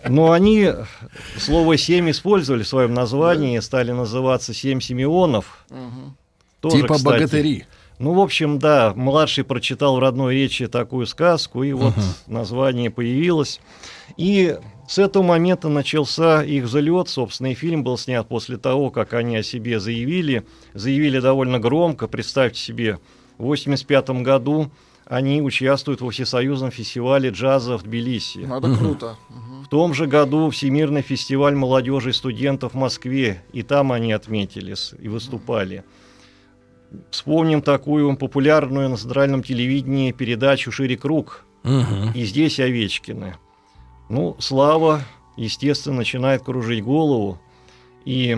Но 0.09 0.33
они 0.33 0.73
слово 1.37 1.77
«семь» 1.77 2.11
использовали 2.11 2.63
в 2.63 2.69
своем 2.69 2.95
названии, 2.95 3.59
стали 3.61 3.93
называться 3.93 4.55
«семь 4.55 4.81
Симеонов». 4.81 5.65
Тоже, 6.63 6.77
Типа 6.77 6.95
кстати, 6.95 7.05
богатыри. 7.05 7.67
Ну, 7.99 8.15
в 8.15 8.21
общем, 8.21 8.61
да, 8.61 8.95
младший 8.95 9.43
прочитал 9.43 9.97
в 9.97 9.99
родной 9.99 10.37
речи 10.37 10.69
такую 10.69 11.07
сказку, 11.07 11.65
и 11.65 11.73
вот 11.73 11.93
название 12.29 12.89
появилось. 12.89 13.61
И 14.17 14.57
с 14.87 14.99
этого 14.99 15.25
момента 15.25 15.69
начался 15.69 16.45
их 16.45 16.65
взлет. 16.65 17.09
Собственно, 17.09 17.49
и 17.49 17.55
фильм 17.55 17.83
был 17.83 17.99
снят 17.99 18.27
после 18.29 18.59
того, 18.59 18.91
как 18.91 19.13
они 19.13 19.37
о 19.37 19.43
себе 19.43 19.81
заявили. 19.81 20.45
Заявили 20.73 21.19
довольно 21.19 21.59
громко. 21.59 22.07
Представьте 22.07 22.61
себе, 22.61 22.93
в 23.39 23.43
1985 23.43 24.23
году 24.23 24.71
они 25.07 25.43
участвуют 25.43 26.01
во 26.01 26.11
Всесоюзном 26.11 26.71
фестивале 26.71 27.31
джаза 27.31 27.77
в 27.77 27.83
Тбилиси. 27.83 28.41
Это 28.41 28.77
круто. 28.77 29.17
В 29.65 29.69
том 29.69 29.95
же 29.95 30.07
году 30.07 30.49
Всемирный 30.51 31.03
фестиваль 31.03 31.57
молодежи 31.57 32.11
и 32.11 32.13
студентов 32.13 32.73
в 32.73 32.77
Москве, 32.77 33.43
и 33.53 33.63
там 33.63 33.91
они 33.91 34.13
отметились 34.13 34.93
и 35.01 35.09
выступали. 35.09 35.83
Вспомним 37.11 37.63
такую 37.63 38.17
популярную 38.17 38.89
на 38.89 38.97
центральном 38.97 39.43
телевидении 39.43 40.13
передачу 40.13 40.71
«Шире 40.73 40.97
круг», 40.97 41.45
Мгм. 41.63 42.13
и 42.15 42.25
здесь 42.25 42.61
Овечкины. 42.61 43.37
Ну, 44.09 44.37
Слава, 44.41 45.01
естественно, 45.37 45.97
начинает 45.97 46.43
кружить 46.43 46.83
голову, 46.85 47.41
и 48.05 48.37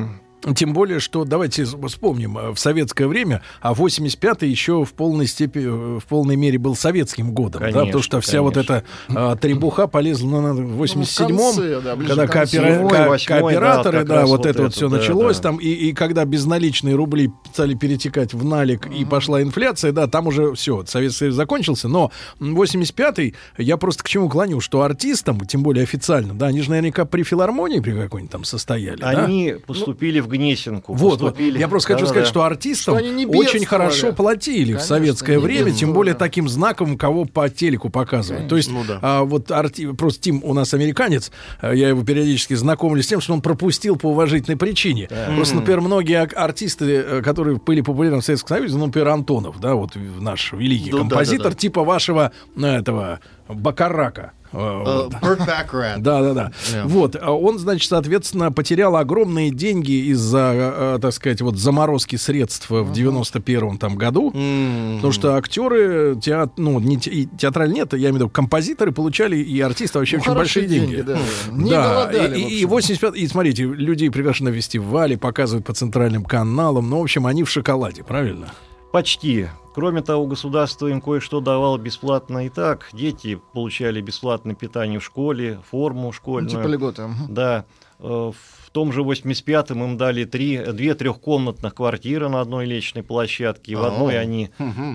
Тем 0.54 0.72
более, 0.74 1.00
что 1.00 1.24
давайте 1.24 1.64
вспомним, 1.64 2.36
э, 2.38 2.50
в 2.52 2.58
советское 2.58 3.06
время, 3.06 3.42
а 3.62 3.72
85-й 3.72 4.48
еще 4.48 4.84
в 4.84 4.92
полной 4.92 5.26
степени, 5.26 5.98
в 5.98 6.04
полной 6.04 6.36
мере 6.36 6.58
был 6.58 6.76
советским 6.76 7.32
годом, 7.32 7.60
да, 7.62 7.66
Конечно, 7.68 7.86
потому 7.86 8.02
что 8.02 8.20
вся 8.20 8.42
вот 8.42 8.54
конечно. 8.54 8.74
эта 8.74 8.84
а, 9.14 9.36
требуха 9.36 9.86
полезла 9.86 10.28
на, 10.28 10.52
на- 10.52 10.54
в 10.54 10.82
87-м, 10.82 11.28
Ну, 11.36 11.52
конце, 11.54 11.80
да, 11.80 11.96
когда 11.96 12.24
коопера- 12.26 12.46
Седьмой, 12.74 12.90
ко- 12.90 13.08
восьмой, 13.08 13.40
кооператоры, 13.40 14.04
да, 14.04 14.14
да, 14.16 14.26
вот, 14.26 14.38
вот 14.38 14.46
это 14.46 14.62
вот 14.64 14.74
все 14.74 14.88
да, 14.88 14.96
началось 14.98 15.36
да. 15.38 15.42
там, 15.44 15.56
и, 15.58 15.68
и 15.68 15.92
когда 15.92 16.24
безналичные 16.24 16.94
рубли 16.94 17.30
стали 17.52 17.74
перетекать 17.74 18.34
в 18.34 18.44
налик, 18.44 18.86
и 18.86 19.04
пошла 19.04 19.40
инфляция, 19.42 19.92
да, 19.92 20.06
там 20.06 20.26
уже 20.26 20.52
все, 20.54 20.84
Советский 20.86 21.18
Союз 21.20 21.34
закончился, 21.36 21.88
но 21.88 22.10
м, 22.40 22.54
85-й, 22.60 23.34
я 23.58 23.76
просто 23.76 24.02
к 24.04 24.08
чему 24.08 24.28
клоню, 24.28 24.60
что 24.60 24.82
артистам, 24.82 25.40
тем 25.40 25.62
более 25.62 25.84
официально, 25.84 26.34
да, 26.34 26.46
они 26.46 26.60
же 26.60 26.70
наверняка 26.70 27.04
при 27.04 27.22
филармонии 27.22 27.80
при 27.80 27.92
какой-нибудь 27.92 28.30
там 28.32 28.44
состояли, 28.44 28.98
да? 28.98 29.08
они 29.08 29.56
поступили 29.66 30.20
в 30.20 30.28
Гнесинку. 30.34 30.94
Вот, 30.94 31.20
вот. 31.20 31.40
Я 31.40 31.68
просто 31.68 31.88
хочу 31.94 32.00
Да-да-да. 32.04 32.10
сказать, 32.10 32.28
что 32.28 32.42
артистам 32.42 32.96
Что 32.98 33.04
они 33.04 33.24
не 33.24 33.26
очень 33.26 33.64
хорошо 33.64 34.12
платили 34.12 34.72
в 34.72 34.76
Конечно, 34.76 34.86
советское 34.86 35.36
не 35.36 35.42
время, 35.42 35.72
тем 35.72 35.92
более 35.92 36.14
да. 36.14 36.18
таким 36.18 36.48
знаком, 36.48 36.96
кого 36.98 37.24
по 37.24 37.48
телеку 37.48 37.90
показывают. 37.90 38.48
То 38.48 38.56
есть, 38.56 38.70
Ну 38.70 38.82
да. 38.86 38.98
а, 39.02 39.24
вот 39.24 39.50
арти... 39.50 39.92
просто 39.92 40.20
Тим 40.22 40.40
у 40.44 40.54
нас 40.54 40.74
американец, 40.74 41.30
а, 41.60 41.72
я 41.72 41.88
его 41.88 42.02
периодически 42.04 42.54
знакомлю 42.54 43.02
с 43.02 43.06
тем, 43.06 43.20
что 43.20 43.32
он 43.32 43.42
пропустил 43.42 43.96
по 43.96 44.06
уважительной 44.06 44.56
причине. 44.56 45.08
Просто, 45.36 45.56
например, 45.56 45.80
многие 45.80 46.20
артисты, 46.22 46.84
э, 46.96 47.22
которые 47.22 47.56
были 47.56 47.80
популярны 47.80 48.20
в 48.20 48.24
Советском 48.24 48.56
Союзе, 48.56 48.76
ну, 48.76 48.86
например, 48.86 49.08
Антонов, 49.08 49.60
да, 49.60 49.74
вот 49.74 49.94
в- 49.96 50.22
наш 50.22 50.52
великий 50.52 50.90
Да, 50.90 50.96
да, 50.96 51.02
композитор, 51.02 51.44
да, 51.44 51.50
да. 51.50 51.56
типа 51.56 51.84
вашего 51.84 52.32
э, 52.56 52.66
этого 52.66 53.20
Бакарака. 53.48 54.32
Э, 54.54 55.08
Э. 55.10 55.18
Берт 55.22 55.38
Бакарат. 55.40 56.00
Да, 56.02 56.22
да, 56.22 56.34
да. 56.34 56.52
Yeah. 56.72 56.86
Вот, 56.86 57.16
а 57.20 57.32
он, 57.32 57.58
значит, 57.58 57.88
соответственно, 57.88 58.52
потерял 58.52 58.96
огромные 58.96 59.50
деньги 59.50 60.10
из-за, 60.10 60.52
э, 60.54 60.98
так 61.00 61.12
сказать, 61.12 61.40
вот 61.40 61.56
заморозки 61.56 62.16
средств 62.16 62.70
в 62.70 62.92
91-м 62.92 63.78
там 63.78 63.96
году. 63.96 64.32
М. 64.34 64.96
Потому 64.96 65.12
что 65.12 65.36
актеры, 65.36 66.16
теат... 66.20 66.58
ну, 66.58 66.78
не 66.80 66.98
те... 66.98 67.24
театраль 67.38 67.72
нет, 67.72 67.92
я 67.92 67.98
имею 67.98 68.12
в 68.12 68.16
виду, 68.16 68.28
композиторы 68.28 68.92
получали 68.92 69.36
и 69.36 69.60
артисты 69.60 69.98
вообще 69.98 70.16
Ну, 70.16 70.22
очень 70.22 70.34
большие 70.34 70.66
деньги. 70.66 70.96
деньги, 70.96 71.02
да. 71.02 71.18
Не 71.52 71.70
да, 71.70 71.88
голодали, 71.94 72.38
и, 72.38 72.42
и, 72.42 72.60
и 72.60 72.64
общем. 72.64 72.68
85 72.68 73.16
и 73.16 73.26
смотрите, 73.28 73.64
людей 73.64 74.10
приглашены 74.10 74.44
на 74.50 74.52
фестивали, 74.52 75.16
показывают 75.16 75.66
по 75.66 75.72
центральным 75.72 76.24
каналам, 76.24 76.90
ну, 76.90 77.00
в 77.00 77.02
общем, 77.02 77.26
они 77.26 77.44
в 77.44 77.50
шоколаде, 77.50 78.04
правильно? 78.04 78.48
Почти. 78.94 79.48
Кроме 79.74 80.02
того, 80.02 80.24
государство 80.24 80.86
им 80.86 81.00
кое-что 81.00 81.40
давало 81.40 81.78
бесплатно 81.78 82.46
и 82.46 82.48
так. 82.48 82.90
Дети 82.92 83.40
получали 83.52 84.00
бесплатное 84.00 84.54
питание 84.54 85.00
в 85.00 85.04
школе, 85.04 85.58
форму 85.68 86.02
Ну, 86.02 86.12
школьную. 86.12 86.48
Типа 86.48 86.68
льготы. 86.68 87.08
Да. 87.28 87.64
Э, 87.98 88.30
В 88.32 88.70
том 88.70 88.92
же 88.92 89.00
85-м 89.00 89.82
им 89.82 89.96
дали 89.96 90.24
три, 90.24 90.58
две 90.58 90.94
трехкомнатных 90.94 91.74
квартиры 91.74 92.28
на 92.28 92.40
одной 92.40 92.66
личной 92.66 93.02
площадке. 93.02 93.74
В 93.74 93.84
одной 93.84 94.16
они 94.16 94.50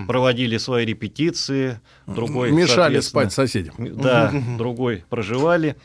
проводили 0.08 0.56
свои 0.56 0.86
репетиции, 0.86 1.78
другой, 2.06 2.52
Мешали 2.52 3.00
спать 3.00 3.34
соседям. 3.34 3.74
Да, 3.78 4.32
другой 4.56 5.04
проживали. 5.10 5.76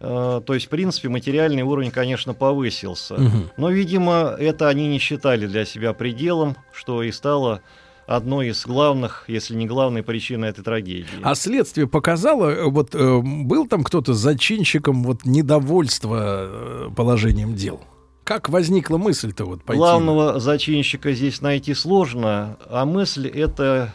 Э, 0.00 0.40
То 0.44 0.54
есть, 0.54 0.66
в 0.66 0.68
принципе, 0.68 1.08
материальный 1.08 1.62
уровень, 1.62 1.90
конечно, 1.90 2.34
повысился. 2.34 3.16
Но, 3.56 3.70
видимо, 3.70 4.34
это 4.38 4.68
они 4.68 4.88
не 4.88 4.98
считали 4.98 5.46
для 5.46 5.64
себя 5.64 5.92
пределом, 5.92 6.56
что 6.72 7.02
и 7.02 7.12
стало 7.12 7.62
одной 8.06 8.48
из 8.48 8.66
главных, 8.66 9.24
если 9.28 9.54
не 9.54 9.66
главной 9.66 10.02
причиной 10.02 10.50
этой 10.50 10.62
трагедии. 10.62 11.08
А 11.22 11.34
следствие 11.34 11.86
показало, 11.86 12.68
вот 12.68 12.94
э, 12.94 13.20
был 13.22 13.66
там 13.66 13.82
кто-то 13.82 14.12
зачинщиком 14.12 15.02
вот 15.04 15.24
недовольства 15.24 16.18
э, 16.20 16.90
положением 16.94 17.54
дел? 17.54 17.80
Как 18.24 18.48
возникла 18.48 18.96
мысль-то 18.98 19.44
вот 19.44 19.64
пойти? 19.64 19.78
Главного 19.78 20.38
зачинщика 20.40 21.12
здесь 21.12 21.40
найти 21.40 21.74
сложно, 21.74 22.56
а 22.68 22.84
мысль 22.84 23.28
эта 23.28 23.94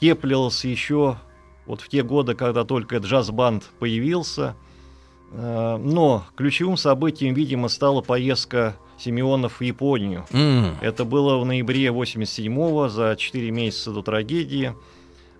теплилась 0.00 0.64
еще 0.64 1.16
вот 1.66 1.80
в 1.80 1.88
те 1.88 2.02
годы, 2.02 2.34
когда 2.34 2.64
только 2.64 2.96
джаз-банд 2.98 3.64
появился. 3.78 4.56
Э, 5.32 5.76
Но 5.82 6.24
ключевым 6.36 6.76
событием, 6.76 7.34
видимо, 7.34 7.68
стала 7.68 8.00
поездка 8.00 8.76
Симеонов 8.98 9.60
в 9.60 9.62
Японию. 9.62 10.24
М. 10.32 10.76
Это 10.80 11.04
было 11.04 11.38
в 11.38 11.44
ноябре 11.44 11.88
87-го, 11.88 12.88
за 12.88 13.16
4 13.18 13.50
месяца 13.50 13.92
до 13.92 14.02
трагедии. 14.02 14.74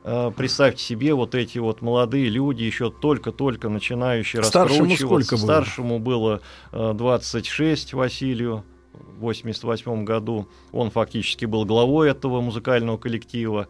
э, 0.09 0.31
представьте 0.37 0.83
себе, 0.85 1.15
вот 1.15 1.35
эти 1.35 1.59
вот 1.59 1.83
молодые 1.83 2.29
люди, 2.29 2.63
еще 2.63 2.91
только-только 2.93 3.69
начинающие 3.69 4.43
Старшему 4.45 4.89
раскручиваться. 4.91 5.07
сколько 5.27 5.37
было? 5.37 5.47
Старшему 5.63 5.99
было 5.99 6.41
э, 6.73 6.93
26 6.95 7.93
Василию 7.95 8.63
в 8.93 9.21
88 9.21 10.05
году. 10.05 10.47
Он 10.73 10.91
фактически 10.91 11.45
был 11.45 11.65
главой 11.65 12.11
этого 12.11 12.41
музыкального 12.41 12.99
коллектива. 12.99 13.67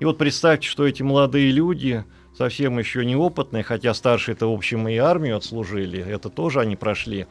И 0.00 0.04
вот 0.04 0.18
представьте, 0.18 0.68
что 0.68 0.84
эти 0.86 1.02
молодые 1.02 1.50
люди, 1.52 2.04
совсем 2.38 2.78
еще 2.78 3.04
неопытные, 3.04 3.64
хотя 3.64 3.92
старшие 3.92 4.34
это, 4.34 4.46
в 4.46 4.52
общем, 4.52 4.86
и 4.88 4.96
армию 4.96 5.36
отслужили, 5.36 5.98
это 5.98 6.30
тоже 6.30 6.60
они 6.60 6.76
прошли, 6.76 7.26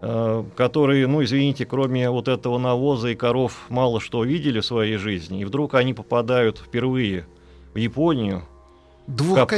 э, 0.00 0.44
которые, 0.54 1.08
ну, 1.08 1.24
извините, 1.24 1.66
кроме 1.66 2.08
вот 2.10 2.28
этого 2.28 2.56
навоза 2.56 3.08
и 3.08 3.16
коров 3.16 3.66
мало 3.68 4.00
что 4.00 4.22
видели 4.22 4.60
в 4.60 4.64
своей 4.64 4.98
жизни, 4.98 5.40
и 5.40 5.44
вдруг 5.44 5.74
они 5.74 5.94
попадают 5.94 6.58
впервые 6.58 7.26
в 7.74 7.78
Японию, 7.78 8.44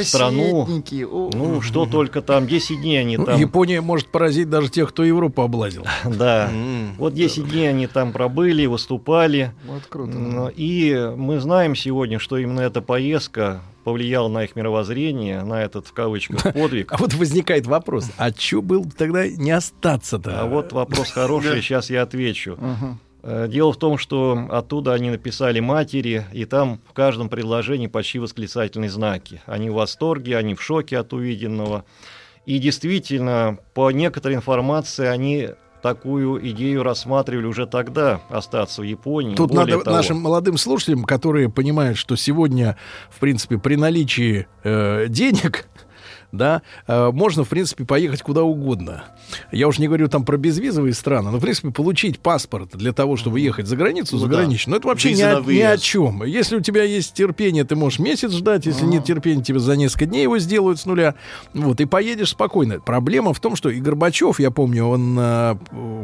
страну, 0.05 0.81
о. 1.05 1.29
ну, 1.33 1.61
что 1.61 1.85
только 1.85 2.21
там, 2.21 2.47
10 2.47 2.81
дней 2.81 2.99
они 3.01 3.17
Ну, 3.17 3.25
там... 3.25 3.39
Япония 3.39 3.81
может 3.81 4.07
поразить 4.09 4.49
даже 4.49 4.69
тех, 4.69 4.89
кто 4.89 5.03
Европу 5.03 5.41
облазил. 5.41 5.85
Да, 6.05 6.49
вот 6.97 7.13
10 7.13 7.49
дней 7.49 7.69
они 7.69 7.87
там 7.87 8.11
пробыли, 8.11 8.65
выступали, 8.65 9.53
Вот 9.65 9.85
круто. 9.87 10.11
М, 10.17 10.49
И 10.55 11.13
мы 11.15 11.39
знаем 11.39 11.75
сегодня, 11.75 12.19
что 12.19 12.37
именно 12.37 12.61
эта 12.61 12.81
поездка 12.81 13.61
повлияла 13.83 14.27
на 14.27 14.43
их 14.43 14.55
мировоззрение, 14.55 15.43
на 15.43 15.63
этот, 15.63 15.87
в 15.87 15.93
кавычках, 15.93 16.53
подвиг. 16.53 16.91
А 16.91 16.97
вот 16.97 17.13
возникает 17.13 17.65
вопрос, 17.65 18.11
а 18.17 18.31
чё 18.31 18.61
было 18.61 18.83
бы 18.83 18.91
тогда 18.91 19.27
не 19.27 19.51
остаться-то? 19.51 20.41
А 20.41 20.45
вот 20.45 20.73
вопрос 20.73 21.11
хороший, 21.11 21.61
сейчас 21.61 21.89
я 21.89 22.03
отвечу. 22.03 22.57
Э, 23.21 23.47
Дело 23.49 23.73
в 23.73 23.77
том, 23.77 23.97
что 23.97 24.47
оттуда 24.49 24.93
они 24.93 25.09
написали 25.09 25.59
матери, 25.59 26.25
и 26.33 26.45
там 26.45 26.79
в 26.87 26.93
каждом 26.93 27.29
предложении 27.29 27.87
почти 27.87 28.19
восклицательные 28.19 28.89
знаки. 28.89 29.41
Они 29.45 29.69
в 29.69 29.73
восторге, 29.73 30.37
они 30.37 30.55
в 30.55 30.61
шоке 30.61 30.97
от 30.97 31.13
увиденного. 31.13 31.85
И 32.45 32.57
действительно, 32.59 33.59
по 33.73 33.91
некоторой 33.91 34.35
информации, 34.35 35.05
они 35.05 35.49
такую 35.81 36.45
идею 36.49 36.83
рассматривали 36.83 37.45
уже 37.45 37.65
тогда, 37.65 38.21
остаться 38.29 38.81
в 38.81 38.85
Японии. 38.85 39.35
Тут 39.35 39.51
Более 39.51 39.75
надо 39.75 39.85
того, 39.85 39.97
нашим 39.97 40.17
молодым 40.17 40.57
слушателям, 40.57 41.03
которые 41.03 41.49
понимают, 41.49 41.97
что 41.97 42.15
сегодня, 42.15 42.77
в 43.09 43.19
принципе, 43.19 43.57
при 43.57 43.75
наличии 43.75 44.47
э, 44.63 45.07
денег, 45.07 45.67
да, 46.31 46.61
э, 46.87 47.11
можно, 47.11 47.43
в 47.43 47.49
принципе, 47.49 47.85
поехать 47.85 48.21
куда 48.21 48.43
угодно. 48.43 49.05
Я 49.51 49.67
уж 49.67 49.79
не 49.79 49.87
говорю 49.87 50.07
там 50.07 50.25
про 50.25 50.37
безвизовые 50.37 50.93
страны, 50.93 51.31
но, 51.31 51.37
в 51.37 51.41
принципе, 51.41 51.71
получить 51.71 52.19
паспорт 52.19 52.69
для 52.73 52.93
того, 52.93 53.17
чтобы 53.17 53.39
ехать 53.39 53.67
за 53.67 53.75
границу, 53.75 54.15
Ну 54.15 54.21
за 54.21 54.27
да. 54.27 54.47
ну, 54.67 54.75
это 54.75 54.87
вообще 54.87 55.13
ни 55.13 55.21
о, 55.21 55.41
ни 55.41 55.59
о 55.59 55.77
чем. 55.77 56.23
Если 56.23 56.57
у 56.57 56.61
тебя 56.61 56.83
есть 56.83 57.13
терпение, 57.13 57.63
ты 57.63 57.75
можешь 57.75 57.99
месяц 57.99 58.31
ждать, 58.31 58.65
если 58.65 58.85
нет 58.85 59.05
терпения, 59.05 59.43
тебе 59.43 59.59
за 59.59 59.75
несколько 59.75 60.05
дней 60.05 60.23
его 60.23 60.37
сделают 60.39 60.79
с 60.79 60.85
нуля. 60.85 61.15
Вот, 61.53 61.81
и 61.81 61.85
поедешь 61.85 62.29
спокойно. 62.29 62.79
Проблема 62.79 63.33
в 63.33 63.39
том, 63.39 63.55
что 63.55 63.69
и 63.69 63.79
Горбачев, 63.79 64.39
я 64.39 64.51
помню, 64.51 64.85
он, 64.85 65.17
э, 65.19 65.55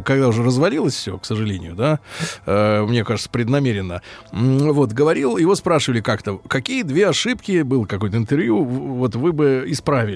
когда 0.06 0.28
уже 0.30 0.44
развалилось 0.44 0.96
все, 0.96 1.18
к 1.18 1.26
сожалению, 1.26 1.76
да, 1.76 2.00
э, 2.46 2.86
мне 2.86 3.04
кажется, 3.04 3.30
преднамеренно, 3.30 4.02
вот, 4.32 4.92
говорил, 4.92 5.38
его 5.38 5.56
спрашивали 5.56 6.02
как-то, 6.02 6.38
какие 6.48 6.84
две 6.84 7.08
ошибки, 7.10 7.62
было 7.62 7.86
какое-то 7.86 8.18
интервью, 8.18 8.64
вот 8.64 9.16
вы 9.16 9.34
бы 9.34 9.66
исправили. 9.68 10.15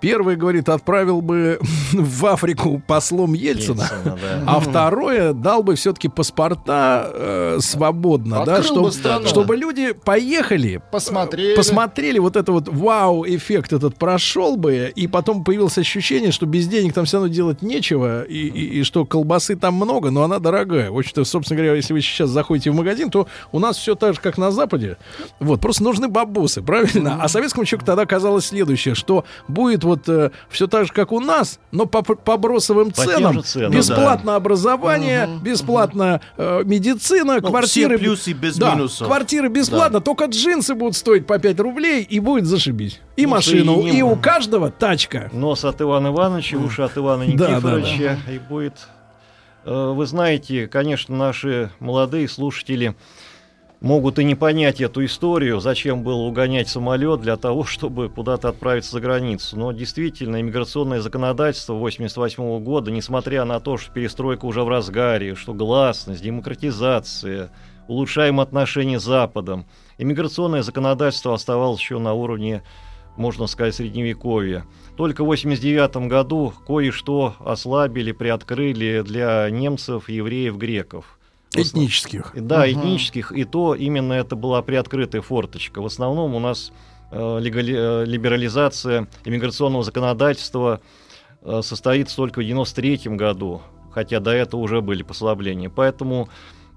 Первый, 0.00 0.36
говорит, 0.36 0.68
отправил 0.68 1.20
бы 1.20 1.58
в 1.92 2.26
Африку 2.26 2.82
послом 2.86 3.34
Ельцина, 3.34 3.82
Ельцина, 3.82 4.18
да. 4.20 4.44
а 4.46 4.60
второе, 4.60 5.32
дал 5.32 5.62
бы 5.62 5.74
все-таки 5.74 6.08
паспорта 6.08 7.10
э, 7.12 7.58
свободно, 7.60 8.44
да, 8.44 8.56
Открыл 8.56 8.82
бы 8.84 8.90
чтобы, 8.90 8.92
страну. 8.92 9.26
чтобы 9.26 9.56
люди 9.56 9.92
поехали, 9.92 10.80
Посмотрели. 10.90 11.54
посмотрели, 11.56 12.18
вот 12.18 12.36
это 12.36 12.52
вот 12.52 12.68
вау-эффект 12.68 13.72
этот 13.72 13.96
прошел 13.96 14.56
бы, 14.56 14.92
и 14.94 15.06
потом 15.06 15.44
появилось 15.44 15.78
ощущение, 15.78 16.32
что 16.32 16.46
без 16.46 16.66
денег 16.68 16.92
там 16.94 17.04
все 17.04 17.18
равно 17.18 17.32
делать 17.32 17.62
нечего, 17.62 18.22
и, 18.22 18.38
и- 18.48 18.80
и 18.80 18.82
что 18.84 19.04
колбасы 19.04 19.56
там 19.56 19.74
много, 19.74 20.10
но 20.10 20.22
она 20.22 20.38
дорогая. 20.38 20.90
В 20.90 20.98
общем-то, 20.98 21.24
собственно 21.24 21.56
говоря, 21.58 21.74
если 21.74 21.92
вы 21.92 22.00
сейчас 22.00 22.30
заходите 22.30 22.70
в 22.70 22.74
магазин, 22.74 23.10
то 23.10 23.26
у 23.52 23.58
нас 23.58 23.76
все 23.76 23.94
так 23.94 24.14
же, 24.14 24.20
как 24.20 24.38
на 24.38 24.50
Западе. 24.50 24.96
Вот, 25.40 25.60
просто 25.60 25.82
нужны 25.84 26.08
бабусы, 26.08 26.62
правильно? 26.62 27.18
А 27.20 27.28
советскому 27.28 27.64
человеку 27.64 27.86
тогда 27.86 28.06
казалось 28.06 28.46
следующее, 28.46 28.94
что 28.94 29.24
будет 29.48 29.84
вот 29.84 30.08
все 30.48 30.66
так 30.66 30.86
же, 30.86 30.92
как 30.92 31.12
у 31.12 31.20
нас, 31.20 31.58
но 31.72 31.86
по, 31.86 32.02
по 32.02 32.36
бросовым 32.36 32.90
По 32.90 33.02
ценам. 33.04 33.42
ценам, 33.42 33.70
бесплатно 33.72 34.36
образование, 34.36 35.28
бесплатно 35.42 36.20
э, 36.36 36.62
медицина, 36.64 37.38
Ну, 37.40 37.48
квартиры. 37.48 37.96
все 37.96 38.04
плюсы 38.04 38.32
без 38.32 38.56
да, 38.56 38.74
минусов. 38.74 39.06
квартиры 39.06 39.48
бесплатно, 39.48 40.00
только 40.00 40.26
джинсы 40.26 40.74
будут 40.74 40.96
стоить 40.96 41.26
по 41.26 41.38
5 41.38 41.60
рублей, 41.60 42.02
и 42.02 42.20
будет 42.20 42.46
зашибись. 42.46 43.00
И 43.16 43.24
Ну, 43.26 43.32
машину, 43.32 43.74
соединим. 43.82 43.96
и 43.96 44.02
у 44.02 44.16
каждого 44.16 44.70
тачка. 44.70 45.28
Нос 45.32 45.64
от 45.64 45.80
Ивана 45.80 46.08
Ивановича, 46.08 46.56
уши 46.56 46.82
от 46.82 46.96
Ивана 46.96 47.24
Да, 47.26 47.46
да, 47.46 47.50
Никифоровича. 47.54 48.18
И 48.32 48.38
будет... 48.38 48.74
Э, 49.64 49.92
Вы 49.94 50.06
знаете, 50.06 50.66
конечно, 50.68 51.14
наши 51.16 51.70
молодые 51.80 52.28
слушатели 52.28 52.94
могут 53.80 54.18
и 54.18 54.24
не 54.24 54.34
понять 54.34 54.80
эту 54.80 55.04
историю, 55.04 55.60
зачем 55.60 56.02
было 56.02 56.22
угонять 56.22 56.68
самолет 56.68 57.20
для 57.20 57.36
того, 57.36 57.64
чтобы 57.64 58.08
куда-то 58.08 58.48
отправиться 58.48 58.92
за 58.92 59.00
границу. 59.00 59.58
Но 59.58 59.72
действительно, 59.72 60.40
иммиграционное 60.40 61.00
законодательство 61.00 61.74
1988 61.74 62.62
года, 62.62 62.90
несмотря 62.90 63.44
на 63.44 63.60
то, 63.60 63.78
что 63.78 63.92
перестройка 63.92 64.44
уже 64.44 64.62
в 64.62 64.68
разгаре, 64.68 65.34
что 65.34 65.54
гласность, 65.54 66.22
демократизация, 66.22 67.52
улучшаем 67.88 68.40
отношения 68.40 69.00
с 69.00 69.04
Западом, 69.04 69.66
иммиграционное 69.98 70.62
законодательство 70.62 71.34
оставалось 71.34 71.80
еще 71.80 71.98
на 71.98 72.12
уровне 72.12 72.62
можно 73.16 73.46
сказать, 73.46 73.74
средневековья. 73.74 74.64
Только 74.96 75.24
в 75.24 75.28
1989 75.28 76.08
году 76.08 76.54
кое-что 76.66 77.34
ослабили, 77.40 78.12
приоткрыли 78.12 79.02
для 79.04 79.50
немцев, 79.50 80.08
евреев, 80.08 80.56
греков. 80.56 81.19
Этнических. 81.54 82.32
Да, 82.36 82.70
этнических, 82.70 83.32
и 83.32 83.44
то 83.44 83.74
именно 83.74 84.12
это 84.12 84.36
была 84.36 84.62
приоткрытая 84.62 85.20
форточка. 85.20 85.82
В 85.82 85.86
основном 85.86 86.34
у 86.34 86.38
нас 86.40 86.72
э, 87.10 87.38
легали- 87.40 87.74
э, 87.76 88.04
либерализация 88.06 89.08
иммиграционного 89.24 89.82
законодательства 89.82 90.80
э, 91.42 91.60
состоится 91.64 92.14
только 92.16 92.40
в 92.40 92.44
93 92.44 93.00
году, 93.16 93.62
хотя 93.90 94.20
до 94.20 94.30
этого 94.30 94.60
уже 94.60 94.80
были 94.80 95.02
послабления. 95.02 95.68
Поэтому 95.70 96.28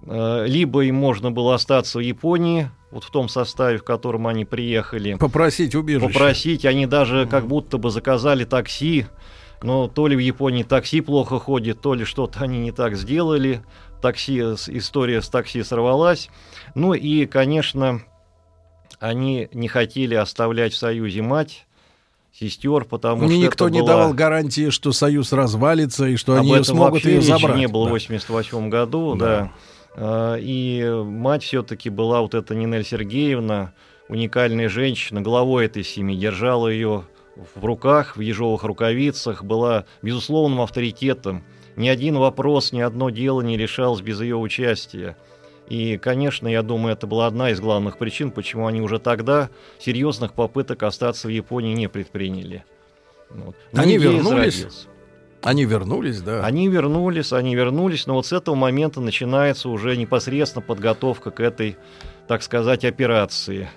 э, 0.08 0.46
либо 0.48 0.82
им 0.86 0.96
можно 0.96 1.30
было 1.32 1.54
остаться 1.54 2.00
в 2.00 2.02
Японии, 2.02 2.72
вот 2.90 3.04
в 3.04 3.12
том 3.12 3.30
составе, 3.30 3.78
в 3.78 3.84
котором 3.84 4.26
они 4.26 4.44
приехали, 4.44 5.16
Попросить 5.16 5.76
убежище. 5.76 6.12
попросить, 6.12 6.66
они 6.66 6.88
даже 6.88 7.28
как 7.28 7.46
будто 7.48 7.78
бы 7.78 7.92
заказали 7.92 8.44
такси, 8.44 9.06
но 9.62 9.88
то 9.88 10.08
ли 10.08 10.16
в 10.16 10.20
Японии 10.20 10.64
такси 10.64 11.02
плохо 11.02 11.38
ходит, 11.40 11.80
то 11.80 11.94
ли 11.94 12.06
что-то 12.06 12.40
они 12.42 12.58
не 12.60 12.72
так 12.72 12.96
сделали, 12.96 13.62
такси, 14.04 14.40
история 14.40 15.22
с 15.22 15.30
такси 15.30 15.64
сорвалась. 15.64 16.30
Ну 16.76 16.94
и, 16.94 17.26
конечно, 17.26 18.02
они 19.00 19.50
не 19.54 19.68
хотели 19.68 20.14
оставлять 20.16 20.74
в 20.74 20.78
Союзе 20.78 21.22
мать, 21.22 21.66
сестер, 22.32 22.86
потому 22.86 23.26
Мне 23.26 23.36
что 23.38 23.46
никто 23.46 23.70
не 23.70 23.80
была- 23.82 23.88
давал 23.88 24.14
гарантии, 24.14 24.70
что 24.70 24.92
Союз 24.92 25.34
развалится 25.34 26.06
и 26.06 26.16
что 26.16 26.34
об 26.36 26.42
они 26.42 26.64
смогут 26.64 27.06
ее 27.06 27.22
забрать. 27.22 27.58
не 27.58 27.68
было 27.68 27.86
Да. 27.86 27.90
в 27.90 27.94
88 27.94 28.70
году, 28.70 29.16
да. 29.16 29.52
А, 29.96 30.36
И 30.38 30.84
мать 31.06 31.44
все-таки 31.44 31.90
была 31.92 32.22
вот 32.22 32.34
эта 32.34 32.56
Нинель 32.56 32.84
Сергеевна, 32.86 33.74
уникальная 34.10 34.68
женщина, 34.70 35.22
главой 35.22 35.66
этой 35.68 35.84
семьи, 35.84 36.18
держала 36.18 36.68
ее 36.68 37.04
в 37.56 37.64
руках, 37.66 38.18
в 38.18 38.20
ежовых 38.22 38.64
рукавицах, 38.64 39.44
была 39.44 39.86
безусловным 40.02 40.62
авторитетом. 40.62 41.44
Ни 41.76 41.88
один 41.88 42.18
вопрос, 42.18 42.72
ни 42.72 42.82
одно 42.82 43.10
дело 43.10 43.42
не 43.42 43.58
решалось 43.58 44.02
без 44.02 44.22
ее 44.22 44.36
участия. 44.36 45.18
И, 45.68 45.98
конечно, 45.98 46.48
я 46.48 46.62
думаю, 46.62 46.94
это 46.94 47.08
была 47.08 47.28
одна 47.28 47.50
из 47.52 47.60
главных 47.60 47.98
причин, 47.98 48.32
почему 48.32 48.68
они 48.68 48.82
уже 48.82 49.00
тогда 49.00 49.50
серьезных 49.80 50.34
попыток 50.34 50.84
остаться 50.84 51.28
в 51.28 51.32
Японии 51.32 51.74
не 51.74 51.88
предприняли. 51.88 52.66
Вот. 53.30 53.56
Но 53.72 53.82
Они 53.82 53.98
вернулись? 53.98 54.88
Они 55.42 55.66
вернулись, 55.66 56.22
да. 56.22 56.46
Они 56.46 56.70
вернулись, 56.70 57.34
они 57.34 57.56
вернулись, 57.56 58.08
но 58.08 58.16
вот 58.16 58.26
с 58.26 58.34
этого 58.34 58.56
момента 58.56 59.02
начинается 59.02 59.68
уже 59.68 59.98
непосредственно 59.98 60.64
подготовка 60.64 61.32
к 61.32 61.40
этой, 61.42 61.76
так 62.28 62.44
сказать, 62.44 62.86
операции. 62.86 63.70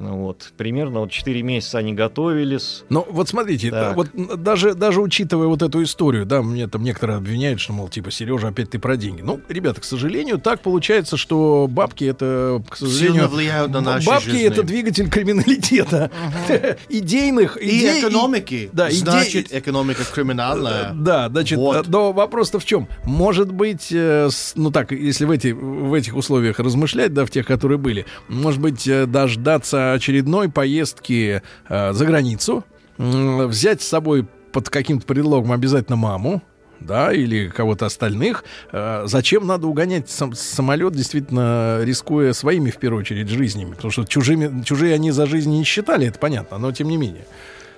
Ну 0.00 0.16
Вот. 0.16 0.52
Примерно 0.56 1.00
вот 1.00 1.10
4 1.10 1.42
месяца 1.42 1.78
они 1.78 1.92
готовились. 1.92 2.82
Но 2.88 3.06
вот 3.08 3.28
смотрите, 3.28 3.70
Так. 3.70 3.80
да, 3.90 3.92
вот 3.94 4.42
даже, 4.42 4.74
даже 4.74 5.00
учитывая 5.00 5.46
вот 5.46 5.62
эту 5.62 5.82
историю, 5.82 6.24
да, 6.26 6.42
мне 6.42 6.66
там 6.66 6.82
некоторые 6.82 7.18
обвиняют, 7.18 7.60
что, 7.60 7.72
мол, 7.72 7.88
типа, 7.88 8.10
Сережа, 8.10 8.48
опять 8.48 8.70
ты 8.70 8.78
про 8.78 8.96
деньги. 8.96 9.20
Ну, 9.22 9.40
ребята, 9.48 9.80
к 9.80 9.84
сожалению, 9.84 10.38
так 10.38 10.60
получается, 10.62 11.16
что 11.16 11.66
бабки 11.70 12.04
это, 12.04 12.62
к 12.68 12.76
сожалению... 12.76 13.12
Сильно 13.12 13.28
влияют 13.28 13.70
на 13.72 13.80
наши 13.80 14.06
Бабки 14.06 14.30
жизни. 14.30 14.46
это 14.46 14.62
двигатель 14.62 15.08
криминалитета. 15.08 16.10
Идейных... 16.88 17.56
И 17.60 18.00
экономики. 18.00 18.70
Да, 18.72 18.88
идей- 18.88 18.96
Значит, 19.00 19.52
экономика 19.54 20.02
криминальная. 20.04 20.92
Да, 20.94 21.28
значит, 21.28 21.58
Вот. 21.58 21.86
э, 21.86 21.90
но 21.90 22.12
вопрос-то 22.12 22.58
в 22.58 22.64
чем? 22.64 22.88
Может 23.04 23.52
быть, 23.52 23.88
э, 23.92 24.28
ну 24.54 24.70
так, 24.70 24.92
если 24.92 25.24
в, 25.24 25.30
эти, 25.30 25.48
в 25.52 25.92
этих 25.92 26.16
условиях 26.16 26.58
размышлять, 26.58 27.12
да, 27.12 27.24
в 27.26 27.30
тех, 27.30 27.46
которые 27.46 27.78
были, 27.78 28.06
может 28.28 28.60
быть, 28.60 28.86
э, 28.88 29.06
дождаться 29.06 29.89
э, 29.89 29.89
очередной 29.92 30.48
поездки 30.48 31.42
э, 31.68 31.92
за 31.92 32.04
границу 32.04 32.64
взять 32.98 33.80
с 33.82 33.88
собой 33.88 34.26
под 34.52 34.68
каким-то 34.68 35.06
предлогом 35.06 35.52
обязательно 35.52 35.96
маму, 35.96 36.42
да, 36.80 37.12
или 37.12 37.48
кого-то 37.48 37.86
остальных. 37.86 38.44
Э, 38.72 39.02
Зачем 39.06 39.46
надо 39.46 39.66
угонять 39.66 40.10
сам- 40.10 40.34
самолет, 40.34 40.94
действительно, 40.94 41.80
рискуя 41.82 42.32
своими, 42.32 42.70
в 42.70 42.78
первую 42.78 43.00
очередь, 43.00 43.28
жизнями? 43.28 43.72
Потому 43.74 43.90
что 43.90 44.04
чужими, 44.04 44.62
чужие 44.64 44.94
они 44.94 45.10
за 45.10 45.26
жизнь 45.26 45.50
не 45.50 45.64
считали, 45.64 46.08
это 46.08 46.18
понятно, 46.18 46.58
но 46.58 46.72
тем 46.72 46.88
не 46.88 46.96
менее. 46.96 47.24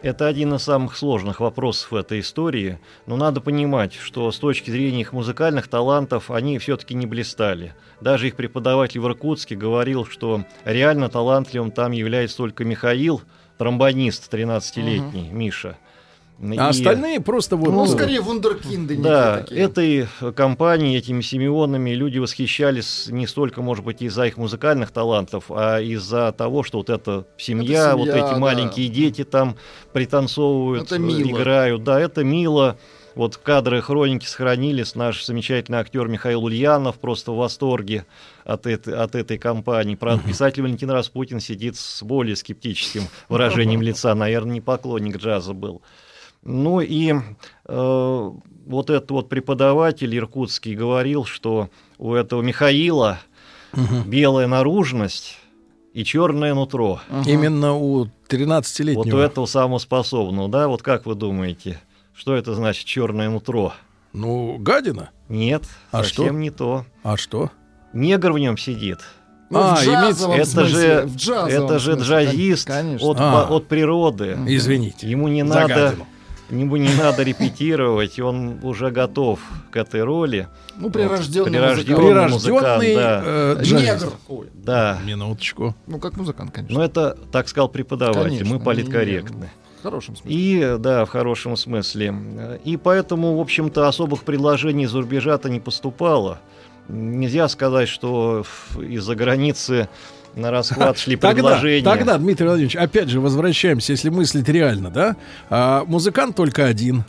Это 0.03 0.27
один 0.27 0.53
из 0.55 0.63
самых 0.63 0.97
сложных 0.97 1.39
вопросов 1.39 1.95
этой 1.95 2.21
истории. 2.21 2.81
Но 3.07 3.17
надо 3.17 3.41
понимать, 3.41 3.95
что 3.95 4.33
с 4.33 4.39
точки 4.39 4.69
зрения 4.69 5.03
их 5.03 5.13
музыкальных 5.13 5.69
талантов 5.69 6.33
они 6.33 6.59
все-таки 6.59 6.95
не 6.95 7.07
блистали. 7.07 7.75
Даже 8.01 8.27
их 8.27 8.35
преподаватель 8.35 8.99
в 8.99 9.07
Иркутске 9.07 9.55
говорил, 9.55 10.05
что 10.05 10.45
реально 10.65 11.09
талантливым 11.09 11.71
там 11.71 11.93
является 11.93 12.37
только 12.37 12.65
Михаил, 12.65 13.23
тромбонист 13.59 14.33
13-летний, 14.35 15.29
Миша. 15.31 15.79
А 16.43 16.55
И- 16.55 16.59
остальные 16.59 17.21
просто 17.21 17.57
вот... 17.57 17.71
Ну, 17.71 17.85
э, 17.85 17.89
скорее 17.89 18.21
вундеркинды 18.21 18.97
Да, 18.97 19.39
такие. 19.39 19.61
этой 19.61 20.09
компанией, 20.35 20.97
этими 20.99 21.21
Симеонами 21.21 21.91
люди 21.91 22.19
восхищались 22.19 23.07
не 23.09 23.29
столько, 23.29 23.63
может 23.63 23.85
быть, 23.85 24.03
из-за 24.03 24.27
их 24.27 24.37
музыкальных 24.39 24.91
талантов, 24.91 25.45
а 25.51 25.79
из-за 25.81 26.33
того, 26.33 26.65
что 26.65 26.79
вот 26.79 26.91
эта 26.91 27.27
семья, 27.37 27.89
Это 27.91 27.97
вот 27.97 28.09
семья, 28.09 28.25
эти 28.27 28.33
да. 28.33 28.39
маленькие 28.39 28.89
дети 28.89 29.23
там 29.23 29.57
пританцовывают, 29.93 30.85
Это 30.87 30.99
мило. 30.99 31.31
играют. 31.41 31.85
Да, 31.85 32.01
это 32.01 32.25
мило. 32.25 32.77
Вот 33.15 33.37
кадры 33.37 33.81
хроники 33.83 34.25
сохранились. 34.25 34.95
Наш 34.95 35.25
замечательный 35.25 35.79
актер 35.79 36.09
Михаил 36.09 36.45
Ульянов 36.45 36.97
просто 36.99 37.31
в 37.33 37.37
восторге 37.37 38.05
от 38.45 38.67
этой, 38.67 38.95
от 38.95 39.15
этой 39.15 39.37
компании. 39.39 39.95
Правда, 39.97 40.27
писатель 40.27 40.63
Валентин 40.63 40.91
Распутин 40.91 41.39
сидит 41.39 41.77
с 41.77 42.03
более 42.03 42.35
скептическим 42.37 43.03
выражением 43.29 43.83
лица. 43.83 44.15
Наверное, 44.15 44.55
не 44.55 44.61
поклонник 44.63 45.19
джаза 45.19 45.53
был. 45.53 45.83
Ну 46.45 46.81
и 46.81 47.13
э, 47.67 48.31
вот 48.67 48.91
этот 48.91 49.11
вот 49.11 49.29
преподаватель 49.29 50.17
иркутский 50.17 50.75
говорил, 50.75 51.25
что 51.25 51.69
у 51.99 52.15
этого 52.15 52.43
Михаила 52.43 53.19
белая 54.07 54.47
наружность 54.47 55.39
и 55.95 56.05
черное 56.05 56.55
нутро. 56.55 57.01
Именно 57.27 57.75
у 57.75 57.99
Вот 58.01 58.09
13-летнего. 58.29 59.17
у 59.17 59.19
этого 59.21 59.47
самого 59.47 59.79
способного, 59.79 60.49
да? 60.49 60.69
Вот 60.69 60.83
как 60.83 61.07
вы 61.07 61.15
думаете, 61.15 61.81
что 62.15 62.35
это 62.35 62.55
значит 62.55 62.87
черное 62.87 63.29
нутро? 63.31 63.73
Ну, 64.13 64.57
гадина. 64.59 65.11
Нет, 65.29 65.63
А 65.91 65.99
совсем 65.99 66.25
что? 66.27 66.35
не 66.35 66.51
то. 66.51 66.85
А 67.03 67.17
что? 67.17 67.51
Негр 67.93 68.33
в 68.33 68.39
нем 68.39 68.59
сидит. 68.59 68.99
Ну, 69.49 69.59
А, 69.61 69.77
в 69.77 69.85
имеется- 69.85 69.93
джазовом 70.25 70.37
это 70.37 70.45
смысле, 70.47 70.71
же, 71.03 71.03
в 71.07 71.17
джазовом 71.17 71.65
это 71.67 71.79
же 71.79 71.93
смысле, 71.95 72.05
джазист 72.25 72.67
Конечно. 72.67 73.07
от, 73.09 73.17
А. 73.21 73.47
от 73.51 73.69
природы. 73.69 74.39
Извините. 74.47 75.09
Ему 75.11 75.29
не 75.29 75.43
надо, 75.43 75.69
гадину. 75.69 76.07
Ему 76.61 76.77
не 76.77 76.93
надо 76.95 77.23
репетировать, 77.23 78.19
он 78.21 78.61
уже 78.63 78.91
готов 78.91 79.41
к 79.71 79.77
этой 79.77 80.03
роли. 80.03 80.49
Ну, 80.77 80.91
прирожденный 80.91 81.51
прирожденный 81.51 82.29
музыкант. 82.29 82.33
музыкант, 82.33 82.81
Прирожденный 82.81 82.95
да. 82.95 83.23
э, 83.25 83.57
джазист. 83.63 84.03
Негр. 84.05 84.13
Ой, 84.29 84.47
Да, 84.55 84.99
Минуточку. 85.05 85.75
ну, 85.87 85.99
как 85.99 86.17
музыкант, 86.17 86.53
конечно. 86.53 86.79
но 86.79 86.85
это, 86.85 87.17
так 87.31 87.49
сказал 87.49 87.69
преподаватель, 87.69 88.23
Конечно, 88.39 88.47
мы 88.51 88.59
не- 88.59 88.65
политкорректны. 88.65 89.51
В 89.81 89.83
хорошем 89.83 90.15
смысле. 90.17 90.37
И, 90.39 90.77
да, 90.79 91.05
в 91.05 91.09
хорошем 91.09 91.57
смысле. 91.57 92.15
И 92.65 92.77
поэтому, 92.77 93.37
в 93.37 93.41
общем-то, 93.41 93.89
особых 93.89 94.23
предложений 94.23 94.85
из-за 94.85 95.01
рубежа-то 95.01 95.51
не 95.51 95.59
поступало. 95.59 96.39
Нельзя 96.89 97.49
сказать, 97.49 97.89
что 97.89 98.45
из-за 98.79 99.15
границы 99.17 99.89
на 100.35 100.51
расклад 100.51 100.99
шли 100.99 101.17
Тогда, 101.17 101.43
предложения. 101.43 101.85
тогда, 101.85 102.19
Дмитрий 102.19 102.47
Владимирович, 102.47 102.77
опять 102.77 103.09
же 103.09 103.21
возвращаемся, 103.21 103.93
если 103.93 104.09
мыслить 104.11 104.49
реально, 104.49 104.91
да? 104.91 105.17
А, 105.51 105.85
музыкант 105.87 106.37
только 106.37 106.67
один. 106.67 107.05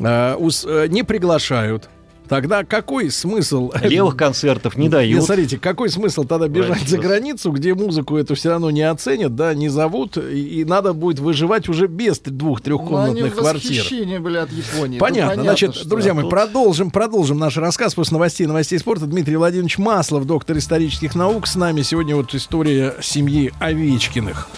А, 0.00 0.36
ус- 0.36 0.64
э, 0.68 0.86
не 0.88 1.02
приглашают. 1.02 1.88
Тогда 2.32 2.64
какой 2.64 3.10
смысл... 3.10 3.70
Левых 3.82 4.16
концертов 4.16 4.76
не 4.76 4.84
Нет, 4.84 4.92
дают. 4.92 5.24
смотрите, 5.24 5.58
какой 5.58 5.90
смысл 5.90 6.24
тогда 6.24 6.48
бежать 6.48 6.68
Простите 6.78 6.96
за 6.96 6.98
границу, 6.98 7.50
где 7.52 7.74
музыку 7.74 8.16
эту 8.16 8.34
все 8.34 8.48
равно 8.50 8.70
не 8.70 8.80
оценят, 8.82 9.36
да, 9.36 9.52
не 9.52 9.68
зовут, 9.68 10.16
и, 10.16 10.60
и 10.60 10.64
надо 10.64 10.94
будет 10.94 11.18
выживать 11.18 11.68
уже 11.68 11.88
без 11.88 12.22
Ну, 12.24 12.32
двух-трехкомнатных 12.32 13.34
квартир. 13.36 13.84
были 14.22 14.38
от 14.38 14.50
Японии. 14.50 14.98
Тут 14.98 15.08
Понятно. 15.08 15.42
Значит, 15.42 15.74
что- 15.74 15.88
друзья 15.88 16.14
мои, 16.14 16.22
тут- 16.22 16.30
продолжим, 16.30 16.90
продолжим 16.90 17.38
наш 17.38 17.58
рассказ 17.58 17.94
после 17.94 18.14
новостей, 18.14 18.46
новостей 18.46 18.78
спорта. 18.78 19.04
Дмитрий 19.06 19.36
Владимирович 19.36 19.76
Маслов, 19.76 20.24
доктор 20.26 20.56
исторических 20.56 21.14
наук, 21.14 21.46
с 21.46 21.54
нами 21.54 21.82
сегодня 21.82 22.16
вот 22.16 22.34
история 22.34 22.94
семьи 23.02 23.52
Овечкиных. 23.60 24.48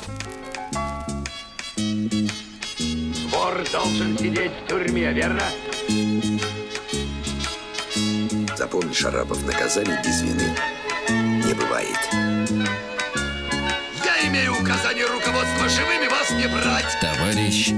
Вор 3.33 3.65
должен 3.73 4.17
сидеть 4.17 4.53
в 4.65 4.69
тюрьме, 4.69 5.13
верно? 5.13 5.43
Запомни, 8.57 8.93
Шарапов, 8.93 9.45
наказаний 9.45 9.97
без 10.05 10.23
вины 10.23 10.57
не 11.09 11.55
бывает. 11.55 11.99
Я 14.05 14.29
имею 14.29 14.53
указание 14.53 15.07
руководства 15.07 15.69
живыми 15.69 16.09
вас 16.09 16.31
не 16.31 16.47
брать. 16.47 16.97
Товарищ 17.01 17.73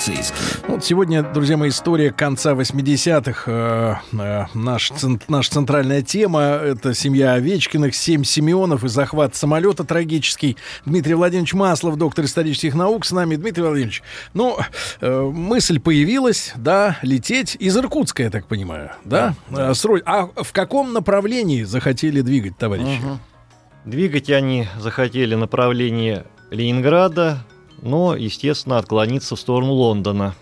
полицейский. 0.00 0.36
Вот 0.66 0.84
сегодня, 0.84 1.22
друзья 1.22 1.56
мои, 1.56 1.68
история 1.68 2.10
конца 2.10 2.52
80-х. 2.52 3.42
Э, 3.46 3.94
э, 4.12 4.46
наш, 4.54 4.92
наша 5.28 5.50
центральная 5.50 6.02
тема— 6.02 6.40
это 6.64 6.94
семья 6.94 7.34
Овечкиных, 7.34 7.94
семь 7.94 8.24
Симеонов 8.24 8.84
и 8.84 8.88
захват 8.88 9.34
самолета 9.34 9.84
трагический. 9.84 10.56
Дмитрий 10.86 11.14
Владимирович 11.14 11.52
Маслов, 11.54 11.96
доктор 11.96 12.24
исторических 12.24 12.74
наук, 12.74 13.04
с 13.04 13.12
нами. 13.12 13.36
Дмитрий 13.36 13.62
Владимирович, 13.62 14.02
ну, 14.32 14.58
э, 15.00 15.20
мысль 15.20 15.78
появилась, 15.80 16.52
да, 16.56 16.96
лететь 17.02 17.56
из 17.58 17.76
Иркутска, 17.76 18.22
я 18.22 18.30
так 18.30 18.46
понимаю, 18.46 18.92
да? 19.04 19.34
Э, 19.50 19.72
сро- 19.72 20.02
А 20.06 20.26
в 20.42 20.52
каком 20.52 20.92
направлении 20.92 21.64
захотели 21.64 22.22
двигать, 22.22 22.56
товарищи? 22.56 23.00
Двигать 23.84 24.30
они 24.30 24.66
захотели 24.78 25.34
направление 25.34 26.24
Ленинграда, 26.50 27.44
но, 27.82 28.14
естественно, 28.16 28.78
отклониться 28.78 29.36
в 29.36 29.40
сторону 29.40 29.72
Лондона. 29.72 30.34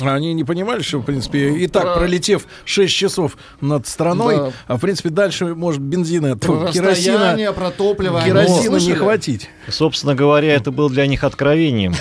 Они 0.00 0.32
не 0.32 0.44
понимали, 0.44 0.80
что, 0.82 0.98
в 0.98 1.02
принципе, 1.02 1.56
и 1.56 1.66
так, 1.66 1.82
Про- 1.82 1.96
пролетев 1.96 2.46
6 2.64 2.94
часов 2.94 3.36
над 3.60 3.84
страной, 3.88 4.36
Да. 4.36 4.52
а, 4.68 4.76
в 4.76 4.80
принципе, 4.80 5.08
дальше, 5.08 5.56
может, 5.56 5.80
бензина, 5.80 6.36
Про 6.38 6.66
тьфу, 6.66 6.72
керосина, 6.72 7.52
про 7.52 7.70
топливо. 7.72 8.22
керосина 8.22 8.76
не 8.76 8.92
хватить. 8.94 9.50
Собственно 9.68 10.14
говоря, 10.14 10.54
это 10.54 10.70
было 10.70 10.88
для 10.88 11.04
них 11.08 11.24
откровением. 11.24 11.94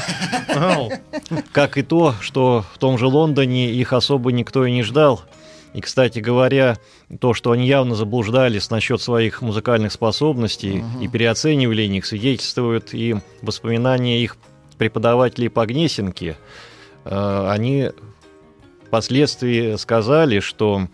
Как 1.52 1.77
и 1.77 1.81
то, 1.81 2.14
что 2.22 2.64
в 2.73 2.77
том 2.77 2.98
же 2.98 3.07
Лондоне 3.07 3.72
их 3.72 3.94
особо 3.94 4.31
никто 4.31 4.65
и 4.65 4.72
не 4.72 4.84
ждал. 4.84 5.22
И, 5.73 5.81
кстати 5.81 6.19
говоря, 6.19 6.77
то, 7.19 7.34
что 7.34 7.52
они 7.52 7.68
явно 7.68 7.95
заблуждались 7.95 8.69
насчет 8.72 9.02
своих 9.02 9.41
музыкальных 9.41 9.91
способностей 9.91 10.84
и 11.02 11.07
переоценивали 11.07 11.84
их, 11.84 12.06
свидетельствуют 12.06 12.94
и 12.94 13.15
воспоминания 13.41 14.22
их 14.23 14.38
преподавателей 14.77 15.49
по 15.49 15.65
Гнесинке. 15.65 16.37
Э, 17.05 17.47
Они 17.49 17.91
впоследствии 18.87 19.75
сказали, 19.75 20.39
что 20.39 20.87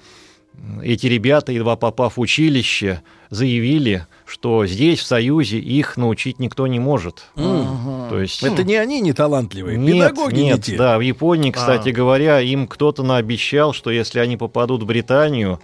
эти 0.84 1.08
ребята, 1.08 1.52
едва 1.52 1.76
попав 1.76 2.18
в 2.18 2.20
училище, 2.20 3.02
заявили, 3.30 4.06
что 4.26 4.66
здесь, 4.68 5.00
в 5.00 5.06
Союзе, 5.06 5.58
их 5.58 5.98
научить 5.98 6.40
никто 6.40 6.68
не 6.68 6.80
может. 6.80 7.26
То 7.36 8.20
есть... 8.22 8.44
Это 8.44 8.64
не 8.64 8.76
они 8.76 9.02
не 9.02 9.14
талантливые, 9.14 9.78
Нет, 9.78 9.94
педагоги 9.94 10.40
нет, 10.42 10.58
не 10.58 10.62
те. 10.64 10.78
да, 10.78 10.98
в 10.98 11.02
Японии, 11.02 11.52
кстати 11.52 11.90
А. 11.90 11.92
говоря, 11.92 12.40
им 12.40 12.68
кто-то 12.68 13.02
наобещал, 13.04 13.74
что 13.74 13.90
если 13.90 14.20
они 14.20 14.38
попадут 14.38 14.84
в 14.84 14.86
Британию, 14.86 15.60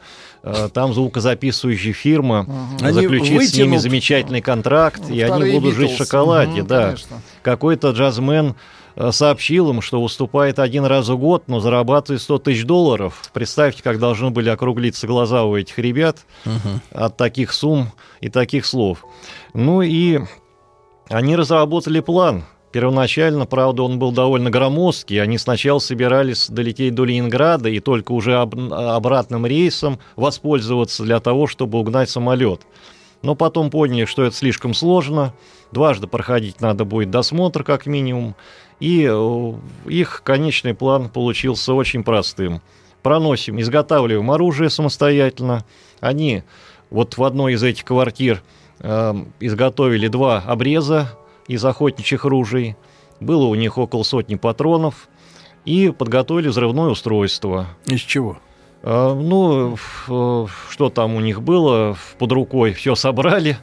там 0.73 0.93
звукозаписывающая 0.93 1.93
фирма 1.93 2.45
Они 2.81 2.93
заключит 2.93 3.43
с 3.49 3.53
ними 3.55 3.65
вытянут- 3.67 3.81
замечательный 3.81 4.41
контракт, 4.41 5.01
и 5.09 5.19
они 5.21 5.31
Вторые 5.31 5.53
будут 5.59 5.75
жить 5.75 5.91
в 5.91 5.97
шоколаде, 5.97 6.59
Мгм, 6.61 6.67
да. 6.67 6.85
конечно. 6.85 7.21
Какой-то 7.41 7.91
джазмен 7.91 8.55
э, 8.95 9.11
сообщил 9.11 9.69
им, 9.69 9.81
что 9.81 10.01
выступает 10.01 10.59
один 10.59 10.83
раз 10.85 11.07
в 11.07 11.17
год, 11.17 11.43
но 11.47 11.59
зарабатывает 11.61 12.21
100 12.21 12.39
тысяч 12.39 12.65
долларов. 12.65 13.29
Представьте, 13.33 13.81
как 13.83 13.97
должны 13.99 14.29
были 14.29 14.49
округлиться 14.49 15.07
глаза 15.07 15.43
у 15.43 15.55
этих 15.55 15.77
ребят 15.79 16.17
от 16.91 17.15
таких 17.15 17.53
сумм 17.53 17.91
и 18.19 18.29
таких 18.29 18.65
слов. 18.65 19.05
Ну 19.53 19.81
и 19.81 20.19
они 21.09 21.35
разработали 21.35 22.01
план. 22.01 22.43
Первоначально, 22.71 23.47
правда, 23.47 23.81
он 23.83 23.97
был 23.97 24.11
довольно 24.11 24.51
громоздкий. 24.51 25.21
Они 25.21 25.39
сначала 25.39 25.79
собирались 25.79 26.49
долететь 26.49 26.93
до 26.93 27.03
Ленинграда 27.03 27.67
и 27.69 27.79
только 27.79 28.11
уже 28.11 28.35
об- 28.35 28.73
обратным 28.73 29.45
рейсом 29.47 29.99
воспользоваться 30.15 31.03
для 31.03 31.19
того, 31.19 31.47
чтобы 31.47 31.79
угнать 31.79 32.09
самолет. 32.09 32.61
Но 33.23 33.35
потом 33.35 33.71
поняли, 33.71 34.05
что 34.05 34.23
это 34.23 34.35
слишком 34.35 34.73
сложно. 34.73 35.33
Дважды 35.71 36.07
проходить 36.07 36.61
надо 36.61 36.85
будет 36.85 37.09
досмотр, 37.09 37.63
как 37.63 37.85
минимум. 37.87 38.35
И 38.79 39.07
э, 39.09 39.53
их 39.87 40.21
конечный 40.23 40.73
план 40.73 41.09
получился 41.09 41.73
очень 41.73 42.03
простым. 42.03 42.61
Проносим, 43.01 43.59
изготавливаем 43.59 44.29
оружие 44.29 44.69
самостоятельно. 44.69 45.65
Они 45.99 46.43
вот 46.91 47.17
в 47.17 47.23
одной 47.23 47.53
из 47.53 47.63
этих 47.63 47.83
квартир 47.83 48.41
э, 48.79 49.15
изготовили 49.39 50.07
два 50.07 50.39
обреза 50.39 51.17
из 51.49 51.65
охотничьих 51.65 52.23
ружей. 52.23 52.77
Было 53.19 53.45
у 53.47 53.55
них 53.55 53.77
около 53.77 54.03
сотни 54.03 54.35
патронов. 54.35 55.09
И 55.65 55.89
подготовили 55.89 56.47
взрывное 56.47 56.89
устройство. 56.89 57.67
Из 57.85 57.99
чего? 57.99 58.37
А, 58.81 59.13
Ну, 59.13 59.75
э, 60.07 60.45
что 60.69 60.89
там 60.89 61.15
у 61.15 61.19
них 61.19 61.41
было 61.41 61.97
под 62.17 62.31
рукой, 62.31 62.71
все 62.73 62.95
собрали. 62.95 63.57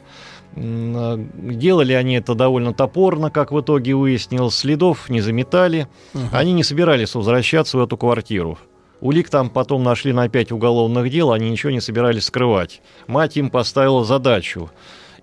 А, 0.55 1.17
Делали 1.17 1.93
они 1.93 2.15
это 2.15 2.35
довольно 2.35 2.73
топорно, 2.73 3.31
как 3.31 3.51
в 3.51 3.59
итоге 3.59 3.95
выяснилось. 3.95 4.55
Следов 4.55 5.09
не 5.09 5.21
заметали. 5.21 5.87
Они 6.31 6.53
не 6.53 6.63
собирались 6.63 7.15
возвращаться 7.15 7.77
в 7.77 7.81
эту 7.81 7.97
квартиру. 7.97 8.59
Улик 8.99 9.29
там 9.29 9.49
потом 9.49 9.83
нашли 9.83 10.11
на 10.11 10.27
пять 10.27 10.51
уголовных 10.51 11.09
дел, 11.11 11.31
они 11.31 11.49
ничего 11.49 11.71
не 11.71 11.81
собирались 11.81 12.25
скрывать. 12.25 12.81
Мать 13.05 13.37
им 13.37 13.49
поставила 13.49 14.03
задачу. 14.03 14.71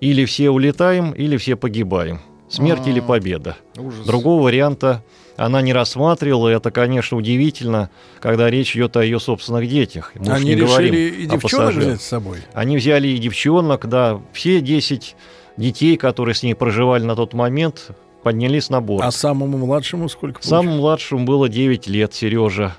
Или 0.01 0.25
все 0.25 0.51
улетаем, 0.51 1.13
или 1.13 1.37
все 1.37 1.57
погибаем. 1.57 2.21
Смерть 2.55 2.87
или 2.87 3.01
победа. 3.01 3.57
Ужас. 3.77 4.07
Другого 4.07 4.45
варианта 4.45 5.03
она 5.37 5.63
не 5.63 5.73
рассматривала, 5.73 6.49
и 6.49 6.55
это, 6.55 6.71
конечно, 6.71 7.17
удивительно, 7.17 7.91
когда 8.21 8.49
речь 8.49 8.77
идет 8.77 8.97
о 8.97 9.05
ее 9.05 9.19
собственных 9.19 9.69
детях. 9.69 10.13
Мы 10.15 10.33
Они 10.33 10.55
не 10.55 10.55
говорим 10.55 10.95
решили 10.95 11.23
и 11.23 11.27
о 11.27 11.31
девчонок 11.31 11.75
взять 11.75 12.01
с 12.01 12.07
собой. 12.07 12.39
Они 12.53 12.77
взяли 12.77 13.09
и 13.09 13.19
девчонок, 13.19 13.89
да, 13.89 14.21
все 14.33 14.61
10 14.61 15.17
детей, 15.57 15.97
которые 15.97 16.35
с 16.35 16.43
ней 16.43 16.55
проживали 16.55 17.03
на 17.03 17.17
тот 17.17 17.35
момент, 17.35 17.91
поднялись 18.23 18.71
на 18.71 18.81
борт. 18.81 19.05
А 19.05 19.11
самому 19.11 19.59
младшему 19.59 20.09
сколько 20.09 20.43
Самому 20.43 20.77
младшему 20.77 21.25
было 21.25 21.49
9 21.49 21.89
лет, 21.89 22.15
Сережа, 22.15 22.77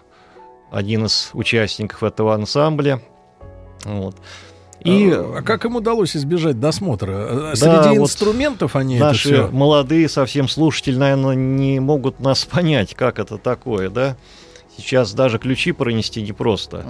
один 0.71 1.05
из 1.05 1.31
участников 1.33 2.03
этого 2.03 2.33
ансамбля. 2.33 3.01
Вот. 3.83 4.15
И 4.85 5.11
А 5.11 5.41
как 5.41 5.65
им 5.65 5.75
удалось 5.75 6.15
избежать 6.15 6.59
досмотра? 6.59 7.11
Э, 7.11 7.35
Да, 7.51 7.55
Среди 7.55 7.97
вот 7.97 8.05
инструментов 8.05 8.75
они 8.75 8.95
это 8.95 9.05
наши 9.05 9.33
все... 9.33 9.47
молодые 9.47 10.07
совсем 10.07 10.47
слушатели, 10.47 10.95
наверное, 10.95 11.35
не 11.35 11.79
могут 11.79 12.19
нас 12.19 12.45
понять, 12.51 12.93
как 12.93 13.19
это 13.19 13.37
такое, 13.37 13.89
да? 13.89 14.15
Сейчас 14.77 15.13
даже 15.13 15.39
ключи 15.39 15.71
пронести 15.71 16.21
непросто. 16.21 16.85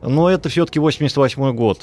Но 0.00 0.30
это 0.30 0.48
все-таки 0.48 0.78
88 0.78 1.54
год. 1.54 1.82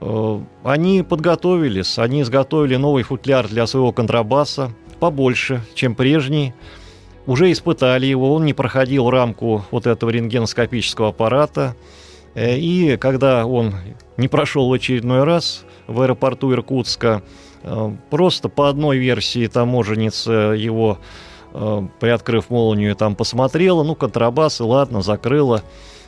Э, 0.00 0.40
Они 0.64 1.02
подготовились, 1.02 1.98
они 1.98 2.22
изготовили 2.22 2.76
новый 2.76 3.04
футляр 3.04 3.48
для 3.48 3.66
своего 3.66 3.92
контрабаса, 3.92 4.72
побольше, 5.00 5.62
чем 5.74 5.94
прежний. 5.94 6.52
Уже 7.26 7.50
испытали 7.50 8.04
его, 8.04 8.34
он 8.34 8.44
не 8.44 8.52
проходил 8.52 9.08
рамку 9.08 9.64
вот 9.70 9.86
этого 9.86 10.10
рентгеноскопического 10.10 11.08
аппарата. 11.08 11.74
Э, 12.34 12.56
И 12.56 12.96
когда 12.96 13.46
он 13.46 13.74
не 14.16 14.28
прошел 14.28 14.68
в 14.68 14.72
очередной 14.72 15.24
раз 15.24 15.64
в 15.86 16.00
аэропорту 16.00 16.52
Иркутска, 16.52 17.22
э, 17.62 17.90
просто 18.10 18.48
по 18.48 18.68
одной 18.68 18.98
версии 18.98 19.46
таможенница 19.46 20.32
его, 20.56 20.98
э, 21.52 21.86
приоткрыв 22.00 22.50
молнию, 22.50 22.96
там 22.96 23.14
посмотрела, 23.16 23.82
ну, 23.82 23.94
контрабас, 23.94 24.60
и 24.60 24.64
ладно, 24.64 25.02
закрыла. 25.02 25.62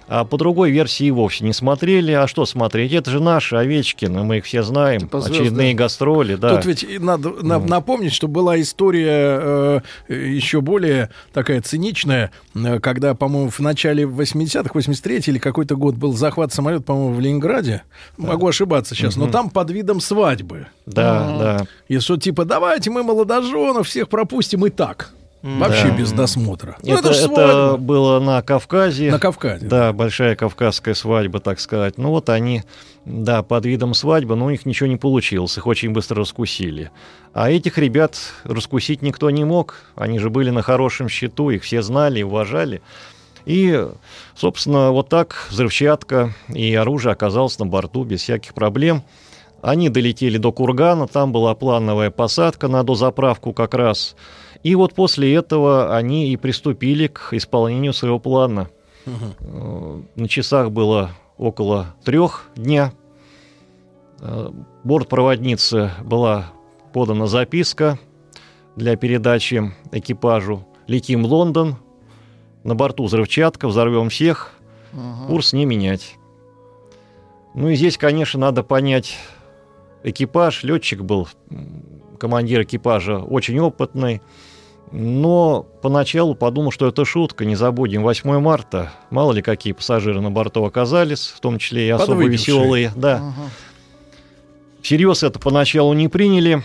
А 0.09 0.25
по 0.25 0.37
другой 0.39 0.71
версии 0.71 1.11
вовсе 1.11 1.45
не 1.45 1.53
смотрели. 1.53 2.13
А 2.13 2.29
что 2.29 2.47
смотреть? 2.47 2.93
Это 2.93 3.11
же 3.11 3.21
наши 3.21 3.57
Овечкины, 3.57 4.23
мы 4.23 4.39
их 4.39 4.45
все 4.45 4.63
знаем. 4.63 5.01
Типа. 5.01 5.19
Очередные 5.25 5.75
гастроли, 5.75 6.37
да. 6.37 6.55
Тут 6.57 6.65
ведь 6.65 7.01
надо 7.01 7.31
на- 7.43 7.59
напомнить, 7.59 8.13
что 8.13 8.29
была 8.29 8.61
история 8.61 9.83
э, 10.09 10.15
еще 10.15 10.61
более 10.61 11.11
такая 11.33 11.61
циничная, 11.61 12.31
э, 12.55 12.79
когда, 12.79 13.15
по-моему, 13.15 13.51
в 13.51 13.59
начале 13.59 14.05
80-х, 14.05 14.71
83 14.75 15.23
или 15.27 15.39
какой-то 15.39 15.75
год 15.77 15.97
был 15.97 16.13
захват 16.13 16.53
самолета, 16.53 16.85
по-моему, 16.85 17.15
в 17.15 17.21
Ленинграде. 17.21 17.83
Могу 18.17 18.47
ошибаться 18.47 18.95
сейчас, 18.95 19.17
но 19.17 19.25
Мгм. 19.25 19.33
там 19.33 19.51
под 19.51 19.71
видом 19.73 20.01
свадьбы. 20.01 20.67
Да, 20.87 21.37
да. 21.39 21.67
И 21.89 21.99
что 21.99 22.17
типа, 22.17 22.45
давайте 22.45 22.91
мы 22.91 23.03
молодоженов 23.03 23.89
всех 23.89 24.09
пропустим 24.09 24.65
и 24.67 24.71
так. 24.71 25.11
Вообще 25.47 25.89
Да. 25.89 25.97
без 25.97 26.11
досмотра. 26.13 26.77
Ну, 26.83 26.95
Это, 26.99 27.11
это 27.11 27.77
было 27.79 28.19
на 28.19 28.43
Кавказе. 28.43 29.13
На 29.13 29.21
Кавказе. 29.21 29.65
Да, 29.65 29.93
большая 29.93 30.35
кавказская 30.35 30.95
свадьба, 30.95 31.39
так 31.39 31.61
сказать. 31.61 31.99
Ну 31.99 32.11
вот 32.11 32.29
они, 32.31 32.65
да, 33.05 33.45
под 33.45 33.65
видом 33.65 33.95
свадьбы, 33.95 34.35
но 34.35 34.47
у 34.47 34.51
них 34.51 34.67
ничего 34.67 34.89
не 34.89 34.97
получилось, 34.97 35.57
их 35.57 35.69
очень 35.69 35.91
быстро 35.91 36.17
раскусили. 36.17 36.91
А 37.33 37.49
этих 37.49 37.79
ребят 37.79 38.17
раскусить 38.43 39.03
никто 39.03 39.31
не 39.31 39.45
мог. 39.45 39.77
Они 39.95 40.19
же 40.19 40.31
были 40.31 40.51
на 40.51 40.63
хорошем 40.63 41.09
счету, 41.09 41.51
их 41.51 41.63
все 41.63 41.81
знали 41.81 42.21
и 42.21 42.25
уважали. 42.25 42.83
И, 43.45 43.87
собственно, 44.35 44.91
вот 44.91 45.09
так 45.09 45.47
взрывчатка 45.51 46.35
и 46.49 46.75
оружие 46.75 47.13
оказалось 47.13 47.57
на 47.61 47.67
борту 47.67 48.03
без 48.03 48.23
всяких 48.23 48.53
проблем. 48.53 49.05
Они 49.63 49.89
долетели 49.91 50.39
до 50.39 50.51
Кургана, 50.51 51.07
там 51.07 51.31
была 51.31 51.55
плановая 51.55 52.11
посадка 52.11 52.67
на 52.67 52.83
дозаправку 52.83 53.53
как 53.53 53.75
раз. 53.75 54.17
И 54.63 54.75
вот 54.75 54.95
после 54.95 55.35
этого 55.35 55.97
они 55.97 56.33
и 56.33 56.37
приступили 56.37 57.07
к 57.07 57.33
исполнению 57.33 57.93
своего 57.93 58.19
плана. 58.19 58.69
Э, 59.07 60.01
На 60.15 60.29
часах 60.29 60.71
было 60.71 61.11
около 61.39 61.95
трех 62.05 62.49
дня. 62.57 62.93
Э, 64.21 64.51
Бортпроводнице 64.85 65.91
была 66.03 66.53
подана 66.93 67.27
записка 67.27 67.99
для 68.77 68.97
передачи 68.97 69.73
экипажу. 69.93 70.67
Летим 70.87 71.23
в 71.25 71.27
Лондон, 71.27 71.77
на 72.65 72.75
борту 72.75 73.05
взрывчатка, 73.05 73.69
взорвем 73.69 74.09
всех, 74.09 74.53
курс 75.27 75.53
не 75.53 75.65
менять. 75.67 76.17
Ну 77.55 77.69
и 77.69 77.75
здесь, 77.77 77.99
конечно, 77.99 78.39
надо 78.41 78.63
понять 78.63 79.17
экипаж. 80.05 80.63
Летчик 80.63 81.03
был, 81.03 81.29
командир 82.17 82.63
экипажа, 82.63 83.19
очень 83.19 83.59
опытный. 83.59 84.21
Но 84.93 85.67
поначалу 85.83 86.35
подумал, 86.35 86.71
что 86.71 86.87
это 86.87 87.05
шутка, 87.05 87.45
не 87.45 87.57
забудем, 87.57 88.03
8 88.03 88.39
марта. 88.41 88.93
Мало 89.11 89.33
ли 89.33 89.43
какие 89.43 89.73
пассажиры 89.73 90.21
на 90.21 90.31
борту 90.31 90.65
оказались, 90.65 91.27
в 91.27 91.41
том 91.41 91.59
числе 91.59 91.89
и 91.89 91.91
особо 91.91 92.27
веселые. 92.27 92.93
Да. 92.95 93.35
Всерьез 94.83 95.25
это 95.25 95.41
поначалу 95.41 95.93
не 95.95 96.09
приняли. 96.09 96.63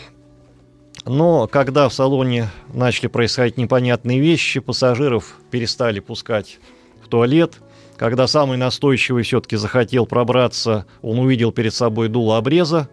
Но 1.06 1.48
когда 1.48 1.90
в 1.90 1.94
салоне 1.94 2.52
начали 2.72 3.08
происходить 3.08 3.58
непонятные 3.58 4.20
вещи, 4.20 4.60
пассажиров 4.60 5.38
перестали 5.50 6.00
пускать 6.00 6.60
в 7.04 7.08
туалет. 7.08 7.56
Когда 7.98 8.28
самый 8.28 8.58
настойчивый 8.58 9.24
все-таки 9.24 9.56
захотел 9.56 10.06
пробраться, 10.06 10.86
он 11.02 11.20
увидел 11.20 11.52
перед 11.52 11.74
собой 11.74 12.08
дуло 12.08 12.38
обреза. 12.38 12.90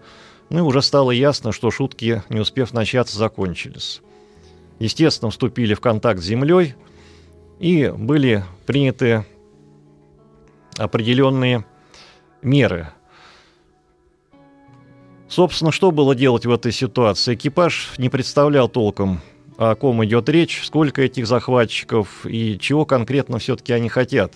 Ну 0.51 0.59
и 0.59 0.63
уже 0.63 0.81
стало 0.83 1.11
ясно, 1.11 1.53
что 1.53 1.71
шутки, 1.71 2.23
не 2.29 2.41
успев 2.41 2.73
начаться, 2.73 3.19
закончились. 3.19 4.01
Естественно, 4.79 5.31
вступили 5.31 5.75
в 5.75 5.81
контакт 5.81 6.21
с 6.21 6.25
землей 6.25 6.75
и 7.59 7.93
были 7.95 8.45
приняты 8.67 9.27
определенные 10.77 11.65
меры. 12.43 12.89
Собственно, 15.29 15.73
что 15.73 15.91
было 15.91 16.15
делать 16.15 16.47
в 16.47 16.51
этой 16.53 16.73
ситуации? 16.73 17.35
Экипаж 17.35 17.93
не 17.99 18.09
представлял 18.09 18.69
толком, 18.69 19.21
о 19.59 19.75
ком 19.75 20.03
идет 20.05 20.29
речь, 20.31 20.63
сколько 20.65 21.03
этих 21.03 21.27
захватчиков 21.27 22.25
и 22.25 22.59
чего 22.59 22.87
конкретно 22.87 23.39
все-таки 23.39 23.73
они 23.75 23.89
хотят. 23.91 24.33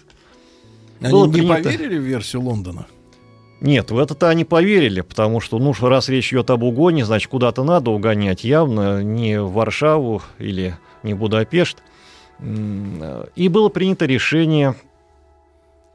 Они 1.00 1.10
Было 1.12 1.26
не 1.26 1.32
принято- 1.32 1.62
поверили 1.62 1.98
в 1.98 2.02
версию 2.02 2.42
Лондона? 2.42 2.86
Нет, 3.62 3.92
в 3.92 3.98
это-то 3.98 4.28
они 4.28 4.44
поверили, 4.44 5.02
потому 5.02 5.38
что, 5.38 5.60
ну, 5.60 5.72
раз 5.80 6.08
речь 6.08 6.32
идет 6.32 6.50
об 6.50 6.64
угоне, 6.64 7.04
значит, 7.04 7.30
куда-то 7.30 7.62
надо 7.62 7.92
угонять, 7.92 8.42
явно 8.42 9.04
не 9.04 9.40
в 9.40 9.52
Варшаву 9.52 10.20
или 10.40 10.76
не 11.04 11.14
в 11.14 11.18
Будапешт. 11.18 11.78
И 12.40 13.48
было 13.48 13.68
принято 13.68 14.04
решение 14.04 14.74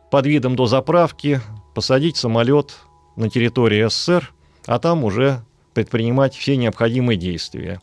под 0.10 0.28
видом 0.28 0.56
дозаправки 0.56 1.42
посадить 1.76 2.16
самолет 2.16 2.78
на 3.18 3.30
территории 3.30 3.86
СССР, 3.90 4.32
а 4.66 4.80
там 4.80 5.04
уже 5.04 5.42
предпринимать 5.74 6.34
все 6.36 6.56
необходимые 6.56 7.18
действия. 7.18 7.82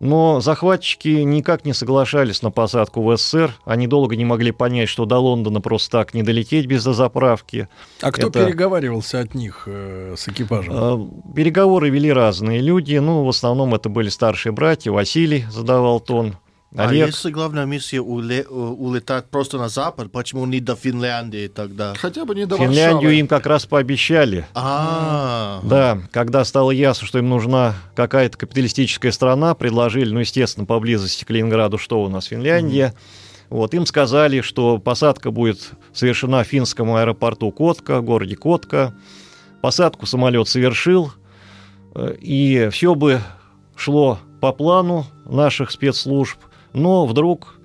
Но 0.00 0.40
захватчики 0.40 1.08
никак 1.08 1.64
не 1.64 1.72
соглашались 1.72 2.42
на 2.42 2.50
посадку 2.50 3.02
в 3.02 3.16
СССР. 3.16 3.54
Они 3.64 3.86
долго 3.86 4.16
не 4.16 4.24
могли 4.24 4.50
понять, 4.50 4.88
что 4.88 5.04
до 5.04 5.18
Лондона 5.18 5.60
просто 5.60 5.98
так 5.98 6.14
не 6.14 6.22
долететь 6.22 6.66
без 6.66 6.84
дозаправки. 6.84 7.68
А 8.02 8.12
кто 8.12 8.28
Это- 8.28 8.44
переговаривался 8.44 9.20
от 9.20 9.34
них 9.34 9.64
э, 9.66 10.14
с 10.16 10.28
экипажем? 10.28 10.74
Э, 10.74 11.34
Переговоры 11.34 11.90
вели 11.90 12.12
разные 12.12 12.60
люди. 12.60 12.96
Ну, 12.96 13.24
в 13.24 13.28
основном 13.28 13.74
это 13.74 13.88
были 13.88 14.08
старшие 14.08 14.52
братья. 14.52 14.90
Василий 14.90 15.44
задавал 15.50 16.00
тон. 16.00 16.36
А 16.76 16.88
Олег. 16.88 17.06
если 17.06 17.30
главная 17.30 17.66
миссия 17.66 17.98
уле- 17.98 18.42
э, 18.44 18.52
улетать 18.52 19.26
просто 19.26 19.58
на 19.58 19.68
запад, 19.68 20.10
почему 20.10 20.44
не 20.46 20.58
до 20.60 20.74
Финляндии 20.74 21.46
тогда? 21.46 21.94
Хотя 21.96 22.24
бы 22.24 22.34
не 22.34 22.46
до 22.46 22.56
Финляндию 22.56 22.94
Варшавы. 22.94 23.14
им 23.14 23.28
как 23.28 23.46
раз 23.46 23.64
пообещали. 23.64 24.44
А, 24.54 25.60
Да, 25.62 26.00
когда 26.10 26.44
стало 26.44 26.72
ясно, 26.72 27.06
что 27.06 27.18
им 27.18 27.28
нужна 27.28 27.74
какая-то 27.94 28.36
капиталистическая 28.38 29.12
страна, 29.12 29.54
предложили, 29.54 30.10
ну, 30.12 30.18
естественно, 30.20 30.66
поблизости 30.66 31.24
к 31.24 31.30
Ленинграду, 31.30 31.78
что 31.78 32.02
у 32.02 32.08
нас 32.08 32.24
Финляндия. 32.26 32.92
Вот, 33.50 33.72
им 33.74 33.86
сказали, 33.86 34.40
что 34.40 34.78
посадка 34.78 35.30
будет 35.30 35.70
совершена 35.92 36.42
в 36.42 36.46
финском 36.48 36.92
аэропорту 36.96 37.52
Котка, 37.52 38.00
городе 38.00 38.34
Котка. 38.34 38.94
Посадку 39.62 40.06
самолет 40.06 40.48
совершил. 40.48 41.12
Э, 41.94 42.16
И 42.20 42.68
все 42.72 42.96
бы 42.96 43.20
шло 43.76 44.18
по 44.40 44.52
плану 44.52 45.06
наших 45.24 45.70
спецслужб, 45.70 46.38
но 46.74 47.06
вдруг 47.06 47.58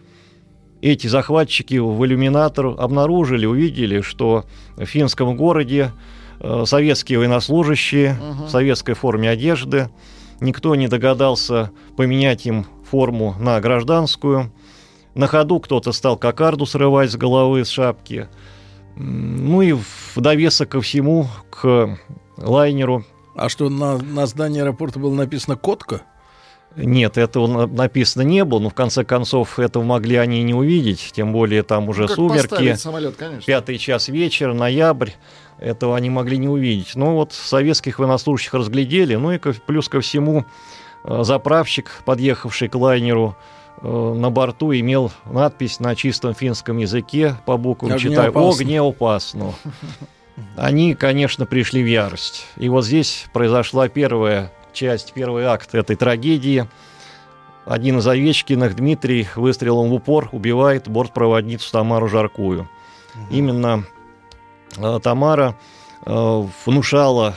эти 0.81 1.07
захватчики 1.07 1.77
в 1.77 2.05
иллюминатор 2.05 2.67
обнаружили, 2.67 3.45
увидели, 3.45 4.01
что 4.01 4.45
в 4.77 4.85
финском 4.85 5.35
городе 5.35 5.91
э, 6.39 6.63
советские 6.65 7.19
военнослужащие 7.19 8.17
в 8.45 8.49
советской 8.49 8.93
форме 8.93 9.29
одежды, 9.29 9.89
никто 10.39 10.75
не 10.75 10.87
догадался 10.87 11.71
поменять 11.97 12.45
им 12.45 12.65
форму 12.89 13.35
на 13.39 13.59
гражданскую. 13.59 14.53
На 15.15 15.27
ходу 15.27 15.59
кто-то 15.59 15.91
стал 15.91 16.15
кокарду 16.15 16.65
срывать 16.65 17.11
с 17.11 17.17
головы, 17.17 17.65
с 17.65 17.69
шапки. 17.69 18.29
Ну 18.95 19.61
и 19.61 19.73
в 19.73 20.13
довесок 20.15 20.69
ко 20.69 20.81
всему, 20.81 21.27
к 21.49 21.97
лайнеру 22.37 23.05
А 23.35 23.49
что, 23.49 23.69
на, 23.69 23.97
на 23.97 24.25
здании 24.27 24.61
аэропорта 24.61 24.99
было 24.99 25.13
написано 25.13 25.55
«Котка»? 25.55 26.03
Нет, 26.85 27.17
этого 27.17 27.47
на- 27.47 27.67
написано 27.67 28.21
не 28.21 28.43
было, 28.45 28.59
но 28.59 28.69
в 28.69 28.73
конце 28.73 29.03
концов 29.03 29.59
этого 29.59 29.83
могли 29.83 30.15
они 30.15 30.39
и 30.39 30.43
не 30.43 30.53
увидеть, 30.53 31.11
тем 31.13 31.33
более 31.33 31.63
там 31.63 31.89
уже 31.89 32.03
Ну, 32.03 32.07
как 32.07 32.15
сумерки, 32.15 32.75
самолет, 32.75 33.15
конечно. 33.15 33.43
пятый 33.45 33.77
час 33.77 34.07
вечера, 34.07 34.53
ноябрь, 34.53 35.11
этого 35.59 35.97
они 35.97 36.09
могли 36.09 36.37
не 36.37 36.47
увидеть. 36.47 36.95
Но 36.95 37.15
вот 37.15 37.33
советских 37.33 37.99
военнослужащих 37.99 38.53
разглядели, 38.53 39.15
ну 39.15 39.31
и 39.31 39.37
плюс 39.37 39.89
ко 39.89 39.99
всему 39.99 40.45
э, 41.03 41.23
заправщик, 41.23 42.01
подъехавший 42.05 42.69
к 42.69 42.75
лайнеру, 42.75 43.35
э, 43.81 44.13
на 44.17 44.29
борту 44.29 44.73
имел 44.73 45.11
надпись 45.25 45.79
на 45.79 45.95
чистом 45.95 46.33
финском 46.33 46.77
языке 46.77 47.35
по 47.45 47.57
буквам 47.57 47.97
читаю. 47.97 48.31
«Огнеопасно». 48.37 49.53
Они, 50.55 50.95
конечно, 50.95 51.45
пришли 51.45 51.83
в 51.83 51.87
ярость. 51.87 52.45
И 52.55 52.69
вот 52.69 52.85
здесь 52.85 53.25
произошла 53.33 53.89
первая 53.89 54.53
часть, 54.79 55.11
первый 55.13 55.43
акт 55.43 55.75
этой 55.75 55.97
трагедии. 55.97 56.65
Один 57.65 57.97
из 57.97 58.07
Овечкиных, 58.07 58.77
Дмитрий, 58.77 59.27
выстрелом 59.35 59.89
в 59.89 59.93
упор 59.93 60.29
убивает 60.31 60.87
бортпроводницу 60.87 61.69
Тамару 61.69 62.07
Жаркую. 62.07 62.69
Именно 63.29 63.83
э, 64.77 64.99
Тамара 65.03 65.57
э, 66.05 66.43
внушала 66.65 67.35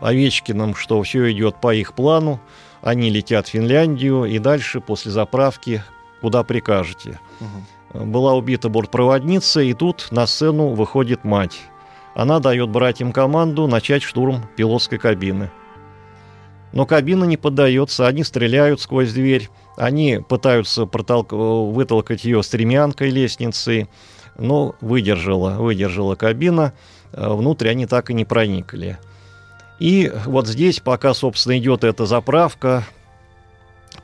Овечкиным, 0.00 0.74
что 0.74 1.00
все 1.04 1.30
идет 1.30 1.60
по 1.60 1.72
их 1.72 1.94
плану, 1.94 2.40
они 2.82 3.10
летят 3.10 3.46
в 3.46 3.50
Финляндию 3.50 4.24
и 4.24 4.40
дальше 4.40 4.80
после 4.80 5.12
заправки 5.12 5.84
куда 6.20 6.42
прикажете. 6.42 7.20
Э, 7.92 8.04
Была 8.04 8.34
убита 8.34 8.68
бортпроводница, 8.68 9.60
и 9.60 9.72
тут 9.72 10.08
на 10.10 10.26
сцену 10.26 10.70
выходит 10.70 11.22
мать. 11.22 11.60
Она 12.16 12.40
дает 12.40 12.70
братьям 12.70 13.12
команду 13.12 13.68
начать 13.68 14.02
штурм 14.02 14.42
пилотской 14.56 14.98
кабины. 14.98 15.50
Но 16.72 16.86
кабина 16.86 17.24
не 17.24 17.36
поддается, 17.36 18.06
они 18.06 18.24
стреляют 18.24 18.80
сквозь 18.80 19.12
дверь, 19.12 19.50
они 19.76 20.20
пытаются 20.26 20.82
протолк- 20.82 21.32
э, 21.32 21.72
вытолкать 21.72 22.24
ее 22.24 22.42
стремянкой 22.42 23.10
лестницей, 23.10 23.88
но 24.38 24.74
выдержала, 24.80 25.56
выдержала 25.56 26.14
кабина, 26.14 26.72
э, 27.12 27.28
внутрь 27.28 27.68
они 27.68 27.86
так 27.86 28.10
и 28.10 28.14
не 28.14 28.24
проникли. 28.24 28.98
И 29.78 30.12
вот 30.26 30.46
здесь, 30.46 30.80
пока, 30.80 31.12
собственно, 31.12 31.58
идет 31.58 31.84
эта 31.84 32.06
заправка, 32.06 32.84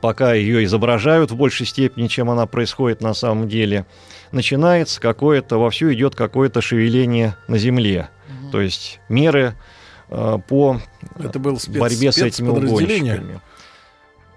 пока 0.01 0.33
ее 0.33 0.63
изображают 0.63 1.31
в 1.31 1.35
большей 1.35 1.65
степени, 1.65 2.07
чем 2.07 2.29
она 2.29 2.45
происходит 2.45 3.01
на 3.01 3.13
самом 3.13 3.47
деле, 3.47 3.85
начинается 4.31 5.01
какое-то, 5.01 5.57
вовсю 5.57 5.91
идет 5.93 6.15
какое-то 6.15 6.61
шевеление 6.61 7.35
на 7.47 7.57
земле. 7.57 8.09
То 8.51 8.61
есть 8.61 8.99
меры 9.09 9.55
по 10.09 10.81
Это 11.17 11.39
был 11.39 11.59
спец, 11.59 11.79
борьбе 11.79 12.11
с 12.11 12.17
этими 12.17 12.49
угонщиками. 12.49 13.39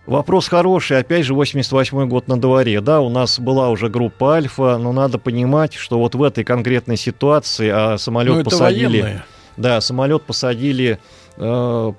Вопрос 0.07 0.49
хороший. 0.49 0.99
Опять 0.99 1.25
же, 1.25 1.35
88 1.35 2.09
год 2.09 2.27
на 2.27 2.41
дворе. 2.41 2.81
Да, 2.81 3.01
у 3.01 3.09
нас 3.09 3.39
была 3.39 3.71
уже 3.71 3.89
группа 3.89 4.35
Альфа, 4.35 4.77
но 4.77 4.93
надо 4.93 5.19
понимать, 5.19 5.75
что 5.75 5.99
вот 5.99 6.17
в 6.17 6.23
этой 6.23 6.43
конкретной 6.43 6.97
ситуации 6.97 7.71
а 7.73 7.99
самолет 7.99 8.35
Ну, 8.35 8.41
это 8.41 8.51
посадили. 8.51 9.01
военные. 9.01 9.25
Да, 9.57 9.81
самолет 9.81 10.23
посадили 10.23 10.99
э, 11.37 11.93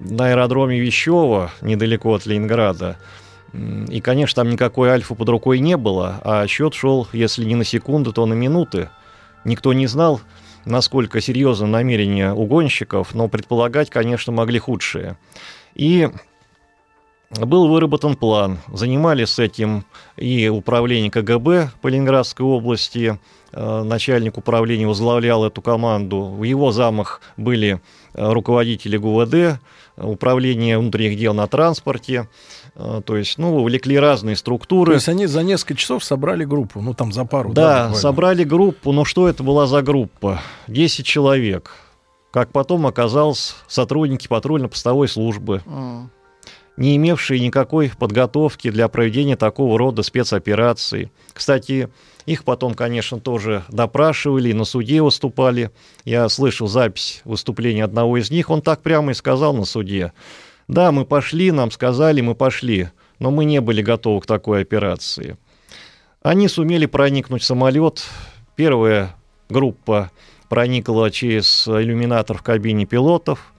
на 0.00 0.26
аэродроме 0.26 0.78
Вещева, 0.78 1.50
недалеко 1.60 2.14
от 2.14 2.26
Ленинграда. 2.26 2.98
И, 3.52 4.00
конечно, 4.00 4.42
там 4.42 4.52
никакой 4.52 4.90
альфа 4.90 5.16
под 5.16 5.28
рукой 5.28 5.58
не 5.58 5.76
было, 5.76 6.20
а 6.22 6.46
счет 6.46 6.74
шел, 6.74 7.08
если 7.12 7.44
не 7.44 7.56
на 7.56 7.64
секунду, 7.64 8.12
то 8.12 8.24
на 8.26 8.34
минуты. 8.34 8.90
Никто 9.44 9.72
не 9.72 9.88
знал, 9.88 10.20
насколько 10.64 11.20
серьезно 11.20 11.66
намерения 11.66 12.32
угонщиков, 12.32 13.14
но 13.14 13.28
предполагать, 13.28 13.90
конечно, 13.90 14.32
могли 14.32 14.58
худшие. 14.58 15.16
И 15.74 16.08
был 17.30 17.68
выработан 17.68 18.16
план. 18.16 18.58
Занимались 18.72 19.38
этим 19.38 19.84
и 20.16 20.48
управление 20.48 21.10
КГБ 21.10 21.70
по 21.80 21.86
Ленинградской 21.86 22.44
области. 22.44 23.20
Э, 23.52 23.82
Начальник 23.84 24.36
управления 24.36 24.86
возглавлял 24.86 25.44
эту 25.44 25.62
команду. 25.62 26.22
В 26.24 26.42
его 26.42 26.72
замах 26.72 27.20
были 27.36 27.80
э, 28.14 28.32
руководители 28.32 28.96
ГУВД, 28.96 29.60
управление 29.96 30.78
внутренних 30.78 31.16
дел 31.18 31.32
на 31.32 31.46
транспорте. 31.46 32.28
Э, 32.82 33.02
То 33.04 33.16
есть, 33.16 33.36
ну, 33.38 33.56
увлекли 33.56 33.98
разные 33.98 34.34
То 34.36 34.40
структуры. 34.40 34.94
есть 34.94 35.08
они 35.08 35.26
за 35.26 35.42
несколько 35.42 35.74
часов 35.74 36.02
собрали 36.02 36.44
группу, 36.44 36.80
ну 36.80 36.94
там 36.94 37.12
за 37.12 37.24
пару. 37.24 37.52
Да, 37.52 37.74
буквально. 37.74 37.94
собрали 37.96 38.44
группу, 38.44 38.92
но 38.92 39.04
что 39.04 39.28
это 39.28 39.42
была 39.42 39.66
за 39.66 39.82
группа? 39.82 40.40
10 40.68 41.04
человек. 41.04 41.72
Как 42.32 42.52
потом 42.52 42.86
оказалось, 42.86 43.56
сотрудники 43.66 44.28
патрульно-постовой 44.28 45.08
службы, 45.08 45.62
М. 45.66 46.10
не 46.76 46.96
имевшие 46.96 47.40
никакой 47.40 47.90
подготовки 47.98 48.70
для 48.70 48.86
проведения 48.88 49.36
такого 49.36 49.76
рода 49.78 50.02
спецопераций. 50.04 51.10
Кстати, 51.34 51.88
их 52.26 52.44
потом, 52.44 52.74
конечно, 52.74 53.18
тоже 53.18 53.64
допрашивали, 53.68 54.50
и 54.50 54.54
на 54.54 54.64
суде 54.64 55.02
выступали. 55.02 55.70
Я 56.04 56.28
слышал 56.28 56.68
запись 56.68 57.20
выступления 57.24 57.82
одного 57.84 58.16
из 58.16 58.30
них, 58.30 58.48
он 58.48 58.62
так 58.62 58.80
прямо 58.82 59.10
и 59.10 59.14
сказал 59.14 59.52
на 59.52 59.64
суде. 59.64 60.12
Да, 60.70 60.92
мы 60.92 61.04
пошли, 61.04 61.50
нам 61.50 61.72
сказали, 61.72 62.20
мы 62.20 62.36
пошли, 62.36 62.90
но 63.18 63.32
мы 63.32 63.44
не 63.44 63.60
были 63.60 63.82
готовы 63.82 64.20
к 64.20 64.26
такой 64.26 64.62
операции. 64.62 65.36
Они 66.22 66.46
сумели 66.46 66.86
проникнуть 66.86 67.42
в 67.42 67.44
самолет. 67.44 68.04
Первая 68.54 69.16
группа 69.48 70.12
проникла 70.48 71.10
через 71.10 71.66
иллюминатор 71.66 72.38
в 72.38 72.42
кабине 72.42 72.86
пилотов, 72.86 73.52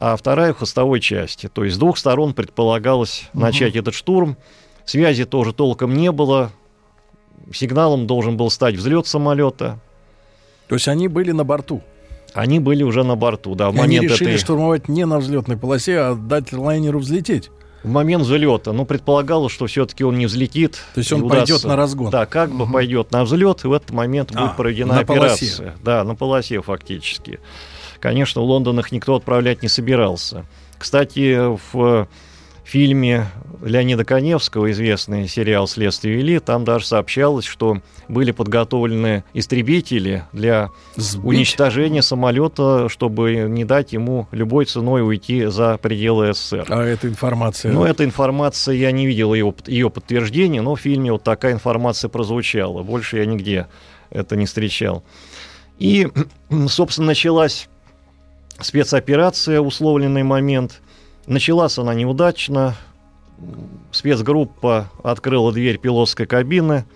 а 0.00 0.16
вторая 0.16 0.54
в 0.54 0.56
хвостовой 0.56 1.00
части. 1.00 1.48
То 1.48 1.64
есть 1.64 1.76
с 1.76 1.78
двух 1.78 1.98
сторон 1.98 2.32
предполагалось 2.32 3.28
начать 3.34 3.76
этот 3.76 3.92
штурм. 3.92 4.38
Связи 4.86 5.26
тоже 5.26 5.52
толком 5.52 5.92
не 5.92 6.10
было. 6.10 6.50
Сигналом 7.52 8.06
должен 8.06 8.38
был 8.38 8.50
стать 8.50 8.76
взлет 8.76 9.06
самолета. 9.06 9.78
То 10.66 10.76
есть 10.76 10.88
они 10.88 11.08
были 11.08 11.32
на 11.32 11.44
борту. 11.44 11.82
Они 12.38 12.60
были 12.60 12.84
уже 12.84 13.02
на 13.02 13.16
борту, 13.16 13.54
да, 13.56 13.70
в 13.70 13.74
И 13.74 13.78
они 13.80 13.96
момент 13.96 14.12
решили 14.12 14.30
этой- 14.30 14.38
штурмовать 14.40 14.88
не 14.88 15.04
на 15.06 15.18
взлетной 15.18 15.56
полосе, 15.56 15.98
а 15.98 16.14
дать 16.14 16.52
лайнеру 16.52 17.00
взлететь. 17.00 17.50
В 17.82 17.88
момент 17.88 18.22
взлета, 18.24 18.72
ну, 18.72 18.84
предполагалось, 18.84 19.52
что 19.52 19.66
все-таки 19.66 20.04
он 20.04 20.18
не 20.18 20.26
взлетит. 20.26 20.78
То 20.94 20.98
есть 20.98 21.12
он 21.12 21.22
удастся- 21.22 21.52
пойдет 21.54 21.64
на 21.64 21.74
разгон. 21.76 22.10
Да, 22.10 22.26
как 22.26 22.50
бы 22.50 22.70
пойдет 22.70 23.10
на 23.12 23.24
взлет, 23.24 23.64
и 23.64 23.68
в 23.68 23.72
этот 23.72 23.90
момент 23.90 24.30
А, 24.34 24.40
будет 24.46 24.56
проведена 24.56 24.94
на 24.94 25.04
полосе. 25.04 25.24
операция. 25.46 25.74
Да, 25.82 26.04
на 26.04 26.14
полосе 26.14 26.60
фактически. 26.62 27.40
Конечно, 27.98 28.40
в 28.42 28.44
Лондон 28.44 28.78
их 28.78 28.92
никто 28.92 29.16
отправлять 29.16 29.62
не 29.62 29.68
собирался. 29.68 30.44
Кстати, 30.78 31.38
в 31.72 32.06
фильме 32.68 33.26
Леонида 33.62 34.04
Коневского, 34.04 34.70
известный 34.70 35.26
сериал 35.26 35.66
«Следствие 35.66 36.16
вели», 36.16 36.38
там 36.38 36.64
даже 36.64 36.86
сообщалось, 36.86 37.44
что 37.44 37.78
были 38.08 38.30
подготовлены 38.30 39.24
истребители 39.34 40.24
для 40.32 40.70
Сбить? 40.96 41.24
уничтожения 41.24 42.02
самолета, 42.02 42.88
чтобы 42.88 43.46
не 43.48 43.64
дать 43.64 43.92
ему 43.92 44.28
любой 44.32 44.66
ценой 44.66 45.06
уйти 45.06 45.46
за 45.46 45.78
пределы 45.78 46.34
СССР. 46.34 46.66
А 46.68 46.84
эта 46.84 47.08
информация... 47.08 47.72
Ну, 47.72 47.84
эта 47.84 48.04
информация, 48.04 48.74
я 48.74 48.92
не 48.92 49.06
видел 49.06 49.34
ее, 49.34 49.54
ее 49.66 49.90
подтверждения, 49.90 50.60
но 50.60 50.74
в 50.74 50.80
фильме 50.80 51.10
вот 51.10 51.24
такая 51.24 51.52
информация 51.52 52.08
прозвучала. 52.08 52.82
Больше 52.82 53.18
я 53.18 53.26
нигде 53.26 53.66
это 54.10 54.36
не 54.36 54.46
встречал. 54.46 55.02
И, 55.78 56.08
собственно, 56.68 57.08
началась 57.08 57.68
спецоперация, 58.60 59.60
условленный 59.60 60.22
момент. 60.22 60.80
Началась 61.28 61.76
она 61.76 61.92
неудачно. 61.92 62.74
Спецгруппа 63.92 64.90
открыла 65.02 65.52
дверь 65.52 65.78
пилотской 65.78 66.24
кабины. 66.24 66.86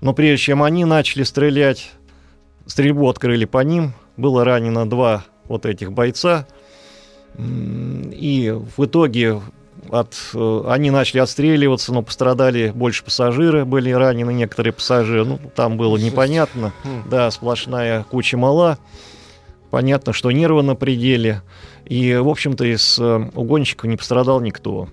Но 0.00 0.12
прежде 0.12 0.46
чем 0.46 0.64
они 0.64 0.84
начали 0.84 1.22
стрелять, 1.22 1.92
стрельбу 2.66 3.08
открыли 3.08 3.44
по 3.44 3.62
ним. 3.62 3.92
Было 4.16 4.44
ранено 4.44 4.90
два 4.90 5.24
вот 5.44 5.66
этих 5.66 5.92
бойца. 5.92 6.48
И 7.38 8.52
в 8.76 8.84
итоге 8.84 9.40
от, 9.88 10.16
э, 10.34 10.64
они 10.66 10.90
начали 10.90 11.20
отстреливаться, 11.20 11.92
но 11.92 12.02
пострадали 12.02 12.72
больше 12.74 13.04
пассажиры, 13.04 13.64
были 13.64 13.92
ранены 13.92 14.32
некоторые 14.32 14.72
пассажиры. 14.72 15.24
Ну, 15.24 15.38
там 15.54 15.76
было 15.76 15.96
непонятно. 15.96 16.72
Да, 17.08 17.30
сплошная 17.30 18.02
куча 18.02 18.36
мала. 18.36 18.78
Понятно, 19.70 20.12
что 20.12 20.32
нервы 20.32 20.64
на 20.64 20.74
пределе. 20.74 21.42
И, 21.90 22.14
в 22.14 22.28
общем-то, 22.28 22.64
из 22.64 23.00
э, 23.00 23.30
угонщиков 23.34 23.90
не 23.90 23.96
пострадал 23.96 24.40
никто. 24.40 24.88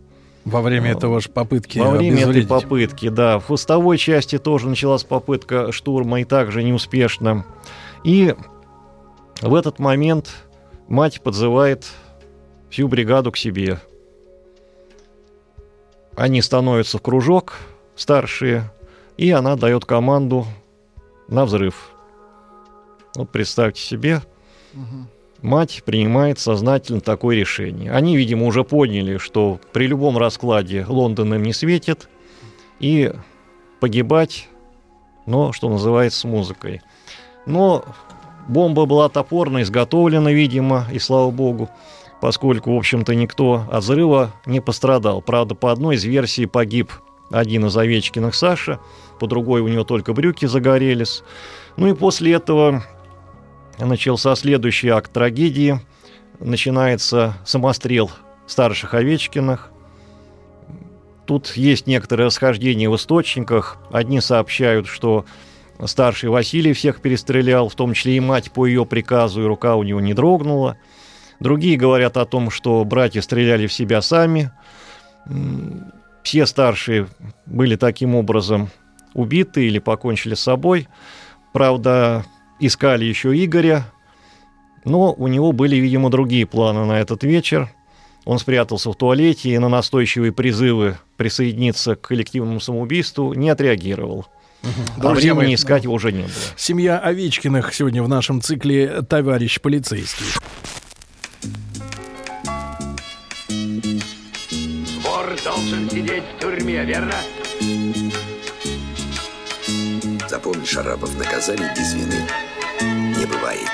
Во 0.45 0.64
время 0.64 0.94
этого 0.94 1.22
же 1.22 1.30
попытки 1.30 1.78
Во 1.78 1.91
время 1.91 2.24
этой 2.24 2.48
попытки, 2.48 3.10
да. 3.10 3.38
В 3.38 3.45
хвостовой 3.45 3.99
части 3.99 4.40
тоже 4.40 4.68
началась 4.68 5.03
попытка 5.03 5.72
штурма 5.72 6.22
и 6.22 6.24
также 6.24 6.64
неуспешно. 6.64 7.45
И 8.03 8.34
в 9.44 9.53
этот 9.53 9.78
момент 9.78 10.32
мать 10.88 11.22
подзывает 11.22 11.86
всю 12.72 12.88
бригаду 12.88 13.32
к 13.32 13.38
себе. 13.38 13.80
Они 16.15 16.41
становятся 16.41 16.98
в 16.98 17.03
кружок, 17.03 17.57
старшие, 17.95 18.72
и 19.18 19.30
она 19.30 19.56
дает 19.56 19.86
команду 19.86 20.48
на 21.28 21.45
взрыв. 21.45 21.91
Вот 23.14 23.30
представьте 23.30 23.84
себе, 23.84 24.24
мать 25.48 25.82
принимает 25.86 26.38
сознательно 26.38 27.02
такое 27.02 27.36
решение. 27.36 27.91
Они, 27.91 28.15
видимо, 28.15 28.45
уже 28.45 28.64
поняли, 28.64 29.18
что 29.18 29.60
при 29.74 29.88
любом 29.88 30.18
раскладе 30.18 30.86
Лондон 30.88 31.34
им 31.34 31.41
не 31.41 31.53
светит, 31.53 32.10
и 32.80 33.11
погибать, 33.80 34.48
но, 35.26 35.52
что 35.53 35.69
называется, 35.69 36.19
с 36.19 36.24
музыкой. 36.26 36.82
Но 37.48 37.84
бомба 38.48 38.86
была 38.86 39.10
топорно 39.10 39.61
изготовлена, 39.64 40.32
видимо, 40.32 40.86
и 40.91 40.99
слава 40.99 41.32
богу, 41.32 41.69
поскольку, 42.22 42.74
в 42.74 42.78
общем-то, 42.78 43.15
никто 43.15 43.64
от 43.72 43.84
взрыва 43.84 44.34
не 44.45 44.60
пострадал. 44.60 45.22
Правда, 45.22 45.56
по 45.56 45.72
одной 45.72 45.95
из 45.95 46.03
версий 46.03 46.45
погиб 46.45 46.91
один 47.32 47.65
из 47.65 47.76
Овечкиных 47.76 48.36
Саша, 48.36 48.80
по 49.19 49.28
другой 49.28 49.61
у 49.61 49.68
него 49.68 49.84
только 49.84 50.14
брюки 50.14 50.45
загорелись. 50.45 51.24
Ну 51.76 51.88
и 51.88 51.94
после 51.94 52.34
этого 52.34 52.84
начался 53.86 54.36
следующий 54.36 54.90
акт 54.90 55.12
трагедии. 55.12 55.80
Начинается 56.40 57.36
самострел 57.45 58.12
старших 58.48 58.94
Овечкиных. 58.94 59.72
Тут 61.26 61.58
есть 61.58 61.88
некоторые 61.88 62.28
расхождения 62.28 62.90
в 62.90 62.95
источниках. 62.95 63.78
Одни 63.91 64.22
сообщают, 64.22 64.88
что 64.88 65.26
старший 65.86 66.30
Василий 66.30 66.74
всех 66.74 67.02
перестрелял, 67.02 67.70
в 67.70 67.76
том 67.76 67.94
числе 67.94 68.18
и 68.18 68.20
мать 68.20 68.52
по 68.52 68.66
ее 68.66 68.86
приказу, 68.86 69.44
и 69.44 69.45
рука 69.45 69.76
у 69.76 69.84
него 69.84 69.99
не 69.99 70.14
дрогнула. 70.14 70.78
Другие 71.40 71.78
говорят 71.78 72.18
о 72.18 72.26
том, 72.26 72.49
что 72.49 72.84
братья 72.86 73.22
стреляли 73.22 73.68
в 73.68 73.74
себя 73.74 74.02
сами. 74.02 74.52
Все 76.24 76.45
старшие 76.45 77.08
были 77.45 77.76
таким 77.76 78.16
образом 78.16 78.70
убиты 79.14 79.68
или 79.68 79.80
покончили 79.80 80.34
с 80.36 80.40
собой. 80.40 80.88
Правда, 81.54 82.26
искали 82.60 83.06
еще 83.06 83.34
Игоря, 83.36 83.92
но 84.86 85.14
у 85.14 85.28
него 85.28 85.52
были, 85.52 85.76
видимо, 85.76 86.10
другие 86.10 86.46
планы 86.46 86.86
на 86.86 87.00
этот 87.00 87.24
вечер. 87.24 87.70
Он 88.26 88.40
спрятался 88.40 88.92
в 88.92 88.96
туалете 88.96 89.50
и 89.50 89.58
на 89.58 89.70
настойчивые 89.70 90.32
призывы 90.32 90.98
присоединиться 91.16 91.96
к 91.96 92.02
коллективному 92.02 92.60
самоубийству 92.60 93.34
не 93.34 93.50
отреагировал. 93.50 94.28
А 94.98 95.02
Друзья 95.02 95.34
времени 95.34 95.52
мои, 95.52 95.56
искать 95.56 95.84
его 95.84 95.94
уже 95.94 96.12
не 96.12 96.24
было. 96.24 96.32
Семья 96.58 97.00
Овечкиных 97.00 97.74
сегодня 97.74 98.04
в 98.04 98.10
нашем 98.10 98.42
цикле 98.42 99.02
«Товарищ 99.04 99.62
полицейский». 99.62 100.26
Вор 105.04 105.38
должен 105.44 105.90
сидеть 105.90 106.24
в 106.36 106.42
тюрьме, 106.42 106.84
верно? 106.84 107.16
Запомни, 110.48 110.65
Шарапов, 110.65 111.14
наказаний 111.18 111.68
без 111.76 111.94
вины 111.94 112.26
не 112.80 113.26
бывает. 113.26 113.69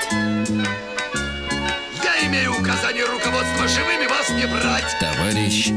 Я 2.02 2.26
имею 2.26 2.50
указание 2.50 3.04
руководства 3.04 3.68
живыми 3.68 4.08
вас 4.08 4.28
не 4.30 4.46
брать. 4.46 4.96
Товарищ 4.98 5.70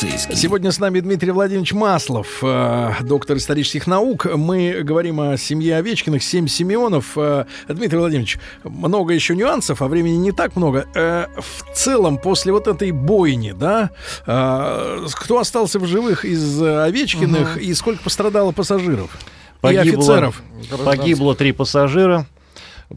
полицейский. 0.00 0.36
Сегодня 0.36 0.72
с 0.72 0.78
нами 0.78 1.00
Дмитрий 1.00 1.30
Владимирович 1.30 1.72
Маслов, 1.72 2.38
э, 2.42 2.92
доктор 3.02 3.36
исторических 3.36 3.86
наук. 3.86 4.26
Мы 4.26 4.80
говорим 4.82 5.20
о 5.20 5.36
семье 5.36 5.76
Овечкиных, 5.76 6.22
семь 6.22 6.46
Симеонов. 6.46 7.12
Э, 7.16 7.46
Дмитрий 7.68 7.98
Владимирович, 7.98 8.38
много 8.64 9.14
еще 9.14 9.34
нюансов, 9.34 9.82
а 9.82 9.88
времени 9.88 10.16
не 10.16 10.32
так 10.32 10.56
много. 10.56 10.86
Э, 10.94 11.26
в 11.38 11.74
целом, 11.74 12.18
после 12.18 12.52
вот 12.52 12.66
этой 12.66 12.90
бойни, 12.90 13.52
да, 13.52 13.90
э, 14.26 15.06
кто 15.14 15.38
остался 15.38 15.78
в 15.78 15.86
живых 15.86 16.24
из 16.24 16.60
Овечкиных 16.62 17.56
и 17.56 17.72
сколько 17.74 18.02
пострадало 18.02 18.52
пассажиров 18.52 19.16
и 19.62 19.76
офицеров? 19.76 20.42
Погибло 20.84 21.34
три 21.34 21.52
пассажира, 21.52 22.26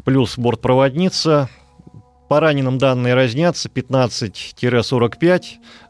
плюс 0.03 0.37
бортпроводница. 0.37 1.49
По 2.29 2.39
раненым 2.39 2.77
данные 2.77 3.15
разнятся 3.15 3.69
15-45. 3.69 5.43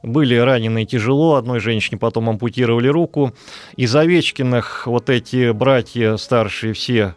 Были 0.03 0.35
ранены 0.35 0.85
тяжело. 0.85 1.35
Одной 1.35 1.59
женщине 1.59 1.99
потом 1.99 2.29
ампутировали 2.29 2.87
руку. 2.87 3.33
Из 3.75 3.93
Овечкиных 3.93 4.87
вот 4.87 5.09
эти 5.09 5.51
братья 5.51 6.15
старшие 6.15 6.71
все 6.73 7.15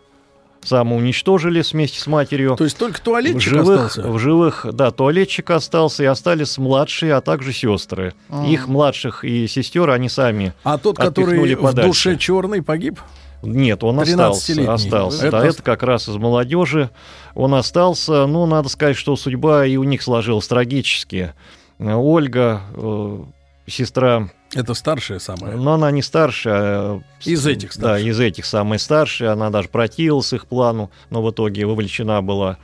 самоуничтожили 0.64 1.62
вместе 1.62 2.00
с 2.00 2.06
матерью. 2.08 2.56
То 2.56 2.64
есть 2.64 2.76
только 2.76 3.00
туалетчик 3.00 3.52
в 3.52 3.54
живых, 3.54 3.86
остался? 3.86 4.08
В 4.08 4.18
живых, 4.18 4.66
да, 4.72 4.90
туалетчик 4.90 5.50
остался, 5.50 6.02
и 6.02 6.06
остались 6.06 6.58
младшие, 6.58 7.14
а 7.14 7.20
также 7.20 7.52
сестры. 7.52 8.14
А. 8.28 8.44
Их 8.46 8.68
младших 8.68 9.24
и 9.24 9.46
сестер 9.46 9.90
они 9.90 10.08
сами 10.08 10.52
А 10.64 10.78
тот, 10.78 10.96
который 10.96 11.24
отпихнули 11.24 11.54
в 11.54 11.62
подальше. 11.62 11.88
душе 11.88 12.16
черный, 12.16 12.62
погиб? 12.62 13.00
Нет, 13.42 13.82
он 13.84 14.00
остался. 14.00 14.52
13-летний. 14.52 14.72
остался. 14.74 15.26
Это 15.26 15.40
да, 15.40 15.46
это 15.46 15.62
как 15.62 15.82
раз 15.82 16.08
из 16.08 16.16
молодежи. 16.16 16.90
Он 17.34 17.54
остался. 17.54 18.26
Ну, 18.26 18.46
надо 18.46 18.68
сказать, 18.68 18.96
что 18.96 19.16
судьба 19.16 19.66
и 19.66 19.76
у 19.76 19.84
них 19.84 20.02
сложилась 20.02 20.46
трагически. 20.46 21.32
Ольга, 21.78 22.62
э, 22.74 23.18
сестра, 23.66 24.28
Это 24.54 24.74
старшая 24.74 25.18
самая. 25.18 25.56
но 25.56 25.72
она 25.74 25.90
не 25.90 26.02
старшая. 26.02 26.56
а, 26.56 27.00
Из 27.24 27.44
этих 27.46 27.70
Да, 27.70 27.74
старших. 27.96 28.06
из 28.06 28.20
этих 28.20 28.44
самая 28.44 28.78
старшая. 28.78 29.32
Она 29.32 29.50
даже 29.50 29.68
противилась 29.68 30.32
их 30.32 30.46
плану, 30.46 30.90
но 31.10 31.22
в 31.22 31.30
итоге 31.30 31.66
вовлечена 31.66 32.22
была 32.22 32.58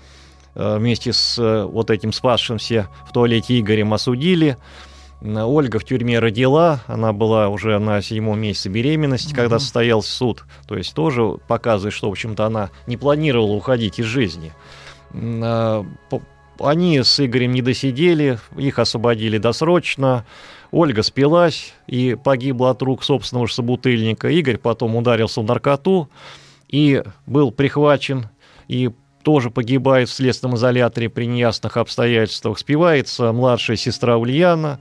э, 0.55 0.77
вместе 0.79 1.13
с 1.13 1.39
э, 1.39 1.65
вот 1.65 1.91
этим 1.91 2.13
спасшимся 2.13 2.89
в 3.09 3.13
туалете 3.13 3.59
Игорем 3.59 3.93
осудили. 3.95 4.57
М, 5.21 5.37
Ольга 5.37 5.79
в 5.79 5.85
тюрьме 5.85 6.19
родила, 6.19 6.81
она 6.87 7.13
была 7.13 7.49
уже 7.49 7.79
на 7.79 8.01
седьмом 8.03 8.41
месяце 8.41 8.69
беременности, 8.69 9.35
когда 9.35 9.59
состоялся 9.59 10.11
суд. 10.13 10.45
То 10.67 10.77
есть 10.77 10.95
тоже 10.95 11.39
показывает, 11.49 11.95
что, 11.95 12.09
в 12.09 12.13
общем-то, 12.13 12.45
она 12.47 12.71
не 12.87 12.97
планировала 12.97 13.53
уходить 13.53 13.99
из 13.99 14.05
жизни. 14.07 14.53
По- 15.13 16.23
Они 16.61 17.01
с 17.03 17.25
Игорем 17.25 17.53
не 17.53 17.63
досидели, 17.63 18.39
их 18.57 18.79
освободили 18.79 19.39
досрочно. 19.39 20.25
Ольга 20.73 21.03
спилась 21.03 21.73
и 21.87 22.17
погибла 22.23 22.71
от 22.71 22.83
рук 22.83 23.05
собственного 23.05 23.47
же 23.47 23.55
собутыльника. 23.55 24.29
Игорь 24.29 24.59
потом 24.59 24.97
ударился 24.97 25.41
в 25.41 25.45
наркоту 25.45 26.11
и 26.69 27.03
был 27.27 27.53
прихвачен 27.53 28.29
и 28.67 28.91
тоже 29.29 29.51
погибает 29.51 30.09
в 30.09 30.15
следственном 30.15 30.57
изоляторе 30.57 31.11
при 31.11 31.27
неясных 31.27 31.77
обстоятельствах. 31.77 32.59
Спивается 32.59 33.31
младшая 33.31 33.77
сестра 33.77 34.17
Ульяна. 34.17 34.81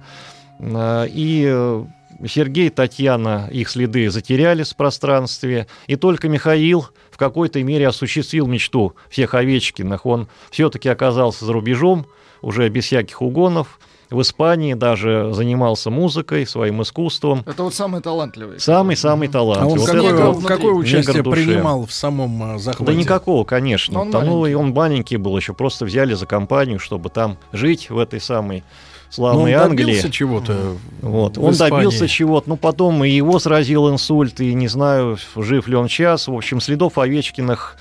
А, 0.62 1.04
И 1.04 1.46
э, 1.46 1.86
Сергей, 2.26 2.70
Татьяна 2.70 3.50
их 3.52 3.68
следы 3.68 4.10
затерялись 4.10 4.72
в 4.72 4.78
пространстве. 4.78 5.68
И 5.88 5.98
только 5.98 6.30
Михаил 6.30 6.88
в 7.12 7.18
какой-то 7.18 7.62
мере 7.62 7.90
осуществил 7.90 8.48
мечту 8.48 8.96
всех 9.10 9.34
Овечкиных. 9.34 10.06
Он 10.06 10.30
все-таки 10.50 10.88
оказался 10.88 11.44
за 11.44 11.52
рубежом, 11.52 12.08
уже 12.42 12.70
без 12.70 12.86
всяких 12.86 13.22
угонов. 13.22 13.82
В 14.10 14.22
Испании 14.22 14.74
даже 14.74 15.32
занимался 15.34 15.90
музыкой, 15.90 16.48
своим 16.48 16.82
искусством. 16.82 17.44
Это 17.46 17.64
вот 17.64 17.74
самый 17.74 18.02
талантливый. 18.02 18.60
Самый-самый 18.60 19.28
А 19.28 19.32
талантливый. 19.32 19.74
он 19.74 19.80
Вот 19.80 19.88
какое, 19.90 20.14
это 20.14 20.32
внутри. 20.32 20.48
какое 20.56 20.74
участие 20.74 21.24
принимал 21.24 21.86
в 21.86 21.92
самом 21.92 22.56
э, 22.56 22.60
захвате? 22.60 22.92
Да 22.92 22.98
никакого, 22.98 23.44
конечно. 23.44 23.96
Но 23.96 24.02
он 24.02 24.12
Там, 24.12 24.26
ну, 24.26 24.40
маленький. 24.40 24.52
и 24.52 24.56
он 24.56 24.74
маленький 24.74 25.18
был 25.18 25.36
еще, 25.38 25.54
просто 25.54 25.86
взяли 25.86 26.14
за 26.14 26.26
компанию, 26.26 26.80
чтобы 26.80 27.10
там 27.10 27.38
жить 27.52 27.90
в 27.90 27.98
этой 27.98 28.22
самой 28.22 28.60
Но 28.60 28.64
он 28.64 29.12
славной 29.14 29.54
Англии. 29.54 29.86
добился 29.86 30.10
чего-то. 30.10 30.56
Вот. 31.02 31.38
в 31.38 31.44
Он 31.44 31.52
Испании. 31.52 31.76
добился 31.76 32.08
чего-то, 32.08 32.50
ну 32.50 32.56
потом 32.58 33.04
и 33.04 33.10
его 33.10 33.40
сразил 33.40 33.90
инсульт, 33.90 34.40
и 34.40 34.54
не 34.54 34.68
знаю, 34.70 35.18
жив 35.36 35.68
ли 35.68 35.76
он 35.76 35.90
сейчас. 35.90 36.28
В 36.30 36.34
общем, 36.34 36.62
следов 36.62 36.98
Овечкиных 36.98 37.78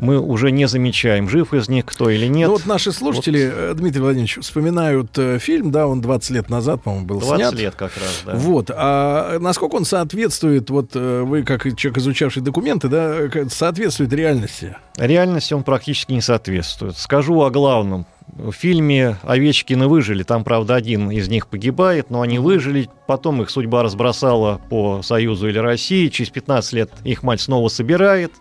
мы 0.00 0.18
уже 0.18 0.50
не 0.50 0.66
замечаем, 0.66 1.28
жив 1.28 1.52
из 1.52 1.68
них 1.68 1.84
кто 1.84 2.10
или 2.10 2.26
нет. 2.26 2.48
Ну 2.48 2.54
вот 2.54 2.66
наши 2.66 2.90
слушатели, 2.90 3.50
э, 3.52 3.74
Дмитрий 3.74 4.00
Владимирович, 4.00 4.38
вспоминают 4.40 5.16
э, 5.18 5.38
фильм, 5.38 5.70
да, 5.70 5.86
он 5.86 6.00
20 6.00 6.30
лет 6.30 6.48
назад, 6.48 6.82
по-моему, 6.82 7.06
был 7.06 7.20
20 7.20 7.36
снят. 7.36 7.54
лет 7.54 7.74
как 7.74 7.92
раз, 7.96 8.22
да. 8.24 8.34
Вот, 8.34 8.70
а 8.74 9.38
насколько 9.38 9.76
он 9.76 9.84
соответствует, 9.84 10.70
вот 10.70 10.92
э, 10.94 11.22
вы 11.22 11.42
как 11.42 11.62
человек, 11.76 11.98
изучавший 11.98 12.42
документы, 12.42 12.88
да, 12.88 13.14
э, 13.14 13.46
соответствует 13.50 14.12
реальности? 14.12 14.76
Реальности 15.06 15.54
он 15.54 15.62
практически 15.62 16.12
не 16.12 16.20
соответствует. 16.20 16.96
Скажу 16.96 17.40
о 17.42 17.50
главном. 17.50 18.06
В 18.32 18.52
фильме 18.52 19.16
«Овечкины 19.24 19.88
выжили», 19.88 20.22
там, 20.22 20.44
правда, 20.44 20.76
один 20.76 21.10
из 21.10 21.28
них 21.28 21.48
погибает, 21.48 22.10
но 22.10 22.20
они 22.20 22.38
выжили, 22.38 22.88
потом 23.08 23.42
их 23.42 23.50
судьба 23.50 23.82
разбросала 23.82 24.60
по 24.70 25.02
Союзу 25.02 25.48
или 25.48 25.58
России, 25.58 26.08
через 26.08 26.30
15 26.30 26.72
лет 26.74 26.90
их 27.02 27.24
мать 27.24 27.40
снова 27.40 27.68
собирает, 27.68 28.32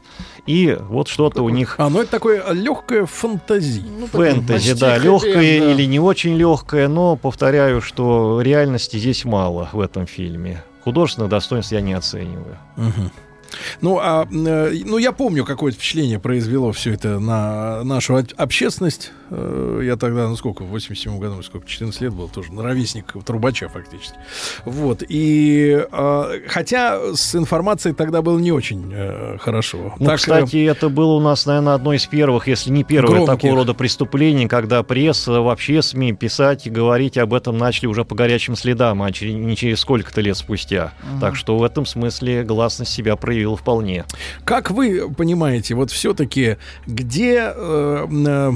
и 0.45 0.77
вот 0.79 1.07
что-то 1.07 1.41
у 1.41 1.49
них 1.49 1.75
А, 1.79 1.89
ну 1.89 2.01
это 2.01 2.11
такое 2.11 2.43
легкое 2.53 3.05
фантазии. 3.07 3.83
фэнтези, 4.11 4.73
да, 4.79 4.97
легкое 4.99 5.59
да. 5.59 5.71
или 5.71 5.85
не 5.85 5.99
очень 5.99 6.35
легкое, 6.37 6.87
но 6.87 7.15
повторяю, 7.15 7.81
что 7.81 8.41
реальности 8.41 8.97
здесь 8.97 9.25
мало 9.25 9.69
в 9.73 9.79
этом 9.79 10.05
фильме. 10.05 10.63
Художественных 10.83 11.29
достоинств 11.29 11.71
я 11.71 11.81
не 11.81 11.93
оцениваю. 11.93 12.57
Мгм. 12.77 13.11
Ну, 13.81 13.99
а, 14.01 14.27
э, 14.31 14.73
ну, 14.85 14.97
я 14.97 15.11
помню, 15.11 15.45
какое 15.45 15.71
впечатление 15.71 16.19
произвело 16.19 16.71
все 16.71 16.93
это 16.93 17.19
на 17.19 17.83
нашу 17.83 18.23
общественность. 18.37 19.11
Э, 19.31 19.81
Я 19.83 19.95
тогда, 19.95 20.27
ну 20.27 20.35
сколько, 20.35 20.63
в 20.63 20.67
87 20.69 21.19
году, 21.19 21.41
сколько, 21.43 21.67
14 21.67 22.01
лет 22.01 22.13
был, 22.13 22.27
тоже 22.29 22.49
ровесник 22.55 23.13
Трубача 23.25 23.69
фактически. 23.69 24.15
Вот, 24.65 25.03
и 25.07 25.85
э, 25.91 26.39
хотя 26.47 26.99
с 27.15 27.35
информацией 27.35 27.93
тогда 27.93 28.21
было 28.21 28.39
не 28.39 28.51
очень 28.51 28.91
э, 28.93 29.37
хорошо. 29.39 29.93
Ну, 29.99 30.05
Так, 30.05 30.17
кстати, 30.17 30.63
это 30.65 30.89
было 30.89 31.13
у 31.13 31.19
нас, 31.19 31.45
наверное, 31.45 31.75
одно 31.75 31.93
из 31.93 32.05
первых, 32.05 32.47
если 32.47 32.71
не 32.71 32.83
первое 32.83 33.15
Громких. 33.15 33.35
такого 33.35 33.55
рода 33.55 33.73
преступлений, 33.73 34.47
когда 34.47 34.83
пресса, 34.83 35.41
вообще 35.41 35.81
СМИ 35.81 36.13
писать 36.13 36.67
и 36.67 36.69
говорить 36.69 37.17
об 37.17 37.33
этом 37.33 37.57
начали 37.57 37.87
уже 37.87 38.05
по 38.05 38.15
горячим 38.15 38.55
следам, 38.55 39.01
а 39.01 39.09
не 39.09 39.55
через 39.55 39.79
сколько-то 39.79 40.21
лет 40.21 40.37
спустя. 40.37 40.93
Так 41.21 41.35
что 41.35 41.57
в 41.57 41.63
этом 41.63 41.85
смысле 41.85 42.43
гласность 42.43 42.91
себя 42.91 43.15
проявила 43.15 43.38
вполне. 43.55 44.05
Как 44.45 44.71
вы 44.71 45.09
понимаете, 45.13 45.75
вот 45.75 45.91
все-таки 45.91 46.57
где 46.87 47.53
э, 47.55 48.07
э, 48.09 48.51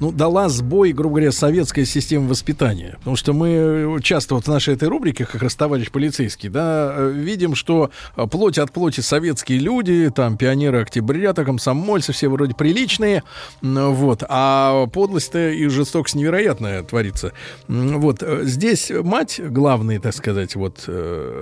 ну, 0.00 0.12
дала 0.12 0.48
сбой, 0.48 0.92
грубо 0.92 1.16
говоря, 1.16 1.32
советская 1.32 1.84
система 1.84 2.28
воспитания? 2.28 2.96
Потому 2.98 3.16
что 3.16 3.32
мы 3.32 4.00
часто 4.02 4.34
вот 4.34 4.44
в 4.44 4.48
нашей 4.48 4.74
этой 4.74 4.88
рубрике, 4.88 5.24
как 5.24 5.42
раз 5.42 5.54
товарищ 5.54 5.90
полицейский, 5.90 6.48
да, 6.48 6.92
э, 6.96 7.12
видим, 7.14 7.54
что 7.54 7.90
э, 8.16 8.26
плоть 8.26 8.58
от 8.58 8.72
плоти 8.72 9.00
советские 9.00 9.58
люди, 9.58 10.10
там 10.14 10.36
пионеры 10.36 10.80
октября, 10.80 11.32
то 11.32 11.44
комсомольцы, 11.44 12.12
все 12.12 12.28
вроде 12.28 12.54
приличные, 12.54 13.22
вот, 13.62 14.22
а 14.28 14.86
подлость-то 14.86 15.50
и 15.50 15.66
жестокость 15.68 16.14
невероятная 16.14 16.82
творится. 16.82 17.32
Вот, 17.68 18.22
э, 18.22 18.42
здесь 18.44 18.90
мать 18.90 19.40
главный, 19.42 19.98
так 19.98 20.14
сказать, 20.14 20.54
вот, 20.54 20.88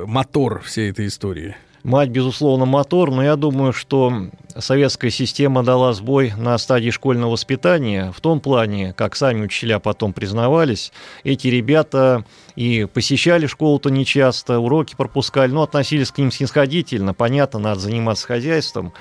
мотор 0.06 0.62
всей 0.62 0.90
этой 0.90 1.06
истории. 1.06 1.56
Мать, 1.84 2.10
безусловно, 2.10 2.64
мотор, 2.64 3.10
но 3.10 3.24
я 3.24 3.34
думаю, 3.34 3.72
что 3.72 4.28
советская 4.56 5.10
система 5.10 5.64
дала 5.64 5.92
сбой 5.94 6.32
на 6.36 6.56
стадии 6.56 6.90
школьного 6.90 7.32
воспитания 7.32 8.12
в 8.14 8.20
том 8.20 8.38
плане, 8.38 8.92
как 8.92 9.16
сами 9.16 9.42
учителя 9.42 9.80
потом 9.80 10.12
признавались, 10.12 10.92
эти 11.24 11.48
ребята 11.48 12.24
и 12.54 12.84
посещали 12.84 13.46
школу-то 13.46 13.90
нечасто, 13.90 14.60
уроки 14.60 14.94
пропускали, 14.94 15.50
но 15.50 15.62
относились 15.62 16.12
к 16.12 16.18
ним 16.18 16.30
снисходительно, 16.30 17.14
понятно, 17.14 17.58
надо 17.58 17.80
заниматься 17.80 18.28
хозяйством. 18.28 18.92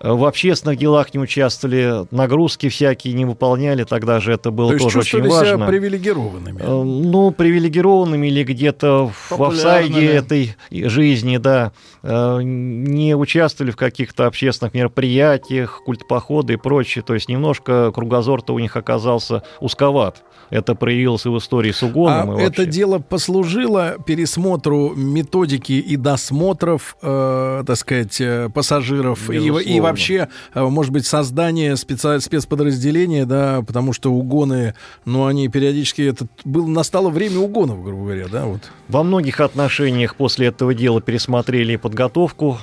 Э, 0.00 0.12
В 0.12 0.24
общественных 0.24 0.78
делах 0.78 1.14
не 1.14 1.20
участвовали, 1.20 2.06
нагрузки 2.10 2.68
всякие 2.68 3.14
не 3.14 3.24
выполняли, 3.24 3.84
тогда 3.84 4.20
же 4.20 4.32
это 4.32 4.50
было 4.50 4.72
То 4.72 4.78
тоже 4.78 4.98
очень 5.00 5.10
чувствовали 5.22 5.28
себя 5.46 5.56
важно. 5.58 5.66
привилегированными. 5.66 6.60
Э, 6.60 6.82
Ну, 6.82 7.30
привилегированными 7.30 8.26
или 8.26 8.42
где-то 8.44 9.10
в 9.30 9.42
офсайде 9.42 10.06
этой 10.06 10.56
жизни, 10.70 11.36
да, 11.38 11.72
э, 12.02 12.38
не 12.42 13.14
участвовали 13.16 13.70
в 13.70 13.76
каких-то 13.76 14.26
общественных 14.26 14.74
мероприятиях, 14.74 15.82
культпоходы 15.84 16.54
и 16.54 16.56
прочее. 16.56 17.02
То 17.02 17.14
есть 17.14 17.28
немножко 17.28 17.90
кругозор-то 17.92 18.54
у 18.54 18.58
них 18.58 18.76
оказался 18.76 19.42
узковат. 19.60 20.22
Это 20.50 20.74
проявилось 20.74 21.26
и 21.26 21.28
в 21.28 21.36
истории 21.36 21.72
с 21.72 21.82
угоном. 21.82 22.30
А 22.30 22.40
и 22.40 22.44
это 22.44 22.64
дело 22.64 22.98
послужило 23.00 23.96
пересмотру 24.06 24.94
методики 24.96 25.72
и 25.72 25.96
досмотров, 25.96 26.96
э, 27.02 27.64
так 27.66 27.76
сказать, 27.76 28.22
пассажиров 28.54 29.28
и, 29.30 29.77
и 29.78 29.80
вообще, 29.80 30.28
э, 30.54 30.62
может 30.62 30.92
быть, 30.92 31.06
создание 31.06 31.74
специ- 31.74 32.20
спецподразделения, 32.20 33.24
да, 33.24 33.62
потому 33.66 33.92
что 33.92 34.12
угоны, 34.12 34.74
ну, 35.04 35.26
они 35.26 35.48
периодически 35.48 36.02
это 36.02 36.26
был 36.44 36.66
настало 36.66 37.08
время 37.10 37.38
угонов, 37.38 37.82
грубо 37.82 38.04
говоря, 38.04 38.26
да, 38.30 38.44
вот. 38.44 38.70
Во 38.88 39.02
многих 39.02 39.40
отношениях 39.40 40.16
после 40.16 40.48
этого 40.48 40.74
дела 40.74 41.00
пересмотрели 41.00 41.76
подготовку 41.76 42.58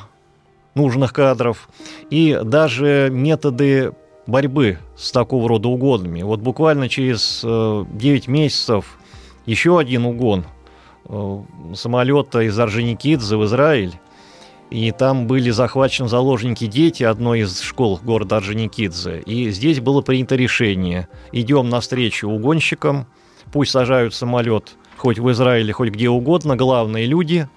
нужных 0.76 1.14
кадров, 1.14 1.70
и 2.10 2.40
даже 2.44 3.10
методы 3.12 3.94
борьбы 4.28 4.80
с 4.98 5.12
такого 5.12 5.48
рода 5.48 5.68
угонами. 5.70 6.22
Вот 6.22 6.40
буквально 6.40 6.90
через 6.90 7.42
э, 7.44 7.86
9 7.94 8.28
месяцев 8.28 8.98
еще 9.46 9.78
один 9.80 10.06
угон 10.06 10.46
э, 11.08 11.42
самолета 11.76 12.42
из 12.42 12.58
Орджоникидзе 12.58 13.38
в 13.38 13.46
Израиль. 13.46 13.94
И 14.70 14.92
там 14.92 15.28
были 15.28 15.52
захвачены 15.52 16.10
заложники 16.10 16.66
дети 16.66 17.04
одной 17.04 17.42
из 17.42 17.60
школ 17.62 18.00
города 18.04 18.38
Орджоникидзе. 18.38 19.20
И 19.22 19.50
здесь 19.52 19.80
было 19.80 20.02
принято 20.02 20.36
решение. 20.36 21.08
Идем 21.32 21.70
навстречу 21.70 22.28
угонщикам, 22.28 23.08
пусть 23.52 23.72
сажают 23.72 24.14
самолет 24.14 24.76
хоть 24.98 25.20
в 25.20 25.32
Израиле, 25.32 25.72
хоть 25.72 25.90
где 25.90 26.10
угодно, 26.10 26.56
главные 26.56 27.06
люди, 27.06 27.48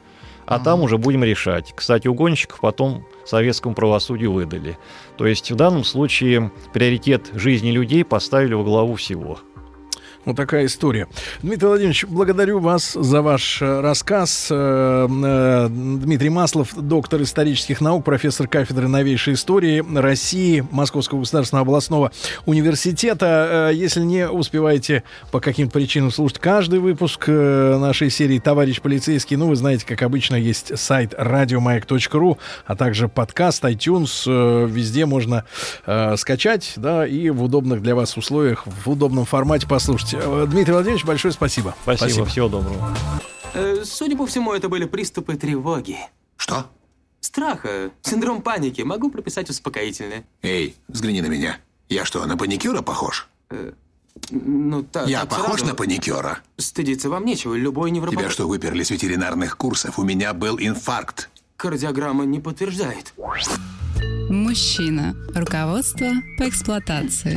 а 0.47 0.59
там 0.59 0.83
уже 0.83 0.99
будем 0.99 1.25
решать. 1.25 1.73
Кстати, 1.75 2.09
угонщиков 2.09 2.61
потом 2.61 3.07
советскому 3.25 3.75
правосудию 3.75 4.33
выдали. 4.33 4.79
То 5.17 5.27
есть 5.27 5.51
в 5.51 5.57
данном 5.57 5.85
случае 5.85 6.51
приоритет 6.73 7.31
жизни 7.35 7.71
людей 7.71 8.05
поставили 8.05 8.55
во 8.55 8.65
главу 8.65 8.95
всего. 8.97 9.39
Вот 10.29 10.37
такая 10.37 10.67
история. 10.67 11.09
Дмитрий 11.43 11.69
Владимирович, 11.69 12.05
благодарю 12.05 12.59
вас 12.59 12.93
за 12.93 13.23
ваш 13.23 13.63
э, 13.63 13.81
рассказ. 13.81 14.49
Э, 14.51 15.09
э, 15.09 15.69
Дмитрий 15.71 16.29
Маслов, 16.29 16.75
доктор 16.77 17.23
исторических 17.23 17.81
наук, 17.81 18.05
профессор 18.05 18.47
кафедры 18.47 18.89
новейшей 18.89 19.33
истории 19.33 19.83
России 19.99 20.63
Московского 20.71 21.21
государственного 21.21 21.63
областного 21.63 22.13
университета. 22.45 23.71
Если 23.73 24.01
не 24.01 24.29
успеваете 24.29 25.03
по 25.33 25.41
каким-то 25.41 25.73
причинам 25.73 26.11
слушать 26.11 26.41
каждый 26.41 26.81
выпуск 26.81 27.27
нашей 27.29 28.11
серии 28.11 28.39
«Товарищ 28.39 28.83
полицейский», 28.83 29.39
ну, 29.39 29.49
вы 29.49 29.57
знаете, 29.57 29.87
как 29.87 30.03
обычно, 30.03 30.35
есть 30.35 30.79
сайт 30.79 31.15
радиомаяк.ру, 31.17 32.37
а 32.67 32.77
также 32.77 33.09
подкаст, 33.09 33.65
iTunes. 33.65 34.69
Везде 34.69 35.07
можно 35.07 35.45
скачать, 36.17 36.75
да, 36.77 37.07
и 37.07 37.31
в 37.31 37.43
удобных 37.43 37.81
для 37.81 37.95
вас 37.95 38.19
условиях, 38.19 38.67
в 38.67 38.91
удобном 38.91 39.25
формате 39.25 39.67
послушать. 39.67 40.18
Э, 40.21 40.47
Дмитрий 40.49 40.73
Владимирович, 40.73 41.05
большое 41.05 41.33
спасибо. 41.33 41.75
Спасибо, 41.83 42.25
всего 42.27 42.49
доброго. 42.49 42.97
Э, 43.55 43.83
Судя 43.85 44.17
по 44.17 44.27
всему, 44.27 44.53
это 44.53 44.69
были 44.69 44.85
приступы 44.85 45.37
тревоги. 45.37 45.99
Что? 46.37 46.67
Страха, 47.21 47.91
синдром 48.03 48.43
паники. 48.43 48.83
Могу 48.83 49.11
прописать 49.11 49.51
успокоительное. 49.51 50.25
Эй, 50.43 50.77
взгляни 50.89 51.21
на 51.23 51.27
меня. 51.27 51.59
Я 51.89 52.05
что, 52.05 52.25
на 52.27 52.37
паникюра 52.37 52.83
похож? 52.83 53.29
Ну, 54.31 54.83
та- 54.83 55.05
Я 55.05 55.21
так 55.21 55.31
похож 55.31 55.61
сразу. 55.61 55.67
на 55.67 55.75
паникюра? 55.75 56.41
Стыдиться 56.57 57.09
вам 57.09 57.25
нечего. 57.25 57.55
Любой 57.55 57.91
невропат... 57.91 58.19
Тебя 58.19 58.31
что, 58.31 58.49
выперли 58.49 58.83
с 58.83 58.91
ветеринарных 58.91 59.57
курсов? 59.57 59.99
У 59.99 60.03
меня 60.05 60.33
был 60.35 60.59
инфаркт. 60.59 61.31
Кардиограмма 61.59 62.25
не 62.25 62.39
подтверждает. 62.39 63.13
Мужчина. 64.31 65.17
Руководство 65.35 66.07
по 66.39 66.49
эксплуатации. 66.49 67.37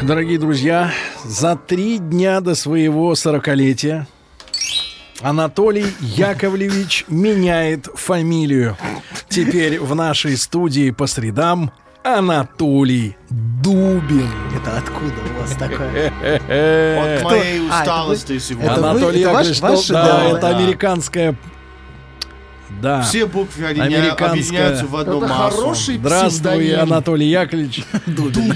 Дорогие 0.00 0.38
друзья, 0.38 0.90
за 1.22 1.54
три 1.54 1.98
дня 1.98 2.40
до 2.40 2.54
своего 2.54 3.14
сорокалетия 3.14 4.08
Анатолий 5.20 5.84
Яковлевич 6.00 7.04
меняет 7.08 7.90
фамилию. 7.94 8.78
Теперь 9.28 9.78
в 9.78 9.94
нашей 9.94 10.38
студии 10.38 10.90
по 10.90 11.06
средам 11.06 11.70
Анатолий 12.02 13.18
Дубин. 13.28 14.30
Это 14.56 14.78
откуда 14.78 15.12
у 15.36 15.42
вас 15.42 15.50
такое? 15.58 16.06
От 16.08 17.22
моей 17.22 17.68
А, 17.70 17.80
усталости 17.82 18.38
сегодня. 18.38 18.72
Анатолий 18.72 19.20
Яковлевич, 19.20 19.88
да, 19.90 20.24
это 20.24 20.56
американская... 20.56 21.36
Да. 22.80 23.02
Все 23.02 23.26
буквы 23.26 23.64
объединя- 23.64 24.10
объединяются 24.12 24.86
в 24.86 24.94
одно 24.96 25.18
Это 25.18 25.26
масло. 25.28 25.50
хороший 25.62 25.96
Здравствуй, 25.98 26.30
псевдоним. 26.52 26.80
Анатолий 26.80 27.26
Яковлевич. 27.28 27.84
Дубин. 28.06 28.54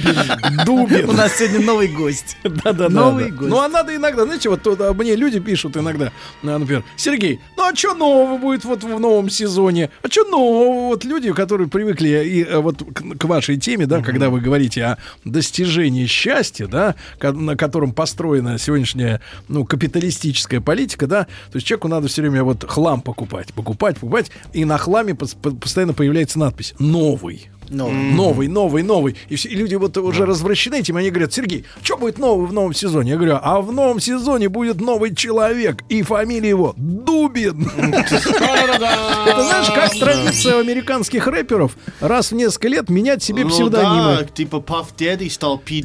Дубин. 0.65 1.09
У 1.09 1.13
нас 1.13 1.37
сегодня 1.37 1.61
новый 1.67 1.89
гость. 1.89 2.37
Да, 2.65 2.73
да, 2.73 2.89
Новый 2.89 3.31
гость. 3.31 3.51
Ну, 3.51 3.59
а 3.61 3.69
надо 3.69 3.97
иногда, 3.97 4.25
знаете, 4.25 4.49
вот 4.49 4.63
тут, 4.63 4.81
а, 4.81 4.93
мне 4.93 5.17
люди 5.17 5.41
пишут 5.41 5.77
иногда, 5.77 6.13
например, 6.43 6.85
Сергей, 6.97 7.41
ну 7.57 7.65
а 7.65 7.75
что 7.75 7.95
нового 7.95 8.39
будет 8.39 8.65
вот 8.65 8.85
в 8.85 9.01
новом 9.01 9.31
сезоне? 9.31 9.91
А 10.03 10.09
что 10.09 10.25
нового? 10.25 10.89
Вот 10.89 11.05
люди, 11.05 11.33
которые 11.33 11.69
привыкли 11.69 12.09
и 12.25 12.43
а, 12.45 12.61
вот 12.61 12.83
к, 13.19 13.25
вашей 13.25 13.57
теме, 13.57 13.87
да, 13.87 14.03
когда 14.03 14.29
вы 14.31 14.41
говорите 14.41 14.85
о 14.85 14.99
достижении 15.25 16.07
счастья, 16.07 16.67
да, 16.67 16.95
на 17.21 17.57
котором 17.57 17.93
построена 17.93 18.59
сегодняшняя, 18.59 19.21
ну, 19.49 19.65
капиталистическая 19.65 20.61
политика, 20.61 21.07
да, 21.07 21.25
то 21.25 21.57
есть 21.57 21.67
человеку 21.67 21.89
надо 21.89 22.09
все 22.09 22.23
время 22.23 22.45
вот 22.45 22.65
хлам 22.69 23.01
покупать, 23.01 23.53
покупать, 23.55 23.97
покупать, 24.03 24.31
и 24.53 24.65
на 24.65 24.77
хламе 24.79 25.13
пос- 25.15 25.37
по- 25.41 25.51
постоянно 25.51 25.95
появляется 25.95 26.39
надпись 26.39 26.75
«новый». 26.79 27.49
Новый. 27.69 27.95
Новый, 28.13 28.49
новый, 28.49 28.83
новый. 28.83 29.17
И, 29.31 29.37
все, 29.37 29.49
и 29.49 29.55
люди 29.55 29.77
вот 29.77 29.97
уже 29.97 30.27
развращены 30.27 30.81
этим, 30.81 30.99
они 30.99 31.09
говорят, 31.09 31.33
Сергей, 31.33 31.65
что 31.83 31.97
будет 31.97 32.19
новый 32.19 32.47
в 32.47 32.53
новом 32.53 32.75
сезоне? 32.75 33.13
Я 33.13 33.17
говорю, 33.17 33.39
а 33.43 33.63
в 33.63 33.73
новом 33.73 33.99
сезоне 33.99 34.51
будет 34.51 34.79
новый 34.83 35.15
человек, 35.15 35.83
и 35.89 36.03
фамилия 36.03 36.51
его 36.51 36.75
Дубин. 36.77 37.71
Это 37.79 39.43
знаешь, 39.43 39.71
как 39.75 39.99
традиция 39.99 40.57
у 40.57 40.61
американских 40.61 41.27
рэперов 41.27 41.77
раз 42.01 42.31
в 42.33 42.35
несколько 42.35 42.69
лет 42.69 42.91
менять 42.91 43.23
себе 43.23 43.45
Ну 43.45 43.49
псевдонимы. 43.49 44.29
типа 44.35 44.57
Puff 44.57 44.89
Daddy 44.99 45.31
стал 45.31 45.57
P. 45.57 45.81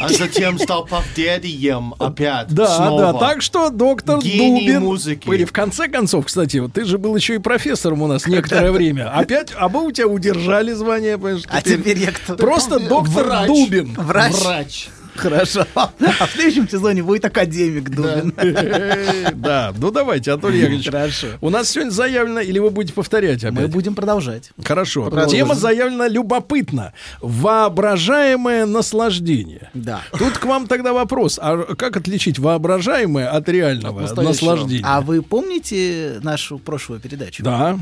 А 0.00 0.08
затем 0.08 0.58
стал 0.58 0.88
Daddy'ем 1.16 1.94
опять. 1.98 2.48
Да, 2.48 2.66
снова. 2.76 3.12
да, 3.12 3.18
так 3.18 3.42
что 3.42 3.70
доктор 3.70 4.20
Гений 4.20 4.66
Дубин. 4.66 4.82
музыки. 4.82 5.28
Или 5.28 5.44
в 5.44 5.52
конце 5.52 5.88
концов, 5.88 6.26
кстати, 6.26 6.58
вот 6.58 6.72
ты 6.72 6.84
же 6.84 6.98
был 6.98 7.14
еще 7.16 7.36
и 7.36 7.38
профессором 7.38 8.02
у 8.02 8.06
нас 8.06 8.26
некоторое 8.26 8.72
время. 8.72 9.10
Опять, 9.12 9.52
а 9.56 9.68
мы 9.68 9.86
у 9.86 9.90
тебя 9.90 10.06
удержали 10.08 10.72
звание, 10.72 11.18
понимаешь? 11.18 11.44
А 11.48 11.62
теперь 11.62 11.98
я 11.98 12.12
кто? 12.12 12.36
Просто 12.36 12.80
доктор. 12.80 13.46
Дубин. 13.46 13.94
Врач. 13.96 14.34
Врач. 14.34 14.88
Хорошо. 15.20 15.66
А 16.20 16.26
в 16.26 16.30
следующем 16.32 16.68
сезоне 16.68 17.02
будет 17.02 17.24
академик 17.24 17.88
Дубин. 17.90 18.34
Да, 19.34 19.72
ну 19.76 19.90
давайте, 19.90 20.32
Анатолий 20.32 20.58
Яковлевич. 20.60 20.86
Хорошо. 20.90 21.26
У 21.40 21.50
нас 21.50 21.70
сегодня 21.70 21.90
заявлено, 21.90 22.40
или 22.40 22.58
вы 22.58 22.70
будете 22.70 22.94
повторять 22.94 23.42
Мы 23.44 23.48
опять? 23.50 23.70
будем 23.70 23.94
продолжать. 23.94 24.50
Хорошо. 24.62 25.10
Тема 25.26 25.54
заявлена 25.54 26.08
любопытно. 26.08 26.92
Воображаемое 27.20 28.66
наслаждение. 28.66 29.70
Да. 29.74 30.02
Тут 30.12 30.38
к 30.38 30.44
вам 30.44 30.66
тогда 30.66 30.92
вопрос. 30.92 31.38
А 31.40 31.74
как 31.74 31.96
отличить 31.96 32.38
воображаемое 32.38 33.30
от 33.30 33.48
реального 33.48 34.00
наслаждения? 34.00 34.84
А 34.84 35.00
вы 35.00 35.22
помните 35.22 36.20
нашу 36.22 36.58
прошлую 36.58 37.00
передачу? 37.00 37.42
Да, 37.42 37.78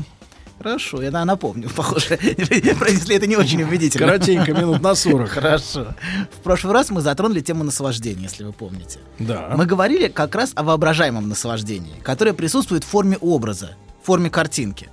Хорошо, 0.59 1.01
я 1.01 1.09
напомню, 1.11 1.69
похоже. 1.75 2.17
Произнесли 2.79 3.15
это 3.15 3.27
не 3.27 3.37
очень 3.37 3.63
убедительно. 3.63 4.05
коротенько, 4.07 4.53
минут 4.53 4.81
на 4.81 4.93
40. 4.93 5.29
Хорошо. 5.29 5.95
В 6.31 6.43
прошлый 6.43 6.73
раз 6.73 6.89
мы 6.89 7.01
затронули 7.01 7.39
тему 7.39 7.63
наслаждения, 7.63 8.23
если 8.23 8.43
вы 8.43 8.51
помните. 8.51 8.99
Да. 9.19 9.53
Мы 9.55 9.65
говорили 9.65 10.09
как 10.09 10.35
раз 10.35 10.51
о 10.55 10.63
воображаемом 10.63 11.29
наслаждении, 11.29 11.95
которое 12.03 12.33
присутствует 12.33 12.83
в 12.83 12.87
форме 12.87 13.17
образа, 13.17 13.75
в 14.03 14.05
форме 14.05 14.29
картинки, 14.29 14.89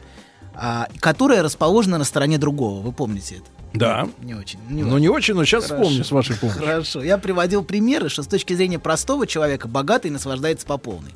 а, 0.55 0.88
которая 1.01 1.43
расположена 1.43 1.98
на 1.98 2.05
стороне 2.05 2.38
другого. 2.38 2.80
Вы 2.80 2.93
помните 2.93 3.36
это? 3.36 3.44
Да. 3.74 4.09
Не 4.22 4.34
очень. 4.34 4.59
не 4.70 4.82
Ну 4.82 4.90
очень. 4.94 5.01
не 5.01 5.09
очень, 5.10 5.34
но 5.34 5.44
сейчас 5.44 5.66
Хорошо. 5.66 5.82
вспомню 5.84 6.05
с 6.05 6.10
вашей 6.10 6.36
помощью. 6.36 6.62
Хорошо. 6.62 7.02
Я 7.02 7.18
приводил 7.18 7.62
примеры, 7.62 8.09
что 8.09 8.22
с 8.22 8.26
точки 8.26 8.55
зрения 8.55 8.78
простого 8.78 9.26
человека 9.26 9.68
богатый 9.68 10.10
наслаждается 10.10 10.66
по 10.66 10.78
полной. 10.78 11.12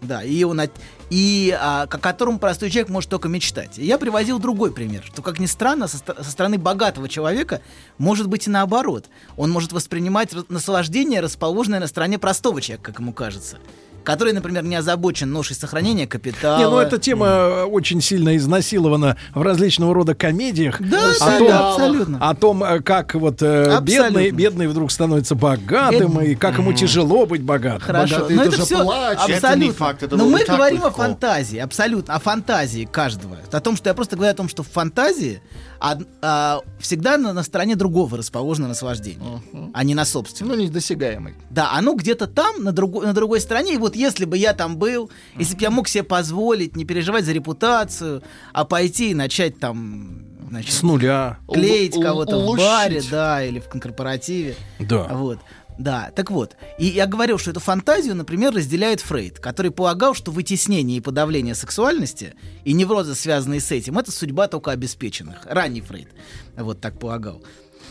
Да, 0.00 0.22
и 0.22 0.44
он 0.44 0.60
от- 0.60 0.70
и 1.10 1.56
а, 1.60 1.82
о 1.82 1.86
котором 1.98 2.38
простой 2.38 2.70
человек 2.70 2.90
может 2.90 3.10
только 3.10 3.28
мечтать. 3.28 3.78
И 3.78 3.84
я 3.84 3.98
приводил 3.98 4.38
другой 4.38 4.72
пример, 4.72 5.02
что, 5.04 5.22
как 5.22 5.40
ни 5.40 5.46
странно, 5.46 5.88
со, 5.88 5.98
со 5.98 6.30
стороны 6.30 6.58
богатого 6.58 7.08
человека 7.08 7.60
может 7.98 8.28
быть 8.28 8.46
и 8.46 8.50
наоборот. 8.50 9.06
Он 9.36 9.50
может 9.50 9.72
воспринимать 9.72 10.30
наслаждение, 10.48 11.20
расположенное 11.20 11.80
на 11.80 11.88
стороне 11.88 12.18
простого 12.20 12.60
человека, 12.60 12.92
как 12.92 13.00
ему 13.00 13.12
кажется. 13.12 13.58
Который, 14.04 14.32
например, 14.32 14.64
не 14.64 14.76
озабочен 14.76 15.30
ношей 15.30 15.54
сохранения 15.56 16.06
капитала. 16.06 16.58
Не, 16.58 16.64
ну 16.68 16.78
эта 16.78 16.98
тема 16.98 17.26
э, 17.26 17.64
очень 17.64 18.00
сильно 18.00 18.36
изнасилована 18.36 19.16
в 19.34 19.42
различного 19.42 19.94
рода 19.94 20.14
комедиях. 20.14 20.80
Да, 20.80 21.12
о 21.20 21.38
том, 21.38 21.48
да, 21.48 21.70
абсолютно. 21.72 22.18
О 22.30 22.34
том, 22.34 22.64
э, 22.64 22.80
как 22.80 23.14
вот 23.14 23.42
э, 23.42 23.78
бедный, 23.82 24.30
бедный 24.30 24.66
вдруг 24.68 24.90
становится 24.90 25.34
богатым, 25.34 26.18
Это- 26.18 26.26
и 26.26 26.34
как 26.34 26.58
ему 26.58 26.72
тяжело 26.72 27.26
быть 27.26 27.42
богатым. 27.42 27.80
Хорошо, 27.82 28.14
Богатые 28.16 28.36
но 28.36 28.42
это 28.42 28.50
тоже 28.52 28.64
все 28.64 28.82
плачут. 28.84 29.24
Это 29.28 29.34
абсолютно. 29.36 29.64
не 29.64 29.70
факт, 29.72 30.02
это 30.02 30.16
но 30.16 30.24
мы 30.26 30.44
говорим 30.44 30.82
о 30.82 30.86
легко. 30.86 31.02
фантазии, 31.02 31.58
абсолютно, 31.58 32.14
о 32.14 32.18
фантазии 32.20 32.88
каждого. 32.90 33.36
О 33.52 33.60
том, 33.60 33.76
что 33.76 33.90
я 33.90 33.94
просто 33.94 34.16
говорю 34.16 34.32
о 34.32 34.36
том, 34.36 34.48
что 34.48 34.62
в 34.62 34.68
фантазии 34.68 35.42
од- 35.80 36.06
а, 36.22 36.60
всегда 36.78 37.16
на, 37.18 37.32
на 37.32 37.42
стороне 37.42 37.76
другого 37.76 38.16
расположено 38.18 38.68
наслаждение, 38.68 39.42
а 39.74 39.84
не 39.84 39.94
на 39.94 40.04
собственном. 40.04 40.56
Ну, 40.56 40.62
недосягаемый. 40.64 41.34
Да, 41.50 41.70
оно 41.72 41.94
где-то 41.94 42.26
там, 42.26 42.64
на, 42.64 42.72
другой 42.72 43.06
на 43.06 43.12
другой 43.12 43.40
стороне. 43.40 43.74
И 43.74 43.76
вот 43.90 43.96
если 43.96 44.24
бы 44.24 44.36
я 44.38 44.52
там 44.54 44.76
был, 44.76 45.10
если 45.36 45.54
бы 45.54 45.62
я 45.62 45.70
мог 45.70 45.88
себе 45.88 46.02
позволить 46.04 46.76
не 46.76 46.84
переживать 46.84 47.24
за 47.24 47.32
репутацию, 47.32 48.22
а 48.52 48.64
пойти 48.64 49.10
и 49.10 49.14
начать 49.14 49.58
там 49.58 50.24
значит, 50.48 50.72
С 50.72 50.82
нуля. 50.82 51.38
клеить 51.52 51.96
Л- 51.96 52.02
кого-то 52.02 52.38
в 52.38 52.56
баре, 52.56 53.02
да, 53.10 53.44
или 53.44 53.60
в 53.60 53.68
корпоративе. 53.68 54.56
Да. 54.78 55.04
Вот. 55.10 55.38
Да, 55.78 56.10
так 56.14 56.30
вот. 56.30 56.56
И 56.78 56.86
я 56.86 57.06
говорил, 57.06 57.38
что 57.38 57.52
эту 57.52 57.60
фантазию, 57.60 58.14
например, 58.14 58.52
разделяет 58.54 59.00
Фрейд, 59.00 59.38
который 59.38 59.70
полагал, 59.70 60.14
что 60.14 60.30
вытеснение 60.30 60.98
и 60.98 61.00
подавление 61.00 61.54
сексуальности 61.54 62.34
и 62.64 62.74
неврозы, 62.74 63.14
связанные 63.14 63.60
с 63.60 63.70
этим, 63.72 63.96
это 63.98 64.12
судьба 64.12 64.46
только 64.48 64.72
обеспеченных. 64.72 65.46
Ранний 65.46 65.80
Фрейд 65.80 66.08
вот 66.56 66.80
так 66.82 66.98
полагал. 66.98 67.42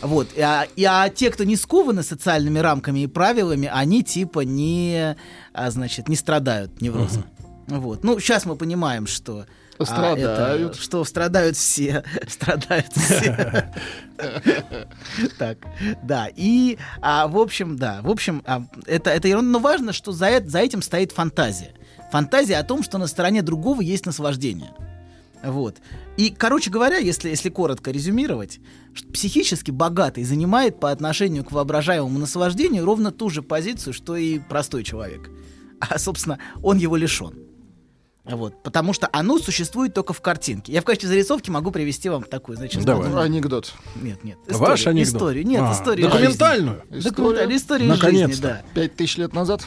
Вот. 0.01 0.27
И, 0.35 0.41
а, 0.41 0.65
и, 0.75 0.83
а 0.85 1.09
те, 1.09 1.29
кто 1.29 1.43
не 1.43 1.55
скованы 1.55 2.03
социальными 2.03 2.59
рамками 2.59 2.99
и 3.01 3.07
правилами, 3.07 3.69
они 3.71 4.03
типа 4.03 4.41
не, 4.41 5.15
а, 5.53 5.71
значит, 5.71 6.07
не 6.07 6.15
страдают 6.15 6.81
неврозом. 6.81 7.25
Вот. 7.67 8.03
Ну, 8.03 8.19
сейчас 8.19 8.45
мы 8.45 8.55
понимаем, 8.55 9.05
что 9.07 9.45
а, 9.77 9.85
Страдают. 9.85 10.71
это- 10.73 10.81
что 10.81 11.03
страдают 11.05 11.55
все, 11.57 12.03
страдают 12.27 12.87
все. 12.93 13.71
Так, 15.37 15.57
да, 16.03 16.27
и, 16.35 16.77
а, 17.01 17.27
в 17.27 17.37
общем, 17.37 17.77
да, 17.77 18.01
в 18.01 18.09
общем, 18.09 18.43
а, 18.45 18.63
это, 18.85 19.09
это 19.11 19.27
ерунда, 19.27 19.49
но 19.51 19.59
важно, 19.59 19.93
что 19.93 20.11
за, 20.11 20.41
за 20.45 20.59
этим 20.59 20.81
стоит 20.81 21.11
фантазия. 21.11 21.71
Фантазия 22.11 22.57
о 22.57 22.63
том, 22.63 22.83
что 22.83 22.97
на 22.97 23.07
стороне 23.07 23.41
другого 23.41 23.81
есть 23.81 24.05
наслаждение. 24.05 24.71
Вот. 25.43 25.77
И, 26.17 26.31
короче 26.31 26.69
говоря, 26.69 26.97
если, 26.97 27.29
если 27.29 27.49
коротко 27.49 27.91
резюмировать, 27.91 28.59
психически 29.13 29.71
богатый 29.71 30.23
занимает 30.25 30.79
по 30.79 30.91
отношению 30.91 31.45
к 31.45 31.51
воображаемому 31.51 32.19
наслаждению 32.19 32.83
ровно 32.85 33.11
ту 33.11 33.29
же 33.29 33.41
позицию, 33.41 33.93
что 33.93 34.15
и 34.17 34.39
простой 34.39 34.83
человек. 34.83 35.29
А, 35.79 35.97
собственно, 35.97 36.39
он 36.61 36.77
его 36.77 36.97
лишен. 36.97 37.33
Вот, 38.25 38.61
потому 38.61 38.93
что 38.93 39.09
оно 39.11 39.39
существует 39.39 39.93
только 39.95 40.13
в 40.13 40.21
картинке. 40.21 40.71
Я 40.73 40.81
в 40.81 40.83
качестве 40.85 41.09
зарисовки 41.09 41.49
могу 41.49 41.71
привести 41.71 42.09
вам 42.09 42.21
такую, 42.23 42.57
значит, 42.57 42.83
Давай. 42.83 43.03
знакомую- 43.07 43.23
Анекдот. 43.25 43.73
Нет, 44.03 44.23
нет. 44.23 44.37
Ваш 44.49 44.81
историю, 44.81 44.89
анекдот? 44.99 45.15
Историю. 45.15 45.47
Нет, 45.47 45.61
А, 45.63 45.73
историю. 45.73 46.09
документальную? 46.09 46.83
жизни. 46.91 47.09
Документальную 47.09 47.57
историю 47.57 47.89
жизни, 47.95 48.05
Наконец-то. 48.05 48.41
да. 48.43 48.61
Пять 48.75 48.95
тысяч 48.95 49.17
лет 49.17 49.33
назад. 49.33 49.65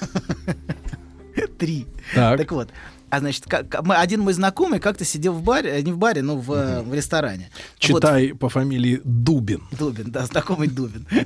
Три. 1.58 1.86
Так. 2.14 2.50
вот. 2.52 2.68
А 3.10 3.20
значит, 3.20 3.44
как, 3.46 3.84
мы- 3.84 3.94
один 3.96 4.20
мой 4.20 4.32
знакомый 4.34 4.80
как-то 4.80 5.04
сидел 5.04 5.32
в 5.32 5.42
баре, 5.42 5.70
э, 5.70 5.80
не 5.82 5.92
в 5.92 5.98
баре, 5.98 6.22
но 6.22 6.36
в, 6.36 6.52
э, 6.52 6.82
в 6.82 6.92
ресторане. 6.94 7.50
Вот, 7.88 8.02
Читай 8.02 8.34
по 8.34 8.48
фамилии 8.48 9.00
Дубин. 9.04 9.62
Дубин, 9.78 10.10
да, 10.10 10.26
знакомый 10.26 10.68
Дубин. 10.68 11.06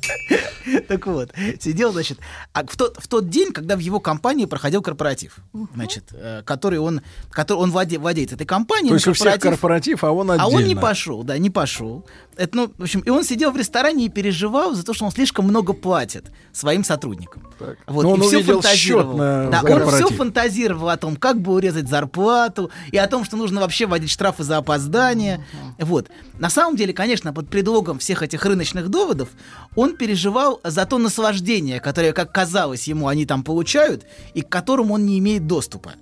Так 0.88 1.06
вот, 1.06 1.30
сидел, 1.60 1.92
значит, 1.92 2.18
а 2.52 2.64
в 2.66 2.76
тот, 2.76 2.96
в 2.98 3.08
тот 3.08 3.28
день, 3.30 3.52
когда 3.52 3.74
в 3.74 3.78
его 3.78 4.00
компании 4.00 4.44
проходил 4.44 4.82
корпоратив, 4.82 5.38
значит, 5.74 6.04
э, 6.12 6.42
который 6.44 6.78
он, 6.78 7.00
который 7.30 7.58
он 7.58 7.70
владе- 7.72 7.98
владеет 7.98 8.32
этой 8.32 8.46
компанией. 8.46 8.90
То 8.90 8.94
есть 8.94 9.06
у 9.06 9.12
всех 9.14 9.26
корпоратив- 9.38 9.98
а 10.02 10.12
он 10.12 10.30
отдельно. 10.30 10.44
а 10.44 10.48
он 10.54 10.64
не 10.64 10.74
пошел, 10.74 11.22
да, 11.22 11.38
не 11.38 11.50
пошел. 11.50 12.06
Это, 12.36 12.56
ну, 12.56 12.72
в 12.76 12.82
общем, 12.82 13.00
и 13.00 13.10
он 13.10 13.24
сидел 13.24 13.50
в 13.50 13.56
ресторане 13.56 14.06
и 14.06 14.08
переживал 14.08 14.74
за 14.74 14.84
то, 14.84 14.92
что 14.94 15.04
он 15.06 15.10
слишком 15.10 15.46
много 15.46 15.72
платит 15.72 16.30
своим 16.52 16.84
сотрудникам. 16.84 17.42
Вот, 17.86 18.02
Но 18.04 18.10
и 18.10 18.12
он 18.12 18.20
увидел 18.22 18.60
фантазировал. 18.60 19.16
да, 19.50 19.60
он 19.74 19.80
все 19.90 20.06
фантазировал 20.16 20.88
о 20.90 20.96
том, 20.96 21.16
как 21.16 21.40
бы 21.40 21.52
урезать 21.54 21.88
зарплату, 21.88 22.70
и 22.92 22.96
о 22.98 23.06
том, 23.08 23.24
что 23.24 23.36
нужно 23.36 23.60
вообще 23.60 23.86
вводить 23.86 24.10
штрафы 24.10 24.44
за 24.44 24.58
опоздание. 24.58 25.44
Вот. 25.78 26.08
На 26.38 26.50
самом 26.50 26.76
деле, 26.76 26.92
конечно, 26.92 27.32
под 27.32 27.48
предлогом 27.48 27.98
всех 27.98 28.22
этих 28.22 28.44
рыночных 28.44 28.88
доводов, 28.88 29.28
он 29.74 29.96
переживал 29.96 30.60
за 30.64 30.86
то 30.86 30.98
наслаждение, 30.98 31.80
которое, 31.80 32.12
как 32.12 32.32
казалось 32.32 32.86
ему, 32.88 33.08
они 33.08 33.26
там 33.26 33.42
получают, 33.42 34.04
и 34.34 34.42
к 34.42 34.48
которому 34.48 34.94
он 34.94 35.06
не 35.06 35.18
имеет 35.18 35.46
доступа. 35.46 35.92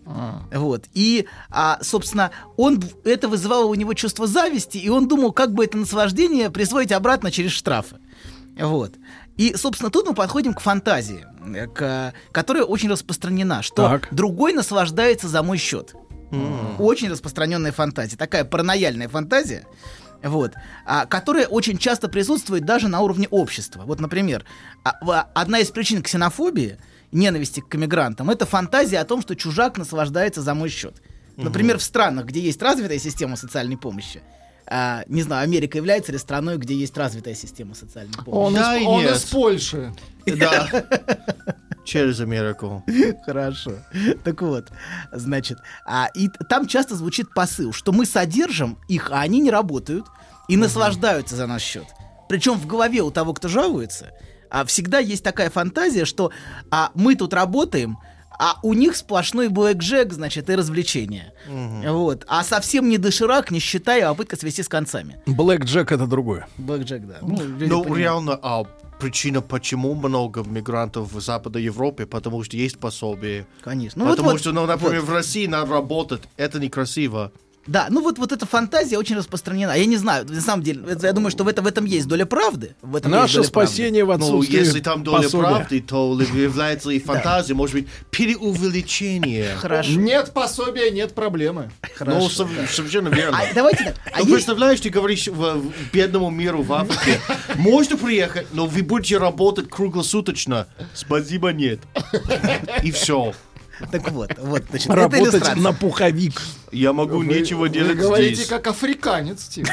Вот. 0.53 0.85
И, 0.95 1.27
а, 1.51 1.79
собственно, 1.83 2.31
он, 2.57 2.83
это 3.05 3.29
вызывало 3.29 3.67
у 3.67 3.75
него 3.75 3.95
чувство 3.95 4.27
зависти, 4.27 4.79
и 4.79 4.89
он 4.89 5.09
думал, 5.09 5.33
как 5.33 5.53
бы 5.55 5.65
это 5.65 5.79
наслаждение 5.79 6.51
присвоить 6.51 6.93
обратно 6.93 7.31
через 7.31 7.53
штрафы. 7.53 7.97
Вот. 8.59 8.95
И, 9.37 9.55
собственно, 9.55 9.91
тут 9.91 10.07
мы 10.07 10.15
подходим 10.15 10.55
к 10.55 10.61
фантазии, 10.61 11.27
к, 11.75 12.15
которая 12.33 12.65
очень 12.65 12.91
распространена, 12.91 13.63
что 13.63 13.83
Так. 13.83 14.09
другой 14.11 14.53
наслаждается 14.55 15.29
за 15.29 15.43
мой 15.43 15.59
счет. 15.59 15.95
Очень 16.79 17.11
распространенная 17.11 17.73
фантазия, 17.73 18.17
такая 18.17 18.45
паранояльная 18.45 19.09
фантазия, 19.09 19.65
вот, 20.29 20.55
а, 20.85 21.07
которая 21.07 21.47
очень 21.47 21.79
часто 21.79 22.09
присутствует 22.09 22.65
даже 22.65 22.89
на 22.89 23.01
уровне 23.01 23.29
общества. 23.31 23.83
Вот, 23.87 24.01
например, 24.01 24.45
а, 24.85 25.29
одна 25.35 25.61
из 25.61 25.71
причин 25.71 26.03
ксенофобии, 26.03 26.79
ненависти 27.13 27.61
к 27.61 27.75
иммигрантам, 27.75 28.31
это 28.31 28.47
фантазия 28.47 28.99
о 28.99 29.05
том, 29.05 29.23
что 29.23 29.35
чужак 29.37 29.79
наслаждается 29.79 30.43
за 30.43 30.55
мой 30.55 30.69
счет. 30.69 31.03
Например, 31.37 31.79
в 31.79 31.83
странах, 31.83 32.27
где 32.27 32.41
есть 32.41 32.63
развитая 32.63 32.99
система 32.99 33.37
социальной 33.37 33.77
помощи, 33.77 34.23
а, 34.69 35.05
не 35.07 35.23
знаю, 35.23 35.45
Америка 35.45 35.79
является 35.79 36.11
ли 36.11 36.19
страной, 36.19 36.57
где 36.57 36.75
есть 36.75 36.97
развитая 36.97 37.35
система 37.35 37.75
социальной 37.75 38.13
помощи? 38.13 38.47
Он, 38.47 38.55
Да 38.55 38.77
из, 38.77 38.83
и 38.83 38.87
он 38.87 39.03
нет. 39.03 39.17
из 39.17 39.25
Польши. 39.25 39.95
Да. 40.27 40.69
Через 41.87 42.21
Америку. 42.21 42.85
Хорошо. 43.25 43.73
Так 44.25 44.43
вот, 44.43 44.71
значит, 45.13 45.59
а, 45.87 46.09
и 46.15 46.29
там 46.49 46.67
часто 46.67 46.97
звучит 46.97 47.33
посыл, 47.33 47.73
что 47.73 47.93
мы 47.93 48.05
содержим 48.07 48.79
их, 48.89 49.11
а 49.13 49.21
они 49.21 49.41
не 49.41 49.51
работают 49.51 50.05
и 50.49 50.57
наслаждаются 50.57 51.37
за 51.37 51.47
наш 51.47 51.63
счет. 51.63 51.87
Причем 52.29 52.55
в 52.55 52.67
голове 52.67 53.03
у 53.03 53.11
того, 53.11 53.33
кто 53.35 53.49
жалуется, 53.49 54.11
а, 54.51 54.65
всегда 54.65 54.99
есть 54.99 55.23
такая 55.23 55.49
фантазия, 55.49 56.05
что 56.05 56.33
а, 56.71 56.91
мы 56.95 57.15
тут 57.15 57.33
работаем, 57.33 57.99
а 58.39 58.59
у 58.63 58.75
них 58.75 58.97
сплошной 58.97 59.49
блэкджек, 59.49 60.13
значит, 60.13 60.51
и 60.51 60.55
развлечения. 60.55 61.33
Вот. 61.49 62.25
А 62.29 62.45
совсем 62.45 62.89
не 62.89 62.99
доширак, 62.99 63.51
не 63.51 63.59
считая, 63.59 64.09
а 64.09 64.11
попытка 64.11 64.37
свести 64.37 64.63
с 64.63 64.69
концами. 64.69 65.21
Блэк 65.27 65.65
Джек 65.65 65.93
это 65.93 66.07
другое. 66.07 66.47
Блэкджек, 66.59 67.07
да. 67.07 67.19
Ну, 67.23 67.37
Ну, 67.37 67.83
понимают. 67.83 67.97
реально, 67.97 68.39
а 68.43 68.65
причина, 68.99 69.43
почему 69.43 69.95
много 69.95 70.43
мигрантов 70.43 71.13
в 71.13 71.21
Западной 71.21 71.63
Европе, 71.63 72.07
потому 72.07 72.43
что 72.45 72.57
есть 72.57 72.79
пособие. 72.79 73.47
Конечно. 73.63 74.05
Ну, 74.05 74.11
потому 74.11 74.31
вот, 74.31 74.41
что, 74.41 74.53
ну, 74.53 74.67
например, 74.67 75.01
вот. 75.01 75.11
в 75.11 75.13
России 75.13 75.47
надо 75.47 75.73
работать, 75.73 76.23
это 76.37 76.59
некрасиво. 76.59 77.33
Да, 77.67 77.87
ну 77.91 78.01
вот, 78.03 78.19
вот 78.19 78.33
эта 78.33 78.47
фантазия 78.47 78.97
очень 78.99 79.17
распространена. 79.17 79.73
Я 79.77 79.87
не 79.87 79.97
знаю, 79.97 80.25
на 80.29 80.41
самом 80.41 80.63
деле, 80.63 80.83
это- 80.89 81.07
я 81.07 81.13
думаю, 81.13 81.31
что 81.31 81.45
в, 81.45 81.49
это, 81.49 81.63
в 81.63 81.67
этом 81.67 81.85
есть 81.85 82.07
доля 82.07 82.25
правды. 82.27 82.77
В 82.83 82.95
этом 82.97 83.11
Наше 83.11 83.39
доля 83.39 83.49
правды. 83.51 83.71
спасение 83.71 84.05
в 84.05 84.09
Ну, 84.09 84.13
отсутствии 84.15 84.57
если 84.59 84.81
там 84.81 85.03
доля 85.03 85.23
пособия. 85.25 85.45
правды, 85.49 85.81
то 85.81 86.21
является 86.35 86.91
и 86.91 86.99
фантазия, 87.01 87.55
может 87.55 87.75
быть, 87.75 87.89
переувеличение. 88.11 89.55
Хорошо. 89.57 89.93
Нет 89.93 90.33
пособия, 90.33 90.91
нет 90.91 91.15
проблемы. 91.15 91.71
Ну, 92.01 92.29
сов- 92.29 92.49
совершенно 92.71 93.09
верно. 93.09 93.39
А 93.39 93.55
давайте 93.55 93.85
так. 93.85 93.97
А 94.07 94.11
Ну, 94.19 94.25
есть- 94.25 94.33
представляешь, 94.35 94.81
ты 94.81 94.91
говоришь 94.91 95.27
в, 95.29 95.35
в 95.57 95.73
бедному 95.93 96.31
миру 96.31 96.63
в 96.63 96.73
Африке, 96.73 97.21
можно 97.57 97.97
приехать, 97.97 98.47
но 98.53 98.67
вы 98.67 98.83
будете 98.83 99.19
работать 99.19 99.69
круглосуточно. 99.69 100.67
Спасибо, 100.95 101.53
нет. 101.53 101.81
И 102.83 102.91
все. 102.91 103.33
Так 103.93 104.11
вот, 104.11 104.33
вот, 104.39 104.63
значит, 104.71 104.87
это 104.87 104.97
Работать 104.97 105.35
иллюстрация. 105.35 105.55
на 105.57 105.73
пуховик. 105.75 106.41
Я 106.73 106.95
могу 106.95 107.23
нечего 107.23 107.61
Вы 107.61 107.69
делать 107.69 107.99
говорите 107.99 108.35
здесь. 108.37 108.49
как 108.49 108.67
африканец, 108.67 109.47
Тим. 109.49 109.67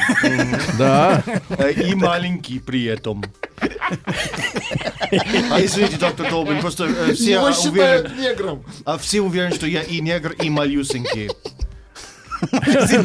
Да. 0.78 1.22
Э, 1.48 1.72
И 1.72 1.94
маленький 1.94 2.58
при 2.58 2.84
этом. 2.84 3.24
А 3.50 5.64
извините, 5.64 5.96
доктор 5.96 6.28
Долбин, 6.30 6.60
просто 6.60 6.84
э, 6.84 7.14
все 7.14 7.38
а, 7.38 7.44
уверены, 7.44 8.10
негром. 8.20 8.64
а 8.84 8.98
все 8.98 9.22
уверены, 9.22 9.54
что 9.54 9.66
я 9.66 9.80
и 9.82 10.00
негр, 10.00 10.32
и 10.32 10.50
малюсенький. 10.50 11.30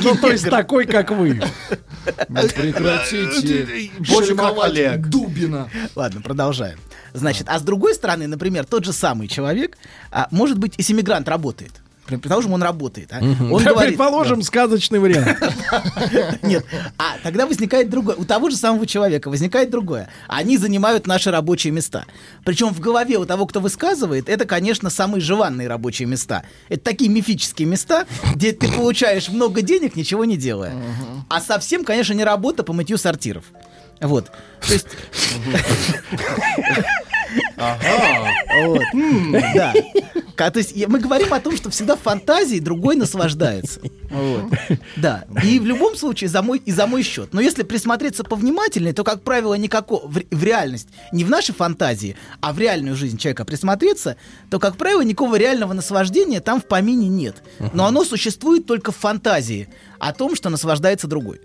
Ну, 0.03 0.15
то 0.17 0.31
есть 0.31 0.49
такой, 0.49 0.85
как 0.85 1.11
вы. 1.11 1.41
Ну, 2.27 2.41
Прекратите. 2.41 3.89
Больше 3.99 4.35
как 4.35 4.57
Олег. 4.61 4.99
Дубина. 5.07 5.69
Ладно, 5.95 6.19
продолжаем. 6.21 6.77
Значит, 7.19 7.47
а 7.49 7.59
с 7.59 7.61
другой 7.61 7.93
стороны, 7.93 8.27
например, 8.27 8.65
тот 8.65 8.85
же 8.85 8.93
самый 8.93 9.27
человек, 9.27 9.77
а, 10.11 10.27
может 10.31 10.57
быть, 10.57 10.73
если 10.77 10.93
мигрант 10.93 11.27
работает, 11.27 11.71
предположим, 12.05 12.53
он 12.53 12.63
работает, 12.63 13.09
а, 13.11 13.19
он 13.19 13.63
Да, 13.63 13.71
говорит, 13.71 13.97
Предположим, 13.97 14.41
сказочный 14.41 14.99
вариант. 14.99 15.37
Нет. 16.41 16.65
А 16.97 17.17
тогда 17.21 17.45
возникает 17.45 17.89
другое. 17.89 18.15
У 18.15 18.25
того 18.25 18.49
же 18.49 18.55
самого 18.55 18.87
человека 18.87 19.29
возникает 19.29 19.69
другое. 19.69 20.09
Они 20.27 20.57
занимают 20.57 21.05
наши 21.07 21.29
рабочие 21.29 21.71
места. 21.71 22.05
Причем 22.45 22.73
в 22.73 22.79
голове 22.79 23.17
у 23.17 23.25
того, 23.25 23.45
кто 23.45 23.59
высказывает, 23.59 24.29
это, 24.29 24.45
конечно, 24.45 24.89
самые 24.89 25.21
желанные 25.21 25.67
рабочие 25.67 26.07
места. 26.07 26.43
Это 26.69 26.83
такие 26.83 27.11
мифические 27.11 27.67
места, 27.67 28.05
где 28.33 28.53
ты 28.53 28.71
получаешь 28.71 29.29
много 29.29 29.61
денег, 29.61 29.95
ничего 29.95 30.25
не 30.25 30.37
делая. 30.37 30.73
А 31.29 31.41
совсем, 31.41 31.83
конечно, 31.83 32.13
не 32.13 32.23
работа 32.23 32.63
по 32.63 32.73
мытью 32.73 32.97
сортиров. 32.97 33.43
Вот. 34.01 34.31
То 34.65 34.73
есть... 34.73 34.87
Вот. 38.63 38.81
Да. 39.55 39.73
То 40.51 40.59
есть 40.59 40.73
мы 40.87 40.99
говорим 40.99 41.33
о 41.33 41.39
том, 41.41 41.57
что 41.57 41.69
всегда 41.69 41.97
в 41.97 41.99
фантазии 41.99 42.59
другой 42.59 42.95
наслаждается. 42.95 43.81
Вот. 44.09 44.53
Да. 44.95 45.25
И 45.43 45.59
в 45.59 45.65
любом 45.65 45.97
случае 45.97 46.29
за 46.29 46.41
мой, 46.41 46.59
и 46.59 46.71
за 46.71 46.87
мой 46.87 47.03
счет. 47.03 47.33
Но 47.33 47.41
если 47.41 47.63
присмотреться 47.63 48.23
повнимательнее, 48.23 48.93
то, 48.93 49.03
как 49.03 49.21
правило, 49.21 49.53
никакого 49.55 50.07
в, 50.07 50.21
в 50.31 50.43
реальность, 50.43 50.87
не 51.11 51.25
в 51.25 51.29
нашей 51.29 51.53
фантазии, 51.53 52.15
а 52.39 52.53
в 52.53 52.59
реальную 52.59 52.95
жизнь 52.95 53.17
человека 53.17 53.43
присмотреться, 53.43 54.15
то, 54.49 54.59
как 54.59 54.77
правило, 54.77 55.01
никакого 55.01 55.35
реального 55.35 55.73
наслаждения 55.73 56.39
там 56.39 56.61
в 56.61 56.65
помине 56.65 57.09
нет. 57.09 57.35
Но 57.73 57.85
оно 57.85 58.05
существует 58.05 58.65
только 58.65 58.91
в 58.93 58.97
фантазии 58.97 59.67
о 59.99 60.13
том, 60.13 60.35
что 60.35 60.49
наслаждается 60.49 61.07
другой. 61.07 61.41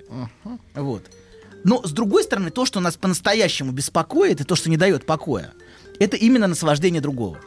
Вот. 0.74 1.02
Но, 1.64 1.82
с 1.82 1.90
другой 1.90 2.22
стороны, 2.22 2.50
то, 2.50 2.66
что 2.66 2.80
нас 2.80 2.96
по-настоящему 2.96 3.72
беспокоит, 3.72 4.40
и 4.40 4.44
то, 4.44 4.54
что 4.54 4.70
не 4.70 4.76
дает 4.76 5.06
покоя, 5.06 5.52
это 6.00 6.16
именно 6.16 6.46
наслаждение 6.46 7.00
другого. 7.00 7.38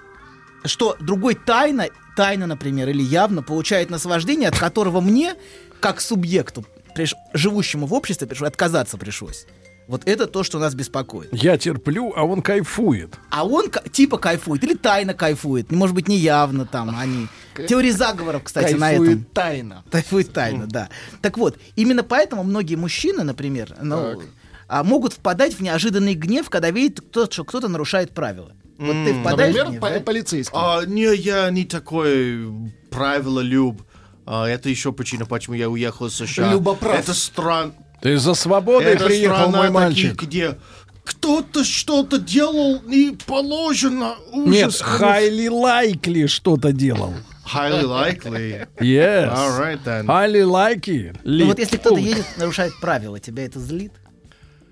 Что 0.65 0.97
другой 0.99 1.35
тайно, 1.35 1.87
тайно, 2.15 2.47
например, 2.47 2.89
или 2.89 3.01
явно 3.01 3.43
получает 3.43 3.89
наслаждение, 3.89 4.49
от 4.49 4.57
которого 4.57 5.01
мне, 5.01 5.35
как 5.79 6.01
субъекту, 6.01 6.65
приш- 6.95 7.13
живущему 7.33 7.85
в 7.85 7.93
обществе, 7.93 8.27
пришлось, 8.27 8.49
отказаться 8.49 8.97
пришлось. 8.97 9.45
Вот 9.87 10.01
это 10.05 10.27
то, 10.27 10.43
что 10.43 10.59
нас 10.59 10.75
беспокоит. 10.75 11.29
Я 11.31 11.57
терплю, 11.57 12.11
а 12.13 12.25
он 12.25 12.41
кайфует. 12.41 13.15
А 13.29 13.47
он 13.47 13.71
типа 13.91 14.17
кайфует 14.17 14.61
или 14.65 14.73
тайно 14.73 15.13
кайфует, 15.13 15.71
может 15.71 15.95
быть, 15.95 16.09
не 16.09 16.17
явно 16.17 16.65
там 16.65 16.93
они. 16.99 17.27
Теории 17.69 17.91
заговоров, 17.91 18.43
кстати, 18.43 18.73
на 18.73 18.91
этом. 18.91 19.05
Кайфует 19.05 19.33
тайно. 19.33 19.83
Кайфует 19.89 20.33
тайно, 20.33 20.65
да. 20.67 20.89
Так 21.21 21.37
вот, 21.37 21.57
именно 21.77 22.03
поэтому 22.03 22.43
многие 22.43 22.75
мужчины, 22.75 23.23
например, 23.23 23.77
ну, 23.81 24.21
а, 24.67 24.83
могут 24.83 25.13
впадать 25.13 25.53
в 25.53 25.61
неожиданный 25.61 26.13
гнев, 26.13 26.49
когда 26.49 26.69
видят, 26.71 27.01
кто- 27.01 27.29
что 27.29 27.43
кто-то 27.43 27.67
нарушает 27.67 28.11
правила. 28.11 28.51
Вот 28.77 28.93
ты 29.05 29.13
впадаешь 29.19 29.55
в 29.55 29.57
Например, 29.57 29.65
гнев, 29.69 29.81
по- 29.81 29.89
да? 29.89 29.99
полицейский. 30.01 30.53
А, 30.55 30.85
не, 30.85 31.15
я 31.15 31.49
не 31.49 31.65
такой 31.65 32.47
правило 32.91 33.39
люб. 33.39 33.81
А, 34.25 34.45
это 34.47 34.69
еще 34.69 34.91
причина, 34.93 35.25
почему 35.25 35.55
я 35.55 35.69
уехал 35.69 36.07
из 36.07 36.13
США. 36.15 36.51
Любоправ. 36.51 36.99
Это 36.99 37.13
стран... 37.13 37.73
Ты 38.01 38.17
за 38.19 38.35
свободой 38.35 38.93
это 38.93 39.05
приехал, 39.05 39.35
страна 39.37 39.57
мой 39.57 39.69
мальчик. 39.71 40.11
таких, 40.11 40.27
где 40.29 40.57
кто-то 41.03 41.63
что-то 41.63 42.19
делал 42.19 42.81
не 42.83 43.17
положено. 43.25 44.15
Ужас. 44.31 44.81
Нет, 44.81 45.01
highly 45.01 45.47
likely 45.47 46.27
что-то 46.27 46.71
делал. 46.71 47.13
Highly 47.51 47.83
likely. 47.85 48.67
Yes. 48.79 49.31
All 49.33 49.59
right 49.59 49.79
then. 49.83 50.05
Highly 50.05 50.43
likely. 50.43 51.17
Ну 51.23 51.47
вот 51.47 51.57
если 51.59 51.77
кто-то 51.77 51.97
едет, 51.99 52.25
нарушает 52.37 52.73
правила, 52.79 53.19
тебя 53.19 53.45
это 53.45 53.59
злит? 53.59 53.93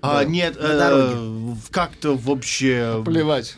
А, 0.06 0.24
нет, 0.24 0.56
э, 0.58 1.54
как-то 1.70 2.16
вообще... 2.16 3.02
Плевать. 3.04 3.56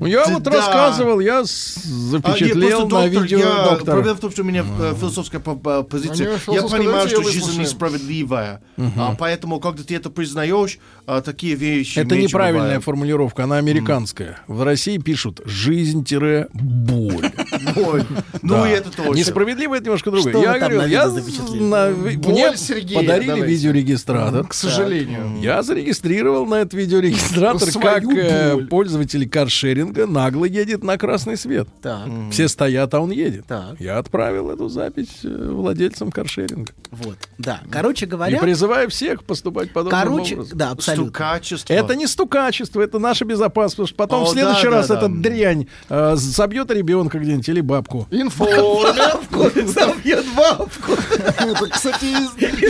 Я 0.00 0.26
Да. 0.26 0.32
вот 0.34 0.46
рассказывал, 0.46 1.20
я 1.20 1.40
А, 1.40 1.44
запечатлел 1.44 2.80
просто 2.80 2.96
на 2.96 3.02
доктор, 3.04 3.22
видео 3.22 3.38
я- 3.38 3.64
доктора. 3.70 3.92
Проблема 3.94 4.16
в 4.16 4.20
том, 4.20 4.30
что 4.30 4.42
у 4.42 4.44
меня 4.44 4.64
э, 4.80 4.94
философская 4.98 5.40
по- 5.40 5.54
по- 5.56 5.82
позиция. 5.82 6.26
Него 6.46 6.54
Я 6.54 6.62
понимаю, 6.62 7.08
что 7.08 7.22
жизнь 7.22 7.60
несправедливая. 7.60 8.60
А 8.96 9.14
поэтому, 9.18 9.60
когда 9.60 9.82
ты 9.82 9.94
это 9.96 10.10
признаешь, 10.10 10.78
а, 11.06 11.20
такие 11.20 11.54
вещи 11.54 11.98
Это 11.98 12.16
неправильная 12.16 12.62
бывают. 12.64 12.84
формулировка, 12.84 13.44
она 13.44 13.56
американская. 13.58 14.38
В 14.46 14.62
России 14.62 14.98
пишут 14.98 15.40
жизнь-боль. 15.44 17.30
Ой, 17.76 18.02
Ну 18.42 18.54
Да. 18.54 18.68
и 18.68 18.72
это 18.72 18.90
тоже. 18.90 19.10
Несправедливо 19.10 19.74
это 19.76 19.84
немножко 19.84 20.10
другое. 20.10 20.36
Я 20.42 20.58
говорю, 20.58 20.86
я 20.86 21.08
Мне 21.08 22.16
Боль 22.16 22.56
подарили 22.94 23.40
видеорегистратор. 23.46 24.46
К 24.46 24.54
сожалению. 24.54 25.38
Я 25.40 25.62
зарегистрировал 25.62 26.46
на 26.46 26.56
этот 26.56 26.74
видеорегистратор, 26.74 27.68
как 27.82 28.04
э, 28.04 28.54
боль. 28.54 28.66
пользователь 28.66 29.28
каршеринга 29.28 29.71
нагло 29.74 30.44
едет 30.44 30.84
на 30.84 30.98
красный 30.98 31.36
свет. 31.36 31.68
Так, 31.80 32.08
Все 32.30 32.48
стоят, 32.48 32.92
а 32.94 33.00
он 33.00 33.10
едет. 33.10 33.46
так, 33.46 33.80
Я 33.80 33.98
отправил 33.98 34.50
эту 34.50 34.68
запись 34.68 35.20
э, 35.24 35.48
владельцам 35.50 36.10
каршеринга. 36.10 36.72
вот, 36.90 37.16
да. 37.38 37.60
Короче 37.70 38.06
И 38.06 38.08
говоря, 38.08 38.38
призываю 38.40 38.90
всех 38.90 39.24
поступать 39.24 39.72
подобным 39.72 40.00
короче, 40.02 40.34
образом. 40.34 40.58
да, 40.58 40.70
абсолютно. 40.70 41.04
Стукачество. 41.06 41.72
Это 41.72 41.94
не 41.96 42.06
стукачество, 42.06 42.80
это 42.80 42.98
наша 42.98 43.24
безопасность. 43.24 43.72
Потому 43.72 43.86
что 43.86 43.96
потом 43.96 44.22
О, 44.22 44.24
в 44.26 44.28
следующий 44.30 44.64
да, 44.64 44.70
раз 44.70 44.88
да, 44.88 44.96
эта 44.98 45.08
да. 45.08 45.14
дрянь 45.14 45.66
э, 45.88 46.16
собьет 46.16 46.70
ребенка 46.70 47.18
где-нибудь 47.18 47.48
или 47.48 47.60
бабку. 47.60 48.06
Информер. 48.10 49.20
Забьет 49.66 50.24
бабку. 50.36 50.92
Это, 50.92 51.66
кстати, 51.70 52.06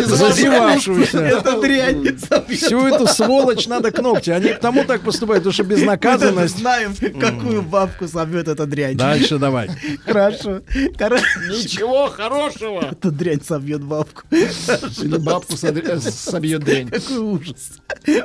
Зазевавшуюся. 0.07 1.19
Это 1.21 1.61
дрянь. 1.61 2.17
Всю 2.49 2.87
эту 2.87 3.07
сволочь 3.07 3.67
надо 3.67 3.91
к 3.91 4.01
ногти. 4.01 4.31
Они 4.31 4.49
потому 4.49 4.85
так 4.85 5.03
поступают, 5.03 5.43
потому 5.45 5.53
что 5.53 5.65
безнаказанность. 5.65 6.63
знаем, 6.83 7.21
какую 7.21 7.63
бабку 7.63 8.09
собьет 8.09 8.49
эта 8.49 8.67
дрянь. 8.67 8.97
Дальше 8.97 9.39
давай. 9.39 9.71
Хорошо. 10.05 10.61
Ничего 10.61 12.09
хорошего. 12.09 12.89
эта 12.91 13.11
дрянь 13.11 13.43
собьет 13.43 13.83
бабку. 13.83 14.23
Или 14.31 15.19
бабку 15.19 15.55
э, 15.63 16.01
собьет 16.01 16.65
дрянь. 16.65 16.89
Какой 16.89 17.19
ужас. 17.19 17.73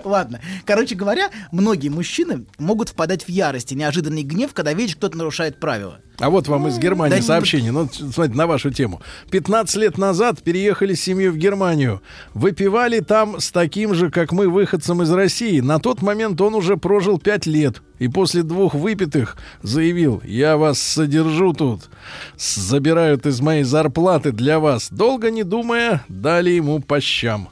Ладно. 0.04 0.40
Короче 0.66 0.96
говоря, 0.96 1.30
многие 1.52 1.90
мужчины 1.90 2.46
могут 2.58 2.90
впадать 2.90 3.24
в 3.24 3.30
ярость 3.30 3.72
и 3.72 3.76
неожиданный 3.76 4.24
гнев, 4.24 4.54
когда 4.54 4.74
видят, 4.74 4.92
что 4.92 5.00
кто-то 5.00 5.18
нарушает 5.18 5.60
правила. 5.60 6.00
А 6.20 6.32
вот 6.32 6.48
вам 6.48 6.68
из 6.68 6.80
Германии 6.80 7.18
Да 7.18 7.22
сообщение. 7.22 7.72
Ну, 7.72 7.88
смотрите, 7.88 8.38
на 8.38 8.48
вашу 8.48 8.72
тему. 8.72 9.02
15 9.30 9.76
лет 9.76 9.98
назад 9.98 10.42
переехали 10.42 10.96
с 10.96 11.02
семьей 11.02 11.30
в 11.30 11.38
Германию. 11.38 12.02
Выпивали 12.34 13.02
там 13.02 13.40
с 13.40 13.52
таким 13.52 13.94
же, 13.94 14.10
как 14.10 14.32
мы, 14.32 14.50
выходцем 14.50 15.04
из 15.04 15.12
России. 15.12 15.60
На 15.60 15.80
тот 15.80 16.02
момент 16.02 16.42
он 16.42 16.56
уже 16.56 16.76
прожил 16.78 17.20
5 17.20 17.46
лет. 17.46 17.82
И 18.00 18.08
после 18.08 18.44
двух 18.44 18.74
выпитых 18.74 19.38
заявил, 19.64 20.22
я 20.24 20.58
вас 20.58 20.80
содержу 20.80 21.54
тут. 21.54 21.90
Забирают 22.38 23.26
из 23.26 23.42
моей 23.42 23.64
зарплаты 23.64 24.32
для 24.32 24.60
вас. 24.60 24.90
Долго 24.92 25.32
не 25.32 25.44
думая, 25.44 26.04
дали 26.08 26.52
ему 26.52 26.80
по 26.80 27.02
щам. 27.02 27.50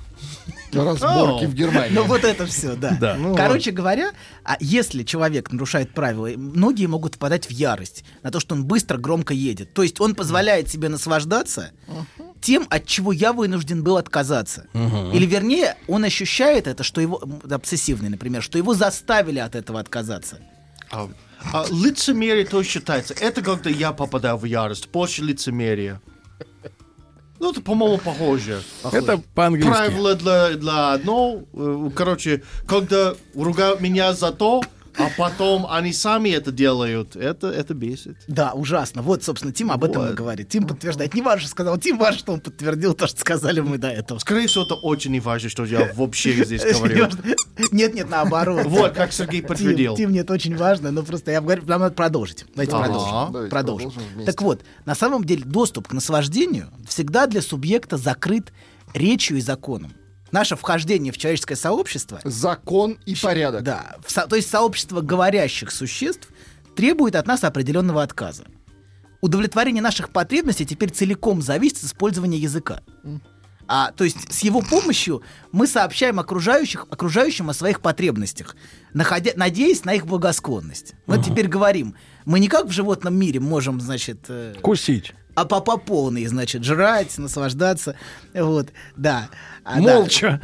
Разборки 0.71 1.45
О, 1.45 1.47
в 1.47 1.53
Германии. 1.53 1.93
Ну 1.95 2.03
вот 2.03 2.23
это 2.23 2.45
все, 2.45 2.75
да. 2.75 2.97
Да. 2.99 3.15
Ну 3.17 3.35
Короче 3.35 3.71
говоря, 3.71 4.11
а 4.43 4.57
если 4.59 5.03
человек 5.03 5.51
нарушает 5.51 5.91
правила, 5.91 6.29
многие 6.35 6.87
могут 6.87 7.15
впадать 7.15 7.45
в 7.45 7.51
ярость 7.51 8.03
на 8.23 8.31
то, 8.31 8.39
что 8.39 8.55
он 8.55 8.65
быстро, 8.65 8.97
громко 8.97 9.33
едет. 9.33 9.73
То 9.73 9.83
есть 9.83 10.01
он 10.01 10.15
позволяет 10.15 10.69
себе 10.69 10.89
наслаждаться 10.89 11.71
тем, 12.45 12.67
от 12.69 12.85
чего 12.85 13.11
я 13.11 13.33
вынужден 13.33 13.83
был 13.83 13.97
отказаться. 13.97 14.67
Или 15.13 15.25
вернее, 15.25 15.77
он 15.87 16.03
ощущает 16.03 16.67
это, 16.67 16.83
что 16.83 17.01
его 17.01 17.21
обсессивный, 17.49 18.09
например, 18.09 18.43
что 18.43 18.59
его 18.59 18.75
заставили 18.75 19.39
от 19.39 19.55
этого 19.55 19.79
отказаться. 19.79 20.37
А, 20.91 21.09
а 21.51 21.65
лицемерие 21.71 22.45
тоже 22.45 22.69
считается. 22.69 23.15
Это 23.19 23.41
когда 23.41 23.71
я 23.71 23.91
попадаю 23.93 24.37
в 24.37 24.45
ярость. 24.45 24.89
После 24.89 25.25
лицемерия. 25.25 25.99
Ну, 27.39 27.51
это, 27.51 27.61
по-моему, 27.61 27.97
похоже. 27.97 28.61
Это 28.91 29.17
по-английски. 29.33 29.71
Правило 29.71 30.15
для, 30.15 30.49
для 30.51 30.93
одного. 30.93 31.43
э, 31.53 31.89
Короче, 31.95 32.43
когда 32.67 33.15
ругают 33.33 33.81
меня 33.81 34.13
за 34.13 34.31
то, 34.31 34.61
а 34.97 35.09
потом 35.17 35.65
они 35.69 35.93
сами 35.93 36.29
это 36.29 36.51
делают, 36.51 37.15
это, 37.15 37.47
это 37.47 37.73
бесит. 37.73 38.17
Да, 38.27 38.53
ужасно. 38.53 39.01
Вот, 39.01 39.23
собственно, 39.23 39.53
Тим 39.53 39.71
об 39.71 39.83
этом 39.83 40.03
и 40.03 40.07
Вот. 40.07 40.15
говорит. 40.15 40.49
Тим 40.49 40.67
подтверждает. 40.67 41.13
Не 41.13 41.21
важно, 41.21 41.41
что 41.41 41.51
сказал 41.51 41.77
Тим, 41.77 41.97
важно, 41.97 42.19
что 42.19 42.33
он 42.33 42.39
подтвердил 42.39 42.93
то, 42.93 43.07
что 43.07 43.19
сказали 43.19 43.59
мы 43.59 43.77
до 43.77 43.89
этого. 43.89 44.19
Скорее 44.19 44.47
всего, 44.47 44.63
это 44.63 44.75
очень 44.75 45.11
не 45.11 45.19
важно, 45.19 45.49
что 45.49 45.65
я 45.65 45.91
вообще 45.95 46.43
здесь 46.45 46.63
говорю. 46.63 47.07
Нет, 47.71 47.93
нет, 47.93 48.09
наоборот. 48.09 48.65
Вот, 48.65 48.93
как 48.93 49.11
Сергей 49.11 49.41
подтвердил. 49.41 49.95
Тим, 49.95 50.11
нет, 50.11 50.29
очень 50.29 50.55
важно, 50.55 50.91
но 50.91 51.03
просто 51.03 51.31
я 51.31 51.41
говорю, 51.41 51.63
нам 51.65 51.81
надо 51.81 51.95
продолжить. 51.95 52.45
Давайте 52.55 52.71
продолжим. 52.71 53.49
Продолжим. 53.49 53.91
Так 54.25 54.41
вот, 54.41 54.61
на 54.85 54.95
самом 54.95 55.23
деле 55.23 55.43
доступ 55.43 55.87
к 55.87 55.93
наслаждению 55.93 56.69
всегда 56.87 57.27
для 57.27 57.41
субъекта 57.41 57.97
закрыт 57.97 58.51
речью 58.93 59.37
и 59.37 59.41
законом. 59.41 59.93
Наше 60.35 60.57
вхождение 60.57 61.13
в 61.13 61.17
человеческое 61.17 61.55
сообщество, 61.55 62.19
Закон 62.25 62.99
и 63.05 63.15
порядок. 63.15 63.63
да, 63.63 63.95
в 64.05 64.11
со- 64.11 64.27
то 64.27 64.35
есть 64.35 64.49
сообщество 64.49 64.99
говорящих 64.99 65.71
существ 65.71 66.27
требует 66.75 67.15
от 67.15 67.25
нас 67.25 67.45
определенного 67.45 68.03
отказа. 68.03 68.43
Удовлетворение 69.21 69.81
наших 69.81 70.09
потребностей 70.09 70.65
теперь 70.65 70.89
целиком 70.89 71.41
зависит 71.41 71.77
от 71.77 71.83
использования 71.85 72.37
языка. 72.37 72.81
А, 73.65 73.91
то 73.93 74.03
есть 74.03 74.29
с 74.29 74.41
его 74.41 74.61
помощью 74.61 75.23
мы 75.53 75.67
сообщаем 75.67 76.19
окружающих, 76.19 76.85
окружающим 76.89 77.49
о 77.49 77.53
своих 77.53 77.79
потребностях, 77.79 78.57
находя, 78.93 79.31
надеясь 79.37 79.85
на 79.85 79.93
их 79.93 80.05
благосклонность. 80.05 80.95
Мы 81.07 81.17
теперь 81.23 81.47
говорим, 81.47 81.95
мы 82.25 82.41
не 82.41 82.49
как 82.49 82.65
в 82.65 82.71
животном 82.71 83.15
мире 83.15 83.39
можем, 83.39 83.79
значит, 83.79 84.25
э, 84.27 84.55
Кусить. 84.61 85.13
А 85.35 85.45
по, 85.45 85.59
по 85.61 85.77
полной, 85.77 86.25
значит, 86.25 86.63
жрать, 86.63 87.17
наслаждаться, 87.17 87.95
вот, 88.33 88.69
да. 88.95 89.29
А, 89.63 89.81
да. 89.81 89.99
Молча. 89.99 90.41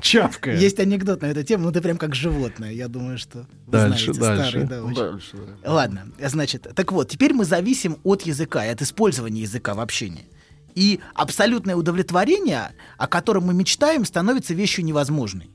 Чавкая. 0.00 0.56
Есть 0.56 0.80
анекдот 0.80 1.22
на 1.22 1.26
эту 1.26 1.42
тему, 1.42 1.64
ну 1.64 1.72
ты 1.72 1.80
прям 1.80 1.96
как 1.96 2.14
животное, 2.14 2.72
я 2.72 2.88
думаю, 2.88 3.18
что 3.18 3.46
вы 3.66 3.72
Дальше, 3.72 4.12
знаете, 4.12 4.20
дальше. 4.20 4.50
старый, 4.50 4.66
да, 4.66 4.82
очень. 4.82 4.96
Дальше, 4.96 5.36
да. 5.62 5.72
Ладно, 5.72 6.06
значит, 6.20 6.66
так 6.74 6.92
вот, 6.92 7.08
теперь 7.08 7.32
мы 7.32 7.44
зависим 7.44 7.98
от 8.02 8.22
языка 8.22 8.66
и 8.66 8.68
от 8.68 8.82
использования 8.82 9.42
языка 9.42 9.74
в 9.74 9.80
общении. 9.80 10.26
И 10.74 11.00
абсолютное 11.14 11.74
удовлетворение, 11.74 12.72
о 12.98 13.06
котором 13.06 13.44
мы 13.44 13.54
мечтаем, 13.54 14.04
становится 14.04 14.52
вещью 14.52 14.84
невозможной. 14.84 15.50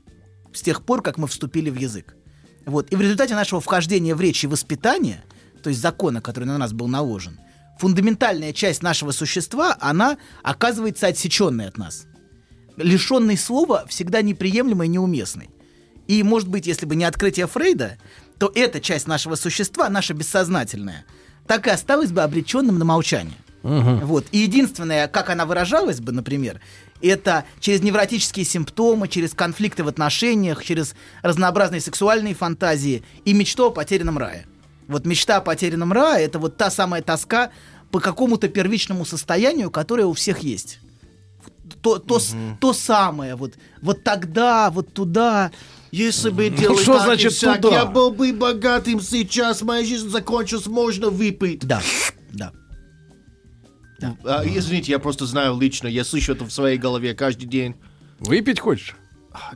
С 0.52 0.62
тех 0.62 0.82
пор, 0.84 1.00
как 1.00 1.16
мы 1.16 1.28
вступили 1.28 1.70
в 1.70 1.76
язык. 1.76 2.16
Вот. 2.66 2.90
И 2.92 2.96
в 2.96 3.00
результате 3.00 3.34
нашего 3.34 3.60
вхождения 3.60 4.16
в 4.16 4.20
речь 4.20 4.42
и 4.42 4.48
воспитания, 4.48 5.22
то 5.62 5.70
есть 5.70 5.80
закона, 5.80 6.20
который 6.20 6.44
на 6.44 6.58
нас 6.58 6.72
был 6.72 6.88
наложен, 6.88 7.38
фундаментальная 7.78 8.52
часть 8.52 8.82
нашего 8.82 9.10
существа, 9.10 9.76
она 9.80 10.18
оказывается 10.42 11.06
отсеченной 11.06 11.68
от 11.68 11.78
нас. 11.78 12.06
Лишенный 12.76 13.36
слова 13.36 13.84
всегда 13.88 14.22
неприемлемой 14.22 14.86
и 14.86 14.90
неуместной. 14.90 15.50
И, 16.06 16.22
может 16.22 16.48
быть, 16.48 16.66
если 16.66 16.86
бы 16.86 16.96
не 16.96 17.04
открытие 17.04 17.46
Фрейда, 17.46 17.98
то 18.38 18.50
эта 18.54 18.80
часть 18.80 19.06
нашего 19.06 19.34
существа, 19.34 19.88
наша 19.88 20.14
бессознательная, 20.14 21.04
так 21.46 21.66
и 21.66 21.70
осталась 21.70 22.10
бы 22.10 22.22
обреченным 22.22 22.78
на 22.78 22.84
молчание. 22.84 23.36
Вот. 23.62 24.26
И 24.32 24.38
единственное, 24.38 25.06
как 25.08 25.30
она 25.30 25.46
выражалась 25.46 26.00
бы, 26.00 26.12
например, 26.12 26.60
это 27.00 27.44
через 27.60 27.82
невротические 27.82 28.44
симптомы, 28.44 29.08
через 29.08 29.34
конфликты 29.34 29.84
в 29.84 29.88
отношениях, 29.88 30.64
через 30.64 30.94
разнообразные 31.22 31.80
сексуальные 31.80 32.34
фантазии 32.34 33.04
и 33.24 33.32
мечту 33.32 33.66
о 33.66 33.70
потерянном 33.70 34.18
рае. 34.18 34.46
Вот 34.88 35.06
мечта 35.06 35.36
о 35.36 35.40
потерянном 35.40 35.92
рае— 35.92 36.24
это 36.26 36.38
вот 36.38 36.56
та 36.56 36.70
самая 36.70 37.02
тоска 37.02 37.50
по 37.90 38.00
какому-то 38.00 38.48
первичному 38.48 39.04
состоянию, 39.04 39.70
которое 39.70 40.04
у 40.04 40.12
всех 40.12 40.40
есть. 40.40 40.78
То, 41.82 41.98
то, 41.98 42.18
с- 42.18 42.34
то 42.60 42.72
самое, 42.72 43.34
вот, 43.34 43.54
вот 43.80 44.04
тогда, 44.04 44.70
вот 44.70 44.92
туда. 44.92 45.50
Если 45.90 46.30
бы 46.30 46.48
делать 46.48 46.80
что 46.80 46.94
так 46.94 47.02
и 47.02 47.04
значит 47.06 47.32
сяк, 47.34 47.60
туда? 47.60 47.74
я 47.74 47.84
был 47.86 48.10
бы 48.12 48.32
богатым 48.32 49.00
сейчас, 49.00 49.62
моя 49.62 49.84
жизнь 49.84 50.08
закончилась, 50.08 50.66
можно 50.66 51.10
выпить. 51.10 51.60
Да, 51.66 51.82
да. 52.32 52.52
А, 54.24 54.42
извините, 54.44 54.92
я 54.92 54.98
просто 54.98 55.26
знаю 55.26 55.58
лично, 55.60 55.86
я 55.86 56.04
слышу 56.04 56.32
это 56.32 56.44
в 56.44 56.50
своей 56.50 56.78
голове 56.78 57.14
каждый 57.14 57.46
день. 57.46 57.76
Выпить 58.18 58.58
хочешь? 58.60 58.96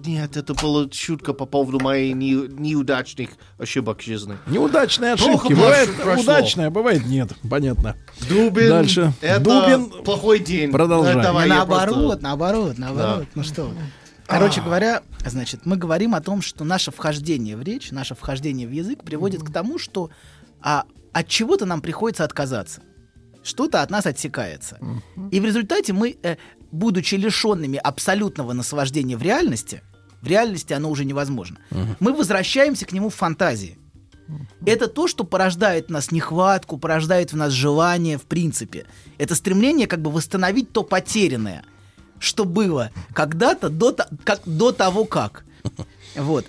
Нет, 0.04 0.36
это 0.36 0.54
была 0.54 0.86
шутка 0.92 1.32
по 1.32 1.46
поводу 1.46 1.80
моей 1.80 2.12
не- 2.12 2.32
неудачных 2.48 3.30
ошибок 3.58 4.00
жизни. 4.02 4.36
Неудачные 4.46 5.16
Плохо 5.16 5.32
ошибки. 5.46 5.52
Бывает 5.54 5.96
прошло. 6.02 6.22
удачная, 6.22 6.70
бывает 6.70 7.06
нет. 7.06 7.32
Понятно. 7.48 7.96
Дубин, 8.28 8.68
Дальше. 8.68 9.12
это 9.20 9.40
Дубин. 9.40 10.02
плохой 10.04 10.38
день. 10.38 10.70
Продолжаем. 10.72 11.20
Давай 11.22 11.48
наоборот, 11.48 11.94
просто- 11.94 12.22
наоборот, 12.22 12.78
наоборот. 12.78 13.26
Ну 13.34 13.42
что. 13.42 13.72
Короче 14.26 14.60
говоря, 14.60 15.02
значит, 15.24 15.66
мы 15.66 15.76
говорим 15.76 16.14
о 16.14 16.20
том, 16.20 16.42
что 16.42 16.64
наше 16.64 16.90
вхождение 16.90 17.56
в 17.56 17.62
речь, 17.62 17.92
наше 17.92 18.14
вхождение 18.14 18.66
в 18.66 18.72
язык 18.72 19.04
приводит 19.04 19.42
к 19.42 19.52
тому, 19.52 19.78
что 19.78 20.10
а, 20.60 20.84
от 21.12 21.28
чего-то 21.28 21.64
нам 21.66 21.80
приходится 21.80 22.24
отказаться. 22.24 22.80
Что-то 23.44 23.82
от 23.82 23.90
нас 23.90 24.04
отсекается. 24.06 24.80
И 25.30 25.38
в 25.38 25.44
результате 25.44 25.92
мы, 25.92 26.16
э, 26.24 26.36
будучи 26.72 27.14
лишенными 27.16 27.78
абсолютного 27.78 28.52
наслаждения 28.52 29.16
в 29.16 29.22
реальности, 29.22 29.82
в 30.22 30.26
реальности 30.26 30.72
оно 30.72 30.90
уже 30.90 31.05
невозможно, 31.05 31.59
мы 32.01 32.12
возвращаемся 32.12 32.86
к 32.86 32.93
нему 32.93 33.09
в 33.10 33.14
фантазии. 33.14 33.78
Это 34.64 34.88
то, 34.88 35.06
что 35.06 35.22
порождает 35.22 35.86
в 35.86 35.90
нас 35.90 36.10
нехватку, 36.10 36.78
порождает 36.78 37.32
в 37.32 37.36
нас 37.36 37.52
желание, 37.52 38.18
в 38.18 38.22
принципе. 38.22 38.86
Это 39.18 39.36
стремление 39.36 39.86
как 39.86 40.02
бы 40.02 40.10
восстановить 40.10 40.72
то 40.72 40.82
потерянное, 40.82 41.64
что 42.18 42.44
было 42.44 42.90
когда-то 43.14 43.68
до, 43.68 43.94
как, 44.24 44.40
до 44.44 44.72
того 44.72 45.05
как. 45.05 45.44
Вот. 46.16 46.47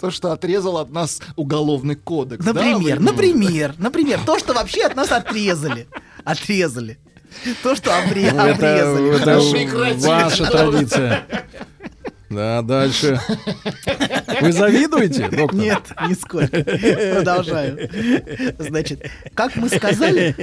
То, 0.00 0.10
что 0.10 0.32
отрезал 0.32 0.78
от 0.78 0.90
нас 0.90 1.20
уголовный 1.36 1.96
кодекс. 1.96 2.44
да, 2.44 2.52
Например, 2.54 2.98
вы- 2.98 3.04
например, 3.04 3.74
например, 3.78 4.20
то, 4.24 4.38
что 4.38 4.54
вообще 4.54 4.84
от 4.84 4.94
нас 4.96 5.10
отрезали. 5.12 5.86
Отрезали. 6.24 6.98
То, 7.62 7.74
что 7.76 7.90
обре- 7.90 8.30
Ну, 8.32 8.44
это 8.46 8.84
обрезали. 8.84 9.92
это 9.92 10.06
ваша 10.08 10.46
традиция. 10.46 11.26
Да, 12.30 12.60
дальше. 12.60 13.18
Вы 14.42 14.52
завидуете, 14.52 15.28
доктор? 15.30 15.54
Нет, 15.58 15.80
нисколько. 16.08 16.62
Продолжаю. 17.14 17.88
Значит, 18.58 19.10
как 19.34 19.56
мы 19.56 19.68
сказали... 19.70 20.34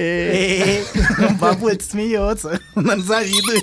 Бабуль 1.40 1.80
смеется, 1.80 2.58
он 2.74 3.00
завидует. 3.02 3.62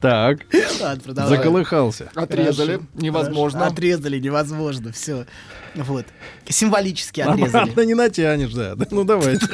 Так, 0.00 0.38
Ладно, 0.80 1.26
заколыхался. 1.26 2.10
Отрезали. 2.14 2.72
Хорошо, 2.76 2.88
Невозможно. 2.94 3.58
хорошо. 3.60 3.72
Отрезали, 3.74 4.18
невозможно, 4.18 4.92
все. 4.92 5.26
Вот. 5.74 6.06
Символически 6.48 7.20
отрезали. 7.20 7.62
Обратно 7.62 7.80
не 7.82 7.94
натянешь, 7.94 8.52
да. 8.52 8.74
Ну, 8.90 9.04
давайте. 9.04 9.46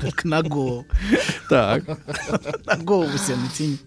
Только 0.00 0.28
на 0.28 0.42
голову. 0.42 0.86
Так. 1.48 1.84
На 2.66 2.76
голову 2.76 3.16
себе 3.18 3.36
натяни. 3.36 3.78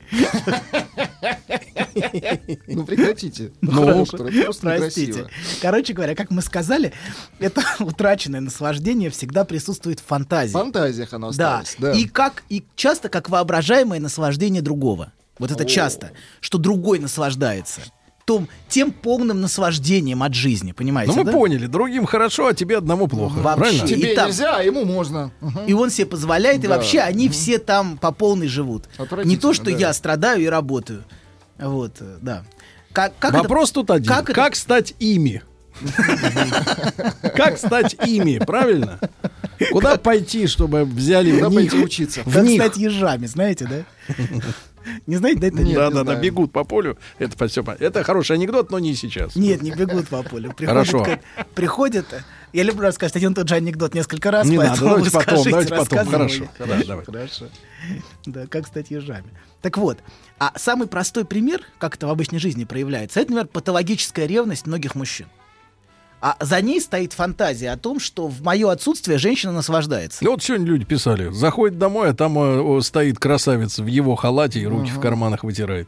Ну 2.67 2.85
прекратите. 2.85 3.51
Ну, 3.61 4.05
просто 4.05 4.17
Простите. 4.61 5.27
Короче 5.61 5.93
говоря, 5.93 6.15
как 6.15 6.31
мы 6.31 6.41
сказали, 6.41 6.93
это 7.39 7.61
утраченное 7.79 8.41
наслаждение 8.41 9.09
всегда 9.09 9.45
присутствует 9.45 9.99
в 9.99 10.03
В 10.03 10.07
фантазии. 10.07 10.53
фантазиях 10.53 11.13
оно 11.13 11.27
осталось. 11.29 11.75
Да. 11.77 11.91
И 11.93 12.05
как 12.07 12.43
и 12.49 12.65
часто 12.75 13.09
как 13.09 13.29
воображаемое 13.29 13.99
наслаждение 13.99 14.61
другого. 14.61 15.11
Вот 15.39 15.51
это 15.51 15.65
часто, 15.65 16.11
что 16.39 16.57
другой 16.57 16.99
наслаждается. 16.99 17.81
Том, 18.25 18.49
тем 18.67 18.91
полным 18.91 19.39
наслаждением 19.39 20.23
от 20.23 20.33
жизни, 20.33 20.71
понимаете, 20.71 21.13
Ну 21.13 21.19
мы 21.19 21.25
да? 21.25 21.31
поняли, 21.31 21.67
другим 21.67 22.05
хорошо, 22.05 22.47
а 22.47 22.53
тебе 22.55 22.77
одному 22.79 23.07
плохо. 23.07 23.35
Вообще. 23.37 23.61
Правильно? 23.61 23.87
Тебе 23.87 24.11
И 24.13 24.15
там- 24.15 24.27
нельзя, 24.27 24.55
а 24.57 24.63
ему 24.63 24.83
можно. 24.83 25.31
И 25.67 25.73
он 25.73 25.91
себе 25.91 26.07
позволяет, 26.07 26.63
и 26.63 26.67
Да. 26.67 26.75
вообще 26.75 26.99
они 27.01 27.29
все 27.29 27.59
там 27.59 27.97
по 27.97 28.11
полной 28.11 28.47
живут. 28.47 28.85
Не 29.23 29.37
то, 29.37 29.53
что 29.53 29.65
да. 29.65 29.71
я 29.77 29.93
страдаю 29.93 30.41
и 30.41 30.47
работаю. 30.47 31.03
Вот, 31.59 31.97
э, 31.99 32.17
да. 32.21 32.43
Как, 32.91 33.13
как 33.19 33.33
это- 33.33 33.43
Вопрос 33.43 33.71
тут 33.71 33.91
один. 33.91 34.07
как 34.07 34.25
Как, 34.25 34.51
это- 34.53 34.59
стать 34.59 34.95
ими? 34.99 35.43
Как 37.35 37.57
стать 37.59 37.95
ими, 38.05 38.39
правильно? 38.45 38.99
Куда 39.71 39.97
пойти, 39.97 40.47
чтобы 40.47 40.83
взяли 40.85 41.31
Куда 41.35 41.49
в 41.49 41.51
них? 41.51 41.71
пойти 41.71 41.85
учиться? 41.85 42.21
Как 42.23 42.49
стать 42.49 42.77
ежами, 42.77 43.25
знаете, 43.27 43.67
да? 43.69 44.15
Не 45.07 45.17
знаете, 45.17 45.39
да, 45.41 45.47
это 45.47 45.63
Нет, 45.63 45.75
Да, 45.75 45.87
не 45.87 45.93
да, 45.93 46.03
да, 46.03 46.15
бегут 46.15 46.51
по 46.51 46.63
полю. 46.63 46.97
Это 47.19 47.47
все. 47.47 47.63
Это 47.79 48.03
хороший 48.03 48.35
анекдот, 48.35 48.71
но 48.71 48.79
не 48.79 48.95
сейчас. 48.95 49.35
Нет, 49.35 49.61
не 49.61 49.71
бегут 49.71 50.07
по 50.07 50.23
полю. 50.23 50.53
Приходят, 50.53 50.87
Хорошо. 50.87 51.03
к- 51.03 51.47
приходят. 51.55 52.05
Я 52.53 52.63
люблю 52.63 52.87
рассказать 52.87 53.15
один 53.15 53.33
и 53.33 53.35
тот 53.35 53.49
же 53.49 53.55
анекдот 53.55 53.93
несколько 53.93 54.31
раз, 54.31 54.47
Не 54.47 54.57
надо, 54.57 54.69
поэтому 54.69 54.89
давайте 54.89 55.11
потом, 55.11 55.37
скажите, 55.39 55.49
давайте 55.49 55.75
потом. 55.75 56.07
Хорошо. 56.07 56.47
Да, 56.59 56.83
давай. 56.87 57.05
Хорошо. 57.05 57.45
Да, 58.25 58.47
как 58.47 58.67
стать 58.67 58.91
ежами. 58.91 59.25
Так 59.61 59.77
вот, 59.77 59.97
а 60.39 60.53
самый 60.57 60.87
простой 60.87 61.25
пример, 61.25 61.61
как 61.79 61.95
это 61.95 62.07
в 62.07 62.09
обычной 62.09 62.39
жизни 62.39 62.63
проявляется, 62.63 63.19
это, 63.19 63.31
например, 63.31 63.47
патологическая 63.51 64.25
ревность 64.25 64.67
многих 64.67 64.95
мужчин. 64.95 65.27
А 66.27 66.37
за 66.39 66.59
ней 66.59 66.81
стоит 66.81 67.13
фантазия 67.13 67.69
о 67.69 67.77
том, 67.77 67.99
что 67.99 68.27
в 68.27 68.41
мое 68.41 68.71
отсутствие 68.71 69.19
женщина 69.19 69.51
наслаждается. 69.51 70.23
Ну 70.23 70.31
вот 70.31 70.41
сегодня 70.41 70.65
люди 70.65 70.83
писали, 70.83 71.31
заходит 71.31 71.77
домой, 71.77 72.09
а 72.09 72.13
там 72.15 72.39
э, 72.39 72.61
о, 72.61 72.81
стоит 72.81 73.19
красавец 73.19 73.77
в 73.77 73.85
его 73.85 74.15
халате 74.15 74.59
и 74.59 74.65
руки 74.65 74.89
в 74.89 74.99
карманах 74.99 75.43
вытирает. 75.43 75.87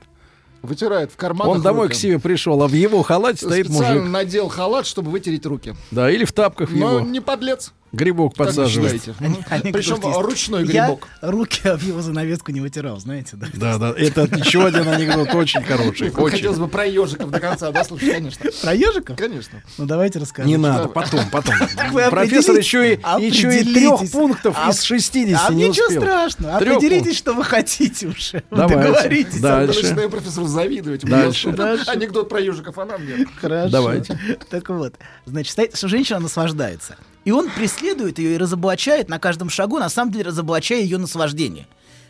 Вытирает 0.61 1.11
в 1.11 1.15
карманах 1.15 1.55
Он 1.55 1.61
домой 1.63 1.87
руки. 1.87 1.97
к 1.97 1.99
себе 1.99 2.19
пришел, 2.19 2.61
а 2.61 2.67
в 2.67 2.73
его 2.73 3.01
халате 3.01 3.47
стоит 3.47 3.65
Специально 3.65 4.01
мужик. 4.01 4.13
надел 4.13 4.47
халат, 4.47 4.85
чтобы 4.85 5.09
вытереть 5.09 5.47
руки. 5.47 5.73
Да, 5.89 6.11
или 6.11 6.23
в 6.23 6.31
тапках 6.33 6.69
Но 6.69 6.97
его. 6.97 6.99
не 6.99 7.19
подлец. 7.19 7.73
Грибок 7.97 8.35
подсаживает. 8.35 9.01
Причем 9.01 9.95
есть. 9.95 10.19
ручной 10.19 10.65
Я 10.67 10.85
грибок. 10.85 11.07
руки 11.21 11.67
об 11.67 11.81
его 11.81 12.01
занавеску 12.01 12.51
не 12.51 12.61
вытирал, 12.61 12.99
знаете, 12.99 13.35
да? 13.35 13.47
Да, 13.53 13.77
да, 13.77 13.93
это 13.97 14.21
еще 14.37 14.65
один 14.65 14.87
анекдот 14.87 15.33
очень 15.33 15.63
хороший. 15.63 16.11
Хотелось 16.11 16.59
бы 16.59 16.67
про 16.67 16.85
ежиков 16.85 17.31
до 17.31 17.39
конца, 17.39 17.71
да, 17.71 17.83
слушай, 17.83 18.11
конечно. 18.11 18.45
Про 18.61 18.73
ежиков? 18.73 19.17
Конечно. 19.17 19.63
Ну 19.77 19.85
давайте 19.85 20.19
расскажем. 20.19 20.49
Не 20.49 20.57
надо, 20.57 20.87
потом, 20.89 21.21
потом. 21.31 21.55
Профессор 22.09 22.55
еще 22.55 22.93
и, 22.93 22.99
еще 23.19 23.59
и 23.59 23.73
трех 23.73 24.11
пунктов 24.11 24.55
А- 24.57 24.69
из 24.69 24.81
60 24.83 25.49
А 25.49 25.53
не 25.53 25.69
ничего 25.69 25.87
успел. 25.87 26.01
страшного. 26.01 26.59
Трех 26.59 26.77
Определитесь, 26.77 27.17
что 27.17 27.33
вы 27.33 27.43
хотите 27.43 28.07
уже. 28.07 28.43
Давайте. 28.51 28.75
Договоритесь. 28.75 29.39
Дальше. 29.41 29.79
Я 29.79 29.83
начинаю 29.89 30.09
профессору 30.09 30.45
завидовать. 30.45 31.03
Дальше. 31.03 31.49
Анекдот 31.87 32.29
про 32.29 32.39
ежиков, 32.39 32.77
она 32.77 32.97
мне. 32.97 33.25
Хорошо. 33.41 33.69
Давайте. 33.71 34.19
Так 34.49 34.69
вот, 34.69 34.93
значит, 35.25 35.75
что 35.75 35.87
женщина 35.87 36.19
наслаждается. 36.19 36.95
И 37.27 37.31
он 37.31 37.49
преследует 37.49 38.19
ее 38.19 38.35
и 38.35 38.37
разоблачает 38.37 39.09
на 39.09 39.19
каждом 39.19 39.49
шагу, 39.49 39.79
на 39.79 39.89
самом 39.89 40.13
деле 40.13 40.23
разоблачая 40.27 40.79
ее 40.79 40.97
наслаждение, 40.97 41.67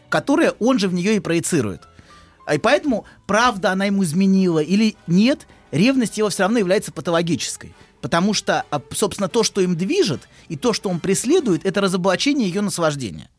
которое 0.09 0.51
он 0.59 0.77
же 0.77 0.87
в 0.87 0.93
нее 0.93 1.15
и 1.15 1.19
проецирует. 1.19 1.87
А 2.45 2.53
И 2.53 2.59
поэтому, 2.59 3.03
правда 3.25 3.71
она 3.71 3.85
ему 3.85 4.03
изменила 4.03 4.59
или 4.59 4.95
нет, 5.07 5.47
ревность 5.71 6.19
его 6.19 6.29
все 6.29 6.43
равно 6.43 6.59
является 6.59 6.91
патологической. 6.91 7.73
Потому 7.99 8.35
что, 8.35 8.63
а, 8.69 8.79
собственно, 8.91 9.27
то, 9.27 9.41
что 9.41 9.59
им 9.59 9.75
движет, 9.75 10.29
и 10.49 10.55
то, 10.55 10.71
что 10.71 10.87
он 10.87 10.99
преследует, 10.99 11.65
это 11.65 11.81
разоблачение 11.81 12.47
ее 12.47 12.61
наслаждения. 12.61 13.31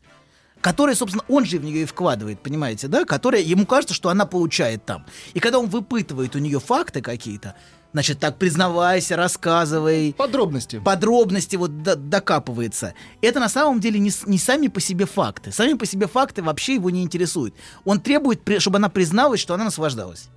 Которое, 0.59 0.95
собственно, 0.95 1.23
он 1.29 1.45
же 1.45 1.59
в 1.59 1.63
нее 1.63 1.83
и 1.83 1.85
вкладывает, 1.85 2.41
понимаете, 2.41 2.89
да? 2.89 3.05
Которое 3.05 3.41
ему 3.41 3.65
кажется, 3.65 3.93
что 3.93 4.09
она 4.09 4.25
получает 4.25 4.83
там. 4.83 5.05
И 5.33 5.39
когда 5.39 5.59
он 5.59 5.67
выпытывает 5.67 6.35
у 6.35 6.39
нее 6.39 6.59
факты 6.59 7.01
какие-то, 7.01 7.55
значит, 7.93 8.19
так 8.19 8.37
признавайся, 8.37 9.15
рассказывай. 9.15 10.13
Подробности. 10.17 10.79
Подробности 10.79 11.55
вот 11.55 11.81
до- 11.81 11.95
докапывается. 11.95 12.93
Это 13.21 13.39
на 13.39 13.49
самом 13.49 13.79
деле 13.79 13.99
не, 13.99 14.11
не 14.25 14.37
сами 14.37 14.67
по 14.67 14.79
себе 14.79 15.05
факты. 15.05 15.51
Сами 15.51 15.73
по 15.73 15.85
себе 15.85 16.07
факты 16.07 16.41
вообще 16.43 16.75
его 16.75 16.89
не 16.89 17.03
интересуют. 17.03 17.55
Он 17.85 17.99
требует, 17.99 18.41
чтобы 18.59 18.77
она 18.77 18.89
призналась, 18.89 19.39
что 19.39 19.53
она 19.53 19.65
наслаждалась. 19.65 20.29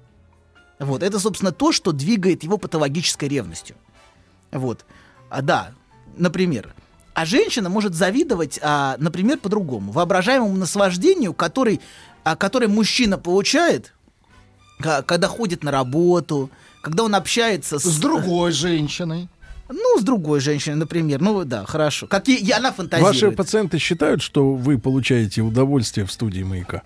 Вот, 0.79 1.03
это, 1.03 1.19
собственно, 1.19 1.53
то, 1.53 1.71
что 1.73 1.93
двигает 1.93 2.43
его 2.43 2.59
патологической 2.59 3.29
ревностью. 3.29 3.77
Вот. 4.51 4.85
А, 5.31 5.43
да, 5.43 5.73
например. 6.17 6.75
А 7.15 7.27
женщина 7.27 7.69
может 7.69 7.95
завидовать, 7.95 8.59
а, 8.63 8.97
например, 8.99 9.39
по-другому. 9.39 9.93
Воображаемому 9.93 10.57
наслаждению, 10.57 11.35
который, 11.35 11.81
а, 12.25 12.37
которое 12.37 12.69
мужчина 12.69 13.19
получает, 13.19 13.93
когда 14.81 15.29
ходит 15.29 15.63
на 15.63 15.71
работу, 15.71 16.51
когда 16.83 17.05
он 17.05 17.15
общается 17.15 17.79
с... 17.79 17.85
С 17.85 17.99
другой 17.99 18.53
женщиной. 18.53 19.29
Ну, 19.71 19.99
с 19.99 20.03
другой 20.03 20.41
женщиной, 20.41 20.75
например. 20.75 21.21
Ну, 21.23 21.45
да, 21.45 21.65
хорошо. 21.65 22.07
Как 22.07 22.29
и, 22.29 22.35
и 22.35 22.51
она 22.51 22.73
фантазирует. 22.73 23.15
Ваши 23.23 23.31
пациенты 23.31 23.79
считают, 23.79 24.21
что 24.21 24.53
вы 24.53 24.79
получаете 24.79 25.41
удовольствие 25.41 26.05
в 26.05 26.13
студии 26.13 26.43
маяка. 26.43 26.83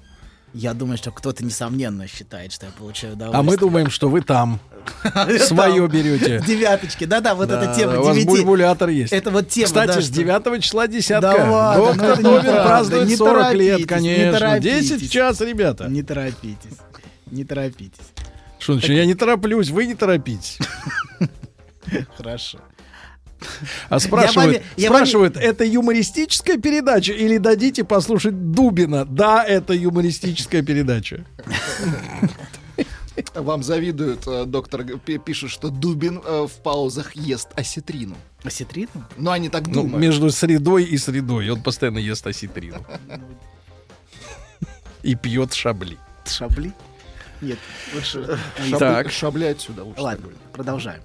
Я 0.55 0.73
думаю, 0.73 0.97
что 0.97 1.11
кто-то, 1.11 1.45
несомненно, 1.45 2.07
считает, 2.07 2.53
что 2.53 2.67
я 2.67 2.73
получаю 2.73 3.15
А 3.15 3.17
удовольствие. 3.17 3.51
мы 3.51 3.57
думаем, 3.57 3.91
что 3.91 4.09
вы 4.09 4.21
там. 4.21 4.61
Свое 5.41 5.89
берете. 5.89 6.43
Девяточки. 6.47 7.05
Да-да, 7.05 7.35
вот 7.35 7.51
эта 7.51 7.75
тема 7.75 8.01
у 8.01 8.05
вас 8.05 8.25
бульбулятор 8.25 8.89
есть. 8.89 9.13
Это 9.13 9.31
вот 9.31 9.49
тема, 9.49 9.67
Кстати, 9.67 10.01
с 10.01 10.05
что- 10.07 10.15
9 10.15 10.63
числа 10.63 10.87
десятка. 10.87 11.33
Да 11.37 11.51
ладно, 11.51 11.83
ну 11.83 11.87
Доктор 11.95 12.23
Добин 12.23 12.53
празднует 12.63 13.09
Не 13.09 13.17
40 13.17 13.55
лет, 13.55 13.87
конечно. 13.87 14.39
торопитесь. 14.39 14.89
10 14.91 15.11
час, 15.11 15.41
ребята. 15.41 15.89
Не 15.89 16.03
торопитесь. 16.03 16.79
Не 17.31 17.45
торопитесь. 17.45 18.07
Что 18.67 18.73
значит, 18.73 18.91
я 18.97 19.07
не 19.07 19.15
тороплюсь, 19.15 19.71
вы 19.71 19.87
не 19.87 19.95
торопитесь. 19.95 20.59
Хорошо. 22.17 22.59
А 23.89 24.01
спрашивают, 24.01 24.55
вами- 24.57 24.63
я 24.77 24.91
вами- 24.91 24.97
спрашивают, 25.05 25.37
это 25.37 25.65
юмористическая 25.65 26.57
передача 26.59 27.13
или 27.13 27.39
дадите 27.39 27.85
послушать 27.85 28.51
Дубина? 28.51 29.05
Да, 29.05 29.45
это 29.45 29.73
юмористическая 29.73 30.63
передача. 30.63 31.25
Вам 33.35 33.63
завидуют, 33.63 34.27
э, 34.27 34.47
доктор 34.47 34.83
пишет, 34.85 35.51
что 35.53 35.71
Дубин 35.71 36.21
э, 36.25 36.47
в 36.53 36.61
паузах 36.65 37.15
ест 37.15 37.51
осетрину. 37.55 38.17
Осетрину? 38.43 38.89
Но 39.17 39.31
они 39.31 39.49
так 39.49 39.69
Ну, 39.69 39.75
думают. 39.75 39.97
между 40.01 40.29
средой 40.33 40.83
и 40.83 40.99
средой. 40.99 41.49
Он 41.51 41.63
постоянно 41.63 41.99
ест 41.99 42.27
осетрину. 42.27 42.85
И 45.05 45.15
пьет 45.15 45.55
шабли. 45.55 45.99
Шабли? 46.27 46.73
Нет, 47.41 47.59
лучше... 47.95 48.39
Так. 48.79 49.11
Шабли 49.11 49.45
отсюда 49.45 49.85
лучше. 49.85 50.01
Ладно, 50.01 50.29
продолжаем. 50.53 51.03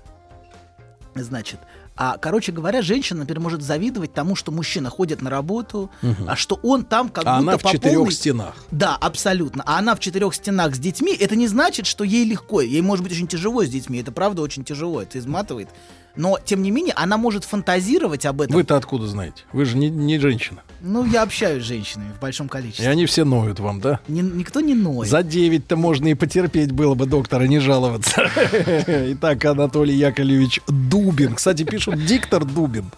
Значит, 1.13 1.59
а, 1.97 2.17
короче 2.17 2.53
говоря, 2.53 2.81
женщина, 2.81 3.19
например, 3.19 3.41
может 3.41 3.61
завидовать 3.61 4.13
тому, 4.13 4.35
что 4.37 4.51
мужчина 4.51 4.89
ходит 4.89 5.21
на 5.21 5.29
работу, 5.29 5.91
Мгм. 6.01 6.29
а 6.29 6.37
что 6.37 6.57
он 6.63 6.85
там 6.85 7.09
как 7.09 7.25
А 7.25 7.37
будто 7.37 7.49
она 7.51 7.57
в 7.57 7.61
по 7.61 7.69
четырех 7.71 7.97
полной- 7.97 8.13
стенах. 8.13 8.55
Да, 8.71 8.95
абсолютно. 8.95 9.61
А 9.65 9.77
она 9.77 9.93
в 9.95 9.99
четырех 9.99 10.33
стенах 10.33 10.73
с 10.75 10.79
детьми, 10.79 11.13
это 11.13 11.35
не 11.35 11.47
значит, 11.49 11.85
что 11.85 12.05
ей 12.05 12.23
легко. 12.23 12.61
Ей 12.61 12.81
может 12.81 13.03
быть 13.03 13.11
очень 13.11 13.27
тяжело 13.27 13.65
с 13.65 13.69
детьми. 13.69 13.99
Это 13.99 14.13
правда 14.13 14.41
очень 14.41 14.63
тяжело, 14.63 15.01
это 15.01 15.19
изматывает. 15.19 15.67
Но, 16.15 16.38
тем 16.43 16.61
не 16.61 16.71
менее, 16.71 16.93
она 16.95 17.17
может 17.17 17.45
фантазировать 17.45 18.25
об 18.25 18.41
этом. 18.41 18.55
Вы-то 18.55 18.75
откуда 18.75 19.07
знаете? 19.07 19.43
Вы 19.53 19.63
же 19.65 19.77
не, 19.77 19.89
не 19.89 20.19
женщина. 20.19 20.61
Ну, 20.81 21.05
я 21.05 21.21
общаюсь 21.23 21.63
с 21.63 21.67
женщинами 21.67 22.11
в 22.17 22.19
большом 22.19 22.47
И 22.47 22.49
количестве. 22.49 22.89
они 22.89 23.05
все 23.05 23.23
ноют 23.23 23.59
вам, 23.59 23.79
да? 23.79 23.99
Ни- 24.07 24.21
никто 24.21 24.59
не 24.61 24.73
ноет. 24.73 25.09
За 25.09 25.19
9-то 25.19 25.75
можно 25.77 26.07
и 26.07 26.13
потерпеть 26.13 26.71
было 26.71 26.95
бы, 26.95 27.05
доктора, 27.05 27.43
не 27.43 27.59
жаловаться. 27.59 28.29
Итак, 29.13 29.45
Анатолий 29.45 29.95
Яковлевич 29.95 30.59
Дубин. 30.67 31.35
Кстати, 31.35 31.63
пишут 31.63 32.03
диктор 32.05 32.43
Дубин. 32.45 32.91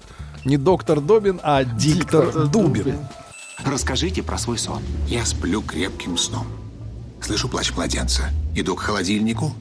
Не 0.46 0.58
доктор 0.58 1.00
Добин, 1.00 1.40
а 1.44 1.64
диктор 1.64 2.48
Дубин. 2.48 2.98
Расскажите 3.66 4.24
про 4.24 4.38
свой 4.38 4.58
сон. 4.58 4.82
Я 5.08 5.26
сплю 5.26 5.62
крепким 5.62 6.18
сном. 6.18 6.48
Слышу 7.22 7.48
плач 7.48 7.72
младенца. 7.76 8.24
Иду 8.56 8.76
к 8.76 8.82
холодильнику, 8.82 9.54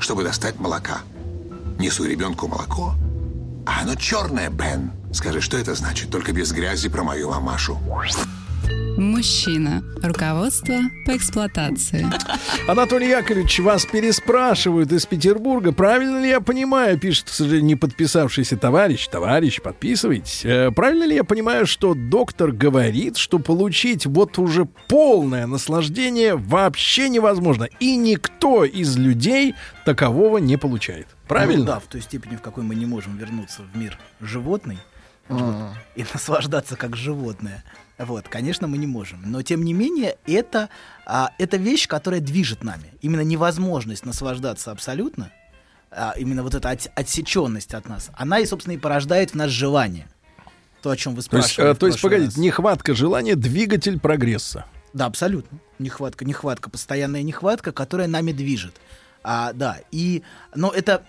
чтобы 0.00 0.24
достать 0.24 0.58
молока. 0.58 1.00
Несу 1.78 2.04
ребенку 2.04 2.48
молоко. 2.48 2.94
А 3.66 3.82
оно 3.82 3.94
черное, 3.94 4.48
Бен. 4.48 4.92
Скажи, 5.12 5.40
что 5.40 5.58
это 5.58 5.74
значит? 5.74 6.10
Только 6.10 6.32
без 6.32 6.52
грязи 6.52 6.88
про 6.88 7.02
мою 7.02 7.30
мамашу. 7.30 7.78
Мужчина. 8.98 9.82
Руководство 10.02 10.74
по 11.04 11.16
эксплуатации. 11.16 12.06
Анатолий 12.68 13.08
Яковлевич, 13.10 13.60
вас 13.60 13.84
переспрашивают 13.84 14.90
из 14.92 15.04
Петербурга. 15.06 15.72
Правильно 15.72 16.20
ли 16.20 16.28
я 16.30 16.40
понимаю, 16.40 16.98
пишет, 16.98 17.26
к 17.26 17.28
сожалению, 17.28 17.66
не 17.66 17.76
подписавшийся 17.76 18.56
товарищ. 18.56 19.06
Товарищ, 19.08 19.60
подписывайтесь. 19.60 20.44
Э, 20.44 20.70
Правильно 20.70 21.04
ли 21.04 21.14
я 21.14 21.24
понимаю, 21.24 21.66
что 21.66 21.94
доктор 21.94 22.52
говорит, 22.52 23.16
что 23.18 23.38
получить 23.38 24.06
вот 24.06 24.38
уже 24.38 24.64
полное 24.64 25.46
наслаждение 25.46 26.36
вообще 26.36 27.08
невозможно. 27.08 27.68
И 27.80 27.96
никто 27.96 28.64
из 28.64 28.96
людей 28.96 29.54
такового 29.84 30.38
не 30.38 30.56
получает. 30.56 31.06
Правильно? 31.28 31.60
Ну 31.60 31.66
да, 31.66 31.80
в 31.80 31.84
той 31.84 32.00
степени, 32.00 32.36
в 32.36 32.40
какой 32.40 32.64
мы 32.64 32.74
не 32.74 32.86
можем 32.86 33.16
вернуться 33.18 33.62
в 33.62 33.76
мир 33.76 33.98
животный 34.20 34.78
А. 35.28 35.34
вот, 35.34 35.72
и 35.96 36.04
наслаждаться 36.14 36.76
как 36.76 36.96
животное. 36.96 37.62
Вот, 37.98 38.28
конечно, 38.28 38.66
мы 38.66 38.76
не 38.78 38.86
можем. 38.86 39.22
Но, 39.24 39.40
тем 39.42 39.64
не 39.64 39.72
менее, 39.72 40.16
это, 40.26 40.68
а, 41.06 41.30
это 41.38 41.56
вещь, 41.56 41.88
которая 41.88 42.20
движет 42.20 42.62
нами. 42.62 42.92
Именно 43.00 43.22
невозможность 43.22 44.04
наслаждаться 44.04 44.70
абсолютно, 44.70 45.32
а, 45.90 46.12
именно 46.18 46.42
вот 46.42 46.54
эта 46.54 46.70
от- 46.70 46.90
отсеченность 46.94 47.72
от 47.72 47.88
нас, 47.88 48.10
она 48.14 48.38
и, 48.40 48.46
собственно, 48.46 48.74
и 48.74 48.78
порождает 48.78 49.30
в 49.30 49.34
нас 49.34 49.50
желание. 49.50 50.08
То, 50.82 50.90
о 50.90 50.96
чем 50.96 51.14
вы 51.14 51.22
То 51.22 51.38
есть, 51.38 51.58
э, 51.58 51.74
то 51.74 51.86
есть, 51.86 52.00
погодите, 52.02 52.38
нехватка 52.38 52.94
желания 52.94 53.34
двигатель 53.34 53.98
прогресса. 53.98 54.66
Да, 54.92 55.06
абсолютно. 55.06 55.58
Нехватка, 55.78 56.24
нехватка, 56.24 56.70
постоянная 56.70 57.22
нехватка, 57.22 57.72
которая 57.72 58.08
нами 58.08 58.32
движет. 58.32 58.74
А, 59.24 59.52
да, 59.52 59.78
и, 59.90 60.22
но 60.54 60.70
это, 60.70 61.02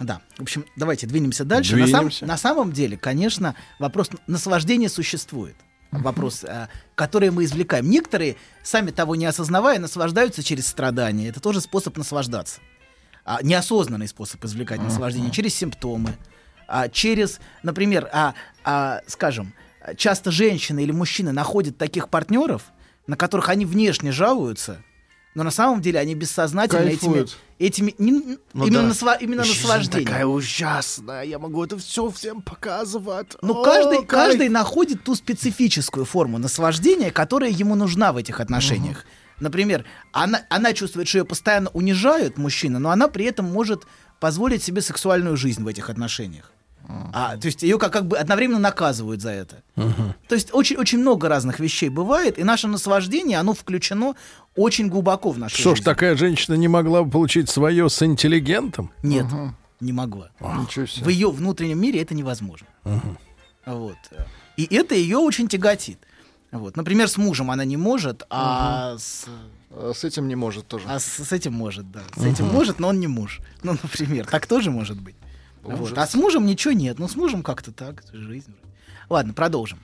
да, 0.00 0.22
в 0.38 0.42
общем, 0.42 0.64
давайте 0.76 1.06
двинемся 1.06 1.44
дальше. 1.44 1.76
На, 1.76 1.86
сам- 1.86 1.98
Двинемся. 2.00 2.26
на 2.26 2.36
самом 2.38 2.72
деле, 2.72 2.96
конечно, 2.96 3.54
вопрос 3.78 4.08
наслаждения 4.28 4.88
существует. 4.88 5.56
Вопрос, 5.92 6.44
а, 6.44 6.68
который 6.94 7.30
мы 7.30 7.44
извлекаем. 7.44 7.88
Некоторые, 7.88 8.36
сами 8.62 8.90
того 8.90 9.14
не 9.14 9.26
осознавая, 9.26 9.78
наслаждаются 9.78 10.42
через 10.42 10.66
страдания. 10.66 11.28
Это 11.28 11.40
тоже 11.40 11.60
способ 11.60 11.96
наслаждаться. 11.96 12.60
А, 13.24 13.42
неосознанный 13.42 14.08
способ 14.08 14.44
извлекать 14.44 14.80
наслаждение 14.80 15.30
через 15.30 15.54
симптомы, 15.54 16.16
а, 16.66 16.88
через, 16.88 17.40
например, 17.62 18.08
а, 18.12 18.34
а, 18.64 19.00
скажем, 19.06 19.52
часто 19.96 20.30
женщины 20.30 20.82
или 20.82 20.92
мужчины 20.92 21.30
находят 21.32 21.76
таких 21.76 22.08
партнеров, 22.08 22.72
на 23.06 23.16
которых 23.16 23.48
они 23.48 23.66
внешне 23.66 24.10
жалуются, 24.10 24.82
но 25.34 25.42
на 25.42 25.50
самом 25.50 25.80
деле 25.80 25.98
они 25.98 26.14
бессознательно 26.14 26.80
этими, 26.80 26.98
Кайфуют. 26.98 27.36
этими 27.58 27.94
не- 27.98 28.38
Ну 28.52 28.66
именно, 28.66 28.82
да. 28.82 28.88
насла- 28.88 29.16
именно 29.20 29.44
Жизнь 29.44 29.60
наслаждение. 29.62 30.06
такая 30.06 30.26
ужасная, 30.26 31.22
я 31.24 31.38
могу 31.38 31.64
это 31.64 31.78
все 31.78 32.10
всем 32.10 32.42
показывать. 32.42 33.36
Ну, 33.42 33.62
каждый, 33.62 33.98
кайф. 34.04 34.08
каждый 34.08 34.48
находит 34.48 35.04
ту 35.04 35.14
специфическую 35.14 36.04
форму 36.04 36.38
наслаждения, 36.38 37.10
которая 37.10 37.50
ему 37.50 37.74
нужна 37.74 38.12
в 38.12 38.16
этих 38.16 38.40
отношениях. 38.40 39.04
Например, 39.40 39.84
она, 40.12 40.42
она 40.50 40.72
чувствует, 40.72 41.08
что 41.08 41.18
ее 41.18 41.24
постоянно 41.24 41.70
унижают 41.70 42.36
мужчина, 42.38 42.78
но 42.78 42.90
она 42.90 43.08
при 43.08 43.24
этом 43.24 43.46
может 43.46 43.84
позволить 44.20 44.62
себе 44.62 44.82
сексуальную 44.82 45.36
жизнь 45.36 45.62
в 45.64 45.66
этих 45.66 45.90
отношениях. 45.90 46.52
А, 47.12 47.36
то 47.36 47.46
есть 47.46 47.62
ее 47.62 47.78
как, 47.78 47.92
как 47.92 48.06
бы 48.06 48.16
одновременно 48.18 48.58
наказывают 48.58 49.20
за 49.20 49.30
это. 49.30 49.62
То 49.76 50.34
есть 50.34 50.50
очень, 50.52 50.76
очень 50.76 50.98
много 50.98 51.28
разных 51.28 51.60
вещей 51.60 51.88
бывает, 51.88 52.38
и 52.38 52.44
наше 52.44 52.68
наслаждение, 52.68 53.38
оно 53.38 53.54
включено 53.54 54.14
очень 54.56 54.88
глубоко 54.88 55.30
в 55.30 55.38
нашу 55.38 55.56
Что 55.56 55.70
ж, 55.70 55.78
жизнь. 55.78 55.84
такая 55.84 56.16
женщина 56.16 56.54
не 56.54 56.68
могла 56.68 57.02
бы 57.02 57.10
получить 57.10 57.48
свое 57.48 57.88
с 57.88 58.02
интеллигентом? 58.02 58.90
Нет, 59.02 59.26
не 59.80 59.92
могла. 59.92 60.30
Ничего 60.40 60.86
себе. 60.86 61.04
В 61.04 61.08
ее 61.08 61.30
внутреннем 61.30 61.80
мире 61.80 62.00
это 62.02 62.14
невозможно. 62.14 62.66
Вот. 63.66 63.96
И 64.56 64.74
это 64.74 64.94
ее 64.94 65.18
очень 65.18 65.48
тяготит. 65.48 65.98
Вот. 66.50 66.76
Например, 66.76 67.08
с 67.08 67.16
мужем 67.16 67.50
она 67.50 67.64
не 67.64 67.78
может, 67.78 68.24
а 68.28 68.96
с, 68.98 69.24
А 69.70 69.92
С 69.94 70.04
этим 70.04 70.28
не 70.28 70.34
может 70.34 70.68
тоже. 70.68 70.84
а 70.86 70.98
с, 70.98 71.04
с 71.04 71.32
этим 71.32 71.54
может, 71.54 71.90
да. 71.90 72.02
С 72.14 72.24
этим 72.24 72.44
может, 72.46 72.78
но 72.78 72.88
он 72.88 73.00
не 73.00 73.06
муж. 73.06 73.40
Ну, 73.62 73.72
например, 73.82 74.26
так 74.26 74.46
тоже 74.46 74.70
может 74.70 75.00
быть. 75.00 75.16
Вот. 75.62 75.96
А 75.96 76.06
с 76.06 76.14
мужем 76.14 76.46
ничего 76.46 76.72
нет. 76.72 76.98
Ну, 76.98 77.08
с 77.08 77.16
мужем 77.16 77.42
как-то 77.42 77.72
так, 77.72 78.02
жизнь. 78.12 78.54
Ладно, 79.08 79.32
продолжим. 79.32 79.78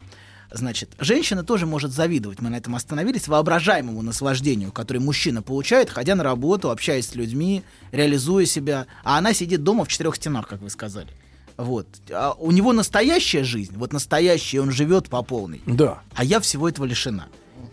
Значит, 0.50 0.90
женщина 0.98 1.44
тоже 1.44 1.66
может 1.66 1.92
завидовать, 1.92 2.40
мы 2.40 2.48
на 2.48 2.57
этом 2.57 2.74
остановились, 2.74 3.28
воображаемому 3.28 4.00
наслаждению, 4.00 4.73
которое 4.73 5.00
мужчина 5.00 5.42
получает, 5.42 5.90
ходя 5.90 6.15
на 6.15 6.24
работу, 6.24 6.70
общаясь 6.70 7.08
с 7.08 7.15
людьми, 7.15 7.62
реализуя 7.92 8.47
себя, 8.47 8.86
а 9.05 9.18
она 9.18 9.34
сидит 9.34 9.62
дома 9.62 9.84
в 9.84 9.89
четырех 9.89 10.16
стенах, 10.16 10.48
как 10.48 10.62
вы 10.62 10.70
сказали. 10.70 11.08
Вот. 11.58 11.86
А 12.10 12.32
у 12.39 12.50
него 12.50 12.73
настоящая 12.73 13.44
жизнь, 13.44 13.74
вот 13.76 13.92
настоящая, 13.92 14.62
он 14.62 14.70
живет 14.70 15.10
по 15.10 15.23
полной. 15.23 15.60
Да. 15.66 16.00
А 16.15 16.24
я 16.24 16.40
всего 16.40 16.68
этого 16.68 16.86
лишена. 16.86 17.26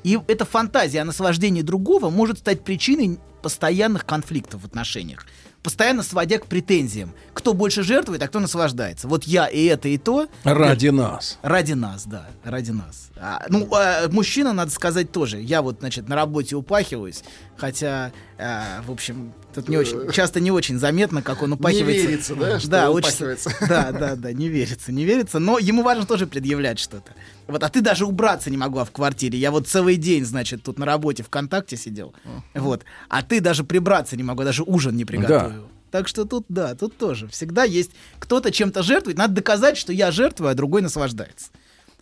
И 0.03 0.19
эта 0.27 0.43
фантазия 0.43 1.01
о 1.01 1.05
наслаждении 1.05 1.61
другого 1.61 2.09
может 2.09 2.39
стать 2.39 2.63
причиной 2.63 3.19
постоянных 3.41 4.05
конфликтов 4.05 4.63
в 4.63 4.65
отношениях. 4.65 5.25
Постоянно 5.65 6.03
сводя 6.03 6.37
к 6.37 6.45
претензиям. 6.45 7.11
Кто 7.33 7.55
больше 7.55 7.81
жертвует, 7.81 8.21
а 8.21 8.27
кто 8.27 8.39
наслаждается. 8.39 9.07
Вот 9.07 9.23
я 9.23 9.47
и 9.47 9.65
это, 9.65 9.87
и 9.87 9.97
то. 9.97 10.27
Ради 10.43 10.89
нас. 10.89 11.39
Ради 11.41 11.73
нас, 11.73 12.05
да, 12.05 12.27
ради 12.43 12.69
нас. 12.69 13.09
А, 13.17 13.43
ну, 13.49 13.67
а, 13.73 14.07
мужчина, 14.09 14.53
надо 14.53 14.69
сказать, 14.69 15.11
тоже. 15.11 15.41
Я 15.41 15.63
вот, 15.63 15.77
значит, 15.79 16.07
на 16.07 16.15
работе 16.15 16.55
упахиваюсь, 16.55 17.23
хотя, 17.57 18.11
а, 18.37 18.83
в 18.85 18.91
общем, 18.91 19.33
тут 19.55 19.67
не 19.67 19.77
очень, 19.77 20.11
часто 20.11 20.39
не 20.39 20.51
очень 20.51 20.77
заметно, 20.77 21.23
как 21.23 21.41
он 21.41 21.53
упахивается. 21.53 22.07
верится, 22.07 22.35
да, 22.35 22.59
что 22.59 22.69
да, 22.69 22.91
упахивается. 22.91 23.49
Очень, 23.49 23.67
да, 23.67 23.91
да, 23.91 24.15
да, 24.15 24.33
не 24.33 24.49
верится, 24.49 24.91
не 24.91 25.05
верится, 25.05 25.39
но 25.39 25.57
ему 25.57 25.81
важно 25.81 26.05
тоже 26.05 26.27
предъявлять 26.27 26.77
что-то. 26.77 27.13
Вот, 27.47 27.63
а 27.63 27.69
ты 27.69 27.81
даже 27.81 28.05
убраться 28.05 28.49
не 28.49 28.57
могла 28.57 28.85
в 28.85 28.91
квартире. 28.91 29.39
Я 29.39 29.51
вот 29.51 29.67
целый 29.67 29.95
день, 29.97 30.25
значит, 30.25 30.63
тут 30.63 30.77
на 30.77 30.85
работе 30.85 31.23
ВКонтакте 31.23 31.77
сидел. 31.77 32.13
Вот. 32.53 32.83
А 33.07 33.21
ты 33.21 33.39
даже 33.39 33.63
прибраться 33.63 34.17
не 34.17 34.23
могла, 34.23 34.45
даже 34.45 34.63
ужин 34.63 34.95
не 34.95 35.05
приготовил. 35.05 35.54
Так 35.91 36.07
что 36.07 36.25
тут, 36.25 36.45
да, 36.49 36.75
тут 36.75 36.97
тоже. 36.97 37.27
Всегда 37.27 37.63
есть 37.63 37.91
кто-то 38.19 38.51
чем-то 38.51 38.83
жертвует. 38.83 39.17
Надо 39.17 39.35
доказать, 39.35 39.77
что 39.77 39.93
я 39.93 40.11
жертвую, 40.11 40.51
а 40.51 40.53
другой 40.53 40.81
наслаждается. 40.81 41.47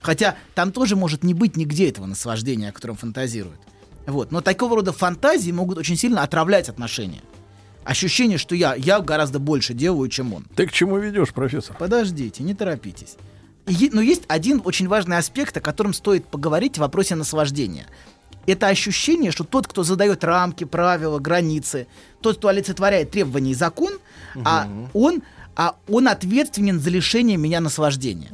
Хотя 0.01 0.35
там 0.55 0.71
тоже 0.71 0.95
может 0.95 1.23
не 1.23 1.33
быть 1.33 1.55
нигде 1.55 1.89
этого 1.89 2.05
наслаждения, 2.05 2.69
о 2.69 2.73
котором 2.73 2.95
фантазируют. 2.95 3.59
Вот. 4.05 4.31
Но 4.31 4.41
такого 4.41 4.75
рода 4.75 4.91
фантазии 4.91 5.51
могут 5.51 5.77
очень 5.77 5.95
сильно 5.95 6.23
отравлять 6.23 6.69
отношения. 6.69 7.21
Ощущение, 7.85 8.37
что 8.37 8.55
я, 8.55 8.75
я 8.75 8.99
гораздо 8.99 9.39
больше 9.39 9.73
делаю, 9.73 10.09
чем 10.09 10.33
он. 10.33 10.45
Ты 10.55 10.67
к 10.67 10.71
чему 10.71 10.97
ведешь, 10.97 11.33
профессор? 11.33 11.75
Подождите, 11.77 12.43
не 12.43 12.53
торопитесь. 12.53 13.17
И 13.67 13.89
но 13.93 14.01
есть 14.01 14.23
один 14.27 14.61
очень 14.65 14.87
важный 14.87 15.17
аспект, 15.17 15.55
о 15.55 15.61
котором 15.61 15.93
стоит 15.93 16.27
поговорить 16.27 16.75
в 16.75 16.81
вопросе 16.81 17.15
наслаждения. 17.15 17.85
Это 18.45 18.67
ощущение, 18.67 19.31
что 19.31 19.43
тот, 19.43 19.67
кто 19.67 19.83
задает 19.83 20.23
рамки, 20.23 20.63
правила, 20.63 21.19
границы, 21.19 21.87
тот, 22.21 22.37
кто 22.37 22.49
олицетворяет 22.49 23.11
требования 23.11 23.51
и 23.51 23.55
закон, 23.55 23.93
а 24.43 24.67
он, 24.93 25.23
а 25.55 25.75
он 25.87 26.07
ответственен 26.07 26.79
за 26.79 26.89
лишение 26.89 27.37
меня 27.37 27.61
наслаждения. 27.61 28.31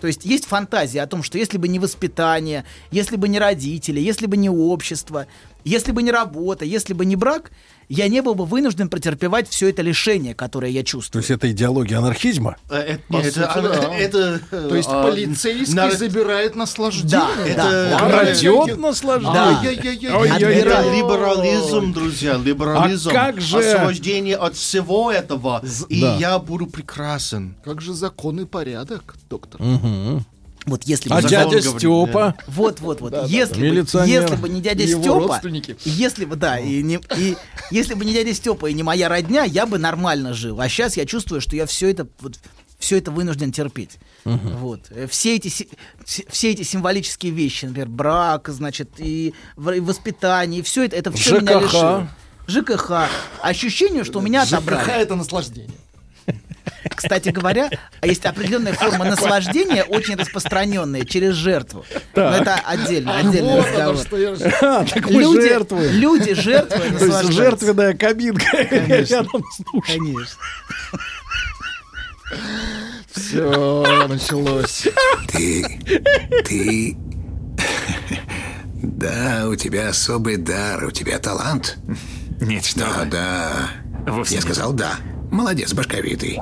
То 0.00 0.06
есть 0.06 0.24
есть 0.24 0.46
фантазия 0.46 1.02
о 1.02 1.06
том, 1.06 1.22
что 1.22 1.38
если 1.38 1.58
бы 1.58 1.68
не 1.68 1.78
воспитание, 1.78 2.64
если 2.90 3.16
бы 3.16 3.28
не 3.28 3.38
родители, 3.38 4.00
если 4.00 4.26
бы 4.26 4.36
не 4.36 4.50
общество, 4.50 5.26
если 5.64 5.92
бы 5.92 6.02
не 6.02 6.10
работа, 6.10 6.64
если 6.64 6.92
бы 6.92 7.04
не 7.04 7.16
брак, 7.16 7.52
я 7.94 8.08
не 8.08 8.22
был 8.22 8.34
бы 8.34 8.44
вынужден 8.46 8.88
претерпевать 8.88 9.48
все 9.48 9.68
это 9.70 9.82
лишение, 9.82 10.34
которое 10.34 10.70
я 10.70 10.80
То 10.82 10.86
чувствую. 10.86 11.20
есть 11.22 11.30
это 11.30 11.50
идеология 11.50 11.98
анархизма? 11.98 12.56
Э, 12.70 12.76
Это, 12.76 13.02
нет, 13.10 13.26
это, 13.26 13.52
сути, 13.52 13.62
да. 13.62 13.94
это, 13.96 14.38
То 14.50 14.76
есть 14.76 14.88
а, 14.90 15.02
полицейский 15.02 15.74
нар- 15.74 15.96
забирает 15.96 16.56
наслаждение. 16.56 17.10
Да, 17.10 17.30
это- 17.46 17.88
да. 17.90 17.98
Крадет 18.08 18.78
наслаждение? 18.78 19.32
Да. 19.34 20.18
Ой, 20.18 20.28
Это 20.28 20.46
ой, 20.46 20.96
либерализм, 20.96 21.92
друзья, 21.92 22.36
либерализм. 22.36 23.10
А 23.10 23.12
как 23.12 23.40
же- 23.40 23.58
Освобождение 23.58 24.36
от 24.36 24.56
всего 24.56 25.10
этого, 25.12 25.62
и 25.88 26.00
да. 26.00 26.16
я 26.16 26.38
буду 26.38 26.66
прекрасен. 26.66 27.56
Как 27.64 27.80
же 27.80 27.92
закон 27.94 28.40
и 28.40 28.44
порядок, 28.46 29.14
доктор? 29.28 29.60
Вот 30.66 30.84
если 30.84 31.08
бы 31.08 31.16
А 31.16 31.22
дядя 31.22 31.60
говорит, 31.60 31.64
Степа? 31.80 32.36
Вот, 32.46 32.80
вот, 32.80 33.00
вот. 33.00 33.10
Да, 33.12 33.24
если, 33.24 33.54
да. 33.70 33.82
бы, 33.82 34.08
если 34.08 34.36
бы 34.36 34.48
не 34.48 34.60
дядя 34.60 34.84
Его 34.84 35.02
Степа, 35.02 35.18
родственники. 35.20 35.76
если 35.84 36.24
бы, 36.24 36.36
да, 36.36 36.58
и, 36.58 36.82
не, 36.82 37.00
и 37.16 37.36
если 37.70 37.94
бы 37.94 38.04
не 38.04 38.12
дядя 38.12 38.32
Степа 38.32 38.66
и 38.66 38.72
не 38.72 38.82
моя 38.84 39.08
родня, 39.08 39.42
я 39.44 39.66
бы 39.66 39.78
нормально 39.78 40.34
жил. 40.34 40.60
А 40.60 40.68
сейчас 40.68 40.96
я 40.96 41.04
чувствую, 41.04 41.40
что 41.40 41.56
я 41.56 41.66
все 41.66 41.90
это, 41.90 42.06
вот, 42.20 42.38
все 42.78 42.98
это 42.98 43.10
вынужден 43.10 43.50
терпеть. 43.52 43.98
Вот. 44.24 44.82
Э, 44.90 45.06
Все 45.08 45.34
эти, 45.36 45.48
все 46.04 46.50
эти 46.50 46.62
символические 46.62 47.32
вещи, 47.32 47.64
например, 47.64 47.88
брак, 47.88 48.48
значит, 48.48 48.90
и 48.98 49.34
воспитание, 49.56 50.60
и 50.60 50.62
все 50.62 50.84
это, 50.84 50.96
это 50.96 51.10
все 51.12 51.40
меня 51.40 51.58
ЖКХ. 51.60 51.64
лишило. 51.64 52.08
ЖКХ. 52.46 52.90
Ощущение, 53.40 54.04
что 54.04 54.18
у 54.20 54.22
меня 54.22 54.44
ЖКХ 54.44 54.52
отобрали. 54.54 55.02
это 55.02 55.14
наслаждение. 55.16 55.70
Кстати 56.94 57.30
говоря, 57.30 57.68
есть 58.02 58.24
определенная 58.24 58.72
форма 58.74 59.04
наслаждения, 59.04 59.82
очень 59.84 60.14
распространенная 60.16 61.04
через 61.04 61.34
жертву. 61.34 61.84
Но 62.14 62.30
это 62.36 62.54
отдельно, 62.64 63.16
отдельный 63.18 63.54
Вот 63.56 63.66
оно, 63.66 63.92
разговор. 63.92 63.96
что 64.06 64.16
я 64.18 64.34
А, 64.60 64.84
так 64.84 65.10
мы 65.10 65.22
Люди, 65.22 65.48
жертвуем. 65.48 65.92
люди 65.92 66.34
жертвуя 66.34 66.98
То 66.98 67.04
есть 67.06 67.32
жертвенная 67.32 67.94
кабинка 67.94 68.44
Конечно. 68.70 69.14
рядом 69.14 69.44
с. 69.50 69.86
Конечно. 69.86 70.38
Все, 73.14 74.06
началось. 74.08 74.88
Ты... 75.28 75.80
ты... 76.46 76.96
Да, 78.82 79.44
у 79.48 79.54
тебя 79.54 79.88
особый 79.90 80.36
дар, 80.36 80.84
у 80.84 80.90
тебя 80.90 81.18
талант. 81.18 81.76
Нет, 82.40 82.64
что 82.64 82.80
Да, 82.80 83.04
да. 83.04 83.52
Вовсе 84.12 84.34
Я 84.34 84.40
нет. 84.40 84.44
сказал 84.44 84.72
да. 84.72 84.96
Молодец, 85.32 85.72
башковитый. 85.72 86.38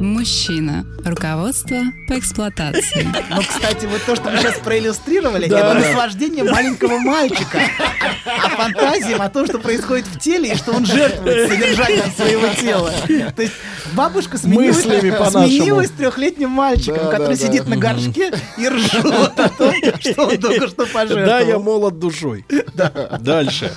Мужчина. 0.00 0.86
Руководство 1.04 1.78
по 2.06 2.18
эксплуатации. 2.18 3.08
Ну, 3.30 3.42
кстати, 3.42 3.86
вот 3.86 4.02
то, 4.04 4.14
что 4.16 4.30
вы 4.30 4.38
сейчас 4.38 4.58
проиллюстрировали, 4.58 5.46
Да. 5.48 5.58
это 5.58 5.74
наслаждение 5.88 6.44
маленького 6.44 6.98
мальчика. 6.98 7.58
А 8.26 8.48
фантазиям 8.50 9.20
о 9.22 9.28
том, 9.28 9.46
что 9.46 9.58
происходит 9.58 10.06
в 10.06 10.18
теле, 10.20 10.52
и 10.52 10.56
что 10.56 10.72
он 10.72 10.86
жертвует 10.86 11.48
содержанием 11.50 12.12
своего 12.16 12.48
тела. 12.54 12.92
То 13.34 13.42
есть 13.42 13.54
бабушка 13.94 14.38
сменилась, 14.38 14.82
сменилась 14.82 15.90
трехлетним 15.90 16.50
мальчиком, 16.50 17.04
Да, 17.06 17.10
который 17.10 17.36
да, 17.36 17.42
да. 17.42 17.48
сидит 17.48 17.66
на 17.66 17.76
горшке 17.76 18.32
и 18.56 18.68
ржет 18.68 19.04
о 19.04 19.48
том, 19.48 19.74
что 20.00 20.26
он 20.26 20.38
только 20.38 20.68
что 20.68 20.86
пожертвовал. 20.86 21.26
Да, 21.26 21.40
я 21.40 21.58
молод 21.58 21.98
душой. 21.98 22.44
Дальше. 23.20 23.72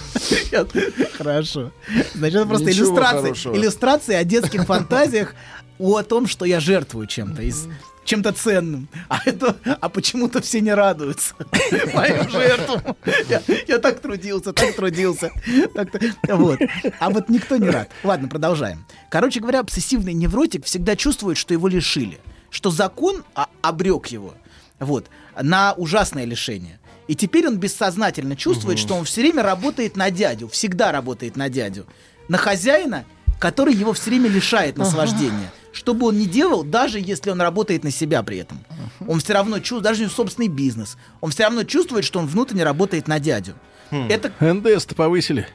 Хорошо. 1.17 1.71
Значит, 2.13 2.35
это 2.35 2.45
просто 2.45 2.71
иллюстрации, 2.71 3.31
иллюстрации 3.55 4.15
о 4.15 4.23
детских 4.23 4.65
фантазиях 4.65 5.33
о 5.89 6.03
том, 6.03 6.27
что 6.27 6.45
я 6.45 6.59
жертвую 6.59 7.07
чем-то 7.07 7.41
из 7.41 7.67
чем-то 8.03 8.33
ценным. 8.33 8.87
А 9.09 9.19
это, 9.25 9.55
а 9.79 9.87
почему-то 9.87 10.41
все 10.41 10.59
не 10.59 10.73
радуются 10.73 11.35
моим 11.93 12.29
жертвам. 12.29 12.95
Я, 13.29 13.41
я 13.67 13.77
так 13.77 13.99
трудился, 13.99 14.53
так 14.53 14.75
трудился. 14.75 15.31
так-то- 15.73 16.35
вот. 16.35 16.59
А 16.99 17.09
вот 17.09 17.29
никто 17.29 17.57
не 17.57 17.69
рад. 17.69 17.89
Ладно, 18.03 18.27
продолжаем. 18.27 18.85
Короче 19.09 19.39
говоря, 19.39 19.59
обсессивный 19.59 20.13
невротик 20.13 20.65
всегда 20.65 20.95
чувствует, 20.95 21.37
что 21.37 21.53
его 21.53 21.67
лишили. 21.67 22.19
Что 22.49 22.69
закон 22.69 23.23
а, 23.35 23.47
обрек 23.61 24.07
его. 24.07 24.33
Вот. 24.79 25.07
На 25.39 25.73
ужасное 25.73 26.25
лишение. 26.25 26.79
И 27.07 27.15
теперь 27.15 27.47
он 27.47 27.57
бессознательно 27.57 28.35
чувствует, 28.35 28.79
что 28.79 28.95
он 28.95 29.05
все 29.05 29.21
время 29.21 29.43
работает 29.43 29.95
на 29.95 30.11
дядю, 30.11 30.47
всегда 30.47 30.91
работает 30.91 31.35
на 31.35 31.49
дядю. 31.49 31.85
На 32.27 32.37
хозяина, 32.37 33.05
который 33.41 33.73
его 33.73 33.91
все 33.93 34.11
время 34.11 34.29
лишает 34.29 34.77
наслаждения. 34.77 35.51
Что 35.73 35.95
бы 35.95 36.07
он 36.07 36.19
ни 36.19 36.25
делал, 36.25 36.63
даже 36.63 36.99
если 36.99 37.31
он 37.31 37.41
работает 37.41 37.83
на 37.83 37.89
себя 37.89 38.21
при 38.21 38.37
этом. 38.37 38.63
Он 39.07 39.19
все 39.19 39.33
равно 39.33 39.57
чувствует, 39.57 39.83
даже 39.83 40.01
у 40.01 40.03
него 40.03 40.13
собственный 40.13 40.47
бизнес, 40.47 40.95
он 41.21 41.31
все 41.31 41.45
равно 41.45 41.63
чувствует, 41.63 42.05
что 42.05 42.19
он 42.19 42.27
внутренне 42.27 42.63
работает 42.63 43.07
на 43.07 43.19
дядю. 43.19 43.55
Это, 43.89 44.31
НДС-то 44.39 44.93
повысили. 44.93 45.47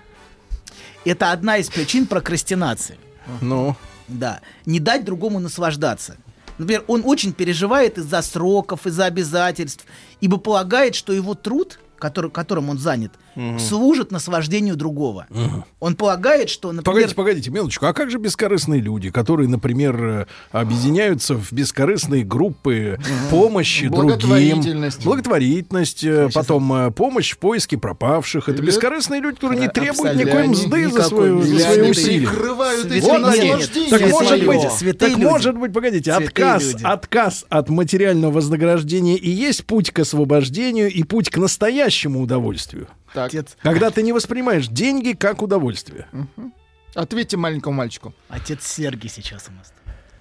это 1.05 1.31
одна 1.31 1.59
из 1.59 1.69
причин 1.69 2.07
прокрастинации. 2.07 2.99
Ну. 3.41 3.77
Да. 4.09 4.41
Не 4.67 4.81
дать 4.81 5.05
другому 5.05 5.39
наслаждаться. 5.39 6.17
Например, 6.59 6.85
он 6.89 7.03
очень 7.05 7.33
переживает 7.33 7.99
из-за 7.99 8.21
сроков, 8.23 8.87
из-за 8.87 9.07
обязательств, 9.07 9.85
ибо 10.21 10.39
полагает, 10.39 10.97
что 10.97 11.13
его 11.13 11.35
труд, 11.35 11.79
который, 11.99 12.33
которым 12.33 12.69
он 12.69 12.79
занят, 12.79 13.13
Мгм. 13.37 13.59
служит 13.59 14.11
наслаждению 14.11 14.77
другого. 14.77 15.27
Он 15.79 15.95
полагает, 15.95 16.49
что, 16.51 16.73
например... 16.73 16.85
Погодите, 16.85 17.15
погодите, 17.15 17.51
минуточку. 17.51 17.87
А 17.87 17.93
как 17.93 18.11
же 18.11 18.19
бескорыстные 18.19 18.81
люди, 18.81 19.11
которые, 19.11 19.49
например, 19.49 20.05
э, 20.05 20.27
объединяются 20.53 21.35
в 21.35 21.53
бескорыстные 21.53 22.25
группы 22.25 22.99
помощи 23.31 23.89
другим? 23.89 24.07
Благотворительность. 24.07 25.05
Благотворительность, 25.05 26.03
э, 26.05 26.29
потом 26.33 26.73
э, 26.73 26.91
помощь 26.91 27.33
в 27.33 27.39
поиске 27.39 27.77
пропавших. 27.79 28.49
Это 28.49 28.59
Или- 28.59 28.67
бескорыстные 28.69 29.21
люди, 29.21 29.35
которые 29.37 29.61
не 29.61 29.67
Абсолютно. 29.67 29.93
требуют 30.05 30.19
никакой 30.21 30.43
Они 30.43 30.53
мзды 30.53 30.71
за, 30.71 30.89
никакой 30.89 31.09
свою, 31.09 31.43
за 31.43 31.59
свои 31.59 31.91
усилия. 31.91 32.29
прикрывают 32.29 32.87
эти 32.91 33.07
наслаждения 33.07 33.91
Так 33.91 34.11
может 34.11 34.47
быть, 34.47 34.73
Святые 34.73 35.11
так 35.11 35.19
люди. 35.19 35.25
может 35.31 35.57
быть, 35.59 35.73
погодите, 35.73 36.11
Святые 36.13 36.27
отказ, 36.27 36.73
люди. 36.73 36.85
отказ 36.85 37.45
от 37.49 37.69
материального 37.69 38.33
вознаграждения 38.33 39.17
и 39.17 39.31
есть 39.31 39.65
путь 39.67 39.91
к 39.91 39.99
освобождению 40.01 40.91
и 40.91 41.03
путь 41.03 41.31
к 41.31 41.37
настоящему 41.39 42.21
удовольствию. 42.23 42.89
Отец, 43.25 43.57
Когда 43.63 43.91
ты 43.91 44.03
не 44.03 44.13
воспринимаешь 44.13 44.69
деньги 44.69 45.13
как 45.13 45.43
удовольствие. 45.43 46.07
Ответьте 46.95 47.37
маленькому 47.37 47.77
мальчику. 47.77 48.15
отец 48.29 48.67
Сергий 48.67 49.11
сейчас 49.11 49.47
у 49.49 49.53
нас. 49.53 49.73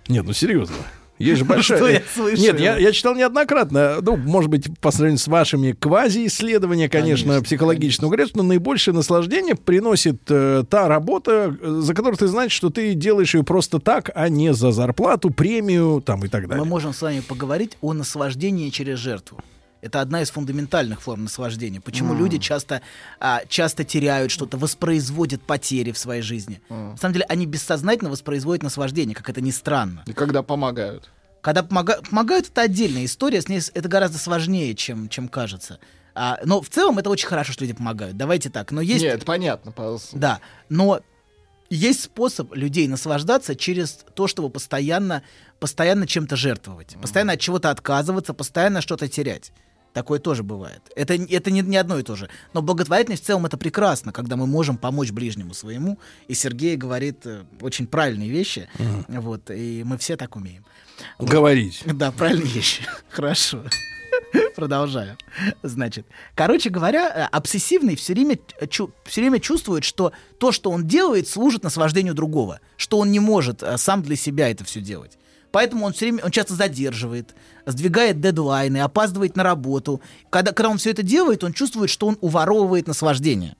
Нет, 0.07 0.25
ну 0.25 0.33
серьезно. 0.33 0.75
Есть 1.17 1.39
же 1.39 1.45
большая... 1.45 1.77
Что 1.77 1.87
я 1.87 2.01
слышу? 2.13 2.41
Нет, 2.41 2.59
я, 2.59 2.77
я 2.77 2.91
читал 2.91 3.15
неоднократно, 3.15 3.99
ну, 4.01 4.17
может 4.17 4.49
быть, 4.49 4.67
по 4.79 4.91
сравнению 4.91 5.19
с 5.19 5.27
вашими 5.27 5.71
квази-исследования, 5.71 6.89
конечно, 6.89 7.29
Конечно, 7.29 7.45
психологического 7.45 8.07
говорят, 8.07 8.29
что 8.29 8.43
наибольшее 8.43 8.93
наслаждение 8.93 9.55
приносит 9.55 10.21
э, 10.29 10.65
та 10.69 10.89
работа, 10.89 11.57
э, 11.61 11.79
за 11.81 11.93
которую 11.93 12.17
ты 12.17 12.27
знаешь, 12.27 12.51
что 12.51 12.69
ты 12.69 12.93
делаешь 12.95 13.33
ее 13.33 13.43
просто 13.43 13.79
так, 13.79 14.11
а 14.13 14.27
не 14.27 14.53
за 14.53 14.71
зарплату, 14.71 15.29
премию 15.29 16.03
там 16.05 16.25
и 16.25 16.27
так 16.27 16.49
далее. 16.49 16.63
Мы 16.63 16.69
можем 16.69 16.93
с 16.93 17.01
вами 17.01 17.21
поговорить 17.21 17.77
о 17.79 17.93
наслаждении 17.93 18.69
через 18.69 18.99
жертву. 18.99 19.39
Это 19.85 20.01
одна 20.01 20.23
из 20.23 20.31
фундаментальных 20.31 20.99
форм 20.99 21.23
наслаждения. 21.25 21.79
Почему 21.79 22.13
М. 22.13 22.19
люди 22.19 22.39
часто, 22.39 22.81
а, 23.19 23.43
часто 23.47 23.83
теряют 23.83 24.31
что-то, 24.31 24.57
воспроизводят 24.57 25.43
потери 25.43 25.91
в 25.91 25.97
своей 25.99 26.23
жизни. 26.23 26.59
На 26.69 26.97
самом 26.97 27.13
деле 27.13 27.25
они 27.29 27.45
бессознательно 27.45 28.09
воспроизводят 28.09 28.63
наслаждение, 28.63 29.13
как 29.15 29.29
это 29.29 29.41
ни 29.41 29.51
странно. 29.51 30.03
И 30.07 30.13
когда 30.13 30.41
помогают. 30.41 31.11
Когда 31.41 31.61
помога- 31.61 32.01
помогают, 32.09 32.47
это 32.49 32.61
отдельная 32.63 33.05
история, 33.05 33.41
с 33.41 33.47
ней 33.47 33.61
это 33.75 33.87
гораздо 33.87 34.17
сложнее, 34.17 34.73
чем, 34.73 35.07
чем 35.07 35.27
кажется. 35.27 35.77
А, 36.15 36.39
но 36.43 36.61
в 36.61 36.69
целом 36.69 36.97
это 36.97 37.11
очень 37.11 37.27
хорошо, 37.27 37.53
что 37.53 37.63
люди 37.63 37.73
помогают. 37.75 38.17
Давайте 38.17 38.49
так. 38.49 38.71
Но 38.71 38.81
есть... 38.81 39.03
Нет, 39.03 39.23
понятно. 39.23 39.71
по- 39.71 39.99
Да, 40.13 40.39
но 40.69 41.01
есть 41.69 42.03
способ 42.03 42.55
людей 42.55 42.87
наслаждаться 42.87 43.55
через 43.55 43.99
то, 44.15 44.27
чтобы 44.27 44.49
постоянно, 44.49 45.21
постоянно 45.59 46.07
чем-то 46.07 46.35
жертвовать, 46.35 46.95
постоянно 47.01 47.33
от 47.33 47.39
чего-то 47.39 47.69
отказываться, 47.69 48.33
постоянно 48.33 48.81
что-то 48.81 49.07
терять. 49.07 49.51
Такое 49.95 50.19
тоже 50.19 50.43
бывает. 50.43 50.81
Это, 50.97 51.13
это 51.13 51.51
не, 51.51 51.61
не 51.61 51.77
одно 51.77 51.97
и 51.97 52.03
то 52.03 52.17
же. 52.17 52.29
Но 52.51 52.61
благотворительность 52.61 53.23
в 53.23 53.25
целом 53.27 53.45
это 53.45 53.55
прекрасно, 53.55 54.11
когда 54.11 54.35
мы 54.35 54.45
можем 54.45 54.77
помочь 54.77 55.11
ближнему 55.11 55.53
своему. 55.53 55.97
И 56.27 56.33
Сергей 56.33 56.75
говорит 56.75 57.25
э, 57.25 57.45
очень 57.61 57.87
правильные 57.87 58.29
вещи. 58.29 58.67
Вот, 59.07 59.49
и 59.49 59.83
мы 59.85 59.97
все 59.97 60.17
так 60.17 60.35
умеем. 60.35 60.65
Вот. 61.17 61.29
Говорить. 61.29 61.81
Да, 61.85 62.11
правильные 62.11 62.51
вещи. 62.51 62.83
Хорошо. 63.09 63.63
Продолжаю. 64.57 65.17
Значит, 65.63 66.05
короче 66.35 66.69
говоря, 66.69 67.07
э, 67.07 67.23
обсессивный 67.31 67.95
все 67.95 68.11
время, 68.13 68.37
чу- 68.69 68.91
все 69.05 69.21
время 69.21 69.39
чувствует, 69.39 69.85
что 69.85 70.11
то, 70.39 70.51
что 70.51 70.71
он 70.71 70.85
делает, 70.85 71.29
служит 71.29 71.63
наслаждению 71.63 72.15
другого, 72.15 72.59
что 72.75 72.97
он 72.99 73.11
не 73.11 73.21
может 73.21 73.63
э, 73.63 73.77
сам 73.77 74.01
для 74.03 74.17
себя 74.17 74.49
это 74.49 74.65
все 74.65 74.81
делать. 74.81 75.17
Поэтому 75.55 75.85
он 75.85 75.93
все 75.93 76.07
время, 76.07 76.25
он 76.25 76.31
часто 76.31 76.53
задерживает, 76.53 77.33
сдвигает 77.65 78.19
дедлайны, 78.19 78.79
опаздывает 78.79 79.37
на 79.37 79.43
работу. 79.43 80.01
Когда, 80.29 80.51
когда 80.51 80.69
он 80.69 80.77
все 80.77 80.91
это 80.91 81.01
делает, 81.01 81.45
он 81.45 81.53
чувствует, 81.53 81.89
что 81.89 82.07
он 82.07 82.17
уворовывает 82.19 82.87
наслаждение 82.87 83.55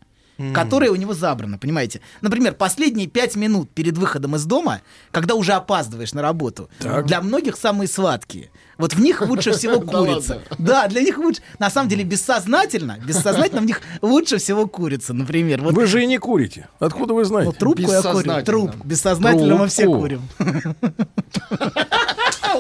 которое 0.54 0.92
у 0.92 0.96
него 0.96 1.14
забрано, 1.14 1.58
понимаете? 1.58 2.02
Например, 2.22 2.54
последние 2.54 3.08
пять 3.08 3.36
минут 3.36 3.70
перед 3.72 3.98
выходом 3.98 4.36
из 4.36 4.46
дома, 4.46 4.82
когда 5.12 5.36
уже 5.36 5.54
опаздываешь 5.54 6.14
на 6.14 6.22
работу, 6.22 6.70
для 6.80 7.22
многих 7.22 7.58
самые 7.58 7.88
сладкие. 7.88 8.50
Вот 8.78 8.94
в 8.94 9.00
них 9.00 9.22
лучше 9.22 9.52
всего 9.58 9.80
курица. 9.80 10.42
Да, 10.58 10.88
для 10.88 11.02
них 11.02 11.18
лучше. 11.18 11.42
На 11.60 11.70
самом 11.70 11.90
деле 11.90 12.04
бессознательно, 12.04 12.98
бессознательно 13.06 13.62
в 13.62 13.66
них 13.66 13.82
лучше 14.02 14.38
всего 14.38 14.68
курица, 14.68 15.14
например. 15.14 15.62
Вот 15.62 15.74
Вы 15.74 15.86
же 15.86 16.04
и 16.04 16.06
не 16.06 16.18
курите. 16.18 16.68
Откуда 16.80 17.14
вы 17.14 17.26
знаете? 17.26 17.52
ну, 17.52 17.58
трубку 17.58 17.92
я 17.92 18.02
курю. 18.02 18.44
Трубку. 18.44 18.88
Бессознательно 18.88 19.56
мы 19.56 19.68
все 19.68 19.86
курим. 19.86 20.22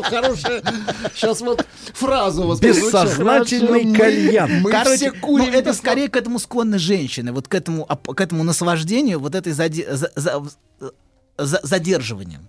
Хорошая. 0.03 0.61
Сейчас 1.14 1.41
вот 1.41 1.65
фразу 1.93 2.55
Бессознательный 2.61 3.93
кальян. 3.95 4.61
Мы 4.61 4.72
Короче, 4.72 4.95
все 4.97 5.11
курим. 5.11 5.51
ну, 5.51 5.51
это 5.59 5.73
скорее 5.73 6.09
к 6.09 6.15
этому 6.15 6.39
склонны 6.39 6.77
женщины, 6.80 7.31
вот 7.31 7.47
к 7.47 7.53
этому, 7.55 7.85
к 7.85 8.22
этому 8.22 8.43
наслаждению, 8.43 9.19
вот 9.19 9.35
этой 9.35 9.53
заде- 9.53 9.91
за- 9.93 10.11
за- 10.15 10.43
за- 11.38 11.59
задерживанием. 11.64 12.47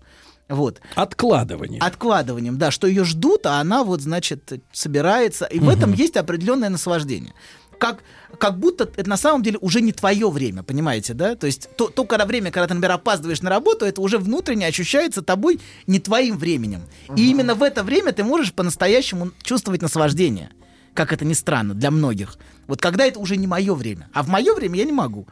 Вот. 0.48 0.81
Откладывание. 0.94 1.81
Откладыванием, 1.81 2.56
да, 2.56 2.70
что 2.70 2.86
ее 2.86 3.05
ждут, 3.05 3.47
а 3.47 3.60
она 3.60 3.82
вот, 3.82 4.00
значит, 4.00 4.52
собирается. 4.73 5.44
И 5.47 5.58
в 5.58 5.68
этом 5.68 5.92
есть 5.92 6.16
определенное 6.16 6.68
наслаждение. 6.68 7.32
Как, 7.78 8.02
как 8.38 8.58
будто 8.58 8.84
это 8.84 9.08
на 9.08 9.16
самом 9.16 9.42
деле 9.42 9.58
уже 9.60 9.80
не 9.80 9.92
твое 9.92 10.30
время, 10.30 10.62
понимаете, 10.62 11.14
да? 11.14 11.36
То 11.36 11.46
есть 11.46 11.68
то, 11.76 11.88
то 11.88 12.05
когда 12.05 12.24
время, 12.24 12.50
когда 12.50 12.68
ты, 12.68 12.74
например, 12.74 12.92
опаздываешь 12.92 13.42
на 13.42 13.50
работу, 13.50 13.84
это 13.84 14.00
уже 14.00 14.18
внутренне 14.18 14.66
ощущается 14.66 15.22
тобой 15.22 15.60
не 15.86 16.00
твоим 16.00 16.38
временем. 16.38 16.82
И 17.16 17.30
именно 17.30 17.55
в 17.55 17.62
это 17.62 17.82
время 17.82 18.12
ты 18.12 18.24
можешь 18.24 18.52
по-настоящему 18.52 19.32
чувствовать 19.42 19.82
наслаждение. 19.82 20.50
Как 20.94 21.12
это 21.12 21.24
ни 21.24 21.34
странно, 21.34 21.74
для 21.74 21.90
многих. 21.90 22.38
Вот 22.66 22.80
когда 22.80 23.05
это 23.05 23.20
уже 23.20 23.36
не 23.36 23.46
мое 23.46 23.74
время. 23.74 24.08
А 24.12 24.22
в 24.22 24.28
мое 24.28 24.55
время 24.55 24.78
я 24.78 24.84
не 24.84 24.92
могу. 24.92 25.26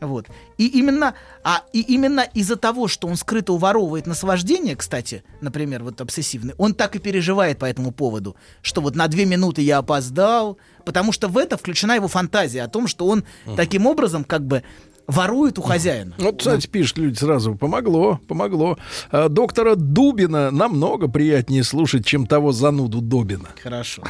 Вот. 0.00 0.26
И 0.58 0.66
именно, 0.66 1.14
а, 1.42 1.62
и 1.72 1.80
именно 1.80 2.20
из-за 2.20 2.56
того, 2.56 2.88
что 2.88 3.08
он 3.08 3.16
скрыто 3.16 3.52
уворовывает 3.52 4.06
наслаждение, 4.06 4.76
кстати, 4.76 5.24
например, 5.40 5.82
вот 5.82 6.00
обсессивный, 6.00 6.54
он 6.58 6.74
так 6.74 6.96
и 6.96 6.98
переживает 6.98 7.58
по 7.58 7.64
этому 7.64 7.92
поводу, 7.92 8.36
что 8.62 8.80
вот 8.80 8.94
на 8.94 9.08
две 9.08 9.24
минуты 9.24 9.62
я 9.62 9.78
опоздал, 9.78 10.58
потому 10.84 11.12
что 11.12 11.28
в 11.28 11.38
это 11.38 11.56
включена 11.56 11.92
его 11.94 12.08
фантазия 12.08 12.62
о 12.62 12.68
том, 12.68 12.86
что 12.88 13.06
он 13.06 13.24
таким 13.56 13.86
образом 13.86 14.24
как 14.24 14.46
бы 14.46 14.62
ворует 15.06 15.58
у 15.58 15.62
хозяина. 15.62 16.14
Вот, 16.18 16.38
кстати, 16.38 16.66
пишут 16.66 16.98
люди 16.98 17.18
сразу, 17.18 17.54
помогло, 17.54 18.20
помогло. 18.26 18.78
А, 19.10 19.28
доктора 19.28 19.74
Дубина 19.74 20.50
намного 20.50 21.08
приятнее 21.08 21.64
слушать, 21.64 22.06
чем 22.06 22.26
того 22.26 22.52
зануду 22.52 23.00
Добина. 23.00 23.48
Хорошо. 23.62 24.02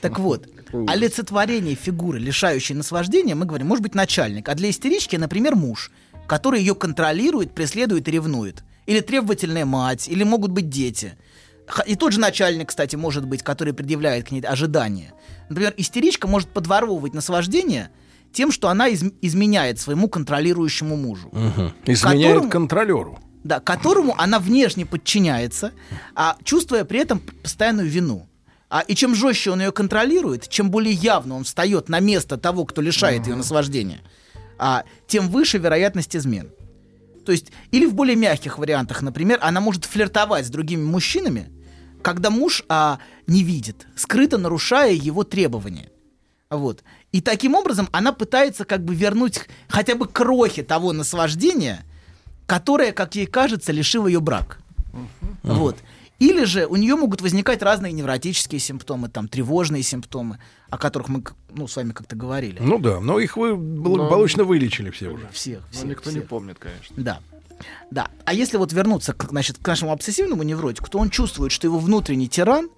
Так 0.00 0.18
вот, 0.18 0.46
олицетворение 0.86 1.74
фигуры, 1.74 2.18
лишающей 2.18 2.74
наслаждения, 2.74 3.34
мы 3.34 3.46
говорим, 3.46 3.66
может 3.66 3.82
быть 3.82 3.94
начальник, 3.94 4.48
а 4.48 4.54
для 4.54 4.70
истерички, 4.70 5.16
например, 5.16 5.56
муж, 5.56 5.90
который 6.26 6.60
ее 6.60 6.74
контролирует, 6.74 7.52
преследует 7.52 8.08
и 8.08 8.10
ревнует. 8.10 8.64
или 8.86 9.00
требовательная 9.00 9.64
мать, 9.64 10.08
или 10.08 10.24
могут 10.24 10.50
быть 10.50 10.68
дети. 10.68 11.14
И 11.86 11.96
тот 11.96 12.12
же 12.12 12.20
начальник, 12.20 12.68
кстати, 12.68 12.96
может 12.96 13.26
быть, 13.26 13.42
который 13.42 13.72
предъявляет 13.72 14.28
к 14.28 14.30
ней 14.30 14.42
ожидания. 14.42 15.14
Например, 15.48 15.72
истеричка 15.76 16.28
может 16.28 16.48
подворовывать 16.48 17.14
наслаждение 17.14 17.90
тем, 18.34 18.52
что 18.52 18.68
она 18.68 18.88
из- 18.88 19.04
изменяет 19.22 19.80
своему 19.80 20.08
контролирующему 20.08 20.96
мужу. 20.96 21.28
Мгм. 21.32 21.72
Изменяет 21.86 22.26
Которому- 22.34 22.50
контролеру. 22.50 23.18
Да, 23.44 23.60
которому 23.60 24.14
она 24.18 24.38
внешне 24.38 24.84
подчиняется, 24.86 25.72
а 26.14 26.36
чувствуя 26.44 26.84
при 26.84 27.00
этом 27.00 27.20
постоянную 27.42 27.88
вину. 27.88 28.26
А, 28.70 28.80
и 28.80 28.94
чем 28.94 29.14
жестче 29.14 29.50
он 29.50 29.60
ее 29.60 29.70
контролирует, 29.70 30.48
чем 30.48 30.70
более 30.70 30.94
явно 30.94 31.36
он 31.36 31.44
встает 31.44 31.88
на 31.88 32.00
место 32.00 32.36
того, 32.38 32.64
кто 32.64 32.80
лишает 32.80 33.26
ее 33.26 33.36
наслаждения, 33.36 34.00
а, 34.58 34.84
тем 35.06 35.28
выше 35.28 35.58
вероятность 35.58 36.16
измен. 36.16 36.50
То 37.26 37.32
есть, 37.32 37.52
или 37.70 37.86
в 37.86 37.94
более 37.94 38.16
мягких 38.16 38.58
вариантах, 38.58 39.02
например, 39.02 39.38
она 39.42 39.60
может 39.60 39.84
флиртовать 39.84 40.46
с 40.46 40.50
другими 40.50 40.82
мужчинами, 40.82 41.50
когда 42.02 42.30
муж 42.30 42.64
а, 42.68 42.98
не 43.26 43.42
видит, 43.44 43.86
скрыто 43.94 44.38
нарушая 44.38 44.92
его 44.92 45.22
требования. 45.24 45.90
Вот. 46.50 46.82
И 47.14 47.20
таким 47.20 47.54
образом 47.54 47.88
она 47.92 48.12
пытается 48.12 48.64
как 48.64 48.84
бы 48.84 48.92
вернуть 48.92 49.42
хотя 49.68 49.94
бы 49.94 50.08
крохи 50.08 50.64
того 50.64 50.92
наслаждения, 50.92 51.84
которое, 52.46 52.90
как 52.90 53.14
ей 53.14 53.26
кажется, 53.26 53.70
лишил 53.70 54.08
ее 54.08 54.18
брак. 54.18 54.58
Вот. 55.44 55.76
Или 56.18 56.42
же 56.42 56.66
у 56.66 56.74
нее 56.74 56.96
могут 56.96 57.22
возникать 57.22 57.62
разные 57.62 57.92
невротические 57.92 58.58
симптомы, 58.58 59.08
там 59.10 59.28
тревожные 59.28 59.84
симптомы, 59.84 60.40
о 60.68 60.76
которых 60.76 61.08
мы 61.08 61.22
ну, 61.50 61.68
с 61.68 61.76
вами 61.76 61.92
как-то 61.92 62.16
говорили. 62.16 62.58
Ну 62.60 62.80
да, 62.80 62.98
но 62.98 63.20
их 63.20 63.36
вы 63.36 63.54
благополучно 63.54 64.42
вылечили 64.42 64.90
все 64.90 65.10
уже. 65.10 65.28
Всех, 65.30 65.60
Но 65.60 65.70
всех, 65.70 65.84
никто 65.84 66.10
всех. 66.10 66.14
не 66.14 66.20
помнит, 66.26 66.58
конечно. 66.58 66.96
Да. 66.96 67.20
Да. 67.92 68.10
А 68.24 68.34
если 68.34 68.56
вот 68.56 68.72
вернуться 68.72 69.12
к, 69.12 69.28
значит, 69.28 69.58
к 69.58 69.68
нашему 69.68 69.92
обсессивному 69.92 70.42
невротику, 70.42 70.90
то 70.90 70.98
он 70.98 71.10
чувствует, 71.10 71.52
что 71.52 71.68
его 71.68 71.78
внутренний 71.78 72.28
тиран, 72.28 72.70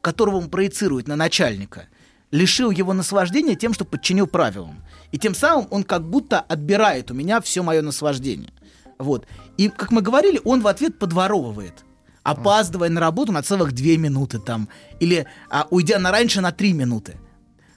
которого 0.00 0.38
он 0.38 0.50
проецирует 0.50 1.06
на 1.06 1.14
начальника, 1.14 1.86
лишил 2.30 2.70
его 2.70 2.92
наслаждения 2.92 3.54
тем, 3.54 3.72
что 3.72 3.84
подчинил 3.84 4.26
правилам. 4.26 4.82
И 5.12 5.18
тем 5.18 5.34
самым 5.34 5.68
он 5.70 5.84
как 5.84 6.08
будто 6.08 6.40
отбирает 6.40 7.10
у 7.10 7.14
меня 7.14 7.40
все 7.40 7.62
мое 7.62 7.82
наслаждение. 7.82 8.52
Вот. 8.98 9.26
И, 9.56 9.68
как 9.68 9.90
мы 9.90 10.00
говорили, 10.02 10.40
он 10.44 10.62
в 10.62 10.66
ответ 10.66 10.98
подворовывает. 10.98 11.84
Опаздывая 12.22 12.88
на 12.88 13.00
работу 13.00 13.30
на 13.32 13.42
целых 13.42 13.72
две 13.72 13.96
минуты 13.98 14.38
там. 14.38 14.68
Или 14.98 15.26
а, 15.48 15.66
уйдя 15.70 15.98
на 15.98 16.10
раньше 16.10 16.40
на 16.40 16.50
три 16.50 16.72
минуты. 16.72 17.16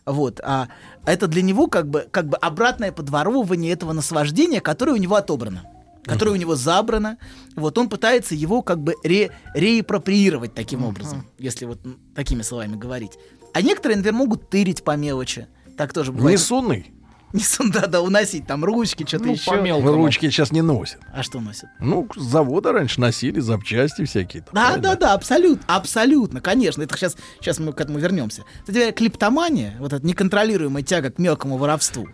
Вот. 0.05 0.39
А 0.43 0.69
это 1.05 1.27
для 1.27 1.43
него 1.43 1.67
как 1.67 1.87
бы, 1.87 2.07
как 2.09 2.27
бы 2.27 2.37
обратное 2.37 2.91
подворовывание 2.91 3.71
этого 3.71 3.93
наслаждения, 3.93 4.59
которое 4.59 4.93
у 4.93 4.97
него 4.97 5.15
отобрано. 5.15 5.65
Которое 6.03 6.31
у 6.31 6.35
него 6.35 6.55
забрано. 6.55 7.17
Вот 7.55 7.77
он 7.77 7.89
пытается 7.89 8.33
его 8.33 8.63
как 8.63 8.81
бы 8.81 8.95
ре, 9.03 9.29
реапроприировать 9.53 10.55
таким 10.55 10.83
образом, 10.83 11.27
если 11.37 11.65
вот 11.65 11.79
такими 12.15 12.41
словами 12.41 12.75
говорить. 12.75 13.11
А 13.59 13.61
некоторые, 13.61 13.97
например, 13.97 14.17
могут 14.17 14.49
тырить 14.49 14.83
по 14.83 14.95
мелочи. 14.95 15.47
Так 15.77 15.91
тоже 15.93 16.11
бывает. 16.13 16.39
Несунный. 16.39 16.93
Не 17.33 17.41
сон, 17.43 17.69
да, 17.73 17.88
да, 17.88 18.01
уносить 18.01 18.47
там 18.47 18.63
ручки, 18.63 19.05
что-то 19.05 19.25
Ну, 19.25 19.33
еще. 19.33 19.51
по 19.51 19.55
мелкому. 19.61 19.91
Ручки 19.93 20.29
сейчас 20.29 20.51
не 20.51 20.61
носят. 20.61 20.99
А 21.13 21.21
что 21.23 21.39
носят? 21.41 21.69
Ну, 21.79 22.07
с 22.15 22.21
завода 22.21 22.71
раньше 22.71 22.99
носили 23.01 23.39
запчасти 23.41 24.05
всякие. 24.05 24.43
там, 24.43 24.53
Да, 24.55 24.61
правильно? 24.67 24.81
да, 24.83 24.95
да, 24.95 25.13
абсолютно, 25.13 25.63
абсолютно, 25.67 26.41
конечно. 26.41 26.81
Это 26.83 26.95
сейчас, 26.97 27.17
сейчас 27.39 27.59
мы 27.59 27.73
к 27.73 27.81
этому 27.81 27.99
вернемся. 27.99 28.45
Кстати 28.61 28.77
говоря, 28.77 28.91
клиптомания, 28.93 29.75
вот 29.79 29.93
эта 29.93 30.05
неконтролируемая 30.07 30.81
тяга 30.83 31.11
к 31.11 31.19
мелкому 31.19 31.57
воровству, 31.57 32.07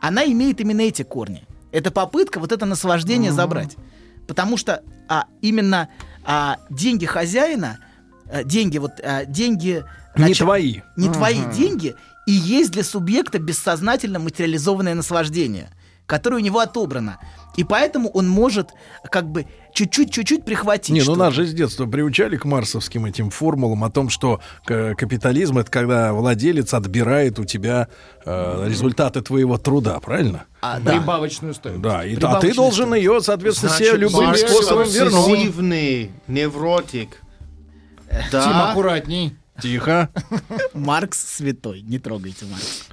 она 0.00 0.24
имеет 0.24 0.60
именно 0.60 0.80
эти 0.80 1.02
корни. 1.02 1.44
Это 1.72 1.90
попытка 1.90 2.40
вот 2.40 2.52
это 2.52 2.64
наслаждение 2.66 3.32
забрать. 3.32 3.76
Потому 4.26 4.56
что 4.56 4.82
а, 5.08 5.26
именно 5.42 5.88
а, 6.24 6.56
деньги 6.70 7.06
хозяина, 7.06 7.78
деньги 8.44 8.78
вот, 8.78 8.92
а, 9.02 9.24
деньги... 9.24 9.84
Не 10.16 10.24
нача- 10.24 10.44
твои. 10.44 10.80
Не 10.96 11.08
твои 11.10 11.40
деньги 11.54 11.94
и 12.26 12.32
есть 12.32 12.72
для 12.72 12.82
субъекта 12.82 13.38
бессознательно 13.38 14.18
материализованное 14.18 14.94
наслаждение, 14.94 15.70
которое 16.06 16.36
у 16.36 16.40
него 16.40 16.58
отобрано. 16.58 17.18
И 17.56 17.64
поэтому 17.64 18.10
он 18.10 18.28
может 18.28 18.70
как 19.10 19.30
бы 19.30 19.46
чуть-чуть-чуть 19.72 20.44
прихватить. 20.44 20.90
Не, 20.90 21.00
ну 21.00 21.04
что-то. 21.04 21.18
нас 21.20 21.34
же 21.34 21.46
с 21.46 21.54
детства 21.54 21.86
приучали 21.86 22.36
к 22.36 22.44
марсовским 22.44 23.06
этим 23.06 23.30
формулам 23.30 23.82
о 23.84 23.90
том, 23.90 24.10
что 24.10 24.40
э, 24.68 24.94
капитализм 24.94 25.58
это 25.58 25.70
когда 25.70 26.12
владелец 26.12 26.74
отбирает 26.74 27.38
у 27.38 27.44
тебя 27.44 27.88
э, 28.26 28.68
результаты 28.68 29.22
твоего 29.22 29.56
труда, 29.56 29.98
правильно? 30.00 30.44
А, 30.60 30.80
да. 30.80 30.92
Прибавочную 30.92 31.54
стоимость. 31.54 31.82
Да, 31.82 32.04
и, 32.04 32.16
а 32.20 32.40
ты 32.40 32.52
должен 32.52 32.92
ее, 32.94 33.20
соответственно, 33.22 33.72
себе 33.72 33.90
Значит, 33.90 34.00
любым 34.00 34.24
Маркс 34.26 34.40
способом 34.42 34.88
вернуть. 34.88 35.14
обсессивный 35.14 36.10
невротик. 38.16 38.30
Тим, 38.30 38.40
Да, 38.40 38.70
аккуратней. 38.70 39.36
Тихо. 39.60 40.10
Маркс 40.74 41.18
святой, 41.36 41.80
не 41.82 41.98
трогайте 41.98 42.44
Маркс. 42.46 42.88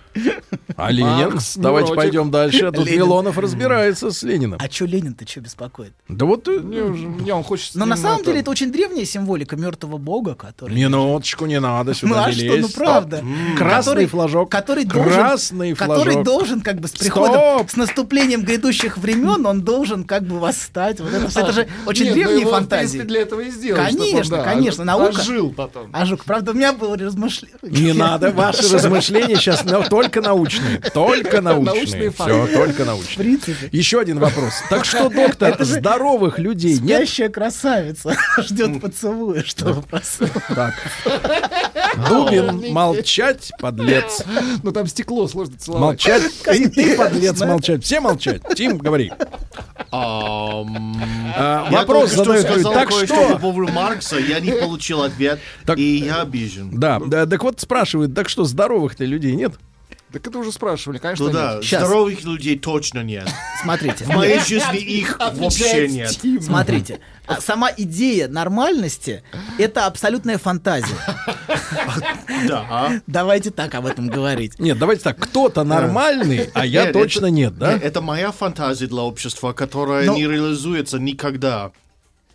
А 0.76 0.92
Ленин? 0.92 1.08
Маркс, 1.32 1.56
Давайте 1.58 1.92
невротик. 1.92 1.96
пойдем 1.96 2.32
дальше. 2.32 2.66
А 2.66 2.72
Тут 2.72 2.86
Ленин. 2.86 3.00
Милонов 3.00 3.38
разбирается 3.38 4.12
с 4.12 4.24
Лениным. 4.24 4.58
А 4.62 4.68
чё 4.68 4.86
Ленин-то 4.86 5.28
что 5.28 5.42
беспокоит? 5.42 5.94
Да 6.08 6.26
вот 6.26 6.48
э, 6.48 6.60
Не, 6.64 6.82
уже- 6.82 7.06
не, 7.06 7.32
он 7.32 7.44
хочет 7.44 7.76
Но 7.76 7.86
на 7.86 7.96
самом 7.98 8.18
это- 8.18 8.26
деле 8.28 8.40
это 8.42 8.52
очень 8.52 8.72
древняя 8.72 9.06
символика 9.06 9.56
мертвого 9.56 9.98
бога, 9.98 10.36
который... 10.36 10.74
минуточку 10.76 11.46
не 11.46 11.60
надо 11.60 11.92
Ну 12.02 12.08
сюда 12.10 12.26
а 12.26 12.32
не 12.32 12.36
что, 12.36 12.58
ну 12.58 12.68
правда. 12.70 13.18
М, 13.20 13.56
Красный 13.58 13.80
Который- 13.94 14.06
флажок. 14.08 14.50
Который 14.52 14.86
должен, 14.86 15.14
Красный 15.14 15.74
который 15.76 16.04
флажок. 16.06 16.24
должен 16.24 16.62
как 16.62 16.80
бы 16.80 16.88
с 16.88 16.92
приходом, 16.92 17.34
Стоп! 17.34 17.70
с 17.72 17.76
наступлением 17.76 18.44
грядущих 18.44 18.98
времен, 18.98 19.46
он 19.46 19.62
должен 19.62 20.04
как 20.04 20.24
бы 20.24 20.40
восстать. 20.40 21.00
Вот 21.00 21.12
это, 21.14 21.28
это 21.40 21.52
же 21.52 21.68
очень 21.86 22.06
Нет, 22.06 22.16
ну 22.16 22.24
древние 22.24 22.46
в 22.46 22.50
фантазии. 22.50 22.98
принципе, 22.98 23.04
для 23.08 23.22
этого 23.22 23.40
и 23.42 23.50
сделали. 23.52 23.90
чтобы 23.90 24.04
он, 24.04 24.10
Конечно, 24.12 24.38
да, 24.38 24.44
конечно, 24.44 24.84
наука. 24.84 25.20
Ожил 25.22 25.54
потом. 25.54 25.90
А 25.94 26.06
жук, 26.06 26.24
правда, 26.26 26.52
у 26.52 26.54
меня 26.54 26.74
было 26.74 26.98
размышление. 26.98 27.58
Не 27.64 27.94
надо, 27.94 28.32
ваши 28.32 28.74
размышления 28.74 29.36
сейчас 29.36 29.64
но 29.64 29.82
только 30.04 30.22
научные. 30.22 30.80
Только 30.94 31.42
научные. 31.42 31.76
Научные 31.76 32.12
Все, 32.12 32.48
только 32.48 32.84
В 32.84 32.88
научные. 32.88 33.18
принципе. 33.18 33.70
Еще 33.72 34.00
один 34.00 34.20
вопрос. 34.20 34.54
Так 34.70 34.86
что, 34.86 35.10
доктор, 35.10 35.64
здоровых 35.64 36.40
людей 36.40 36.80
нет? 36.80 36.98
Спящая 37.08 37.30
красавица 37.30 38.16
ждет 38.38 38.82
поцелуя, 38.82 39.44
чтобы 39.44 39.82
проснуться. 39.82 40.42
Так. 40.54 40.74
Дубин, 42.10 42.72
молчать, 42.74 43.52
подлец. 43.60 44.24
Ну 44.64 44.72
там 44.72 44.88
стекло 44.88 45.28
сложно 45.28 45.58
целовать. 45.58 45.84
Молчать. 46.06 46.32
И 46.54 46.68
ты, 46.68 46.96
подлец, 46.98 47.40
молчать. 47.42 47.84
Все 47.84 48.00
молчать. 48.00 48.42
Тим, 48.56 48.78
говори. 48.78 49.12
А, 49.92 51.68
Вопрос 51.72 52.12
задают. 52.14 52.48
Так 52.64 52.92
что? 52.92 53.34
по 53.34 53.38
поводу 53.40 53.72
Маркса, 53.72 54.18
я 54.18 54.40
не 54.40 54.52
получил 54.52 55.04
ответ, 55.04 55.40
Так- 55.66 55.78
и 55.78 55.98
я 55.98 56.22
обижен. 56.22 56.72
Да, 56.80 57.00
да, 57.06 57.26
так 57.26 57.44
вот 57.44 57.60
спрашивают, 57.60 58.16
так 58.16 58.30
что 58.30 58.44
здоровых-то 58.44 59.06
людей 59.06 59.36
нет? 59.36 59.54
Так 60.14 60.28
это 60.28 60.38
уже 60.38 60.52
спрашивали, 60.52 61.00
конечно, 61.00 61.26
Ну 61.26 61.32
да, 61.34 61.56
нет. 61.56 61.64
Щас. 61.64 61.82
здоровых 61.84 62.24
людей 62.24 62.58
точно 62.60 63.02
нет. 63.02 63.28
Смотрите. 63.64 64.06
В 64.06 64.10
моей 64.10 64.40
жизни 64.40 64.78
их 64.78 65.18
вообще 65.18 65.88
нет. 65.88 66.16
Смотрите, 66.40 67.00
а 67.26 67.42
сама 67.42 67.72
идея 67.76 68.28
нормальности— 68.28 69.24
это 69.58 69.88
абсолютная 69.88 70.38
фантазия. 70.38 70.96
Да. 72.48 73.02
Давайте 73.08 73.50
так 73.50 73.74
об 73.74 73.88
этом 73.88 74.08
говорить. 74.08 74.60
Нет, 74.60 74.78
давайте 74.78 75.02
так, 75.04 75.18
кто-то 75.18 75.64
нормальный, 75.64 76.50
а 76.54 76.64
я 76.64 76.92
точно 76.94 77.28
нет, 77.28 77.58
да? 77.58 77.74
Это 77.74 78.02
моя 78.02 78.32
фантазия 78.32 78.86
для 78.86 79.02
общества, 79.02 79.52
которая 79.54 80.06
Ну- 80.06 80.16
не 80.16 80.28
реализуется 80.28 81.00
никогда. 81.00 81.72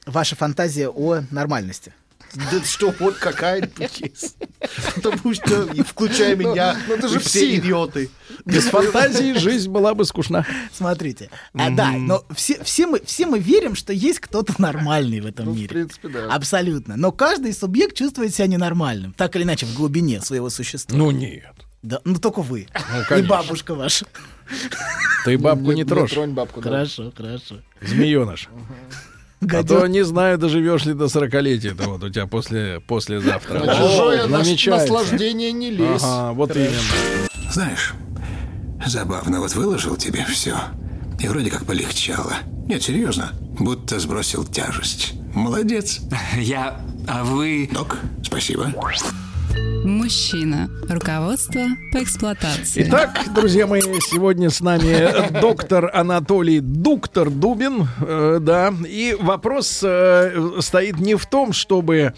Ваша 0.05 0.35
фантазия 0.35 0.89
о 0.89 1.21
нормальности. 1.31 1.93
Да 2.35 2.63
что, 2.65 2.95
вот 2.99 3.17
какая-нибудь 3.17 4.01
есть. 4.01 4.37
Потому 4.95 5.33
что, 5.35 5.67
включая 5.85 6.37
меня, 6.37 6.77
ну 6.87 6.95
это 6.95 7.09
же 7.09 7.17
и 7.17 7.19
все 7.19 7.41
псих. 7.41 7.65
идиоты. 7.65 8.11
Без 8.45 8.65
фантазии 8.67 9.33
жизнь 9.39 9.71
была 9.71 9.95
бы 9.95 10.05
скучна. 10.05 10.45
Смотрите. 10.73 11.31
А, 11.55 11.71
да, 11.71 11.91
но 11.93 12.25
все, 12.35 12.63
все, 12.63 12.87
мы, 12.87 13.01
все 13.05 13.27
мы 13.27 13.39
верим, 13.39 13.75
что 13.75 13.93
есть 13.93 14.21
кто-то 14.21 14.55
нормальный 14.59 15.21
в 15.21 15.27
этом 15.27 15.47
Ну, 15.47 15.53
в 15.53 15.57
мире. 15.57 15.69
принципе, 15.69 16.09
да. 16.09 16.33
Абсолютно. 16.33 16.97
Но 16.97 17.13
каждый 17.13 17.53
субъект 17.55 17.97
чувствует 17.97 18.35
себя 18.35 18.47
ненормальным. 18.47 19.13
Так 19.15 19.35
или 19.37 19.43
иначе, 19.45 19.67
в 19.67 19.75
глубине 19.75 20.21
своего 20.21 20.51
существа. 20.51 20.97
Ну 20.97 21.11
нет. 21.11 21.45
Да, 21.83 22.01
ну 22.05 22.19
только 22.19 22.43
вы. 22.43 22.69
Ну, 23.11 23.17
И 23.17 23.23
бабушка 23.23 23.75
ваша. 23.75 24.05
Ты 25.25 25.39
бабку 25.39 25.73
не 25.73 25.85
трожь, 25.85 26.11
тронь 26.11 26.33
бабку, 26.33 26.61
да. 26.61 26.71
Хорошо, 26.71 27.13
хорошо. 27.17 27.57
змееныш. 27.83 28.49
А 29.41 29.63
то 29.63 29.87
не 29.87 30.05
знаю, 30.05 30.39
доживешь 30.39 30.85
ли 30.85 30.95
до 30.95 31.05
40-летия. 31.05 31.73
Это 31.73 31.89
вот 31.89 32.03
у 32.03 32.11
тебя 32.11 32.27
после, 32.27 32.81
послезавтра. 32.81 33.61
На 33.61 33.75
чужое 33.77 34.27
наслаждение 34.27 35.53
не 35.53 35.71
лезь. 35.71 36.03
Ага, 36.03 36.33
вот 36.33 36.57
именно. 36.57 36.73
Знаешь, 37.51 37.95
забавно, 38.85 39.41
вот 39.41 39.55
выложил 39.55 39.97
тебе 39.97 40.25
все. 40.29 40.57
И 41.21 41.29
вроде 41.29 41.51
как 41.51 41.65
полегчало. 41.67 42.35
Нет, 42.67 42.83
серьезно. 42.83 43.33
Будто 43.59 43.99
сбросил 43.99 44.45
тяжесть. 44.45 45.15
Молодец. 45.35 46.01
Я... 46.37 46.81
А 47.09 47.25
вы... 47.25 47.69
Док, 47.73 47.97
спасибо. 48.23 48.73
Мужчина. 49.85 50.71
Руководство 50.89 51.63
по 51.93 52.03
эксплуатации. 52.03 52.85
Итак, 52.87 53.27
друзья 53.35 53.67
мои, 53.67 53.81
сегодня 53.81 54.51
с 54.51 54.61
нами 54.61 55.41
доктор 55.41 55.91
Анатолий 55.95 56.61
Дуктор 56.61 57.31
Дубин, 57.31 57.87
э, 58.01 58.39
да, 58.41 58.73
и 58.87 59.17
вопрос 59.21 59.81
э, 59.83 60.61
стоит 60.61 60.99
не 60.99 61.15
в 61.15 61.27
том, 61.27 61.53
чтобы 61.53 62.15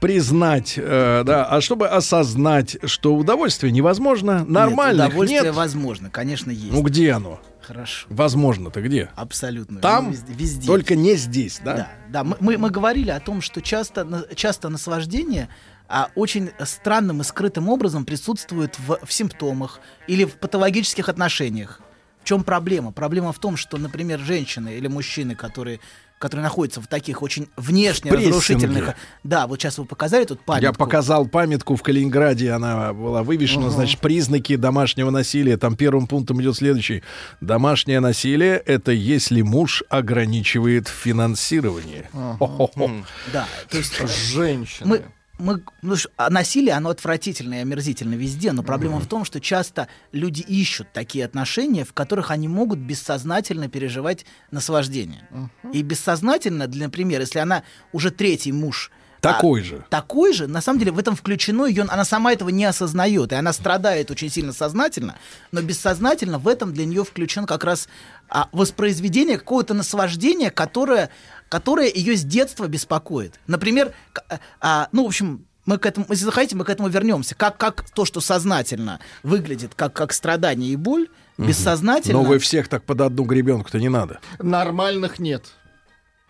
признать, 0.00 0.74
э, 0.76 1.22
да, 1.24 1.44
а 1.44 1.60
чтобы 1.60 1.88
осознать, 1.88 2.78
что 2.84 3.14
удовольствие 3.14 3.72
невозможно, 3.72 4.44
нормально 4.46 5.02
Нет, 5.02 5.08
удовольствие 5.10 5.42
нет. 5.42 5.54
возможно, 5.54 6.10
конечно, 6.10 6.50
есть. 6.50 6.72
Ну 6.72 6.82
где 6.82 7.12
оно? 7.12 7.40
Хорошо. 7.66 8.06
Возможно-то 8.10 8.82
где? 8.82 9.10
Абсолютно. 9.16 9.80
Там? 9.80 10.06
Ну, 10.06 10.10
везде, 10.12 10.32
везде. 10.34 10.66
Только 10.66 10.94
не 10.96 11.16
здесь, 11.16 11.60
да? 11.64 11.76
Да, 11.76 11.88
да. 12.10 12.24
Мы, 12.24 12.36
мы, 12.40 12.58
мы 12.58 12.70
говорили 12.70 13.10
о 13.10 13.20
том, 13.20 13.40
что 13.40 13.62
часто, 13.62 14.26
часто 14.34 14.68
наслаждение 14.68 15.48
а, 15.88 16.10
очень 16.14 16.50
странным 16.64 17.20
и 17.20 17.24
скрытым 17.24 17.68
образом 17.68 18.04
присутствует 18.04 18.78
в, 18.78 18.98
в 19.04 19.12
симптомах 19.12 19.80
или 20.06 20.24
в 20.24 20.34
патологических 20.34 21.08
отношениях. 21.08 21.80
В 22.22 22.26
чем 22.26 22.42
проблема? 22.42 22.90
Проблема 22.90 23.32
в 23.32 23.38
том, 23.38 23.56
что, 23.56 23.76
например, 23.76 24.18
женщины 24.18 24.76
или 24.76 24.88
мужчины, 24.88 25.34
которые 25.34 25.80
которые 26.18 26.44
находятся 26.44 26.80
в 26.80 26.86
таких 26.86 27.20
очень 27.20 27.48
внешне 27.54 28.10
В 28.10 28.14
разрушительных... 28.14 28.94
Да, 29.24 29.46
вот 29.46 29.60
сейчас 29.60 29.76
вы 29.76 29.84
показали 29.84 30.24
тут 30.24 30.40
памятку. 30.40 30.64
Я 30.64 30.72
показал 30.72 31.26
памятку 31.26 31.76
в 31.76 31.82
Калининграде, 31.82 32.52
она 32.52 32.94
была 32.94 33.22
вывешена, 33.22 33.66
Ага. 33.66 33.74
значит, 33.74 34.00
признаки 34.00 34.56
домашнего 34.56 35.10
насилия. 35.10 35.58
Там 35.58 35.76
первым 35.76 36.06
пунктом 36.06 36.40
идет 36.40 36.56
следующий. 36.56 37.02
Домашнее 37.42 38.00
насилие— 38.00 38.56
это 38.66 38.92
если 38.92 39.42
муж 39.42 39.82
ограничивает 39.90 40.88
финансирование. 40.88 42.08
Хо-хо-хо. 42.12 42.90
Да, 43.30 43.46
то 43.68 43.76
есть... 43.76 43.92
Женщины. 44.32 44.88
Мы, 44.88 45.02
мы, 45.38 45.62
ну, 45.82 45.96
а 46.16 46.30
насилие, 46.30 46.74
оно 46.74 46.90
отвратительно 46.90 47.54
и 47.54 47.58
омерзительно 47.58 48.14
везде, 48.14 48.52
но 48.52 48.62
проблема 48.62 49.00
в 49.00 49.06
том, 49.06 49.24
что 49.24 49.40
часто 49.40 49.88
люди 50.12 50.40
ищут 50.40 50.92
такие 50.92 51.24
отношения, 51.24 51.84
в 51.84 51.92
которых 51.92 52.30
они 52.30 52.46
могут 52.46 52.78
бессознательно 52.78 53.68
переживать 53.68 54.24
наслаждение. 54.50 55.28
И 55.72 55.82
бессознательно, 55.82 56.66
для, 56.66 56.84
например, 56.86 57.20
если 57.20 57.40
она 57.40 57.64
уже 57.92 58.10
третий 58.10 58.52
муж, 58.52 58.90
Такой 59.24 59.62
а, 59.62 59.64
же. 59.64 59.84
Такой 59.88 60.34
же, 60.34 60.46
на 60.46 60.60
самом 60.60 60.78
деле, 60.78 60.92
в 60.92 60.98
этом 60.98 61.16
включено 61.16 61.64
ее, 61.64 61.84
она 61.88 62.04
сама 62.04 62.32
этого 62.34 62.50
не 62.50 62.66
осознает, 62.66 63.32
и 63.32 63.34
она 63.34 63.54
страдает 63.54 64.10
очень 64.10 64.28
сильно 64.28 64.52
сознательно, 64.52 65.16
но 65.50 65.62
бессознательно 65.62 66.38
в 66.38 66.46
этом 66.46 66.74
для 66.74 66.84
нее 66.84 67.04
включен 67.04 67.46
как 67.46 67.64
раз 67.64 67.88
а, 68.28 68.48
воспроизведение 68.52 69.38
какого-то 69.38 69.72
наслаждения, 69.72 70.50
которое, 70.50 71.08
которое 71.48 71.90
ее 71.92 72.16
с 72.16 72.24
детства 72.24 72.66
беспокоит. 72.68 73.38
Например, 73.46 73.92
к- 74.12 74.22
а, 74.60 74.88
ну, 74.92 75.04
в 75.04 75.06
общем, 75.08 75.46
мы 75.66 75.78
к 75.78 75.86
этому, 75.86 76.06
если 76.10 76.24
захотите, 76.24 76.56
мы 76.56 76.64
к 76.64 76.70
этому 76.70 76.88
вернемся. 76.88 77.34
Как, 77.34 77.56
как 77.56 77.88
то, 77.90 78.04
что 78.04 78.20
сознательно 78.20 79.00
выглядит 79.22 79.74
как, 79.74 79.92
как 79.94 80.12
страдание 80.12 80.70
и 80.72 80.76
боль, 80.76 81.08
бессознательно... 81.38 82.18
Но 82.18 82.24
вы 82.24 82.38
всех 82.38 82.68
так 82.68 82.84
под 82.84 83.00
одну 83.00 83.24
гребенку-то 83.24 83.78
не 83.78 83.88
надо. 83.88 84.20
Нормальных 84.38 85.18
нет. 85.18 85.46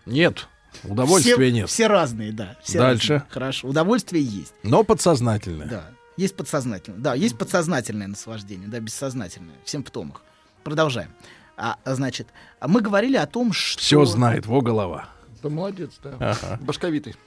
Нет. 0.05 0.47
Удовольствия 0.83 1.35
все, 1.35 1.51
нет. 1.51 1.69
Все 1.69 1.87
разные, 1.87 2.31
да. 2.31 2.57
все 2.63 2.79
Дальше. 2.79 3.13
разные. 3.13 3.29
Хорошо. 3.31 3.67
Удовольствие 3.67 4.23
есть. 4.23 4.53
Но 4.63 4.83
подсознательное. 4.83 5.67
Да. 5.67 5.91
Есть 6.17 6.35
подсознательное. 6.35 6.99
Да, 6.99 7.13
есть 7.13 7.37
подсознательное 7.37 8.07
наслаждение, 8.07 8.67
да, 8.69 8.79
бессознательное, 8.79 9.55
в 9.63 9.69
симптомах. 9.69 10.21
Продолжаем. 10.63 11.09
А, 11.57 11.77
значит, 11.85 12.27
мы 12.61 12.81
говорили 12.81 13.17
о 13.17 13.25
том, 13.25 13.53
что... 13.53 13.81
Все 13.81 14.03
знает, 14.05 14.45
во 14.45 14.61
голова. 14.61 15.09
Да 15.41 15.49
молодец, 15.49 15.91
да. 16.03 16.15
Ага. 16.19 16.59
Башковитый. 16.61 17.15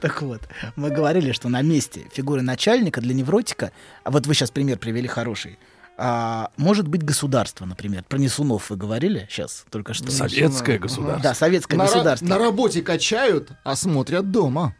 Так 0.00 0.22
вот, 0.22 0.40
мы 0.74 0.90
говорили, 0.90 1.32
что 1.32 1.50
на 1.50 1.60
месте 1.60 2.06
фигуры 2.10 2.40
начальника 2.40 3.02
для 3.02 3.12
невротика, 3.12 3.72
а 4.04 4.10
вот 4.10 4.26
вы 4.26 4.32
сейчас 4.32 4.50
пример 4.50 4.78
привели 4.78 5.06
хороший, 5.06 5.58
а, 5.98 6.50
может 6.56 6.88
быть 6.88 7.02
государство, 7.02 7.66
например. 7.66 8.04
Про 8.08 8.18
Несунов 8.18 8.70
вы 8.70 8.76
говорили 8.76 9.26
сейчас 9.30 9.64
только 9.70 9.92
что? 9.94 10.10
Советское 10.10 10.78
государство. 10.78 11.22
Да, 11.22 11.34
советское 11.34 11.76
На 11.76 11.82
ра- 11.82 11.86
государство. 11.86 12.26
На 12.26 12.38
работе 12.38 12.82
качают, 12.82 13.50
а 13.64 13.76
смотрят 13.76 14.30
дома. 14.30 14.74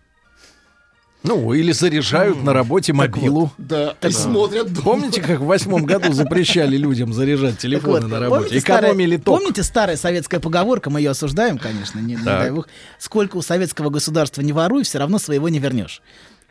Ну, 1.27 1.53
или 1.53 1.73
заряжают 1.73 2.43
на 2.43 2.53
работе 2.53 2.93
мобилу. 2.93 3.51
Да, 3.59 3.95
и 4.03 4.11
смотрят 4.11 4.73
дома. 4.73 4.83
Помните, 4.85 5.21
как 5.21 5.41
в 5.41 5.45
восьмом 5.45 5.85
году 5.85 6.13
запрещали 6.13 6.77
людям 6.77 7.13
заряжать 7.13 7.53
Так 7.53 7.61
телефоны 7.61 8.01
вот, 8.03 8.11
на 8.11 8.21
работе? 8.21 8.43
помните 8.45 8.61
старая- 8.61 8.81
Экономили 8.91 9.17
ток. 9.17 9.39
Помните 9.39 9.63
старая 9.63 9.97
советская 9.97 10.41
поговорка, 10.41 10.91
мы 10.91 11.01
ее 11.01 11.11
осуждаем, 11.11 11.59
конечно, 11.59 11.99
не, 11.99 12.15
не 12.15 12.23
Так. 12.25 12.41
дай 12.41 12.51
бог. 12.51 12.69
Сколько 12.99 13.37
у 13.37 13.43
советского 13.43 13.91
государства 13.91 14.41
не 14.43 14.53
воруй, 14.53 14.85
все 14.85 14.99
равно 14.99 15.19
своего 15.19 15.49
не 15.49 15.59
вернешь. 15.59 16.01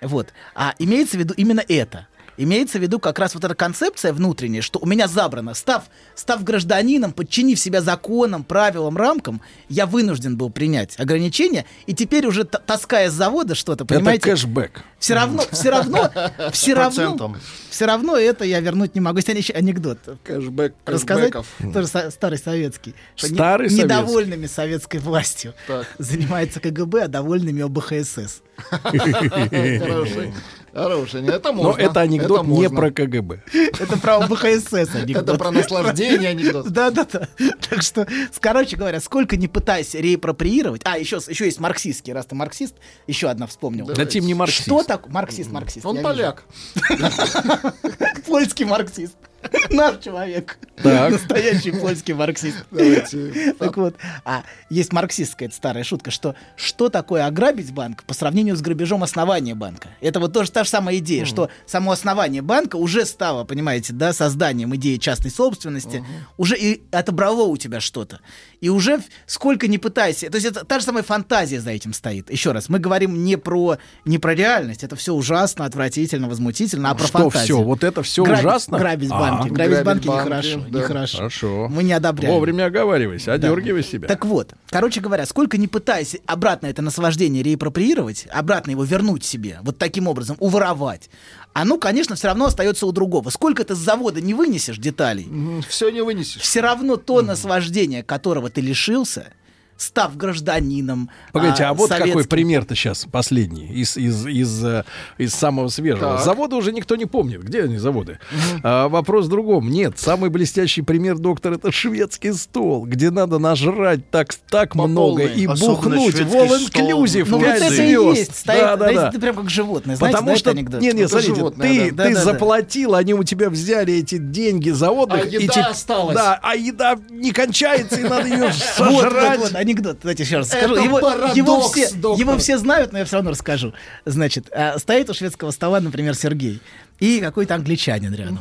Вот. 0.02 0.30
А 0.56 0.74
имеется 0.78 1.16
в 1.18 1.20
виду 1.20 1.34
именно 1.38 1.64
это. 1.68 2.08
Имеется 2.38 2.80
в 2.80 2.82
виду 2.82 3.00
как 3.00 3.20
раз 3.20 3.34
вот 3.34 3.44
эта 3.44 3.56
концепция 3.56 4.12
внутренняя, 4.14 4.62
что 4.62 4.80
у 4.80 4.86
меня 4.86 5.08
забрано. 5.08 5.54
Став, 5.54 5.84
став 6.16 6.44
гражданином, 6.44 7.14
подчинив 7.14 7.60
себя 7.60 7.82
законам, 7.82 8.44
правилам, 8.44 8.98
рамкам, 8.98 9.42
я 9.70 9.86
вынужден 9.86 10.36
был 10.38 10.50
принять 10.50 11.00
ограничения, 11.00 11.66
и 11.86 11.94
теперь 11.94 12.28
уже 12.28 12.44
таская 12.44 13.10
с 13.10 13.14
завода 13.14 13.56
что-то, 13.56 13.84
Это 13.86 13.96
понимаете? 13.96 14.32
кэшбэк. 14.32 14.84
Все 15.00 15.14
равно, 15.14 15.44
все 15.52 15.70
равно, 15.70 16.12
все 16.52 16.74
равно, 16.74 17.36
все 17.70 17.86
равно 17.86 18.18
это 18.18 18.44
я 18.44 18.60
вернуть 18.60 18.96
не 18.96 19.02
могу. 19.02 19.18
Есть 19.18 19.30
еще 19.30 19.54
анекдот. 19.54 20.00
Кэшбэк, 20.24 20.74
Рассказать? 20.86 21.34
Тоже 21.74 21.88
старый 21.88 22.38
советский. 22.40 22.96
Старый 23.16 23.70
советский. 23.70 23.84
недовольными 23.84 24.48
советской 24.48 25.00
властью 25.00 25.54
Так. 25.68 25.86
занимается 26.00 26.60
КГБ, 26.60 27.04
а 27.04 27.08
довольными 27.08 27.62
ОБХСС. 27.62 28.42
Хороший. 28.82 30.34
Хороший. 30.76 31.22
Не, 31.22 31.30
Это 31.30 31.54
Но 31.54 31.64
можно. 31.64 31.82
это 31.82 32.02
анекдот 32.02 32.40
Это 32.42 32.48
не 32.50 32.54
можно. 32.54 32.76
про 32.78 32.92
КГБ. 32.92 33.40
Это 33.80 33.98
про 33.98 34.18
ОБХСС 34.18 34.74
анекдот. 34.96 35.24
Это 35.24 35.38
про 35.38 35.52
наслаждение 35.52 36.30
анекдот. 36.30 36.70
Да-да-да. 36.70 37.30
Так 37.70 37.82
что, 37.82 38.06
короче 38.42 38.76
говоря, 38.76 39.00
сколько 39.00 39.38
не 39.38 39.48
пытайся 39.48 40.00
реапроприировать... 40.00 40.82
А, 40.84 40.98
еще, 40.98 41.20
еще 41.28 41.46
есть 41.46 41.62
марксистский, 41.62 42.12
раз 42.12 42.26
ты 42.26 42.36
марксист, 42.36 42.76
еще 43.08 43.30
одна 43.30 43.48
вспомнил. 43.48 43.86
Да 43.86 44.06
Тим 44.06 44.26
не 44.26 44.34
марксист. 44.34 44.64
Что 44.64 44.84
такое? 44.84 45.14
Марксист, 45.14 45.50
марксист. 45.50 45.86
Он 45.86 46.02
поляк. 46.04 46.44
Польский 48.28 48.66
марксист. 48.66 49.16
Наш 49.70 50.00
человек. 50.04 50.58
Так. 50.82 51.12
Настоящий 51.12 51.72
польский 51.72 52.14
марксист. 52.14 52.66
Давайте. 52.72 53.54
Так 53.58 53.78
вот, 53.78 53.96
а 54.24 54.44
есть 54.70 54.94
марксистская 54.94 55.48
эта 55.48 55.56
старая 55.56 55.84
шутка, 55.84 56.12
что 56.12 56.36
что 56.56 56.90
такое 56.90 57.26
ограбить 57.26 57.74
банк 57.74 58.04
по 58.04 58.14
сравнению 58.14 58.56
с 58.56 58.62
грабежом 58.62 59.04
основания 59.04 59.56
банка? 59.56 59.90
Это 60.02 60.20
вот 60.20 60.34
тоже 60.34 60.52
та 60.52 60.64
же 60.64 60.70
самая 60.70 60.98
идея, 60.98 61.26
что 61.26 61.50
само 61.66 61.92
основание 61.92 62.42
банка 62.42 62.76
уже 62.76 63.06
стало, 63.06 63.44
понимаете, 63.44 63.94
да, 63.94 64.14
созданием 64.14 64.76
идеи 64.76 64.98
частной 64.98 65.32
собственности, 65.32 66.04
уже 66.38 66.58
и 66.58 66.84
отобрало 66.92 67.44
у 67.44 67.58
тебя 67.58 67.80
что-то. 67.80 68.20
И 68.62 68.70
уже 68.70 69.00
сколько 69.26 69.68
не 69.68 69.78
пытайся, 69.78 70.30
то 70.30 70.36
есть 70.36 70.48
это 70.48 70.66
та 70.66 70.80
же 70.80 70.86
самая 70.86 71.04
фантазия 71.04 71.60
за 71.60 71.72
этим 71.72 71.94
стоит. 71.94 72.32
Еще 72.32 72.52
раз, 72.52 72.70
мы 72.70 72.80
говорим 72.80 73.24
не 73.24 73.38
про, 73.38 73.78
не 74.06 74.18
про 74.18 74.34
реальность, 74.36 74.84
это 74.84 74.96
все 74.96 75.14
ужасно, 75.14 75.66
отвратительно, 75.66 76.28
возмутительно, 76.30 76.92
а 76.92 76.96
про 76.96 77.06
Что 77.08 77.20
фантазию. 77.20 77.58
все? 77.58 77.64
Вот 77.64 77.84
это 77.84 78.04
все 78.04 78.24
Грабить- 78.24 78.40
ужасно? 78.46 78.78
Грабить 78.80 79.12
А, 79.12 79.20
банки. 79.20 79.50
Грабить, 79.50 79.56
Грабить 79.58 79.86
банки, 79.86 80.08
банки, 80.08 80.26
нехорошо. 80.26 80.66
да. 80.70 80.80
Нехорошо. 80.80 81.18
Хорошо. 81.18 81.68
Мы 81.70 81.84
не 81.84 81.94
одобряем. 81.94 82.34
Вовремя 82.36 82.66
оговаривайся, 82.66 83.34
одергивай 83.34 83.84
себя. 83.84 84.08
Так 84.08 84.26
вот, 84.26 84.54
короче 84.70 85.02
говоря, 85.02 85.26
сколько 85.26 85.58
не 85.58 85.68
пытайся 85.68 86.18
обратно 86.26 86.68
это 86.68 86.82
наслаждение 86.82 87.44
реапроприировать, 87.44 88.28
обратно 88.32 88.72
его 88.72 88.84
вернуть 88.84 89.24
себе, 89.24 89.60
вот 89.62 89.78
таким 89.78 90.08
образом, 90.08 90.38
уворовать, 90.40 91.10
оно, 91.58 91.78
конечно, 91.78 92.16
все 92.18 92.28
равно 92.28 92.46
остается 92.48 92.86
у 92.86 92.92
другого. 92.92 93.30
Сколько 93.30 93.64
ты 93.64 93.76
с 93.76 93.78
завода 93.78 94.20
не 94.20 94.34
вынесешь 94.34 94.78
деталей, 94.78 95.28
Все 95.70 95.90
не 95.90 96.02
вынесешь. 96.02 96.42
все 96.42 96.60
равно 96.60 96.98
то 96.98 97.22
наслаждение, 97.22 98.04
которого 98.04 98.50
ты 98.50 98.60
лишился, 98.60 99.32
став 99.78 100.16
гражданином. 100.16 101.10
Погодите, 101.34 101.64
а, 101.64 101.74
вот 101.74 101.90
какой 101.90 102.08
советским. 102.08 102.30
пример-то 102.30 102.76
сейчас 102.76 103.06
последний 103.12 103.66
из, 103.68 103.98
из, 103.98 104.26
из, 104.26 104.64
э, 104.64 104.84
из 105.18 105.34
самого 105.34 105.68
свежего. 105.68 106.16
Так. 106.16 106.24
Заводы 106.26 106.56
уже 106.56 106.72
никто 106.72 106.96
не 106.96 107.06
помнит. 107.06 107.44
Где 107.44 107.64
они, 107.64 107.78
заводы? 107.78 108.20
А, 108.64 108.88
вопрос 108.88 109.26
в 109.26 109.30
другом. 109.30 109.70
Нет, 109.70 110.00
самый 110.00 110.30
блестящий 110.30 110.82
пример, 110.82 111.18
доктор, 111.18 111.54
это 111.54 111.72
шведский 111.74 112.32
стол, 112.34 112.86
где 112.86 113.12
надо 113.12 113.38
нажрать 113.38 114.10
так, 114.10 114.34
так 114.50 114.74
По 114.76 114.88
много 114.88 115.24
полной. 115.24 115.34
и 115.36 115.46
Особенно 115.46 115.76
бухнуть. 115.76 116.16
шведский 116.16 116.38
All 116.38 116.60
стол. 116.60 117.04
inclusive, 117.04 117.26
Ну 117.30 117.38
вот 117.40 117.46
это 117.48 117.66
и 117.66 117.70
звезд. 117.70 118.18
есть. 118.18 118.36
Стоит, 118.38 118.60
Да, 118.62 118.76
да, 118.78 118.94
да. 118.94 119.12
ты 119.12 119.20
прям 119.20 119.36
как 119.36 119.50
животное. 119.50 119.96
Знаете, 119.98 120.16
Потому 120.18 120.32
да, 120.32 120.38
что, 120.38 120.50
анекдот? 120.52 120.82
не, 120.82 120.92
не, 120.94 121.02
Это 121.02 121.10
смотрите, 121.10 121.36
животное, 121.36 121.68
ты, 121.68 121.92
да. 121.92 122.04
ты 122.06 122.14
Да-да-да. 122.14 122.24
заплатил, 122.24 122.96
они 122.96 123.14
у 123.14 123.24
тебя 123.24 123.50
взяли 123.50 123.94
эти 123.96 124.18
деньги 124.18 124.70
за 124.70 124.92
отдых. 124.92 125.22
А 125.26 125.28
и 125.28 125.44
еда 125.44 125.54
теп- 125.54 125.72
осталась. 125.72 126.16
Да, 126.16 126.40
а 126.42 126.56
еда 126.56 126.98
не 127.10 127.32
кончается, 127.32 128.00
и 128.00 128.04
надо 128.04 128.28
ее 128.28 128.46
Вот, 128.78 128.90
вот, 128.92 129.02
сожрать. 129.04 129.65
Анекдот. 129.66 129.98
Давайте 130.02 130.24
еще 130.24 130.38
раз 130.38 130.50
Это 130.54 130.66
скажу. 130.68 130.84
Его, 130.84 131.00
парадокс, 131.00 131.36
его, 131.36 131.62
все, 131.70 131.92
доктор. 131.96 132.20
его 132.20 132.38
все 132.38 132.58
знают, 132.58 132.92
но 132.94 133.00
я 133.00 133.06
все 133.06 133.16
равно 133.18 133.32
расскажу. 133.32 133.74
Значит, 134.06 134.48
а, 134.54 134.78
стоит 134.80 135.10
у 135.10 135.14
шведского 135.14 135.52
стола, 135.52 135.80
например, 135.82 136.16
Сергей. 136.16 136.62
И 137.00 137.20
какой-то 137.20 137.56
англичанин 137.56 138.14
рядом. 138.14 138.40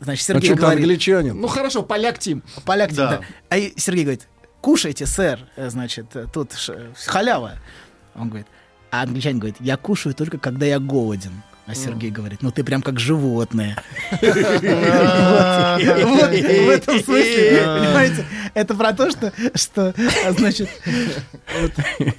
Значит, 0.00 0.22
А 0.30 0.32
Сергей 0.34 0.46
что 0.50 0.54
ты 0.56 0.60
говорит... 0.62 0.80
англичанин? 0.84 1.40
Ну 1.40 1.48
хорошо, 1.48 1.82
поляк 1.82 2.18
Тим. 2.18 2.42
Поляк, 2.64 2.92
Да. 2.94 3.10
да. 3.10 3.20
А 3.48 3.56
и 3.56 3.72
Сергей 3.76 4.04
говорит, 4.04 4.28
кушайте, 4.60 5.06
сэр, 5.06 5.40
э, 5.56 5.70
значит, 5.70 6.14
э, 6.14 6.26
тут 6.32 6.52
ш- 6.52 6.76
халява. 7.06 7.54
Он 8.14 8.28
говорит, 8.28 8.46
а 8.90 9.02
англичанин 9.02 9.38
говорит, 9.40 9.56
я 9.60 9.76
кушаю 9.76 10.14
только, 10.14 10.38
когда 10.38 10.66
я 10.66 10.78
голоден. 10.78 11.42
А 11.66 11.74
Сергей 11.74 12.10
говорит, 12.10 12.42
ну 12.42 12.52
ты 12.52 12.62
прям 12.62 12.80
как 12.80 13.00
животное. 13.00 13.76
Вот, 15.76 16.30
В 16.30 16.68
этом 16.70 17.00
смысле, 17.00 17.62
понимаете, 17.80 18.24
это 18.54 18.74
про 18.74 18.92
то, 18.92 19.10
что, 19.10 19.32
что 19.54 19.94
значит, 20.30 20.70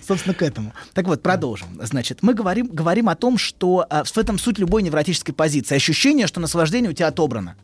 собственно, 0.06 0.36
к 0.36 0.42
этому. 0.42 0.74
Так 0.94 1.08
вот, 1.08 1.24
продолжим. 1.24 1.68
Значит, 1.82 2.20
мы 2.22 2.34
говорим, 2.34 2.68
говорим 2.68 3.10
о 3.10 3.16
том, 3.16 3.38
что 3.38 3.86
а, 3.90 4.04
в 4.04 4.18
этом 4.18 4.38
суть 4.38 4.60
любой 4.60 4.84
невротической 4.84 5.34
позиции. 5.34 5.76
Ощущение, 5.76 6.28
что 6.28 6.40
наслаждение 6.40 6.92
у 6.92 6.94
тебя 6.94 7.08
отобрано. 7.08 7.56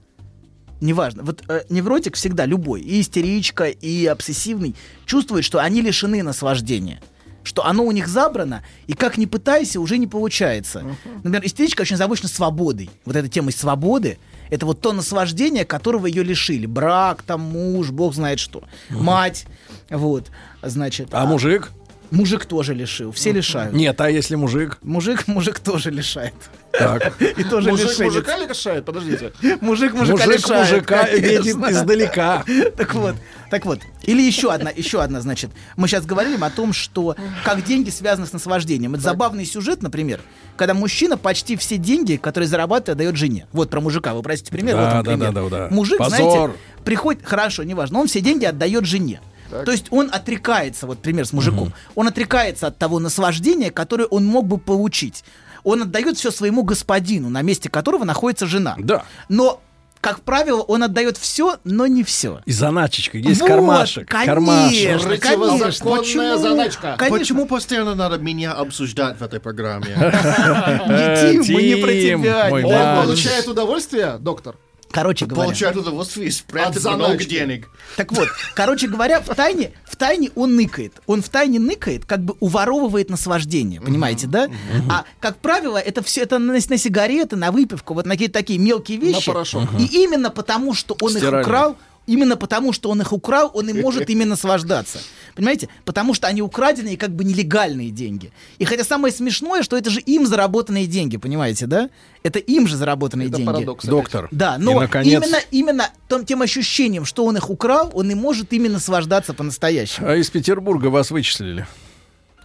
Неважно. 0.82 1.24
Вот 1.24 1.44
э, 1.48 1.64
невротик 1.70 2.16
всегда 2.16 2.46
любой, 2.46 2.82
и 2.82 3.02
истеричка, 3.02 3.66
и 3.66 4.06
обсессивный, 4.06 4.76
чувствует, 5.06 5.46
что 5.46 5.60
они 5.60 5.82
лишены 5.82 6.24
наслаждения. 6.24 7.02
Что 7.44 7.66
оно 7.66 7.84
у 7.84 7.92
них 7.92 8.08
забрано, 8.08 8.64
и 8.88 8.94
как 8.94 9.18
ни 9.18 9.26
пытайся, 9.26 9.80
уже 9.82 9.98
не 9.98 10.08
получается. 10.08 10.84
Например, 11.16 11.46
истеричка 11.46 11.82
очень 11.82 11.98
завышена 11.98 12.30
свободой. 12.30 12.90
Вот 13.06 13.16
эта 13.16 13.28
тема 13.28 13.52
свободы, 13.52 14.18
это 14.50 14.66
вот 14.66 14.82
то 14.82 14.94
наслаждение, 14.94 15.66
которого 15.66 16.06
ее 16.06 16.24
лишили. 16.24 16.66
Брак, 16.66 17.24
там, 17.24 17.42
муж, 17.42 17.92
бог 17.92 18.14
знает 18.14 18.40
что. 18.40 18.64
Мать, 18.90 19.46
вот, 19.90 20.32
значит. 20.62 21.10
А 21.12 21.26
мужик? 21.26 21.72
Мужик 22.14 22.46
тоже 22.46 22.76
лишил, 22.76 23.12
все 23.12 23.32
лишают. 23.32 23.74
Нет, 23.74 24.00
а 24.00 24.08
если 24.08 24.36
мужик? 24.36 24.78
Мужик, 24.84 25.28
мужик 25.28 25.60
тоже 25.60 25.90
лишает. 25.90 26.36
Так. 26.72 27.20
И 27.38 27.44
тоже 27.44 27.72
Мужик 27.72 27.90
лишенец. 27.90 28.14
мужика 28.14 28.38
лишает? 28.38 28.86
Подождите. 28.86 29.32
Мужик 29.62 29.94
мужика 29.94 30.24
Мужик 30.26 30.36
лишает, 30.44 30.72
мужика 30.72 31.10
видит 31.10 31.56
издалека. 31.56 32.44
Так 32.78 32.94
вот, 32.94 33.16
так 33.50 33.66
вот. 33.66 33.80
Или 34.04 34.22
еще 34.22 34.52
одна, 34.54 34.70
еще 34.70 35.02
одна, 35.02 35.22
значит. 35.22 35.50
Мы 35.76 35.88
сейчас 35.88 36.06
говорим 36.06 36.44
о 36.44 36.52
том, 36.52 36.72
что 36.72 37.16
как 37.44 37.64
деньги 37.64 37.90
связаны 37.90 38.28
с 38.28 38.34
наслаждением. 38.34 38.94
Это 38.94 39.02
забавный 39.04 39.46
сюжет, 39.46 39.82
например, 39.82 40.20
когда 40.56 40.76
мужчина 40.76 41.18
почти 41.18 41.56
все 41.58 41.78
деньги, 41.78 42.18
которые 42.18 42.48
зарабатывает, 42.48 42.98
дает 43.00 43.16
жене. 43.16 43.48
Вот 43.54 43.72
про 43.72 43.82
мужика, 43.82 44.14
вы 44.14 44.22
простите 44.22 44.52
пример. 44.52 44.76
вот 44.76 44.84
Да, 44.84 44.98
он 45.00 45.04
да, 45.04 45.12
пример. 45.12 45.32
да, 45.32 45.42
да, 45.44 45.50
да. 45.50 45.68
Мужик, 45.74 45.98
Позор. 45.98 46.18
знаете, 46.18 46.54
приходит, 46.86 47.26
хорошо, 47.26 47.64
неважно, 47.64 48.00
он 48.00 48.08
все 48.08 48.22
деньги 48.22 48.46
отдает 48.46 48.86
жене. 48.86 49.20
Так. 49.54 49.66
То 49.66 49.72
есть 49.72 49.86
он 49.92 50.10
отрекается, 50.12 50.88
вот 50.88 51.00
пример 51.00 51.26
с 51.28 51.34
мужиком, 51.34 51.74
он 51.96 52.08
отрекается 52.08 52.68
от 52.68 52.78
того 52.78 53.00
наслаждения, 53.00 53.70
которое 53.72 54.06
он 54.06 54.26
мог 54.26 54.48
бы 54.48 54.58
получить. 54.58 55.24
Он 55.64 55.84
отдает 55.84 56.18
все 56.18 56.32
своему 56.32 56.64
господину, 56.64 57.30
на 57.30 57.42
месте 57.42 57.70
которого 57.70 58.04
находится 58.04 58.48
жена. 58.48 58.76
Да. 58.80 59.04
Но, 59.30 59.62
как 60.02 60.20
правило, 60.22 60.62
он 60.62 60.84
отдает 60.84 61.16
все, 61.18 61.58
но 61.64 61.88
не 61.88 62.04
все. 62.04 62.42
И 62.46 62.52
заначечка, 62.52 63.18
есть 63.18 63.40
Вот, 63.40 63.48
кармашек. 63.48 64.10
конечно. 64.10 64.34
кармашек. 64.34 65.02
Противозаконная 65.02 66.00
Почему? 66.02 66.38
задачка. 66.38 66.96
Конечно. 66.98 67.20
Почему 67.20 67.46
постоянно 67.46 67.96
надо 67.96 68.18
меня 68.18 68.52
обсуждать 68.52 69.18
в 69.18 69.24
этой 69.24 69.40
программе? 69.40 69.86
Не, 69.96 71.44
Тим, 71.44 71.54
мы 71.56 71.62
не 71.64 71.76
про 71.76 71.92
тебя. 71.92 72.50
Он 72.52 73.06
получает 73.06 73.48
удовольствие, 73.48 74.18
доктор? 74.20 74.58
Короче 74.94 75.26
говоря. 75.26 75.48
Получают 75.48 75.76
удовольствие 75.78 76.28
и 76.28 76.32
спрятать 76.32 76.86
много 76.86 77.26
денег. 77.26 77.68
Так 77.98 78.12
вот, 78.12 78.30
короче 78.54 78.88
говоря, 78.88 79.22
в 79.22 79.36
тайне, 79.36 79.74
в 79.86 79.96
тайне 79.96 80.30
он 80.36 80.56
ныкает. 80.56 81.02
Он 81.08 81.24
в 81.24 81.30
тайне 81.30 81.60
ныкает, 81.60 82.06
как 82.06 82.24
бы 82.24 82.36
уворовывает 82.40 83.10
наслаждение, 83.10 83.82
понимаете, 83.82 84.28
да? 84.28 84.50
А, 84.90 85.06
как 85.20 85.38
правило, 85.38 85.78
это 85.78 86.04
все 86.04 86.22
это 86.22 86.38
на, 86.38 86.54
на 86.54 86.78
сигареты, 86.78 87.36
на 87.36 87.52
выпивку, 87.52 87.96
вот 87.96 88.06
на 88.06 88.12
какие-то 88.12 88.34
такие 88.34 88.60
мелкие 88.60 89.00
вещи. 89.00 89.26
порошок. 89.26 89.70
И 89.80 90.04
именно 90.04 90.30
потому, 90.30 90.76
что 90.76 90.96
он 91.02 91.12
их 91.12 91.18
Стиральный. 91.18 91.42
украл, 91.42 91.78
именно 92.08 92.36
потому, 92.36 92.74
что 92.74 92.90
он 92.90 93.02
их 93.02 93.14
украл, 93.14 93.52
он 93.54 93.70
и 93.70 93.74
может 93.74 94.10
ими 94.10 94.24
наслаждаться. 94.24 95.00
Понимаете? 95.36 95.70
Потому 95.86 96.14
что 96.14 96.28
они 96.28 96.42
украденные 96.42 96.98
как 96.98 97.12
бы 97.16 97.24
нелегальные 97.24 97.90
деньги. 97.92 98.32
И 98.60 98.66
хотя 98.66 98.84
самое 98.84 99.14
смешное, 99.14 99.64
что 99.64 99.78
это 99.78 99.90
же 99.90 100.00
им 100.02 100.26
заработанные 100.28 100.86
деньги, 100.88 101.18
понимаете, 101.18 101.66
да? 101.66 101.90
Это 102.24 102.40
им 102.40 102.68
же 102.68 102.78
заработанные 102.78 103.28
Это 103.28 103.38
деньги. 103.38 103.48
парадокс. 103.48 103.86
Доктор. 103.86 104.28
Да, 104.32 104.56
И, 104.58 104.62
но 104.62 104.80
наконец- 104.80 105.24
именно, 105.24 105.38
именно 105.52 105.90
том, 106.08 106.26
тем 106.26 106.42
ощущением, 106.42 107.06
что 107.06 107.26
он 107.26 107.38
их 107.38 107.50
украл, 107.50 107.90
он 107.94 108.12
и 108.12 108.16
может 108.16 108.54
ими 108.54 108.68
наслаждаться 108.68 109.34
по-настоящему. 109.34 110.08
А 110.08 110.16
из 110.16 110.30
Петербурга 110.30 110.88
вас 110.88 111.12
вычислили. 111.12 111.66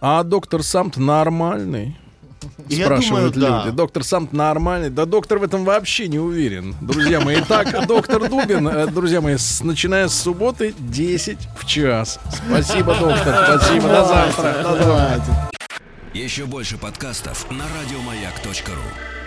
А 0.01 0.23
доктор 0.23 0.63
сам-то 0.63 1.01
нормальный. 1.01 1.97
Я 2.67 2.85
Спрашивают 2.85 3.33
думаю, 3.33 3.51
да. 3.51 3.65
люди. 3.65 3.75
Доктор 3.75 4.03
сам 4.03 4.29
нормальный. 4.31 4.89
Да 4.89 5.05
доктор 5.05 5.39
в 5.39 5.43
этом 5.43 5.65
вообще 5.65 6.07
не 6.07 6.19
уверен. 6.19 6.75
Друзья 6.81 7.19
мои, 7.19 7.37
итак, 7.41 7.85
доктор 7.87 8.29
Дубин, 8.29 8.67
э, 8.67 8.87
друзья 8.87 9.21
мои, 9.21 9.37
с- 9.37 9.61
начиная 9.63 10.07
с 10.07 10.13
субботы 10.13 10.73
10 10.77 11.37
в 11.57 11.65
час. 11.65 12.19
Спасибо, 12.47 12.95
доктор. 12.95 13.59
Спасибо. 13.59 13.87
До 13.89 14.05
завтра. 14.05 15.49
Еще 16.13 16.45
больше 16.45 16.77
подкастов 16.77 17.49
на 17.51 17.63
радиомаяк.ру. 17.81 19.18